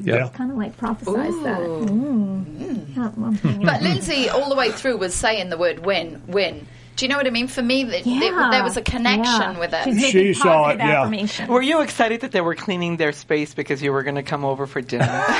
Yeah. 0.00 0.28
Kind 0.34 0.50
of 0.50 0.58
like 0.58 0.76
prophesized 0.76 1.42
that. 1.44 1.60
Mm. 1.60 2.96
Yeah, 2.96 3.10
well, 3.16 3.32
you 3.58 3.64
But. 3.64 3.82
Lindsay, 3.82 4.28
all 4.28 4.48
the 4.48 4.56
way 4.56 4.70
through, 4.70 4.96
was 4.98 5.14
saying 5.14 5.48
the 5.48 5.56
word 5.56 5.84
win, 5.86 6.20
win. 6.26 6.66
Do 6.96 7.04
you 7.04 7.08
know 7.08 7.16
what 7.16 7.26
I 7.26 7.30
mean? 7.30 7.48
For 7.48 7.60
me, 7.62 7.84
th- 7.84 8.04
th- 8.04 8.20
there 8.20 8.62
was 8.62 8.76
a 8.76 8.82
connection 8.82 9.24
Yeah. 9.24 9.58
with 9.58 9.72
it. 9.74 9.82
She's 9.84 10.10
She 10.10 10.32
saw 10.34 10.68
it, 10.70 10.78
yeah. 10.78 11.46
Were 11.48 11.60
you 11.62 11.80
excited 11.80 12.20
that 12.20 12.30
they 12.30 12.40
were 12.40 12.54
cleaning 12.54 12.96
their 12.98 13.10
space 13.12 13.52
because 13.52 13.82
you 13.82 13.92
were 13.92 14.04
going 14.04 14.14
to 14.14 14.22
come 14.22 14.44
over 14.44 14.66
for 14.66 14.80
dinner? 14.80 15.04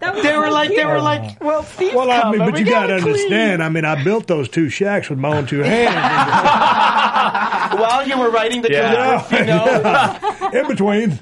That 0.00 0.14
was 0.14 0.22
they 0.22 0.36
were 0.36 0.46
so 0.48 0.52
like, 0.52 0.70
they 0.70 0.84
were 0.84 1.00
like, 1.00 1.42
well, 1.42 1.62
Steve's 1.62 1.94
Well, 1.94 2.10
I 2.10 2.20
coming. 2.22 2.40
mean, 2.40 2.48
but 2.50 2.54
we 2.54 2.60
you 2.64 2.70
got 2.70 2.86
to 2.86 2.94
understand. 2.94 3.62
I 3.62 3.68
mean, 3.68 3.84
I 3.84 4.02
built 4.02 4.26
those 4.26 4.48
two 4.48 4.68
shacks 4.68 5.08
with 5.10 5.18
my 5.18 5.36
own 5.36 5.46
two 5.46 5.60
hands. 5.60 5.94
While 7.80 8.06
you 8.08 8.18
were 8.18 8.30
writing 8.30 8.62
the 8.62 8.70
Yeah. 8.70 9.22
calligraphy 9.22 9.46
note. 9.46 10.54
In 10.54 10.66
between. 10.68 11.18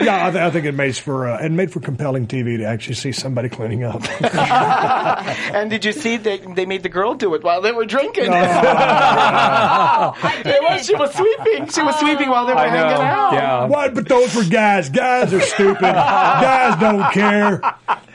Yeah, 0.00 0.26
I, 0.26 0.30
th- 0.30 0.42
I 0.42 0.50
think 0.50 0.64
it 0.66 0.74
makes 0.74 0.98
for 0.98 1.28
uh, 1.28 1.44
it 1.44 1.50
made 1.52 1.70
for 1.72 1.80
compelling 1.80 2.26
TV 2.26 2.56
to 2.58 2.64
actually 2.64 2.94
see 2.94 3.12
somebody 3.12 3.48
cleaning 3.48 3.84
up. 3.84 4.02
and 5.54 5.68
did 5.70 5.84
you 5.84 5.92
see 5.92 6.16
that 6.16 6.54
they 6.56 6.64
made 6.66 6.82
the 6.82 6.88
girl 6.88 7.14
do 7.14 7.34
it 7.34 7.42
while 7.42 7.60
they 7.60 7.72
were 7.72 7.84
drinking? 7.84 8.28
Oh, 8.30 10.14
It 10.44 10.62
was- 10.62 10.86
she 10.86 10.94
was 10.94 11.14
sweeping. 11.14 11.68
She 11.68 11.82
was 11.82 11.98
sweeping 12.00 12.28
while 12.30 12.46
they 12.46 12.54
were 12.54 12.58
I 12.60 12.70
know. 12.70 12.86
hanging 12.88 13.02
out. 13.02 13.32
Yeah. 13.34 13.64
What? 13.66 13.94
But 13.94 14.08
those 14.08 14.34
were 14.34 14.44
guys. 14.44 14.88
Guys 14.88 15.32
are 15.34 15.40
stupid. 15.40 15.80
guys 15.80 16.80
don't 16.80 17.12
care. 17.12 17.60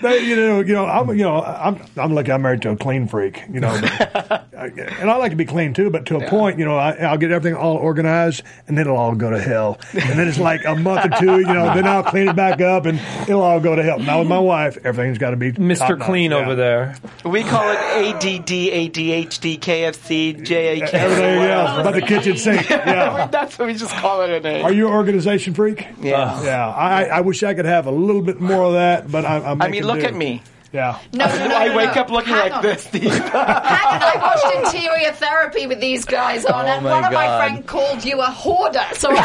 They, 0.06 0.20
you 0.26 0.36
know, 0.36 0.60
you 0.62 0.74
know, 0.74 0.86
I'm, 0.86 1.10
you 1.10 1.24
know, 1.24 1.42
I'm, 1.42 1.82
I'm 1.98 2.14
lucky. 2.14 2.32
I'm 2.32 2.42
married 2.42 2.62
to 2.64 2.70
a 2.72 2.78
clean 2.78 3.08
freak. 3.08 3.42
You 3.52 3.60
know, 3.60 3.80
but, 3.82 4.48
and 4.54 5.10
I 5.10 5.16
like 5.18 5.32
to 5.32 5.36
be 5.36 5.46
clean 5.46 5.74
too. 5.74 5.90
But 5.90 6.06
to 6.08 6.18
a 6.18 6.30
point, 6.30 6.60
you 6.60 6.66
know, 6.66 6.78
I, 6.78 6.92
I'll 6.98 7.18
get 7.18 7.32
everything 7.32 7.58
all 7.58 7.78
organized, 7.78 8.44
and 8.68 8.78
then 8.78 8.86
it'll 8.86 8.98
all 8.98 9.16
go 9.16 9.30
to 9.32 9.40
hell. 9.40 9.80
And 9.94 10.20
then 10.20 10.28
it's 10.28 10.38
like 10.40 10.64
a 10.66 10.76
month 10.76 11.06
or 11.06 11.20
two, 11.20 11.40
you 11.40 11.54
know, 11.54 11.74
then 11.74 11.86
I'll 11.88 12.04
clean 12.04 12.28
it 12.30 12.36
back 12.36 12.62
up, 12.62 12.86
and 12.86 13.00
it'll 13.28 13.42
all 13.42 13.60
go 13.60 13.76
to 13.76 13.84
hell. 13.84 14.00
Now 14.00 14.20
with 14.20 14.28
my 14.28 14.40
wife, 14.40 14.78
everything's 14.86 15.18
got 15.18 15.32
to 15.32 15.38
be 15.38 15.52
Mr. 15.54 16.00
Clean 16.00 16.32
Yeah. 16.32 16.38
over 16.38 16.56
there. 16.56 16.96
We 17.24 17.44
call 17.44 17.70
it 17.72 17.78
ADD, 17.78 18.48
ADHD, 18.50 19.60
KFC, 19.60 20.46
JAK. 20.46 20.94
Everything 20.94 21.40
else 21.44 21.84
but 21.84 21.92
the 21.92 22.02
kitchen 22.02 22.38
sink. 22.38 22.70
Yeah. 22.86 23.28
That's 23.28 23.58
what 23.58 23.68
we 23.68 23.74
just 23.74 23.94
call 23.96 24.22
it 24.22 24.30
a 24.30 24.40
name. 24.40 24.64
Are 24.66 24.72
you 24.72 24.88
an 24.88 24.94
organization 24.94 25.54
freak? 25.54 25.88
Yeah. 26.02 26.44
Yeah. 26.44 26.68
I, 26.70 27.06
I 27.06 27.22
wish 27.22 27.42
I 27.44 27.54
could 27.54 27.66
have 27.66 27.88
a 27.88 27.92
little 27.92 28.22
bit 28.22 28.40
more 28.40 28.64
of 28.64 28.74
that, 28.74 29.10
but 29.12 29.26
I, 29.26 29.38
I'm 29.38 29.62
I 29.62 29.66
mean, 29.70 29.86
making 29.86 29.88
look 29.96 30.06
at 30.06 30.16
me. 30.16 30.42
Yeah. 30.76 31.00
No, 31.14 31.26
no, 31.26 31.48
no, 31.48 31.56
I 31.64 31.68
no, 31.70 31.78
wake 31.78 31.96
no. 31.96 32.02
up 32.02 32.10
looking 32.12 32.34
Hang 32.34 32.50
like 32.50 32.54
on. 32.58 32.62
this, 32.64 32.84
Steve. 32.84 33.04
Hang 33.14 33.32
on, 33.32 34.02
I 34.04 34.18
watched 34.20 34.76
interior 34.76 35.12
therapy 35.14 35.68
with 35.68 35.80
these 35.80 36.04
guys 36.04 36.44
on, 36.46 36.66
Oh 36.66 36.68
and 36.68 36.84
my 36.84 36.92
one 36.92 37.06
of 37.06 37.14
my 37.14 37.26
God. 37.26 37.38
friends 37.40 37.66
called 37.66 38.04
you 38.04 38.20
a 38.20 38.26
hoarder. 38.26 38.84
So 38.94 39.10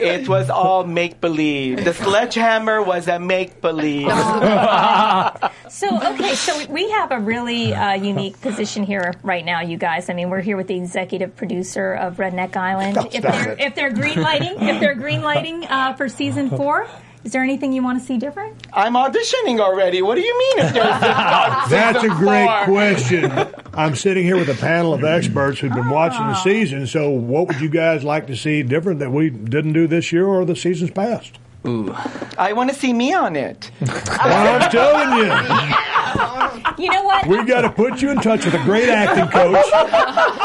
it 0.00 0.28
was 0.28 0.50
all 0.50 0.84
make 0.84 1.20
believe. 1.20 1.84
The 1.84 1.94
sledgehammer 1.94 2.82
was 2.82 3.06
a 3.06 3.18
make 3.20 3.60
believe. 3.60 4.08
So, 5.68 5.86
okay, 6.14 6.34
so 6.34 6.66
we 6.70 6.90
have 6.90 7.12
a 7.12 7.18
really 7.20 7.74
uh, 7.74 7.94
unique 7.94 8.40
position 8.40 8.82
here 8.84 9.12
right 9.22 9.44
now, 9.44 9.60
you 9.60 9.76
guys. 9.76 10.08
I 10.10 10.14
mean, 10.14 10.30
we're 10.30 10.40
here 10.40 10.56
with 10.56 10.66
the 10.68 10.76
executive 10.76 11.36
producer 11.36 11.92
of 11.94 12.16
Redneck 12.16 12.56
Island. 12.56 12.98
Oh, 12.98 13.06
if 13.12 13.22
stop 13.22 13.32
they're 13.34 13.52
it. 13.52 13.60
if 13.60 13.74
they're 13.74 13.92
green 13.92 14.20
lighting, 14.20 14.54
if 14.60 14.80
they're 14.80 14.94
green 14.94 15.22
lighting 15.22 15.64
uh, 15.66 15.94
for 15.94 16.08
season 16.08 16.50
four, 16.50 16.86
is 17.24 17.32
there 17.32 17.42
anything 17.42 17.72
you 17.72 17.82
want 17.82 17.98
to 17.98 18.04
see 18.04 18.18
different? 18.18 18.66
I'm 18.72 18.94
auditioning 18.94 19.58
already. 19.60 20.02
What 20.02 20.16
do 20.16 20.20
you 20.20 20.38
mean 20.38 20.58
if 20.66 20.72
there's 20.74 21.00
That's 21.70 22.04
a 22.04 22.08
great 22.08 22.46
four? 22.46 22.64
question. 22.66 23.32
I'm 23.72 23.94
sitting 23.96 24.24
here 24.24 24.36
with 24.36 24.48
a 24.50 24.54
panel 24.54 24.92
of 24.94 25.02
experts 25.04 25.58
who've 25.58 25.72
been 25.72 25.88
watching 25.90 26.20
Ah. 26.20 26.28
the 26.32 26.42
season. 26.42 26.86
So, 26.86 27.10
what 27.10 27.48
would 27.48 27.60
you 27.60 27.68
guys 27.70 28.04
like 28.04 28.26
to 28.28 28.36
see 28.36 28.62
different 28.62 29.00
that 29.00 29.10
we 29.10 29.30
didn't 29.30 29.72
do 29.72 29.86
this 29.86 30.12
year 30.12 30.26
or 30.26 30.44
the 30.44 30.54
seasons 30.56 30.90
past? 30.90 31.38
Ooh. 31.66 31.94
I 32.36 32.52
want 32.52 32.68
to 32.68 32.76
see 32.76 32.92
me 32.92 33.14
on 33.14 33.36
it. 33.36 33.70
I'm 33.80 34.70
telling 34.70 35.16
you, 35.18 36.84
You 36.84 36.90
know 36.92 37.02
what? 37.04 37.26
we 37.26 37.42
got 37.44 37.62
to 37.62 37.70
put 37.70 38.02
you 38.02 38.10
in 38.10 38.18
touch 38.18 38.44
with 38.44 38.52
a 38.54 38.62
great 38.64 38.90
acting 38.90 39.28
coach 39.28 39.64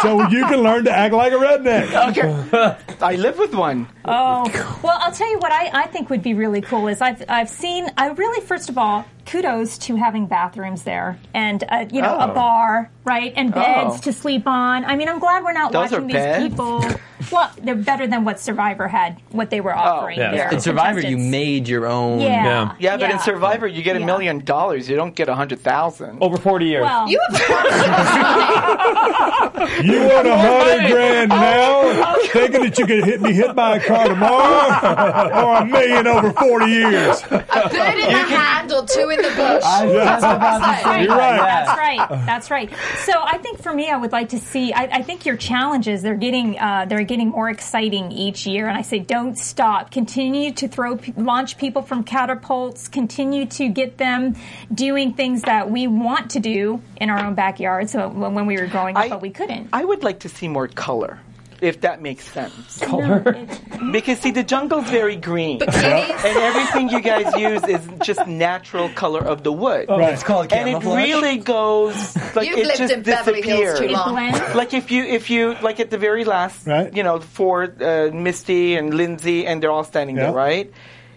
so 0.01 0.25
you 0.29 0.45
can 0.47 0.61
learn 0.63 0.85
to 0.85 0.91
act 0.91 1.13
like 1.13 1.33
a 1.33 1.35
redneck. 1.35 1.93
Okay. 2.17 2.77
I 3.01 3.15
live 3.15 3.37
with 3.39 3.53
one. 3.55 3.87
Oh, 4.05 4.43
well, 4.83 4.97
I'll 5.01 5.11
tell 5.11 5.29
you 5.29 5.39
what 5.39 5.51
I, 5.51 5.83
I 5.83 5.87
think 5.87 6.09
would 6.09 6.21
be 6.23 6.33
really 6.33 6.61
cool 6.61 6.87
is 6.87 7.01
I've, 7.01 7.23
I've 7.29 7.49
seen, 7.49 7.87
I 7.97 8.07
really, 8.09 8.41
first 8.45 8.69
of 8.69 8.77
all, 8.77 9.05
kudos 9.25 9.77
to 9.77 9.95
having 9.95 10.25
bathrooms 10.25 10.83
there 10.83 11.17
and, 11.33 11.63
uh, 11.69 11.85
you 11.91 12.01
know, 12.01 12.17
Oh. 12.19 12.31
a 12.31 12.33
bar, 12.33 12.89
right? 13.05 13.31
And 13.35 13.53
beds 13.53 13.95
Oh. 13.95 13.97
to 14.01 14.11
sleep 14.13 14.47
on. 14.47 14.83
I 14.85 14.95
mean, 14.95 15.07
I'm 15.07 15.19
glad 15.19 15.43
we're 15.43 15.53
not 15.53 15.71
Those 15.71 15.91
watching 15.91 16.07
these 16.07 16.15
beds? 16.15 16.49
people. 16.49 16.83
Well, 17.31 17.51
they're 17.61 17.75
better 17.75 18.07
than 18.07 18.23
what 18.25 18.39
Survivor 18.39 18.87
had, 18.87 19.21
what 19.31 19.51
they 19.51 19.61
were 19.61 19.75
offering. 19.75 20.17
yeah. 20.17 20.31
their 20.31 20.51
In 20.53 20.59
Survivor, 20.61 21.01
you 21.01 21.17
made 21.17 21.67
your 21.67 21.85
own. 21.85 22.21
Yeah. 22.21 22.43
Yeah. 22.43 22.73
Yeah, 22.79 22.97
but 22.97 23.11
in 23.11 23.19
Survivor, 23.19 23.67
you 23.67 23.83
get 23.83 23.97
a 23.97 23.99
Yeah. 23.99 24.05
million 24.07 24.39
dollars. 24.43 24.89
You 24.89 24.95
don't 24.95 25.13
get 25.15 25.29
a 25.29 25.35
hundred 25.35 25.59
thousand. 25.61 26.23
Over 26.23 26.37
40 26.37 26.65
years. 26.65 26.83
Well, 26.83 27.07
you 27.09 27.19
have 27.29 27.35
a 27.35 27.39
You 29.83 29.99
want 30.07 30.27
a 30.27 30.37
hundred 30.37 30.91
grand 30.91 31.29
now, 31.29 32.15
thinking 32.27 32.61
that 32.63 32.77
you 32.79 32.85
could 32.89 33.03
hit 33.05 33.21
me 33.21 33.33
hit 33.33 33.55
by 33.55 33.77
a 33.77 33.79
car 33.85 34.07
tomorrow, 34.07 35.45
or 35.45 35.57
a 35.61 35.65
million 35.65 36.07
over 36.07 36.31
forty 36.33 36.71
years? 36.71 37.21
a 37.23 37.27
bird 37.29 37.97
in 37.99 38.11
the 38.11 38.25
hand 38.35 38.71
or 38.71 38.85
two 38.85 39.09
in 39.09 39.17
the 39.21 39.29
bush. 39.29 39.63
That's 39.63 40.23
what 40.23 40.23
I 40.23 40.53
was 40.53 40.61
That's 40.61 40.85
right. 40.85 41.03
You're 41.03 41.15
right. 41.17 41.37
That's 41.37 41.77
right. 41.77 42.09
That's 42.25 42.51
right. 42.51 42.69
So 43.05 43.13
I 43.15 43.37
think 43.37 43.61
for 43.61 43.73
me, 43.73 43.89
I 43.89 43.97
would 43.97 44.11
like 44.11 44.29
to 44.29 44.39
see. 44.39 44.73
I, 44.73 44.83
I 44.91 45.01
think 45.03 45.25
your 45.25 45.37
challenges 45.37 46.01
they're 46.01 46.15
getting 46.15 46.57
uh, 46.59 46.85
they're 46.89 47.03
getting 47.03 47.29
more 47.29 47.49
exciting 47.49 48.11
each 48.11 48.45
year, 48.47 48.67
and 48.67 48.77
I 48.77 48.81
say 48.81 48.99
don't 48.99 49.37
stop. 49.37 49.91
Continue 49.91 50.51
to 50.53 50.67
throw 50.67 50.99
launch 51.15 51.57
people 51.57 51.81
from 51.81 52.03
catapults. 52.03 52.87
Continue 52.87 53.45
to 53.47 53.69
get 53.69 53.97
them 53.97 54.35
doing 54.73 55.13
things 55.13 55.43
that 55.43 55.69
we 55.69 55.87
want 55.87 56.31
to 56.31 56.39
do 56.39 56.81
in 56.97 57.09
our 57.09 57.19
own 57.25 57.35
backyard. 57.35 57.89
So 57.89 58.07
when 58.09 58.33
when 58.33 58.45
we 58.47 58.57
were 58.57 58.67
growing 58.67 58.95
up, 58.97 59.03
I- 59.03 59.09
but 59.09 59.21
we 59.21 59.29
couldn't. 59.29 59.69
I 59.73 59.85
would 59.85 60.03
like 60.03 60.19
to 60.21 60.29
see 60.29 60.47
more 60.47 60.67
color, 60.67 61.19
if 61.61 61.81
that 61.81 62.01
makes 62.01 62.23
sense. 62.31 62.79
Color. 62.83 63.47
Because 63.91 64.19
see, 64.19 64.31
the 64.31 64.43
jungle's 64.43 64.89
very 64.89 65.15
green, 65.15 65.59
Bikinis. 65.59 66.25
and 66.25 66.37
everything 66.37 66.89
you 66.89 67.01
guys 67.01 67.33
use 67.35 67.63
is 67.67 67.87
just 68.03 68.25
natural 68.27 68.89
color 68.89 69.21
of 69.21 69.43
the 69.43 69.51
wood. 69.51 69.87
Right. 69.89 70.13
It's 70.13 70.23
called 70.23 70.51
And 70.53 70.69
it 70.69 70.83
really 70.83 71.37
goes 71.37 72.15
like 72.35 72.49
You've 72.49 72.59
it 72.59 72.65
lived 72.67 72.77
just 72.79 72.93
in 72.93 73.03
Beverly 73.03 73.41
Hills 73.41 73.59
disappears. 73.79 73.79
too 73.79 73.95
long. 73.95 74.31
Like 74.55 74.73
if 74.73 74.91
you 74.91 75.03
if 75.03 75.29
you 75.29 75.55
like 75.61 75.79
at 75.79 75.89
the 75.89 75.97
very 75.97 76.25
last, 76.25 76.67
Right. 76.67 76.93
you 76.95 77.03
know, 77.03 77.19
for 77.19 77.63
uh, 77.63 78.09
Misty 78.13 78.75
and 78.75 78.93
Lindsay, 78.93 79.45
and 79.47 79.61
they're 79.63 79.71
all 79.71 79.83
standing 79.83 80.15
Yeah. 80.17 80.23
there, 80.23 80.33
right? 80.33 80.71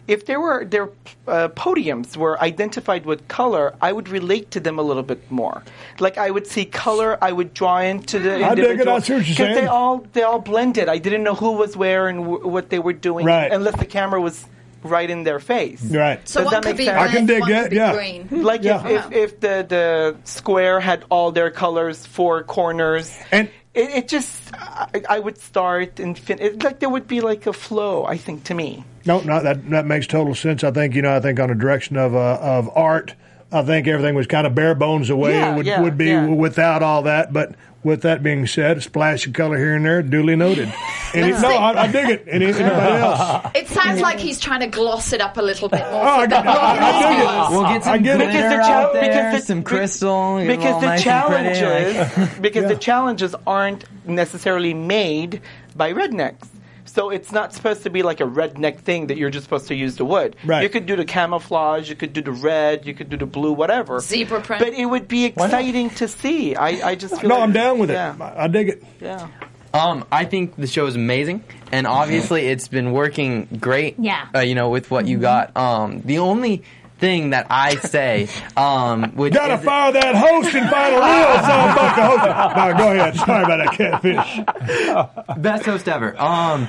If 0.08 0.26
there 0.26 0.40
were 0.40 0.64
their 0.64 0.88
uh, 1.28 1.48
podiums 1.50 2.16
were 2.16 2.40
identified 2.42 3.06
with 3.06 3.28
color, 3.28 3.74
I 3.80 3.92
would 3.92 4.08
relate 4.08 4.50
to 4.52 4.60
them 4.60 4.78
a 4.78 4.82
little 4.82 5.04
bit 5.04 5.30
more. 5.30 5.62
Like 6.00 6.18
I 6.18 6.30
would 6.30 6.46
see 6.46 6.64
color, 6.64 7.16
I 7.22 7.30
would 7.30 7.54
draw 7.54 7.78
into 7.78 8.18
the 8.18 8.44
I 8.44 8.54
dig 8.54 8.64
it, 8.64 8.70
individual 8.70 8.96
I 8.96 8.98
you're 9.06 9.20
because 9.20 9.54
they 9.56 9.66
all 9.66 9.98
they 10.12 10.22
all 10.22 10.40
blended. 10.40 10.88
I 10.88 10.98
didn't 10.98 11.22
know 11.22 11.34
who 11.36 11.52
was 11.52 11.76
where 11.76 12.08
and 12.08 12.18
w- 12.24 12.46
what 12.48 12.68
they 12.70 12.80
were 12.80 12.92
doing, 12.92 13.26
Right. 13.26 13.52
unless 13.52 13.76
the 13.78 13.86
camera 13.86 14.20
was 14.20 14.44
right 14.82 15.08
in 15.08 15.22
their 15.22 15.38
face. 15.38 15.80
Right. 15.84 16.18
So 16.28 16.40
Does 16.40 16.46
one 16.46 16.54
that 16.54 16.62
could 16.64 16.68
make 16.70 16.76
be 16.78 16.84
sense? 16.86 16.98
I 16.98 17.06
can 17.14 17.26
dig 17.26 17.40
one 17.40 17.50
that, 17.50 17.62
could 17.68 17.76
yeah. 17.76 17.92
green. 17.94 18.28
Like 18.42 18.64
Yeah. 18.64 18.84
if, 18.84 19.06
if, 19.06 19.12
if 19.12 19.40
the, 19.40 19.64
the 19.68 20.16
square 20.24 20.80
had 20.80 21.04
all 21.08 21.30
their 21.30 21.52
colors, 21.52 22.04
four 22.04 22.42
corners, 22.42 23.16
And- 23.30 23.48
it, 23.74 23.90
it 23.90 24.08
just 24.08 24.54
I, 24.54 25.02
I 25.08 25.18
would 25.18 25.38
start 25.38 26.00
and 26.00 26.18
fin- 26.18 26.40
it, 26.40 26.62
like 26.62 26.80
there 26.80 26.88
would 26.88 27.08
be 27.08 27.20
like 27.20 27.46
a 27.46 27.52
flow. 27.52 28.04
I 28.04 28.16
think 28.16 28.44
to 28.44 28.54
me. 28.54 28.84
No, 29.04 29.20
no, 29.20 29.42
that 29.42 29.68
that 29.70 29.86
makes 29.86 30.06
total 30.06 30.34
sense. 30.34 30.62
I 30.62 30.70
think 30.70 30.94
you 30.94 31.02
know. 31.02 31.14
I 31.14 31.20
think 31.20 31.40
on 31.40 31.48
the 31.48 31.54
direction 31.54 31.96
of 31.96 32.14
uh, 32.14 32.38
of 32.40 32.70
art, 32.74 33.14
I 33.52 33.62
think 33.62 33.86
everything 33.86 34.14
was 34.14 34.26
kind 34.26 34.46
of 34.46 34.54
bare 34.54 34.74
bones 34.74 35.08
the 35.08 35.16
way 35.16 35.32
Yeah, 35.34 35.52
it 35.52 35.56
would, 35.56 35.66
yeah, 35.66 35.80
would 35.82 35.98
be 35.98 36.06
yeah. 36.06 36.26
without 36.26 36.82
all 36.82 37.02
that. 37.02 37.32
But 37.32 37.54
with 37.84 38.02
that 38.02 38.22
being 38.22 38.46
said, 38.46 38.78
a 38.78 38.80
splash 38.80 39.26
of 39.26 39.32
color 39.32 39.58
here 39.58 39.74
and 39.74 39.84
there, 39.84 40.02
duly 40.02 40.36
noted. 40.36 40.72
And 41.14 41.26
it, 41.26 41.38
no, 41.42 41.48
I, 41.50 41.82
I 41.82 41.92
dig 41.92 42.08
it. 42.08 42.26
And 42.26 42.42
anybody 42.42 42.64
else? 42.74 43.50
It 43.54 43.68
sounds 43.68 44.00
like 44.00 44.18
he's 44.18 44.40
trying 44.40 44.60
to 44.60 44.66
gloss 44.66 45.12
it 45.12 45.20
up 45.20 45.36
a 45.36 45.42
little 45.42 45.68
bit 45.68 45.80
more. 45.80 45.88
Oh, 45.90 46.20
I, 46.20 46.22
for 46.22 46.28
the 46.30 46.36
I, 46.38 46.72
I 46.78 47.02
dig 47.02 47.20
it. 47.20 47.50
We'll 47.50 47.62
get 47.68 47.86
I 47.86 47.96
some 47.96 48.02
get 48.02 48.16
glitter 48.16 48.32
Because 48.32 48.50
the 48.66 48.72
out 48.72 48.92
there, 48.94 49.02
because 49.02 49.40
the- 49.42 49.46
some 49.46 49.62
crystal. 49.62 50.38
because 50.46 50.80
the 50.80 50.86
nice 50.86 51.06
and 51.06 51.26
pretty, 51.26 51.60
challenges 51.60 52.16
like- 52.16 52.40
because 52.40 52.68
the 52.70 52.76
challenges 52.76 53.34
aren't 53.46 53.84
necessarily 54.06 54.72
made 54.72 55.42
by 55.76 55.92
rednecks. 55.92 56.48
So 56.94 57.08
it's 57.08 57.32
not 57.32 57.54
supposed 57.54 57.84
to 57.84 57.90
be 57.90 58.02
like 58.02 58.20
a 58.20 58.24
redneck 58.24 58.80
thing 58.80 59.06
that 59.06 59.16
you're 59.16 59.30
just 59.30 59.44
supposed 59.44 59.68
to 59.68 59.74
use 59.74 59.96
the 59.96 60.04
wood. 60.04 60.36
Right. 60.44 60.62
You 60.62 60.68
could 60.68 60.84
do 60.84 60.94
the 60.94 61.06
camouflage, 61.06 61.88
you 61.88 61.96
could 61.96 62.12
do 62.12 62.20
the 62.20 62.32
red, 62.32 62.84
you 62.86 62.92
could 62.92 63.08
do 63.08 63.16
the 63.16 63.24
blue, 63.24 63.52
whatever. 63.54 63.98
Zebra 64.00 64.42
print. 64.42 64.62
But 64.62 64.74
it 64.74 64.84
would 64.84 65.08
be 65.08 65.24
exciting 65.24 65.88
to 65.90 66.06
see. 66.06 66.54
I, 66.54 66.90
I 66.90 66.94
just 66.94 67.18
feel 67.18 67.30
No, 67.30 67.36
like- 67.36 67.44
I'm 67.44 67.52
down 67.52 67.78
with 67.78 67.90
it. 67.90 67.94
Yeah. 67.94 68.14
I 68.20 68.44
I 68.44 68.48
dig 68.48 68.68
it. 68.68 68.84
yeah. 69.00 69.28
Um, 69.72 70.04
I 70.12 70.26
think 70.26 70.56
the 70.56 70.66
show 70.66 70.84
is 70.84 70.96
amazing, 70.96 71.42
and 71.72 71.86
obviously 71.86 72.46
it's 72.46 72.68
been 72.68 72.92
working 72.92 73.48
great. 73.58 73.94
Yeah. 73.98 74.28
Uh, 74.34 74.40
you 74.40 74.54
know, 74.54 74.68
with 74.68 74.90
what 74.90 75.06
you 75.06 75.16
got. 75.16 75.56
Um, 75.56 76.02
the 76.04 76.18
only 76.18 76.62
thing 77.02 77.30
that 77.30 77.48
I 77.50 77.74
say, 77.74 78.28
um, 78.56 79.10
which 79.16 79.34
Gotta 79.34 79.54
is- 79.54 79.64
fire 79.64 79.92
that 79.92 80.14
host 80.14 80.54
and 80.54 80.70
find 80.70 80.94
a 80.94 80.98
real 80.98 81.42
son 81.42 81.74
buck 81.74 81.94
to 81.96 82.02
host 82.06 82.24
it. 82.30 82.56
No, 82.56 82.78
go 82.78 82.92
ahead. 82.92 83.16
Sorry 83.16 83.44
about 83.44 83.58
that 83.58 85.22
catfish. 85.26 85.36
best 85.42 85.64
host 85.66 85.88
ever. 85.88 86.18
Um, 86.20 86.68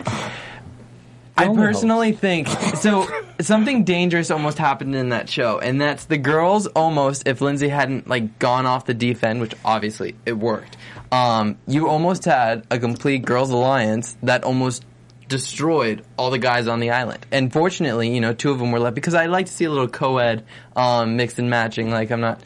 I 1.37 1.47
personally 1.47 2.11
think 2.11 2.47
so. 2.47 3.07
Something 3.41 3.83
dangerous 3.83 4.29
almost 4.31 4.57
happened 4.57 4.95
in 4.95 5.09
that 5.09 5.29
show, 5.29 5.59
and 5.59 5.79
that's 5.81 6.05
the 6.05 6.17
girls 6.17 6.67
almost. 6.67 7.27
If 7.27 7.41
Lindsay 7.41 7.69
hadn't 7.69 8.07
like 8.07 8.37
gone 8.39 8.65
off 8.65 8.85
the 8.85 8.93
deep 8.93 9.23
end, 9.23 9.41
which 9.41 9.53
obviously 9.65 10.15
it 10.25 10.33
worked, 10.33 10.77
um, 11.11 11.57
you 11.67 11.87
almost 11.89 12.25
had 12.25 12.65
a 12.71 12.77
complete 12.79 13.23
girls 13.25 13.49
alliance 13.49 14.15
that 14.23 14.43
almost 14.43 14.85
destroyed 15.33 16.03
all 16.17 16.29
the 16.29 16.37
guys 16.37 16.67
on 16.67 16.79
the 16.79 16.91
island. 16.91 17.25
And 17.31 17.51
fortunately, 17.51 18.13
you 18.13 18.21
know, 18.21 18.33
two 18.33 18.51
of 18.51 18.59
them 18.59 18.71
were 18.71 18.79
left 18.79 18.95
because 18.95 19.15
I 19.15 19.25
like 19.25 19.47
to 19.47 19.51
see 19.51 19.65
a 19.65 19.69
little 19.69 19.87
co-ed 19.87 20.45
um, 20.75 21.17
mixed 21.17 21.39
and 21.39 21.49
matching. 21.49 21.89
Like 21.91 22.11
I'm 22.11 22.21
not. 22.21 22.39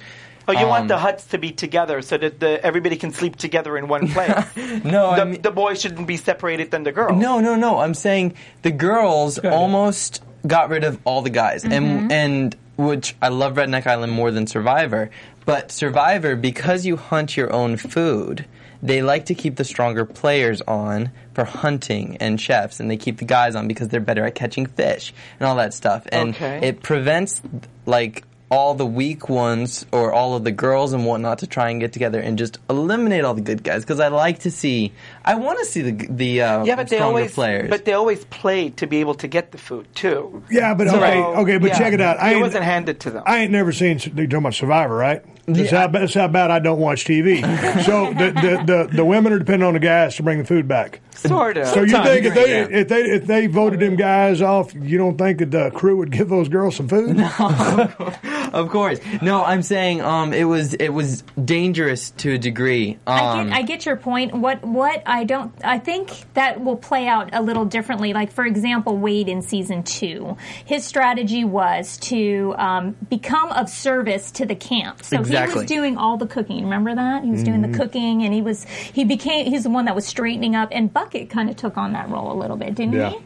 Oh, 0.49 0.53
you 0.53 0.65
want 0.65 0.83
Um, 0.83 0.88
the 0.88 0.97
huts 0.97 1.25
to 1.27 1.38
be 1.38 1.51
together 1.51 2.01
so 2.01 2.17
that 2.17 2.39
the, 2.39 2.63
everybody 2.65 2.95
can 2.95 3.11
sleep 3.11 3.35
together 3.35 3.77
in 3.77 3.89
one 3.89 4.07
place. 4.07 4.45
No, 4.85 5.13
the, 5.15 5.21
I 5.21 5.25
mean- 5.25 5.41
the 5.41 5.51
boys 5.51 5.81
shouldn't 5.81 6.07
be 6.07 6.15
separated 6.15 6.71
than 6.71 6.83
the 6.83 6.93
girls. 6.93 7.19
No, 7.21 7.41
no, 7.41 7.55
no. 7.57 7.79
I'm 7.79 7.93
saying 7.93 8.35
the 8.61 8.71
girls 8.71 9.38
almost 9.39 10.23
got 10.45 10.69
rid 10.69 10.85
of 10.85 10.99
all 11.03 11.21
the 11.21 11.29
guys, 11.29 11.65
and 11.65 12.11
and 12.11 12.55
which 12.77 13.15
I 13.21 13.27
love 13.27 13.55
Redneck 13.55 13.85
Island 13.88 14.13
more 14.13 14.31
than 14.31 14.47
Survivor. 14.47 15.09
But 15.45 15.71
Survivor, 15.71 16.35
because 16.38 16.85
you 16.85 16.95
hunt 16.95 17.35
your 17.35 17.51
own 17.51 17.75
food, 17.75 18.45
they 18.84 19.01
like 19.01 19.25
to 19.25 19.36
keep 19.36 19.55
the 19.55 19.63
stronger 19.63 20.05
players 20.05 20.61
on 20.61 21.11
for 21.34 21.43
hunting 21.45 22.17
and 22.17 22.39
chefs, 22.39 22.80
and 22.80 22.89
they 22.89 22.97
keep 22.97 23.17
the 23.17 23.25
guys 23.25 23.55
on 23.55 23.67
because 23.67 23.88
they're 23.89 23.99
better 23.99 24.25
at 24.25 24.36
catching 24.36 24.65
fish 24.65 25.13
and 25.39 25.47
all 25.47 25.55
that 25.55 25.73
stuff. 25.73 26.07
And 26.11 26.36
Okay. 26.36 26.59
it 26.63 26.82
prevents 26.84 27.41
like 27.86 28.23
all 28.49 28.75
the 28.75 28.86
weak 28.86 29.28
ones 29.28 29.86
or 29.91 30.13
all 30.13 30.34
of 30.36 30.45
the 30.45 30.53
girls 30.53 30.93
and 30.93 31.05
whatnot 31.05 31.39
to 31.39 31.47
try 31.47 31.69
and 31.69 31.82
get 31.82 31.91
together 31.91 32.17
and 32.21 32.38
just 32.38 32.59
eliminate 32.69 33.25
all 33.25 33.34
the 33.34 33.41
good 33.41 33.61
guys 33.61 33.82
because 33.84 33.99
I 33.99 34.07
like 34.07 34.39
to 34.39 34.51
see 34.51 34.93
I 35.25 35.36
want 35.36 35.59
to 35.59 35.65
see 35.65 35.82
the 35.82 36.07
the 36.09 36.41
uh, 36.43 36.63
Yeah, 36.63 36.78
but 36.78 36.88
they 36.88 36.99
always 36.99 37.34
players. 37.34 37.69
but 37.69 37.84
they 37.84 37.91
always 37.91 38.23
played 38.23 38.78
to 38.78 38.88
be 38.88 39.01
able 39.01 39.15
to 39.15 39.28
get 39.28 39.51
the 39.51 39.57
food 39.57 39.93
too. 39.95 40.43
Yeah, 40.49 40.73
but 40.75 40.88
So, 40.88 40.95
okay, 40.95 41.21
okay, 41.23 41.57
but 41.57 41.71
yeah, 41.71 41.78
check 41.78 41.91
it 41.93 41.99
out. 41.99 42.21
I 42.21 42.36
it 42.36 42.39
wasn't 42.41 42.63
handed 42.63 43.01
to 43.01 43.11
them. 43.11 43.23
I 43.25 43.39
ain't 43.39 43.51
never 43.51 43.73
seen. 43.73 43.99
You're 43.99 44.28
talking 44.28 44.38
about 44.38 44.53
Survivor, 44.53 44.95
right? 44.95 45.21
That's, 45.47 45.71
Yeah. 45.71 45.79
how, 45.81 45.87
that's 45.87 46.13
how 46.13 46.27
bad 46.27 46.51
I 46.51 46.59
don't 46.59 46.79
watch 46.79 47.05
TV. 47.05 47.41
so 47.85 48.13
the, 48.13 48.31
the, 48.31 48.63
the, 48.87 48.95
the 48.97 49.05
women 49.05 49.31
are 49.33 49.39
depending 49.39 49.65
on 49.65 49.73
the 49.73 49.79
guys 49.79 50.15
to 50.17 50.23
bring 50.23 50.39
the 50.39 50.45
food 50.45 50.67
back. 50.67 50.99
sort 51.15 51.57
of. 51.57 51.67
So 51.67 51.81
you 51.81 51.89
Sometimes, 51.89 52.09
think 52.09 52.25
if 52.25 52.33
they 52.35 52.51
yeah. 52.51 52.67
if 52.79 52.87
they 52.89 53.01
if 53.01 53.25
they 53.27 53.47
voted 53.47 53.79
them 53.79 53.95
guys 53.95 54.41
off, 54.41 54.73
you 54.75 54.97
don't 54.97 55.17
think 55.17 55.39
that 55.39 55.51
the 55.51 55.71
crew 55.71 55.97
would 55.97 56.11
give 56.11 56.27
those 56.29 56.49
girls 56.49 56.75
some 56.75 56.87
food? 56.89 57.15
No, 57.17 57.29
of 58.53 58.69
course, 58.69 58.99
no. 59.21 59.43
I'm 59.43 59.61
saying 59.63 60.01
um, 60.01 60.33
it 60.33 60.43
was 60.43 60.73
it 60.75 60.89
was 60.89 61.23
dangerous 61.43 62.11
to 62.17 62.33
a 62.33 62.37
degree. 62.37 62.99
I 63.07 63.39
Um, 63.39 63.47
get, 63.49 63.57
I 63.57 63.61
get 63.63 63.85
your 63.85 63.95
point. 63.95 64.35
What 64.35 64.63
what 64.63 65.01
I 65.05 65.23
don't 65.23 65.53
I 65.63 65.79
think 65.79 66.11
that 66.33 66.61
will 66.63 66.75
play 66.77 67.07
out 67.07 67.29
a 67.33 67.41
little 67.41 67.65
differently. 67.65 68.13
Like 68.13 68.31
for 68.31 68.45
example, 68.45 68.97
Wade 68.97 69.27
in 69.29 69.41
season 69.41 69.83
two, 69.83 70.37
his 70.65 70.85
strategy 70.85 71.43
was 71.45 71.97
to 71.97 72.53
um, 72.57 72.95
become 73.09 73.51
of 73.53 73.69
service 73.69 74.29
to 74.31 74.45
the 74.45 74.55
camp. 74.55 75.03
So 75.03 75.23
he 75.23 75.36
Exactly. 75.43 75.61
was 75.63 75.67
doing 75.69 75.97
all 75.97 76.17
the 76.17 76.27
cooking. 76.27 76.63
Remember 76.63 76.93
that 76.95 77.23
he 77.23 77.31
was 77.31 77.43
doing 77.43 77.61
Mm-hmm. 77.61 77.71
the 77.71 77.77
cooking, 77.77 78.23
and 78.23 78.33
he 78.33 78.41
was 78.41 78.63
he 78.65 79.03
became 79.03 79.45
he's 79.51 79.63
the 79.63 79.69
one 79.69 79.85
that 79.85 79.95
was 79.95 80.05
straightening 80.05 80.55
up. 80.55 80.69
And 80.71 80.91
Bucket 80.91 81.29
kind 81.29 81.49
of 81.49 81.55
took 81.55 81.77
on 81.77 81.93
that 81.93 82.09
role 82.09 82.31
a 82.31 82.38
little 82.38 82.57
bit, 82.57 82.75
didn't 82.75 82.93
Yeah. 82.93 83.09
he? 83.11 83.17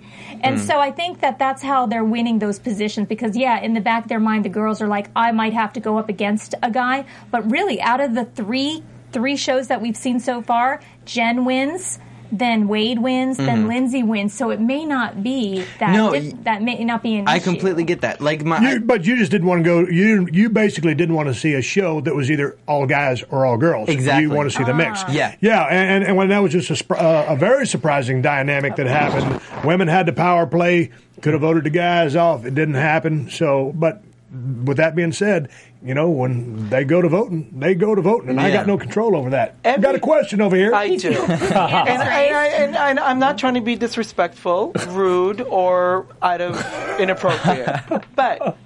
And 0.43 0.59
so 0.59 0.79
I 0.79 0.91
think 0.91 1.19
that 1.21 1.37
that's 1.37 1.61
how 1.61 1.85
they're 1.85 2.03
winning 2.05 2.39
those 2.39 2.57
positions 2.57 3.07
because 3.07 3.35
yeah, 3.37 3.59
in 3.59 3.73
the 3.73 3.81
back 3.81 4.03
of 4.03 4.09
their 4.09 4.19
mind, 4.19 4.45
the 4.45 4.49
girls 4.49 4.81
are 4.81 4.87
like, 4.87 5.09
I 5.15 5.31
might 5.31 5.53
have 5.53 5.73
to 5.73 5.79
go 5.79 5.97
up 5.97 6.09
against 6.09 6.55
a 6.63 6.71
guy, 6.71 7.05
but 7.31 7.49
really, 7.51 7.81
out 7.81 7.99
of 7.99 8.15
the 8.15 8.25
three 8.25 8.83
three 9.11 9.35
shows 9.35 9.67
that 9.67 9.81
we've 9.81 9.97
seen 9.97 10.19
so 10.19 10.41
far, 10.41 10.79
Jen 11.05 11.43
wins. 11.45 11.99
Then 12.31 12.67
Wade 12.67 12.99
wins, 12.99 13.37
then 13.37 13.67
Lindsay 13.67 14.03
wins. 14.03 14.33
So 14.33 14.51
it 14.51 14.61
may 14.61 14.85
not 14.85 15.21
be 15.21 15.65
that. 15.79 15.89
Mm-hmm. 15.89 15.93
No, 15.93 16.13
dif- 16.13 16.33
y- 16.33 16.39
that 16.43 16.61
may 16.61 16.83
not 16.83 17.03
be 17.03 17.15
an 17.17 17.27
I 17.27 17.35
issue. 17.37 17.43
completely 17.43 17.83
get 17.83 18.01
that. 18.01 18.21
Like 18.21 18.43
my 18.45 18.59
You, 18.61 18.79
but 18.79 19.05
you 19.05 19.17
just 19.17 19.31
didn't 19.31 19.47
want 19.47 19.63
to 19.63 19.63
go. 19.63 19.79
You 19.91 20.27
you 20.31 20.49
basically 20.49 20.95
didn't 20.95 21.15
want 21.15 21.27
to 21.27 21.33
see 21.33 21.53
a 21.55 21.61
show 21.61 21.99
that 22.01 22.15
was 22.15 22.31
either 22.31 22.57
all 22.67 22.85
guys 22.85 23.23
or 23.29 23.45
all 23.45 23.57
girls. 23.57 23.89
Exactly. 23.89 24.23
You 24.23 24.29
want 24.29 24.49
to 24.49 24.57
see 24.57 24.63
the 24.63 24.73
mix. 24.73 25.01
Yeah. 25.09 25.35
yeah, 25.41 25.63
and, 25.65 26.03
and 26.05 26.15
when 26.15 26.29
that 26.29 26.39
was 26.39 26.53
just 26.53 26.69
a, 26.81 26.93
uh, 26.93 27.25
a 27.29 27.35
very 27.35 27.67
surprising 27.67 28.21
dynamic 28.21 28.75
that 28.77 28.87
happened. 28.87 29.41
Women 29.65 29.87
had 29.89 30.05
the 30.05 30.13
power 30.13 30.45
play. 30.47 30.91
Could 31.21 31.33
have 31.33 31.41
voted 31.41 31.65
the 31.65 31.69
guys 31.69 32.15
off. 32.15 32.45
It 32.45 32.55
didn't 32.55 32.75
happen. 32.75 33.29
So, 33.29 33.71
but 33.75 34.01
with 34.31 34.77
that 34.77 34.95
being 34.95 35.11
said, 35.11 35.49
you 35.83 35.93
know 35.93 36.09
when 36.09 36.69
they 36.69 36.85
go 36.85 37.01
to 37.01 37.09
voting, 37.09 37.59
they 37.59 37.75
go 37.75 37.95
to 37.95 38.01
voting, 38.01 38.29
and 38.29 38.39
I 38.39 38.51
got 38.51 38.67
no 38.67 38.77
control 38.77 39.15
over 39.15 39.31
that. 39.31 39.55
I've 39.65 39.81
got 39.81 39.95
a 39.95 39.99
question 39.99 40.39
over 40.41 40.55
here. 40.55 40.73
I 40.73 40.95
do. 40.95 41.09
and, 41.09 41.31
and, 41.31 42.01
I, 42.01 42.47
and, 42.47 42.75
and 42.75 42.99
I'm 42.99 43.19
not 43.19 43.37
trying 43.37 43.55
to 43.55 43.61
be 43.61 43.75
disrespectful, 43.75 44.71
rude, 44.89 45.41
or 45.41 46.07
out 46.21 46.41
of 46.41 46.55
inappropriate. 46.99 48.05
but 48.15 48.57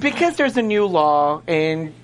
because 0.00 0.36
there's 0.36 0.56
a 0.56 0.62
new 0.62 0.86
law 0.86 1.42
and 1.46 1.94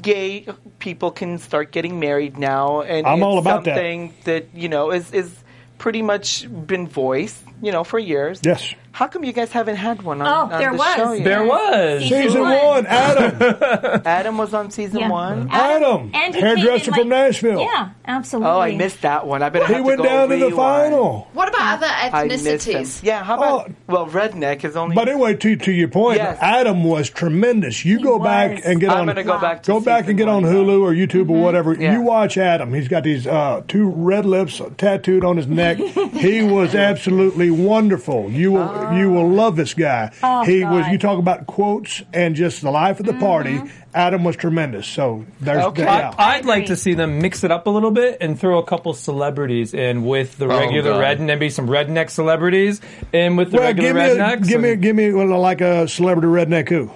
gay 0.00 0.46
people 0.78 1.10
can 1.10 1.38
start 1.38 1.72
getting 1.72 1.98
married 1.98 2.38
now, 2.38 2.82
and 2.82 3.06
I'm 3.06 3.18
it's 3.18 3.24
all 3.24 3.38
about 3.38 3.64
that. 3.64 3.76
something 3.76 4.14
that. 4.24 4.46
you 4.54 4.68
know 4.68 4.92
is 4.92 5.12
is 5.12 5.34
pretty 5.78 6.02
much 6.02 6.46
been 6.66 6.86
voiced, 6.86 7.42
you 7.62 7.72
know, 7.72 7.84
for 7.84 7.98
years. 7.98 8.40
yes. 8.44 8.74
How 8.94 9.06
come 9.08 9.24
you 9.24 9.32
guys 9.32 9.50
haven't 9.50 9.76
had 9.76 10.02
one 10.02 10.20
on, 10.20 10.26
Oh, 10.28 10.54
on 10.54 10.60
there 10.60 10.70
the 10.72 10.76
was. 10.76 10.94
show 10.96 11.12
yet? 11.12 11.24
There 11.24 11.44
was. 11.44 12.02
Season 12.02 12.42
one, 12.42 12.84
Adam. 12.86 14.02
Adam 14.04 14.36
was 14.36 14.52
on 14.52 14.70
season 14.70 14.98
Yeah. 15.00 15.08
one. 15.08 15.48
Adam, 15.50 16.10
and 16.12 16.34
he 16.34 16.40
hairdresser 16.42 16.90
came 16.90 16.94
in, 16.94 17.00
from 17.00 17.08
Nashville. 17.08 17.60
Yeah, 17.62 17.88
absolutely. 18.06 18.50
Oh, 18.50 18.60
I 18.60 18.76
missed 18.76 19.00
that 19.00 19.26
one. 19.26 19.42
I 19.42 19.48
better 19.48 19.74
He 19.74 19.80
went 19.80 19.96
to 19.96 20.02
go 20.02 20.08
down 20.10 20.28
to 20.28 20.36
the 20.36 20.50
final. 20.50 21.26
What 21.32 21.48
about 21.48 21.78
other 21.78 21.86
I 21.88 22.24
missed 22.26 22.44
him. 22.46 22.58
ethnicities? 22.82 23.02
Yeah, 23.02 23.24
how 23.24 23.36
about 23.38 23.70
Oh. 23.70 23.74
well, 23.86 24.06
redneck 24.08 24.62
is 24.62 24.76
only. 24.76 24.94
But 24.94 25.08
anyway, 25.08 25.36
to 25.36 25.56
to 25.56 25.72
your 25.72 25.88
point, 25.88 26.18
Yes. 26.18 26.36
Adam 26.42 26.84
was 26.84 27.08
tremendous. 27.08 27.86
You 27.86 27.96
He 27.96 28.02
go 28.02 28.18
was. 28.18 28.26
back 28.26 28.60
and 28.62 28.78
get 28.78 28.90
I'm 28.90 29.00
on. 29.00 29.06
gonna 29.06 29.24
go 29.24 29.38
back 29.40 29.62
to 29.62 29.72
go 29.72 29.80
back 29.80 30.08
and 30.08 30.18
get 30.18 30.28
on. 30.28 30.42
Hulu 30.42 30.82
or 30.82 30.92
YouTube 30.92 31.30
or 31.30 31.40
whatever. 31.40 31.72
Yeah. 31.72 31.94
You 31.94 32.02
watch 32.02 32.36
Adam. 32.36 32.74
He's 32.74 32.88
got 32.88 33.04
these 33.04 33.26
uh, 33.26 33.62
two 33.68 33.88
red 33.88 34.26
lips 34.26 34.60
tattooed 34.76 35.24
on 35.24 35.38
his 35.38 35.46
neck. 35.46 35.78
he 36.12 36.42
was 36.42 36.74
absolutely 36.74 37.50
wonderful. 37.52 38.30
You 38.30 38.52
will 38.52 38.92
you 38.98 39.10
will 39.10 39.28
love 39.28 39.56
this 39.56 39.74
guy. 39.74 40.12
Oh, 40.22 40.44
he 40.44 40.64
was. 40.64 40.86
You 40.88 40.98
talk 40.98 41.18
about 41.18 41.46
quotes 41.46 42.02
and 42.12 42.34
just 42.34 42.62
the 42.62 42.70
life 42.70 43.00
of 43.00 43.06
the 43.06 43.14
party. 43.14 43.54
Mm-hmm. 43.58 43.78
Adam 43.94 44.24
was 44.24 44.36
tremendous. 44.36 44.86
So 44.86 45.26
there's 45.40 45.64
Okay. 45.66 45.82
yeah. 45.84 46.14
I, 46.16 46.36
I'd 46.36 46.46
like 46.46 46.66
to 46.66 46.76
see 46.76 46.94
them 46.94 47.20
mix 47.20 47.44
it 47.44 47.50
up 47.50 47.66
a 47.66 47.70
little 47.70 47.90
bit 47.90 48.18
and 48.22 48.40
throw 48.40 48.58
a 48.58 48.64
couple 48.64 48.94
celebrities 48.94 49.74
in 49.74 50.04
with 50.04 50.38
the 50.38 50.46
Oh, 50.46 50.58
regular 50.58 50.92
God. 50.92 51.00
red, 51.00 51.20
maybe 51.20 51.50
some 51.50 51.66
redneck 51.68 52.08
celebrities 52.08 52.80
in 53.12 53.36
with 53.36 53.50
the 53.50 53.58
well, 53.58 53.66
regular 53.66 53.88
give 53.90 53.96
me, 53.96 54.02
a, 54.02 54.16
rednecks. 54.16 54.48
give 54.48 54.60
me, 54.62 54.76
give 54.76 54.96
me 54.96 55.10
like 55.12 55.60
a 55.60 55.86
celebrity 55.88 56.28
redneck 56.28 56.70
who. 56.70 56.90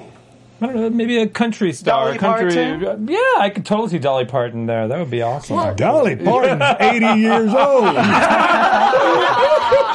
I 0.59 0.67
don't 0.67 0.75
know, 0.77 0.89
maybe 0.91 1.19
a 1.19 1.27
country 1.29 1.73
star. 1.75 2.05
Dolly 2.07 2.17
a 2.17 2.19
country, 2.19 2.55
Parton? 2.55 3.09
Yeah, 3.09 3.19
I 3.39 3.51
could 3.55 3.67
totally 3.67 3.91
see 3.91 3.99
Dolly 3.99 4.25
Parton 4.25 4.65
there. 4.67 4.89
That 4.89 4.99
would 4.99 5.11
be 5.11 5.21
awesome. 5.21 5.77
Dolly 5.77 6.17
Parton's 6.17 6.63
80 6.81 7.21
years 7.21 7.53
old. 7.53 7.95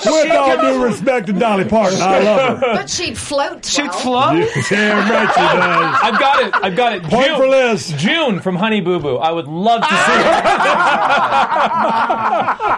With 0.03 0.32
all 0.32 0.57
due 0.59 0.84
respect 0.84 1.28
to 1.28 1.34
Dolly 1.34 1.64
Parton, 1.64 2.01
I 2.01 2.20
love 2.20 2.59
her. 2.59 2.74
But 2.76 2.89
she 2.89 3.14
floats. 3.14 3.70
She'd 3.70 3.84
well. 3.84 3.91
float. 4.32 4.49
Damn 4.70 5.09
right 5.09 5.30
she 5.30 5.39
does. 5.39 5.99
I've 6.03 6.20
got 6.20 6.43
it. 6.43 6.55
I've 6.55 6.76
got 6.76 6.93
it. 6.93 7.03
Point 7.03 7.28
June, 7.28 7.38
for 7.38 7.47
Liz. 7.47 7.93
June 7.97 8.39
from 8.39 8.55
Honey 8.55 8.82
Boo 8.82 8.99
Boo. 8.99 9.18
I 9.18 9.32
would 9.32 9.47
love 9.47 9.82
to 9.82 9.88
see 9.88 9.93
her. 9.95 10.41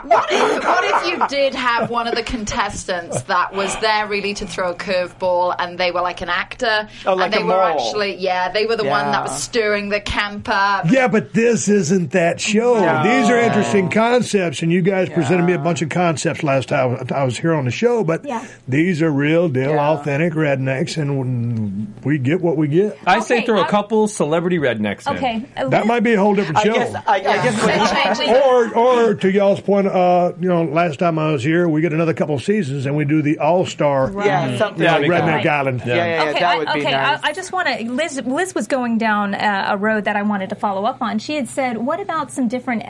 What 0.04 0.28
if, 0.32 0.64
what 0.66 0.84
if 0.84 1.08
you 1.08 1.28
did 1.28 1.56
have 1.56 1.90
one 1.90 2.08
of 2.08 2.16
the 2.16 2.24
contestants 2.24 3.22
that 3.24 3.54
was 3.54 3.76
there 3.80 4.06
really 4.08 4.34
to 4.36 4.46
throw 4.46 4.72
a 4.72 4.76
curveball 4.76 5.56
and 5.60 5.78
they 5.78 5.92
were 5.92 6.02
like 6.02 6.22
an 6.22 6.30
actor 6.30 6.88
Oh, 7.06 7.14
like 7.14 7.26
and 7.26 7.34
they 7.34 7.42
a 7.42 7.46
were 7.46 7.52
mole. 7.70 7.73
Actually 7.80 8.16
yeah 8.18 8.50
they 8.52 8.66
were 8.66 8.76
the 8.76 8.84
one 8.84 9.12
that 9.12 9.24
was 9.24 9.44
stirring 9.44 9.90
the 9.90 10.00
camp 10.00 10.48
up. 10.50 10.90
Yeah, 10.92 11.08
but 11.08 11.34
this 11.34 11.68
isn't 11.68 12.12
that 12.12 12.40
show. 12.40 12.76
No. 12.80 13.04
These 13.04 13.30
are 13.30 13.38
interesting 13.38 13.90
concepts, 13.90 14.62
and 14.62 14.72
you 14.72 14.82
guys 14.82 15.10
presented 15.10 15.44
me 15.44 15.54
a 15.54 15.60
bunch 15.60 15.82
of 15.82 15.90
concepts 15.90 16.44
last 16.44 16.70
time 16.70 17.06
I 17.14 17.24
was 17.24 17.38
here 17.38 17.54
on 17.54 17.66
the 17.66 17.72
show. 17.72 18.04
But 18.04 18.26
Yeah. 18.26 18.46
these 18.68 19.02
are 19.02 19.12
real 19.12 19.50
deal, 19.50 19.72
Yeah. 19.72 19.90
authentic 19.92 20.34
rednecks, 20.34 20.98
and 20.98 21.94
we 22.04 22.18
get 22.18 22.42
what 22.42 22.58
we 22.58 22.68
get. 22.68 22.98
I 23.06 23.20
say 23.20 23.38
Okay, 23.38 23.46
throw 23.46 23.60
a 23.60 23.64
I- 23.64 23.68
couple 23.68 24.08
celebrity 24.08 24.60
rednecks. 24.60 25.08
Okay, 25.08 25.46
uh, 25.58 25.70
That 25.70 25.88
might 25.88 26.02
be 26.02 26.14
a 26.14 26.20
whole 26.20 26.36
different 26.36 26.60
I 26.60 26.64
show. 26.64 26.74
guess. 26.74 26.96
I, 27.08 27.16
I 27.16 27.20
guess. 27.22 28.20
What, 28.20 28.44
or, 28.46 28.78
or 28.78 29.14
to 29.16 29.32
y'all's 29.32 29.62
point, 29.62 29.88
uh, 29.88 30.34
you 30.40 30.48
know, 30.48 30.64
last 30.64 31.00
time 31.00 31.18
I 31.20 31.32
was 31.32 31.44
here, 31.44 31.68
we 31.68 31.82
get 31.82 31.94
another 31.94 32.14
couple 32.14 32.38
seasons, 32.40 32.86
and 32.86 32.96
we 32.96 33.06
do 33.06 33.22
the 33.22 33.40
All 33.40 33.66
Star 33.66 34.12
yeah, 34.26 34.58
something 34.58 34.84
Yeah, 34.84 34.98
like 34.98 35.02
that'd 35.02 35.04
be 35.04 35.10
that. 35.10 35.24
Redneck 35.24 35.34
Right. 35.36 35.48
Island. 35.48 35.84
Yeah, 35.86 35.96
yeah, 35.96 36.06
yeah. 36.24 36.30
okay, 36.30 36.40
that 36.40 36.44
I, 36.44 36.58
would 36.58 36.68
be 36.74 36.80
okay. 36.82 36.92
nice. 36.92 37.20
I, 37.24 37.30
I 37.30 37.34
just 37.34 37.52
want 37.52 37.63
to. 37.68 37.90
Liz, 37.90 38.22
Liz 38.26 38.56
was 38.56 38.68
going 38.68 38.98
down 38.98 39.34
uh, 39.34 39.68
a 39.70 39.78
road 39.78 40.06
that 40.06 40.16
I 40.16 40.22
wanted 40.22 40.50
to 40.50 40.56
follow 40.56 40.86
up 40.86 41.02
on. 41.02 41.20
She 41.20 41.36
had 41.36 41.48
said, 41.48 41.78
"What 41.78 42.00
about 42.00 42.32
some 42.32 42.48
different 42.48 42.84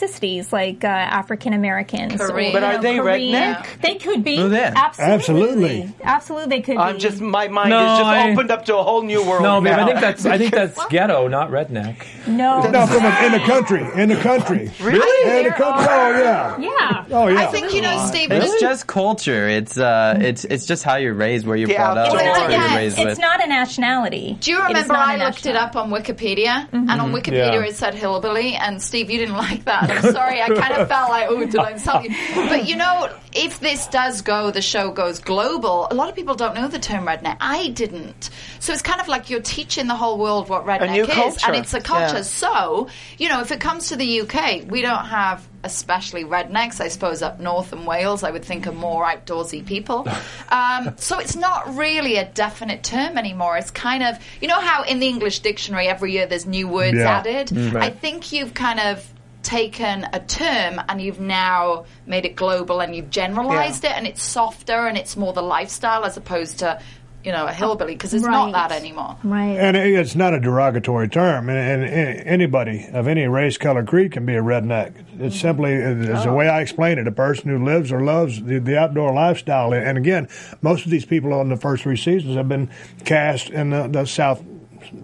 ethnicities, 0.00 0.52
like 0.52 0.84
uh, 0.84 0.88
African 0.88 1.52
Americans?" 1.52 2.20
Korean. 2.20 2.52
But 2.52 2.62
are 2.64 2.78
they 2.78 2.98
Korean? 2.98 3.34
redneck? 3.34 3.80
They 3.80 3.96
could 3.96 4.24
be. 4.24 4.32
Yeah. 4.34 4.72
Absolutely. 4.76 5.12
Absolutely. 5.14 5.92
Absolutely, 6.02 6.48
they 6.56 6.62
could 6.62 6.76
I'm 6.76 6.94
be. 6.96 7.00
just 7.00 7.20
my 7.20 7.48
mind 7.48 7.70
No, 7.70 7.80
is 7.80 7.98
just 7.98 8.04
I- 8.10 8.32
opened 8.32 8.50
up 8.50 8.64
to 8.66 8.76
a 8.76 8.82
whole 8.82 9.02
new 9.02 9.22
world. 9.26 9.42
No, 9.42 9.60
babe, 9.60 9.76
now. 9.76 9.82
I 9.84 9.86
think 9.86 10.00
that's 10.00 10.26
I 10.26 10.38
think 10.38 10.52
that's 10.54 10.86
ghetto, 10.90 11.28
not 11.28 11.50
redneck. 11.50 12.04
no. 12.26 12.60
No, 12.70 12.86
from 12.86 13.04
a, 13.04 13.26
in 13.26 13.32
the 13.32 13.40
country, 13.40 13.84
in 14.00 14.08
the 14.08 14.16
country, 14.16 14.70
really. 14.80 15.38
in 15.38 15.44
the 15.44 15.50
country. 15.50 15.86
Oh 15.90 16.10
yeah, 16.22 16.58
Yeah. 16.58 17.04
oh 17.10 17.26
yeah. 17.28 17.40
I 17.42 17.46
think 17.46 17.74
you 17.74 17.82
know, 17.82 18.06
Steve. 18.06 18.30
It's 18.30 18.44
this- 18.52 18.60
just 18.60 18.86
culture. 18.86 19.48
It's 19.48 19.76
uh, 19.78 20.16
it's 20.20 20.44
it's 20.44 20.66
just 20.66 20.82
how 20.84 20.96
you're 20.96 21.14
raised, 21.14 21.46
where 21.46 21.56
you're 21.56 21.68
The 21.68 21.74
brought 21.74 21.98
up, 21.98 22.06
outdoors. 22.14 22.22
who 22.22 22.28
It's 22.28 22.38
you're 22.52 22.58
not- 22.60 22.76
raised 22.76 22.98
It's 22.98 23.06
with. 23.06 23.18
not 23.18 23.44
a 23.44 23.46
nationality. 23.48 24.36
Do 24.40 24.50
you 24.52 24.62
remember 24.62 24.94
I 24.94 25.16
looked 25.16 25.46
it 25.46 25.56
up 25.56 25.74
on 25.76 25.90
Wikipedia, 25.90 26.68
and 26.72 26.90
on 26.90 27.12
Wikipedia 27.12 27.52
Yeah. 27.54 27.64
it 27.64 27.76
said 27.76 27.94
hillbilly, 27.94 28.54
and 28.54 28.80
Steve, 28.82 29.10
you 29.10 29.18
didn't 29.18 29.36
like 29.36 29.64
that. 29.64 29.89
I'm 29.90 30.12
sorry. 30.12 30.40
I 30.42 30.48
kind 30.48 30.74
of 30.74 30.88
felt 30.88 31.10
like, 31.10 31.26
oh, 31.28 31.40
did 31.40 31.56
I 31.56 31.70
insult 31.72 32.04
you? 32.04 32.10
But 32.34 32.68
you 32.68 32.76
know, 32.76 33.12
if 33.32 33.60
this 33.60 33.86
does 33.88 34.22
go, 34.22 34.50
the 34.50 34.62
show 34.62 34.90
goes 34.90 35.18
global. 35.20 35.86
A 35.90 35.94
lot 35.94 36.08
of 36.08 36.14
people 36.14 36.34
don't 36.34 36.54
know 36.54 36.68
the 36.68 36.78
term 36.78 37.06
redneck. 37.06 37.36
I 37.40 37.68
didn't. 37.68 38.30
So 38.58 38.72
it's 38.72 38.82
kind 38.82 39.00
of 39.00 39.08
like 39.08 39.30
you're 39.30 39.40
teaching 39.42 39.86
the 39.86 39.94
whole 39.96 40.18
world 40.18 40.48
what 40.48 40.64
redneck 40.66 40.98
is, 41.08 41.14
culture. 41.14 41.46
and 41.46 41.56
it's 41.56 41.74
a 41.74 41.80
culture. 41.80 42.16
Yeah. 42.16 42.22
So 42.22 42.88
you 43.18 43.28
know, 43.28 43.40
if 43.40 43.50
it 43.52 43.60
comes 43.60 43.88
to 43.88 43.96
the 43.96 44.20
UK, 44.22 44.64
we 44.70 44.82
don't 44.82 45.04
have 45.06 45.46
especially 45.62 46.24
rednecks. 46.24 46.80
I 46.80 46.88
suppose 46.88 47.20
up 47.22 47.38
north 47.38 47.72
in 47.72 47.84
Wales, 47.84 48.22
I 48.22 48.30
would 48.30 48.44
think 48.44 48.66
are 48.66 48.72
more 48.72 49.04
outdoorsy 49.04 49.64
people. 49.64 50.06
Um, 50.50 50.94
so 50.96 51.20
it's 51.20 51.36
not 51.36 51.76
really 51.76 52.16
a 52.16 52.24
definite 52.24 52.82
term 52.82 53.16
anymore. 53.16 53.56
It's 53.56 53.70
kind 53.70 54.02
of 54.02 54.18
you 54.40 54.48
know 54.48 54.58
how 54.60 54.82
in 54.82 54.98
the 54.98 55.06
English 55.06 55.38
dictionary 55.40 55.86
every 55.86 56.10
year 56.12 56.26
there's 56.26 56.44
new 56.44 56.66
words 56.66 56.96
Yeah. 56.96 57.18
added. 57.18 57.48
Mm. 57.48 57.76
I 57.76 57.90
think 57.90 58.32
you've 58.32 58.52
kind 58.52 58.80
of 58.80 59.06
taken 59.50 60.06
a 60.12 60.20
term 60.20 60.80
and 60.88 61.02
you've 61.02 61.18
now 61.18 61.84
made 62.06 62.24
it 62.24 62.36
global 62.36 62.80
and 62.80 62.94
you've 62.94 63.10
generalized 63.10 63.84
it 63.84 63.90
and 63.90 64.06
it's 64.06 64.22
softer 64.22 64.86
and 64.86 64.96
it's 64.96 65.16
more 65.16 65.32
the 65.32 65.42
lifestyle 65.42 66.04
as 66.04 66.16
opposed 66.16 66.60
to 66.60 66.80
you 67.24 67.32
know 67.32 67.46
a 67.48 67.52
hillbilly 67.52 67.94
because 67.94 68.14
it's 68.14 68.24
not 68.24 68.52
that 68.52 68.70
anymore 68.70 69.16
Right. 69.24 69.56
And 69.58 69.76
it's 69.76 70.14
not 70.14 70.34
a 70.34 70.40
derogatory 70.40 71.08
term, 71.08 71.48
and, 71.48 71.58
and, 71.58 71.82
and 71.82 72.28
anybody 72.28 72.86
of 72.92 73.08
any 73.08 73.26
race, 73.26 73.58
color, 73.58 73.84
creed 73.84 74.12
can 74.12 74.24
be 74.24 74.36
a 74.36 74.40
redneck. 74.40 74.94
It's 75.18 75.34
mm-hmm. 75.36 75.48
simply, 75.48 75.82
uh, 75.82 76.14
it's 76.14 76.24
the 76.24 76.32
way 76.32 76.48
oh. 76.48 76.52
I 76.52 76.60
explain 76.60 76.98
it, 76.98 77.08
a 77.08 77.12
person 77.12 77.50
who 77.50 77.62
lives 77.64 77.90
or 77.90 78.00
loves 78.00 78.40
the, 78.40 78.58
the 78.60 78.78
outdoor 78.78 79.12
lifestyle. 79.12 79.74
And 79.74 79.98
again, 79.98 80.28
most 80.62 80.84
of 80.84 80.92
these 80.92 81.04
people 81.04 81.32
on 81.34 81.48
the 81.48 81.56
first 81.56 81.82
three 81.82 81.96
seasons 81.96 82.36
have 82.36 82.48
been 82.48 82.70
cast 83.04 83.50
in 83.50 83.70
the, 83.70 83.88
the 83.88 84.06
south 84.06 84.42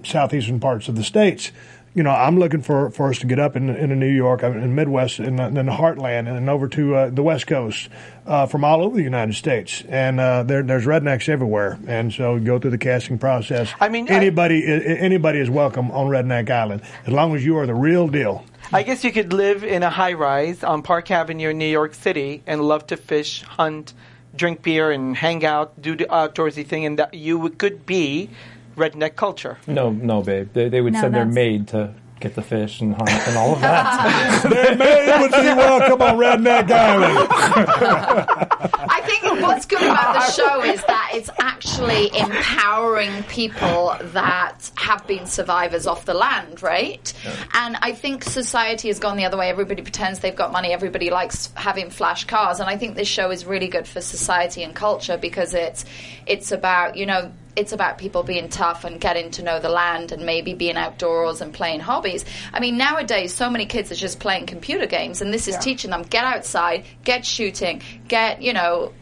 southeastern 0.05 0.61
parts 0.61 0.89
of 0.89 0.97
the 0.97 1.05
states. 1.05 1.53
You 1.97 2.03
know, 2.03 2.11
I'm 2.11 2.39
looking 2.39 2.61
for, 2.61 2.91
for 2.91 3.09
us 3.09 3.21
to 3.21 3.27
get 3.27 3.39
up 3.39 3.57
in 3.57 3.71
in 3.71 3.99
New 3.99 4.07
York, 4.07 4.43
in 4.43 4.75
Midwest, 4.75 5.19
in 5.19 5.37
the, 5.37 5.47
in 5.47 5.55
the 5.55 5.63
Heartland, 5.73 6.29
and 6.29 6.51
over 6.51 6.69
to 6.69 6.95
uh, 6.95 7.09
the 7.09 7.23
West 7.23 7.47
Coast, 7.47 7.89
uh, 8.27 8.45
from 8.45 8.65
all 8.65 8.83
over 8.83 8.95
the 8.95 9.03
United 9.03 9.35
States, 9.35 9.83
and 9.89 10.21
uh, 10.21 10.43
there, 10.43 10.63
there's 10.63 10.85
rednecks 10.85 11.27
everywhere, 11.27 11.79
and 11.87 12.13
so 12.13 12.39
go 12.39 12.59
through 12.59 12.73
the 12.73 12.77
casting 12.77 13.19
process. 13.19 13.73
I 13.81 13.89
mean, 13.89 14.11
anybody 14.11 14.63
i- 14.71 14.77
anybody 15.09 15.39
is 15.39 15.49
welcome 15.49 15.91
on 15.91 16.09
Redneck 16.09 16.51
Island 16.51 16.83
as 17.07 17.15
long 17.15 17.35
as 17.35 17.43
you 17.47 17.57
are 17.57 17.65
the 17.67 17.75
real 17.75 18.09
deal. 18.09 18.45
I 18.75 18.83
guess 18.83 19.03
you 19.03 19.11
could 19.11 19.33
live 19.33 19.65
in 19.65 19.83
a 19.83 19.89
high 19.89 20.13
rise 20.13 20.63
on 20.63 20.83
Park 20.83 21.11
Avenue 21.11 21.49
in 21.49 21.57
New 21.57 21.65
York 21.65 21.95
City 21.95 22.43
and 22.47 22.61
love 22.61 22.87
to 22.89 22.99
fish, 22.99 23.41
hunt, 23.41 23.95
drink 24.35 24.61
beer, 24.63 24.91
and 24.91 25.17
hang 25.17 25.47
out, 25.47 25.81
do 25.81 25.97
the 25.97 26.05
outdoorsy 26.05 26.67
thing, 26.67 26.85
and 26.85 26.99
that 26.99 27.15
you 27.15 27.49
could 27.57 27.87
be 27.87 28.29
redneck 28.77 29.17
culture. 29.17 29.59
No, 29.67 29.91
no, 29.91 30.23
babe. 30.23 30.51
They, 30.53 30.69
they 30.69 30.81
would 30.81 30.93
No, 30.93 31.01
send 31.01 31.15
their 31.15 31.21
that's- 31.25 31.35
maid 31.35 31.69
to 31.69 31.95
get 32.19 32.35
the 32.35 32.41
fish 32.43 32.81
and 32.81 32.95
hunt 32.95 33.11
and 33.11 33.37
all 33.37 33.53
of 33.53 33.61
that. 33.61 34.43
Their 34.51 34.75
maid 34.75 35.21
would 35.21 35.31
be 35.33 35.37
welcome 35.55 36.01
on 36.01 36.17
Redneck 36.17 36.71
Island. 36.71 37.29
I 38.89 39.03
think 39.05 39.43
what's 39.43 39.67
good 39.67 39.83
about 39.83 40.15
the 40.15 40.33
show 40.33 40.63
is 40.63 40.83
that 40.85 41.11
it's 41.13 41.29
actually 41.41 42.07
empowering 42.19 43.23
people 43.25 43.95
that 44.01 44.71
have 44.77 45.07
been 45.07 45.27
survivors 45.27 45.87
off 45.87 46.07
the 46.07 46.15
land, 46.15 46.63
right? 46.63 47.13
And 47.53 47.77
I 47.83 47.93
think 47.93 48.25
society 48.25 48.89
has 48.89 48.99
gone 48.99 49.19
the 49.19 49.27
other 49.27 49.37
way. 49.37 49.51
Everybody 49.51 49.83
pretends 49.83 50.21
they've 50.21 50.35
got 50.35 50.53
money. 50.53 50.73
Everybody 50.73 51.11
likes 51.11 51.51
having 51.55 51.91
flash 51.91 52.25
cars, 52.25 52.61
and 52.61 52.69
I 52.71 52.79
think 52.79 52.97
this 52.97 53.09
show 53.09 53.31
is 53.31 53.45
really 53.45 53.69
good 53.69 53.87
for 53.87 54.01
society 54.01 54.63
and 54.63 54.75
culture 54.75 55.19
because 55.19 55.53
it's 55.53 55.85
it's 56.27 56.51
about 56.51 56.97
you 56.97 57.05
know 57.07 57.31
it's 57.57 57.73
about 57.73 57.99
people 57.99 58.23
being 58.23 58.49
tough 58.49 58.85
and 58.85 59.01
getting 59.01 59.31
to 59.33 59.43
know 59.43 59.59
the 59.59 59.71
land 59.71 60.13
and 60.13 60.25
maybe 60.25 60.55
being 60.55 60.77
outdoors 60.77 61.41
and 61.41 61.53
playing 61.53 61.81
hobbies. 61.81 62.25
I 62.53 62.61
mean, 62.61 62.77
nowadays, 62.77 63.35
so 63.35 63.49
many 63.49 63.67
kids 63.67 63.91
are 63.91 63.97
just 63.97 64.21
playing 64.21 64.47
computer 64.47 64.87
games, 64.87 65.23
and 65.23 65.33
this 65.33 65.49
is 65.49 65.57
teaching 65.57 65.91
them 65.91 66.03
get 66.03 66.25
outside, 66.25 66.85
get 67.03 67.25
shooting, 67.25 67.83
get, 68.07 68.43
you 68.43 68.53
know, 68.53 68.93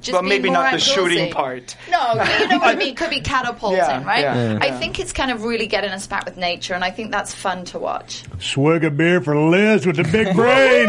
just 0.00 0.12
Well, 0.12 0.22
be 0.22 0.28
maybe 0.28 0.50
not 0.50 0.70
the 0.72 0.76
outdoorsy. 0.78 0.94
shooting 0.94 1.32
part. 1.32 1.76
No, 1.90 2.12
you 2.12 2.48
know 2.48 2.58
what 2.58 2.74
I 2.74 2.74
mean? 2.76 2.94
Could 2.94 3.10
be 3.10 3.20
catapulting, 3.20 3.78
Yeah, 3.78 4.04
right? 4.04 4.20
yeah, 4.22 4.58
I 4.60 4.70
think 4.72 4.98
it's 5.00 5.12
kind 5.12 5.30
of 5.30 5.44
really 5.44 5.66
getting 5.66 5.90
us 5.90 6.06
back 6.06 6.24
with 6.24 6.36
nature, 6.36 6.74
and 6.74 6.84
I 6.84 6.90
think 6.90 7.10
that's 7.10 7.34
fun 7.34 7.64
to 7.66 7.78
watch. 7.78 8.22
Swig 8.40 8.84
a 8.84 8.90
beer 8.90 9.20
for 9.20 9.36
Liz 9.36 9.86
with 9.86 9.96
the 9.96 10.04
big 10.04 10.34
brain. 10.36 10.88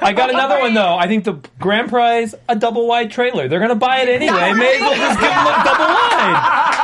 I 0.00 0.12
got 0.16 0.30
another 0.30 0.58
one 0.60 0.74
though. 0.74 0.96
I 0.96 1.06
think 1.08 1.24
the 1.24 1.34
grand 1.60 1.88
prize 1.88 2.34
a 2.48 2.56
double 2.56 2.86
wide 2.86 3.10
trailer. 3.10 3.48
They're 3.48 3.60
gonna 3.60 3.74
buy 3.74 4.00
it 4.00 4.08
anyway. 4.08 4.52
May 4.52 4.74
as 4.76 4.80
well 4.80 4.94
just 4.96 5.20
give 5.20 5.30
them 5.30 5.46
a 5.46 5.64
double 5.64 5.84
wide. 5.94 6.80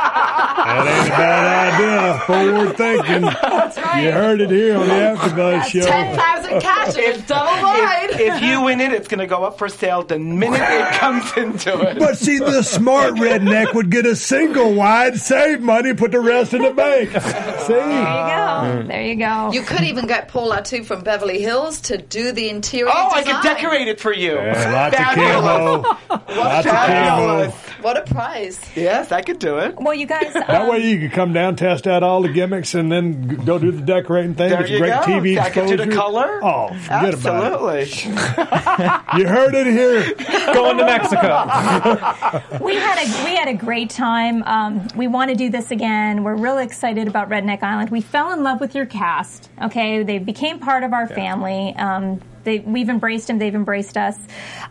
That 0.55 0.87
ain't 0.87 1.07
a 1.07 1.11
bad 1.11 1.73
idea. 1.73 2.19
Forward 2.25 2.77
thinking. 2.77 3.21
That's 3.21 3.77
right. 3.77 4.03
You 4.03 4.11
heard 4.11 4.41
it 4.41 4.49
here 4.49 4.77
on 4.77 4.87
the 4.87 4.93
AfterBuzz 4.93 5.63
show. 5.65 5.81
Ten 5.81 6.15
thousand 6.17 6.61
cash 6.61 6.95
it's 6.97 7.25
double 7.27 7.51
wide. 7.63 8.09
If, 8.11 8.19
if 8.19 8.41
you 8.41 8.61
win 8.61 8.81
it, 8.81 8.91
it's 8.93 9.07
going 9.07 9.19
to 9.19 9.27
go 9.27 9.43
up 9.43 9.57
for 9.57 9.69
sale 9.69 10.03
the 10.03 10.19
minute 10.19 10.59
it 10.61 10.93
comes 10.95 11.31
into 11.37 11.79
it. 11.81 11.99
But 11.99 12.17
see, 12.17 12.39
the 12.39 12.63
smart 12.63 13.13
redneck 13.15 13.73
would 13.73 13.89
get 13.89 14.05
a 14.05 14.15
single 14.15 14.73
wide, 14.73 15.17
save 15.17 15.61
money, 15.61 15.93
put 15.93 16.11
the 16.11 16.19
rest 16.19 16.53
in 16.53 16.61
the 16.61 16.71
bank. 16.71 17.09
See? 17.11 17.73
There 17.73 17.89
you 17.89 18.03
go. 18.03 18.51
Mm. 18.61 18.87
There 18.87 19.01
you 19.03 19.15
go. 19.15 19.51
You 19.51 19.61
could 19.61 19.81
even 19.83 20.07
get 20.07 20.27
Paul 20.27 20.51
Latu 20.51 20.83
from 20.85 21.03
Beverly 21.03 21.41
Hills 21.41 21.81
to 21.81 21.97
do 21.97 22.31
the 22.31 22.49
interior. 22.49 22.91
oh, 22.93 23.09
I 23.11 23.21
design. 23.21 23.41
could 23.41 23.47
decorate 23.47 23.87
it 23.87 23.99
for 23.99 24.13
you. 24.13 24.33
Yeah, 24.33 24.71
lots 24.71 24.95
of 24.95 25.03
Fabulous. 25.03 25.41
camo. 25.41 26.37
Lots 26.41 26.65
of 26.65 26.71
Fabulous. 26.71 27.53
camo. 27.53 27.81
What 27.81 27.97
a 27.97 28.13
prize! 28.13 28.59
Yes, 28.75 29.11
I 29.11 29.21
could 29.23 29.39
do 29.39 29.57
it. 29.57 29.75
well, 29.79 29.93
you 29.95 30.05
guys. 30.05 30.35
That 30.47 30.63
um, 30.63 30.67
way 30.69 30.79
you 30.79 30.99
can 30.99 31.09
come 31.09 31.33
down, 31.33 31.55
test 31.55 31.87
out 31.87 32.03
all 32.03 32.21
the 32.21 32.29
gimmicks, 32.29 32.73
and 32.73 32.91
then 32.91 33.27
go 33.45 33.59
do 33.59 33.71
the 33.71 33.81
decorating 33.81 34.33
thing. 34.35 34.49
There 34.49 34.61
it's 34.61 34.69
you 34.69 34.79
great 34.79 34.89
go. 34.89 35.01
TV 35.01 35.37
I 35.39 35.49
could 35.49 35.63
exposure. 35.63 35.77
do 35.77 35.89
the 35.89 35.95
color. 35.95 36.39
Oh, 36.43 36.67
forget 36.69 37.13
about 37.13 37.43
Absolutely. 37.43 37.81
it. 37.81 39.01
You 39.17 39.27
heard 39.27 39.53
it 39.53 39.67
here. 39.67 40.13
Going 40.53 40.77
to 40.77 40.85
Mexico. 40.85 41.21
we 42.63 42.75
had 42.75 42.97
a 42.97 43.25
we 43.25 43.35
had 43.35 43.47
a 43.49 43.53
great 43.53 43.89
time. 43.89 44.41
Um, 44.43 44.87
we 44.95 45.07
want 45.07 45.29
to 45.29 45.35
do 45.35 45.49
this 45.49 45.71
again. 45.71 46.23
We're 46.23 46.35
really 46.35 46.63
excited 46.63 47.07
about 47.07 47.29
Redneck 47.29 47.61
Island. 47.61 47.89
We 47.89 48.01
fell 48.01 48.31
in 48.31 48.43
love 48.43 48.61
with 48.61 48.73
your 48.73 48.85
cast. 48.85 49.49
Okay, 49.61 50.03
they 50.03 50.17
became 50.17 50.59
part 50.59 50.83
of 50.83 50.93
our 50.93 51.07
family. 51.07 51.75
Um, 51.75 52.21
they, 52.43 52.59
we've 52.59 52.89
embraced 52.89 53.27
them. 53.27 53.39
They've 53.39 53.53
embraced 53.53 53.97
us. 53.97 54.17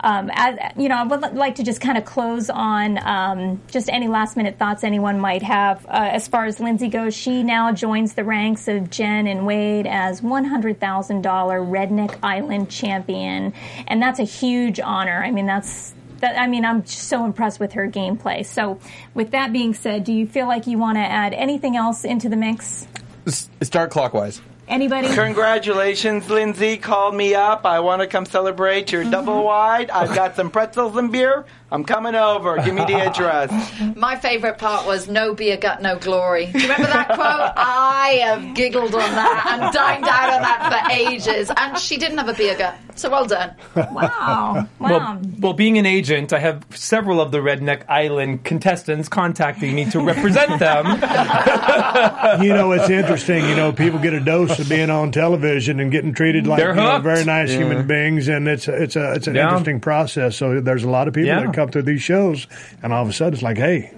Um, 0.01 0.31
as 0.33 0.59
you 0.77 0.89
know, 0.89 0.97
I 0.97 1.03
would 1.05 1.35
like 1.35 1.57
to 1.57 1.63
just 1.63 1.81
kind 1.81 1.99
of 1.99 2.05
close 2.05 2.51
on 2.51 2.99
um, 3.07 3.61
just 3.69 3.89
any 3.89 4.09
last 4.09 4.37
minute 4.37 4.59
thoughts 4.59 4.85
anyone 4.85 5.21
might 5.21 5.43
have 5.43 5.85
uh, 5.87 6.11
as 6.13 6.29
far 6.29 6.45
as 6.47 6.61
Lindsay 6.61 6.89
goes. 6.89 7.15
She 7.15 7.43
now 7.43 7.73
joins 7.73 8.15
the 8.15 8.25
ranks 8.25 8.69
of 8.69 8.91
Jen 8.91 9.27
and 9.27 9.47
Wade 9.47 9.87
as 9.87 10.23
one 10.23 10.45
hundred 10.45 10.81
thousand 10.81 11.23
dollar 11.23 11.61
Redneck 11.61 12.19
Island 12.23 12.71
champion, 12.71 13.53
and 13.87 14.03
that's 14.03 14.19
a 14.19 14.25
huge 14.25 14.81
honor. 14.81 15.23
I 15.23 15.31
mean, 15.31 15.47
that's 15.47 15.95
that, 16.21 16.39
I 16.39 16.47
mean, 16.47 16.65
I'm 16.65 16.83
just 16.83 17.09
so 17.09 17.25
impressed 17.25 17.61
with 17.61 17.73
her 17.73 17.89
gameplay. 17.89 18.45
So, 18.45 18.79
with 19.15 19.31
that 19.31 19.53
being 19.53 19.75
said, 19.75 20.05
do 20.05 20.13
you 20.13 20.27
feel 20.27 20.47
like 20.47 20.67
you 20.67 20.79
want 20.79 20.97
to 20.97 21.03
add 21.03 21.33
anything 21.33 21.77
else 21.77 22.05
into 22.05 22.29
the 22.29 22.37
mix? 22.37 22.87
Start 23.27 23.91
clockwise. 23.91 24.41
Anybody? 24.71 25.09
Congratulations, 25.09 26.31
Lindsay. 26.31 26.77
Call 26.77 27.11
me 27.11 27.35
up. 27.35 27.67
I 27.67 27.81
want 27.81 28.03
to 28.03 28.07
come 28.07 28.25
celebrate 28.25 28.93
your 28.93 29.03
double 29.03 29.43
wide. 29.45 29.91
I've 29.91 30.15
got 30.15 30.37
some 30.37 30.49
pretzels 30.49 30.97
and 30.97 31.11
beer. 31.11 31.45
I'm 31.73 31.83
coming 31.85 32.15
over. 32.15 32.57
Give 32.59 32.75
me 32.75 32.85
the 32.85 32.95
address. 33.07 33.51
My 33.97 34.15
favourite 34.17 34.59
part 34.59 34.87
was 34.87 35.09
"No 35.09 35.35
beer 35.35 35.57
gut, 35.57 35.83
no 35.83 35.99
glory." 35.99 36.47
Do 36.47 36.59
you 36.59 36.63
remember 36.69 36.87
that 36.87 37.09
quote? 37.09 37.19
I 37.57 38.21
have 38.23 38.55
giggled 38.55 38.95
on 38.95 39.01
that 39.01 39.47
and 39.51 39.73
dined 39.75 40.05
out 40.05 40.33
on 40.35 40.43
that 40.43 40.87
for 40.87 40.93
ages. 40.93 41.51
And 41.57 41.77
she 41.77 41.97
didn't 41.97 42.19
have 42.19 42.29
a 42.29 42.35
beer 42.35 42.57
gut, 42.57 42.77
so 42.97 43.11
well 43.11 43.27
done. 43.27 43.55
Wow. 43.77 44.69
Wow. 44.81 44.89
Well, 44.89 45.23
well, 45.39 45.53
being 45.53 45.79
an 45.79 45.87
agent, 45.87 46.33
I 46.33 46.39
have 46.39 46.65
several 46.75 47.21
of 47.21 47.31
the 47.33 47.39
Redneck 47.39 47.83
Island 47.89 48.45
contestants 48.45 49.09
contacting 49.09 49.75
me 49.75 49.85
to 49.91 50.01
represent 50.01 50.59
them. 50.59 50.87
You 52.43 52.53
know, 52.55 52.73
it's 52.73 52.89
interesting. 52.91 53.45
You 53.49 53.55
know, 53.57 53.73
people 53.73 53.99
get 53.99 54.13
a 54.15 54.21
dose 54.21 54.59
of 54.59 54.69
being 54.69 54.91
on 54.91 55.13
television 55.13 55.81
and 55.81 55.91
getting 55.91 56.15
treated 56.15 56.47
like 56.47 56.61
you 56.63 56.73
know, 56.75 56.99
very 57.01 57.25
nice 57.25 57.51
human 57.51 57.87
beings, 57.87 58.29
and 58.29 58.49
it's 58.49 58.69
a, 58.69 58.83
it's 58.83 58.97
a 58.97 59.13
it's 59.15 59.27
an 59.27 59.35
Yeah. 59.35 59.45
interesting 59.49 59.81
process. 59.81 60.37
So 60.37 60.61
there's 60.61 60.85
a 60.85 60.91
lot 60.91 61.09
of 61.09 61.15
people 61.15 61.29
Yeah. 61.29 61.45
that 61.45 61.55
come 61.55 61.71
through 61.71 61.83
these 61.83 62.03
shows, 62.03 62.47
and 62.83 62.93
all 62.93 63.03
of 63.03 63.09
a 63.09 63.13
sudden 63.13 63.35
it's 63.35 63.43
like, 63.43 63.59
hey, 63.59 63.93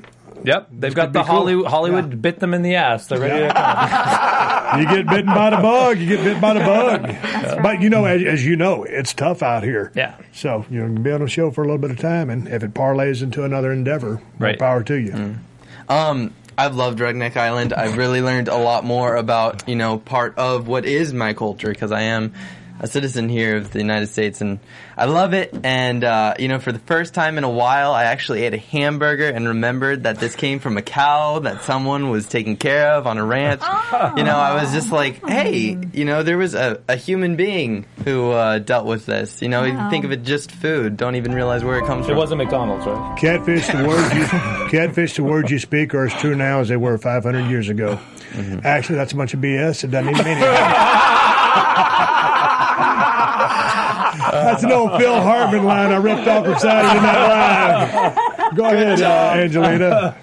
Yep, 0.45 0.69
they've 0.73 0.95
got 0.95 1.05
could 1.07 1.13
be 1.13 1.19
the 1.21 1.25
cool. 1.25 1.35
Hollywood, 1.37 1.67
Hollywood 1.67 2.11
Yeah. 2.11 2.17
bit 2.17 2.39
them 2.41 2.55
in 2.55 2.63
the 2.63 2.75
ass. 2.77 3.07
They're 3.07 3.21
ready 3.21 3.47
to 3.49 3.53
come. 3.53 4.81
you 4.81 4.87
get 4.87 5.07
bitten 5.09 5.27
by 5.35 5.51
the 5.51 5.57
bug, 5.57 5.99
you 5.99 6.07
get 6.09 6.25
bitten 6.25 6.41
by 6.41 6.55
the 6.55 6.61
bug. 6.61 7.63
But 7.63 7.81
you 7.83 7.91
know, 7.91 8.05
as, 8.05 8.23
as 8.23 8.47
you 8.47 8.57
know, 8.57 8.85
it's 8.85 9.13
tough 9.15 9.43
out 9.43 9.63
here. 9.63 9.93
Yeah. 9.95 10.17
So 10.33 10.65
you 10.71 10.81
know, 10.81 10.87
you 10.89 10.95
can 10.95 11.03
be 11.03 11.13
on 11.13 11.23
a 11.23 11.29
show 11.29 11.51
for 11.51 11.63
a 11.63 11.65
little 11.67 11.79
bit 11.79 11.91
of 11.91 11.99
time, 11.99 12.31
and 12.31 12.49
if 12.49 12.63
it 12.63 12.75
parlays 12.75 13.23
into 13.23 13.45
another 13.45 13.73
endeavor, 13.73 14.15
more 14.15 14.23
Right. 14.39 14.59
power 14.59 14.83
to 14.85 14.95
you. 14.95 15.37
Um, 15.89 16.33
I've 16.57 16.75
loved 16.75 16.99
Redneck 16.99 17.37
Island. 17.37 17.73
I've 17.73 17.97
really 17.97 18.21
learned 18.21 18.49
a 18.49 18.57
lot 18.57 18.85
more 18.85 19.17
about 19.17 19.69
you 19.69 19.77
know 19.77 19.99
part 19.99 20.37
of 20.39 20.69
what 20.69 20.85
is 20.85 21.13
my 21.13 21.33
culture 21.35 21.69
because 21.69 21.93
I 21.93 22.03
am 22.03 22.33
a 22.83 22.87
citizen 22.89 23.29
here 23.29 23.57
of 23.57 23.71
the 23.71 23.79
United 23.79 24.09
States, 24.09 24.41
and 24.41 24.59
I 24.97 25.05
love 25.07 25.33
it. 25.35 25.55
And 25.65 26.03
uh, 26.05 26.35
you 26.39 26.49
know, 26.49 26.59
for 26.59 26.73
the 26.73 26.79
first 26.81 27.15
time 27.15 27.39
in 27.39 27.45
a 27.45 27.51
while, 27.51 27.93
I 27.93 28.05
actually 28.05 28.43
ate 28.43 28.55
a 28.55 28.59
hamburger 28.59 29.29
and 29.29 29.47
remembered 29.49 30.03
that 30.03 30.19
this 30.19 30.35
came 30.35 30.59
from 30.59 30.77
a 30.77 30.83
cow 30.83 31.39
that 31.41 31.63
someone 31.63 32.11
was 32.11 32.29
taking 32.29 32.57
care 32.57 32.91
of 32.93 33.07
on 33.07 33.19
a 33.19 33.25
ranch. 33.25 33.63
You 34.17 34.25
know, 34.25 34.37
I 34.37 34.61
was 34.61 34.73
just 34.73 34.91
like, 34.91 35.25
hey, 35.27 35.79
you 35.93 36.05
know, 36.05 36.23
there 36.23 36.37
was 36.37 36.55
a, 36.55 36.83
a 36.89 36.97
human 36.97 37.37
being 37.37 37.87
who 38.05 38.31
uh, 38.33 38.59
dealt 38.59 38.87
with 38.87 39.07
this. 39.07 39.41
You 39.43 39.49
know, 39.49 39.65
you 39.65 39.79
think 39.91 40.05
of 40.05 40.11
it 40.13 40.25
just 40.25 40.51
food, 40.51 40.97
don't 40.97 41.15
even 41.17 41.33
realize 41.33 41.63
where 41.63 41.79
it 41.79 41.87
comes 41.87 42.07
It 42.07 42.09
from. 42.09 42.17
It 42.17 42.19
wasn't 42.19 42.39
McDonald's, 42.39 42.85
right? 42.87 43.17
Catfish, 43.19 43.67
the 43.69 43.87
words 43.87 44.15
you 44.15 44.27
catfish, 44.71 45.15
the 45.17 45.23
words 45.25 45.51
you 45.51 45.59
speak 45.61 45.95
are 45.95 46.07
as 46.07 46.15
true 46.15 46.35
now 46.35 46.61
as 46.61 46.69
they 46.69 46.77
were 46.77 46.99
500 46.99 47.49
years 47.49 47.69
ago. 47.69 48.01
Actually, 48.65 48.97
that's 48.97 49.13
a 49.13 49.17
bunch 49.17 49.35
of 49.35 49.41
BS. 49.41 49.85
It 49.85 49.91
doesn't 49.91 50.09
even 50.11 50.25
mean 50.25 50.39
anything. 50.39 50.49
That's 54.31 54.63
an 54.63 54.73
old 54.73 54.99
Phil 54.99 55.21
Hartman 55.21 55.65
line 55.65 55.93
I 55.93 55.97
ripped 55.97 56.27
off 56.29 56.45
from 56.45 56.59
Saturday 56.59 57.01
Night 57.01 57.29
Live. 57.29 58.57
Go 58.57 58.65
ahead, 58.65 59.03
uh, 59.03 59.33
Angelina. 59.35 60.17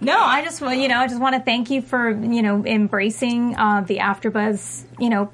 No, 0.00 0.18
I 0.18 0.42
just 0.42 0.60
well, 0.60 0.74
you 0.74 0.88
know, 0.88 0.98
I 0.98 1.06
just 1.06 1.20
want 1.20 1.34
to 1.36 1.40
thank 1.42 1.70
you 1.70 1.80
for 1.82 2.10
you 2.10 2.42
know 2.42 2.64
embracing 2.66 3.56
uh, 3.56 3.82
the 3.82 3.98
AfterBuzz, 3.98 4.84
you 4.98 5.08
know. 5.10 5.30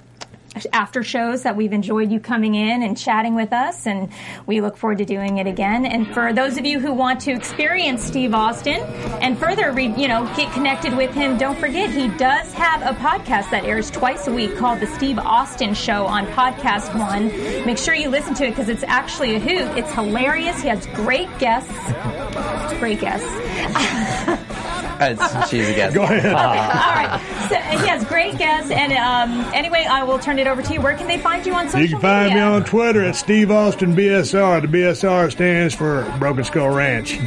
After 0.73 1.05
shows 1.05 1.45
that 1.45 1.57
we've 1.57 1.73
enjoyed 1.73 2.11
you 2.11 2.19
coming 2.19 2.57
in 2.57 2.83
and 2.83 2.99
chatting 2.99 3.37
with 3.37 3.53
us, 3.53 3.87
and 3.87 4.11
we 4.47 4.61
look 4.61 4.77
forward 4.77 4.99
to 4.99 5.05
doing 5.05 5.39
it 5.39 5.47
again. 5.47 5.87
And 5.87 6.13
for 6.13 6.33
those 6.33 6.59
of 6.59 6.67
you 6.67 6.81
who 6.81 6.93
want 6.93 7.21
to 7.21 7.31
experience 7.31 8.03
Steve 8.03 8.35
Austin 8.35 8.81
and 9.23 9.39
further, 9.39 9.71
re, 9.71 9.95
you 9.97 10.09
know, 10.09 10.25
get 10.37 10.53
connected 10.53 10.97
with 10.97 11.13
him, 11.13 11.39
don't 11.39 11.57
forget 11.57 11.91
he 11.91 12.09
does 12.17 12.53
have 12.53 12.83
a 12.83 12.99
podcast 12.99 13.51
that 13.53 13.65
airs 13.65 13.93
twice 13.93 14.27
a 14.27 14.33
week 14.33 14.57
called 14.57 14.81
the 14.81 14.89
Steve 14.89 15.21
Austin 15.21 15.73
Show 15.73 16.05
on 16.05 16.27
Podcast 16.27 16.99
One. 16.99 17.29
Make 17.65 17.79
sure 17.79 17.95
you 17.95 18.09
listen 18.09 18.35
to 18.35 18.47
it 18.47 18.51
because 18.51 18.69
it's 18.69 18.85
actually 18.85 19.37
a 19.37 19.39
hoot. 19.39 19.79
It's 19.79 19.93
hilarious. 19.93 20.61
He 20.61 20.69
has 20.69 20.85
great 20.89 21.29
guests. 21.39 21.71
Great 22.81 23.01
guests. 23.01 24.41
Uh, 25.01 25.47
she's 25.47 25.69
a 25.69 25.75
guest. 25.75 25.95
Go 25.95 26.03
ahead. 26.03 26.27
All 26.27 26.35
right. 26.35 27.21
So 27.49 27.55
he 27.57 27.87
has 27.89 28.05
great 28.05 28.37
guests. 28.39 28.71
And 28.71 28.93
um, 28.93 29.53
anyway, 29.55 29.87
I 29.91 30.03
will 30.05 30.19
turn 30.19 30.39
it 30.39 30.47
over 30.47 30.63
to 30.63 30.73
you. 30.73 30.81
Where 30.81 30.97
can 30.97 31.07
they 31.09 31.19
find 31.19 31.45
you 31.47 31.55
on 31.55 31.67
social 31.69 31.81
media? 31.81 31.89
You 31.91 31.95
can 31.97 32.03
find 32.03 32.29
media? 32.31 32.37
me 32.49 32.55
on 32.57 32.65
Twitter 32.65 33.05
at 33.05 33.17
Steve 33.17 33.51
Austin 33.51 33.95
BSR. 33.97 34.63
The 34.63 34.69
BSR 34.69 35.33
stands 35.33 35.75
for 35.75 36.05
Broken 36.19 36.45
Skull 36.45 36.69
Ranch. 36.71 37.13
You 37.15 37.19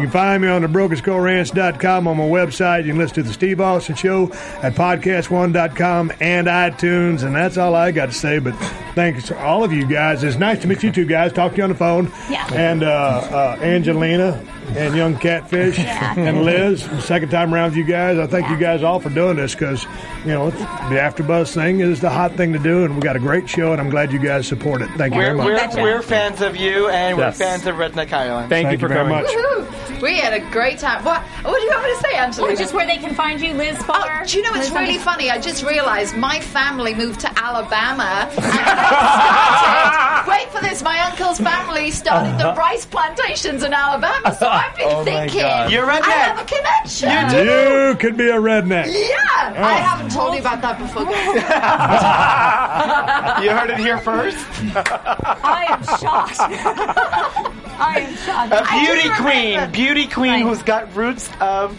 can 0.00 0.10
find 0.10 0.42
me 0.42 0.48
on 0.48 0.62
the 0.62 0.68
BrokenSkullRanch.com 0.68 2.06
on 2.08 2.16
my 2.16 2.24
website. 2.24 2.84
You 2.84 2.92
can 2.92 2.98
listen 2.98 3.16
to 3.16 3.22
the 3.24 3.32
Steve 3.32 3.60
Austin 3.60 3.94
Show 3.94 4.32
at 4.62 4.74
PodcastOne.com 4.74 6.12
and 6.20 6.46
iTunes. 6.46 7.22
And 7.24 7.34
that's 7.34 7.58
all 7.58 7.74
I 7.74 7.92
got 7.92 8.06
to 8.06 8.12
say. 8.12 8.38
But 8.38 8.52
thanks 8.94 9.26
to 9.28 9.38
all 9.38 9.64
of 9.64 9.72
you 9.72 9.86
guys. 9.86 10.22
It's 10.24 10.36
nice 10.38 10.60
to 10.62 10.68
meet 10.68 10.82
you 10.82 10.90
two 10.90 11.06
guys. 11.06 11.32
Talk 11.32 11.52
to 11.52 11.58
you 11.58 11.62
on 11.64 11.70
the 11.70 11.76
phone. 11.76 12.10
Yeah. 12.30 12.46
And 12.52 12.82
uh, 12.82 12.86
uh, 12.88 13.58
Angelina 13.60 14.44
and 14.76 14.94
Young 14.94 15.16
Catfish 15.18 15.78
Yeah. 15.78 16.14
and 16.18 16.42
Liz. 16.44 16.82
Second 17.18 17.30
time 17.30 17.52
around 17.52 17.70
with 17.70 17.78
you 17.78 17.82
guys. 17.82 18.16
I 18.16 18.28
thank 18.28 18.48
you 18.48 18.56
guys 18.56 18.84
all 18.84 19.00
for 19.00 19.10
doing 19.10 19.34
this 19.34 19.52
because, 19.52 19.82
you 20.24 20.30
know, 20.30 20.46
it's, 20.46 20.56
the 20.56 21.00
AfterBuzz 21.02 21.52
thing 21.52 21.80
is 21.80 22.00
the 22.00 22.08
hot 22.08 22.34
thing 22.34 22.52
to 22.52 22.60
do. 22.60 22.84
And 22.84 22.94
we 22.94 23.00
got 23.00 23.16
a 23.16 23.18
great 23.18 23.48
show. 23.48 23.72
And 23.72 23.80
I'm 23.80 23.90
glad 23.90 24.12
you 24.12 24.20
guys 24.20 24.46
support 24.46 24.82
it. 24.82 24.90
Thank 24.90 25.14
you 25.16 25.20
very 25.20 25.34
We're, 25.34 25.38
much. 25.38 25.46
we're, 25.46 25.56
betcha. 25.56 25.82
we're 25.82 26.02
fans 26.02 26.40
of 26.42 26.54
you, 26.54 26.88
and 26.90 27.18
we're 27.18 27.32
fans 27.32 27.66
of 27.66 27.74
Redneck 27.74 28.12
Island. 28.12 28.48
Thank, 28.50 28.68
Thank 28.68 28.80
you 28.80 28.86
for 28.86 28.94
you 28.94 29.00
very 29.00 29.08
coming. 29.10 29.24
much. 29.24 29.34
Woohoo! 29.34 30.00
We 30.00 30.16
had 30.16 30.32
a 30.32 30.38
great 30.52 30.78
time. 30.78 31.04
What, 31.04 31.22
what 31.42 31.58
do 31.58 31.64
you 31.64 31.70
want 31.70 31.82
me 31.82 31.94
to 31.96 32.00
say, 32.08 32.16
Angelina? 32.16 32.54
Or 32.54 32.56
just 32.56 32.72
where 32.72 32.86
they 32.86 32.98
can 32.98 33.16
find 33.16 33.40
you, 33.40 33.52
Liz 33.54 33.76
Oh, 33.80 33.82
Farr. 33.82 34.24
do 34.24 34.36
you 34.36 34.44
know 34.44 34.50
it's 34.54 34.70
Liz 34.70 34.78
really 34.80 34.98
funny? 34.98 35.28
I 35.28 35.40
just 35.40 35.64
realised 35.64 36.16
my 36.16 36.38
family 36.38 36.94
moved 36.94 37.18
to 37.20 37.30
Alabama. 37.36 38.30
Started, 38.32 40.30
wait 40.30 40.48
for 40.50 40.60
this! 40.60 40.82
My 40.82 41.00
uncle's 41.00 41.40
family 41.40 41.90
started 41.90 42.38
the 42.38 42.48
uh-huh. 42.50 42.60
rice 42.60 42.86
plantations 42.86 43.64
in 43.64 43.72
Alabama. 43.72 44.36
So 44.38 44.46
I've 44.48 44.76
been 44.76 44.86
Oh 44.88 44.98
my 44.98 45.04
thinking 45.04 45.40
God. 45.40 45.72
You're 45.72 45.90
I 45.90 46.00
have 46.10 46.38
a 46.38 46.44
connection. 46.44 47.07
You 47.08 47.96
could 47.96 48.16
be 48.16 48.28
a 48.28 48.36
redneck. 48.36 48.86
Yeah, 48.86 49.54
oh. 49.56 49.62
I 49.62 49.72
haven't 49.74 50.10
told 50.12 50.34
you 50.34 50.40
about 50.40 50.60
that 50.62 50.78
before. 50.78 51.04
You 53.42 53.50
heard 53.50 53.70
it 53.70 53.78
here 53.78 53.98
first. 53.98 54.36
I 54.74 55.66
am 55.68 55.82
shocked. 55.84 56.38
I 57.80 58.00
am 58.00 58.16
shocked. 58.16 58.52
A 58.52 58.62
I 58.64 58.84
beauty 58.84 59.08
queen, 59.22 59.70
beauty 59.70 60.06
queen 60.08 60.32
Right. 60.32 60.42
who's 60.42 60.62
got 60.62 60.92
roots 60.96 61.30
of 61.40 61.78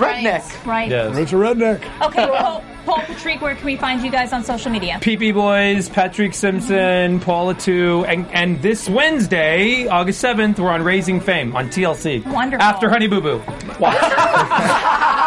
redneck. 0.00 0.66
Right. 0.66 0.90
Yes. 0.90 1.16
It's 1.16 1.32
a 1.32 1.36
redneck. 1.36 1.82
Okay, 2.02 2.26
Paul, 2.38 2.64
Paul 2.84 2.98
Patrick, 3.00 3.40
where 3.40 3.54
can 3.54 3.66
we 3.66 3.76
find 3.76 4.02
you 4.02 4.10
guys 4.10 4.32
on 4.32 4.44
social 4.44 4.70
media? 4.70 4.98
PP 5.00 5.34
Boys, 5.34 5.88
Patrick 5.88 6.34
Simpson, 6.34 7.18
mm-hmm. 7.18 7.24
Paul 7.24 7.54
Latu, 7.54 8.06
and, 8.08 8.26
and 8.32 8.60
this 8.62 8.88
Wednesday, 8.88 9.86
August 9.86 10.22
7th, 10.22 10.58
we're 10.58 10.70
on 10.70 10.82
Raising 10.82 11.20
Fame 11.20 11.54
on 11.54 11.68
TLC. 11.68 12.24
Wonderful. 12.26 12.62
After 12.62 12.88
Honey 12.88 13.06
Boo 13.06 13.20
Boo. 13.20 13.42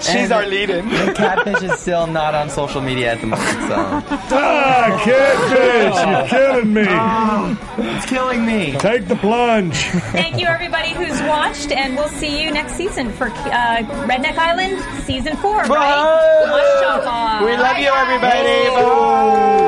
She's 0.00 0.30
our 0.30 0.46
lead-in. 0.46 0.88
The 0.88 1.12
catfish 1.14 1.62
is 1.62 1.78
still 1.78 2.06
not 2.06 2.34
on 2.34 2.48
social 2.50 2.80
media 2.80 3.12
at 3.12 3.20
the 3.20 3.26
moment, 3.26 3.48
so 3.68 3.76
Ah, 4.30 5.00
catfish, 5.04 5.96
you're 6.08 6.28
killing 6.28 6.72
me. 6.72 6.86
it's 7.96 8.06
killing 8.06 8.46
me. 8.46 8.72
Take 8.78 9.08
the 9.08 9.16
plunge. 9.16 9.76
Thank 10.12 10.38
you, 10.40 10.46
everybody 10.46 10.90
who's 10.90 11.20
watched, 11.22 11.70
and 11.72 11.96
we'll 11.96 12.08
see 12.08 12.42
you 12.42 12.50
next 12.50 12.74
season 12.74 13.10
for 13.12 13.26
uh, 13.28 13.82
Redneck 14.08 14.36
Island 14.38 14.82
Season 15.04 15.36
4, 15.36 15.56
right? 15.56 15.68
Mashallah. 15.68 17.44
We 17.44 17.56
love 17.56 17.78
you, 17.78 17.88
everybody. 17.88 18.68
Bye. 18.74 19.67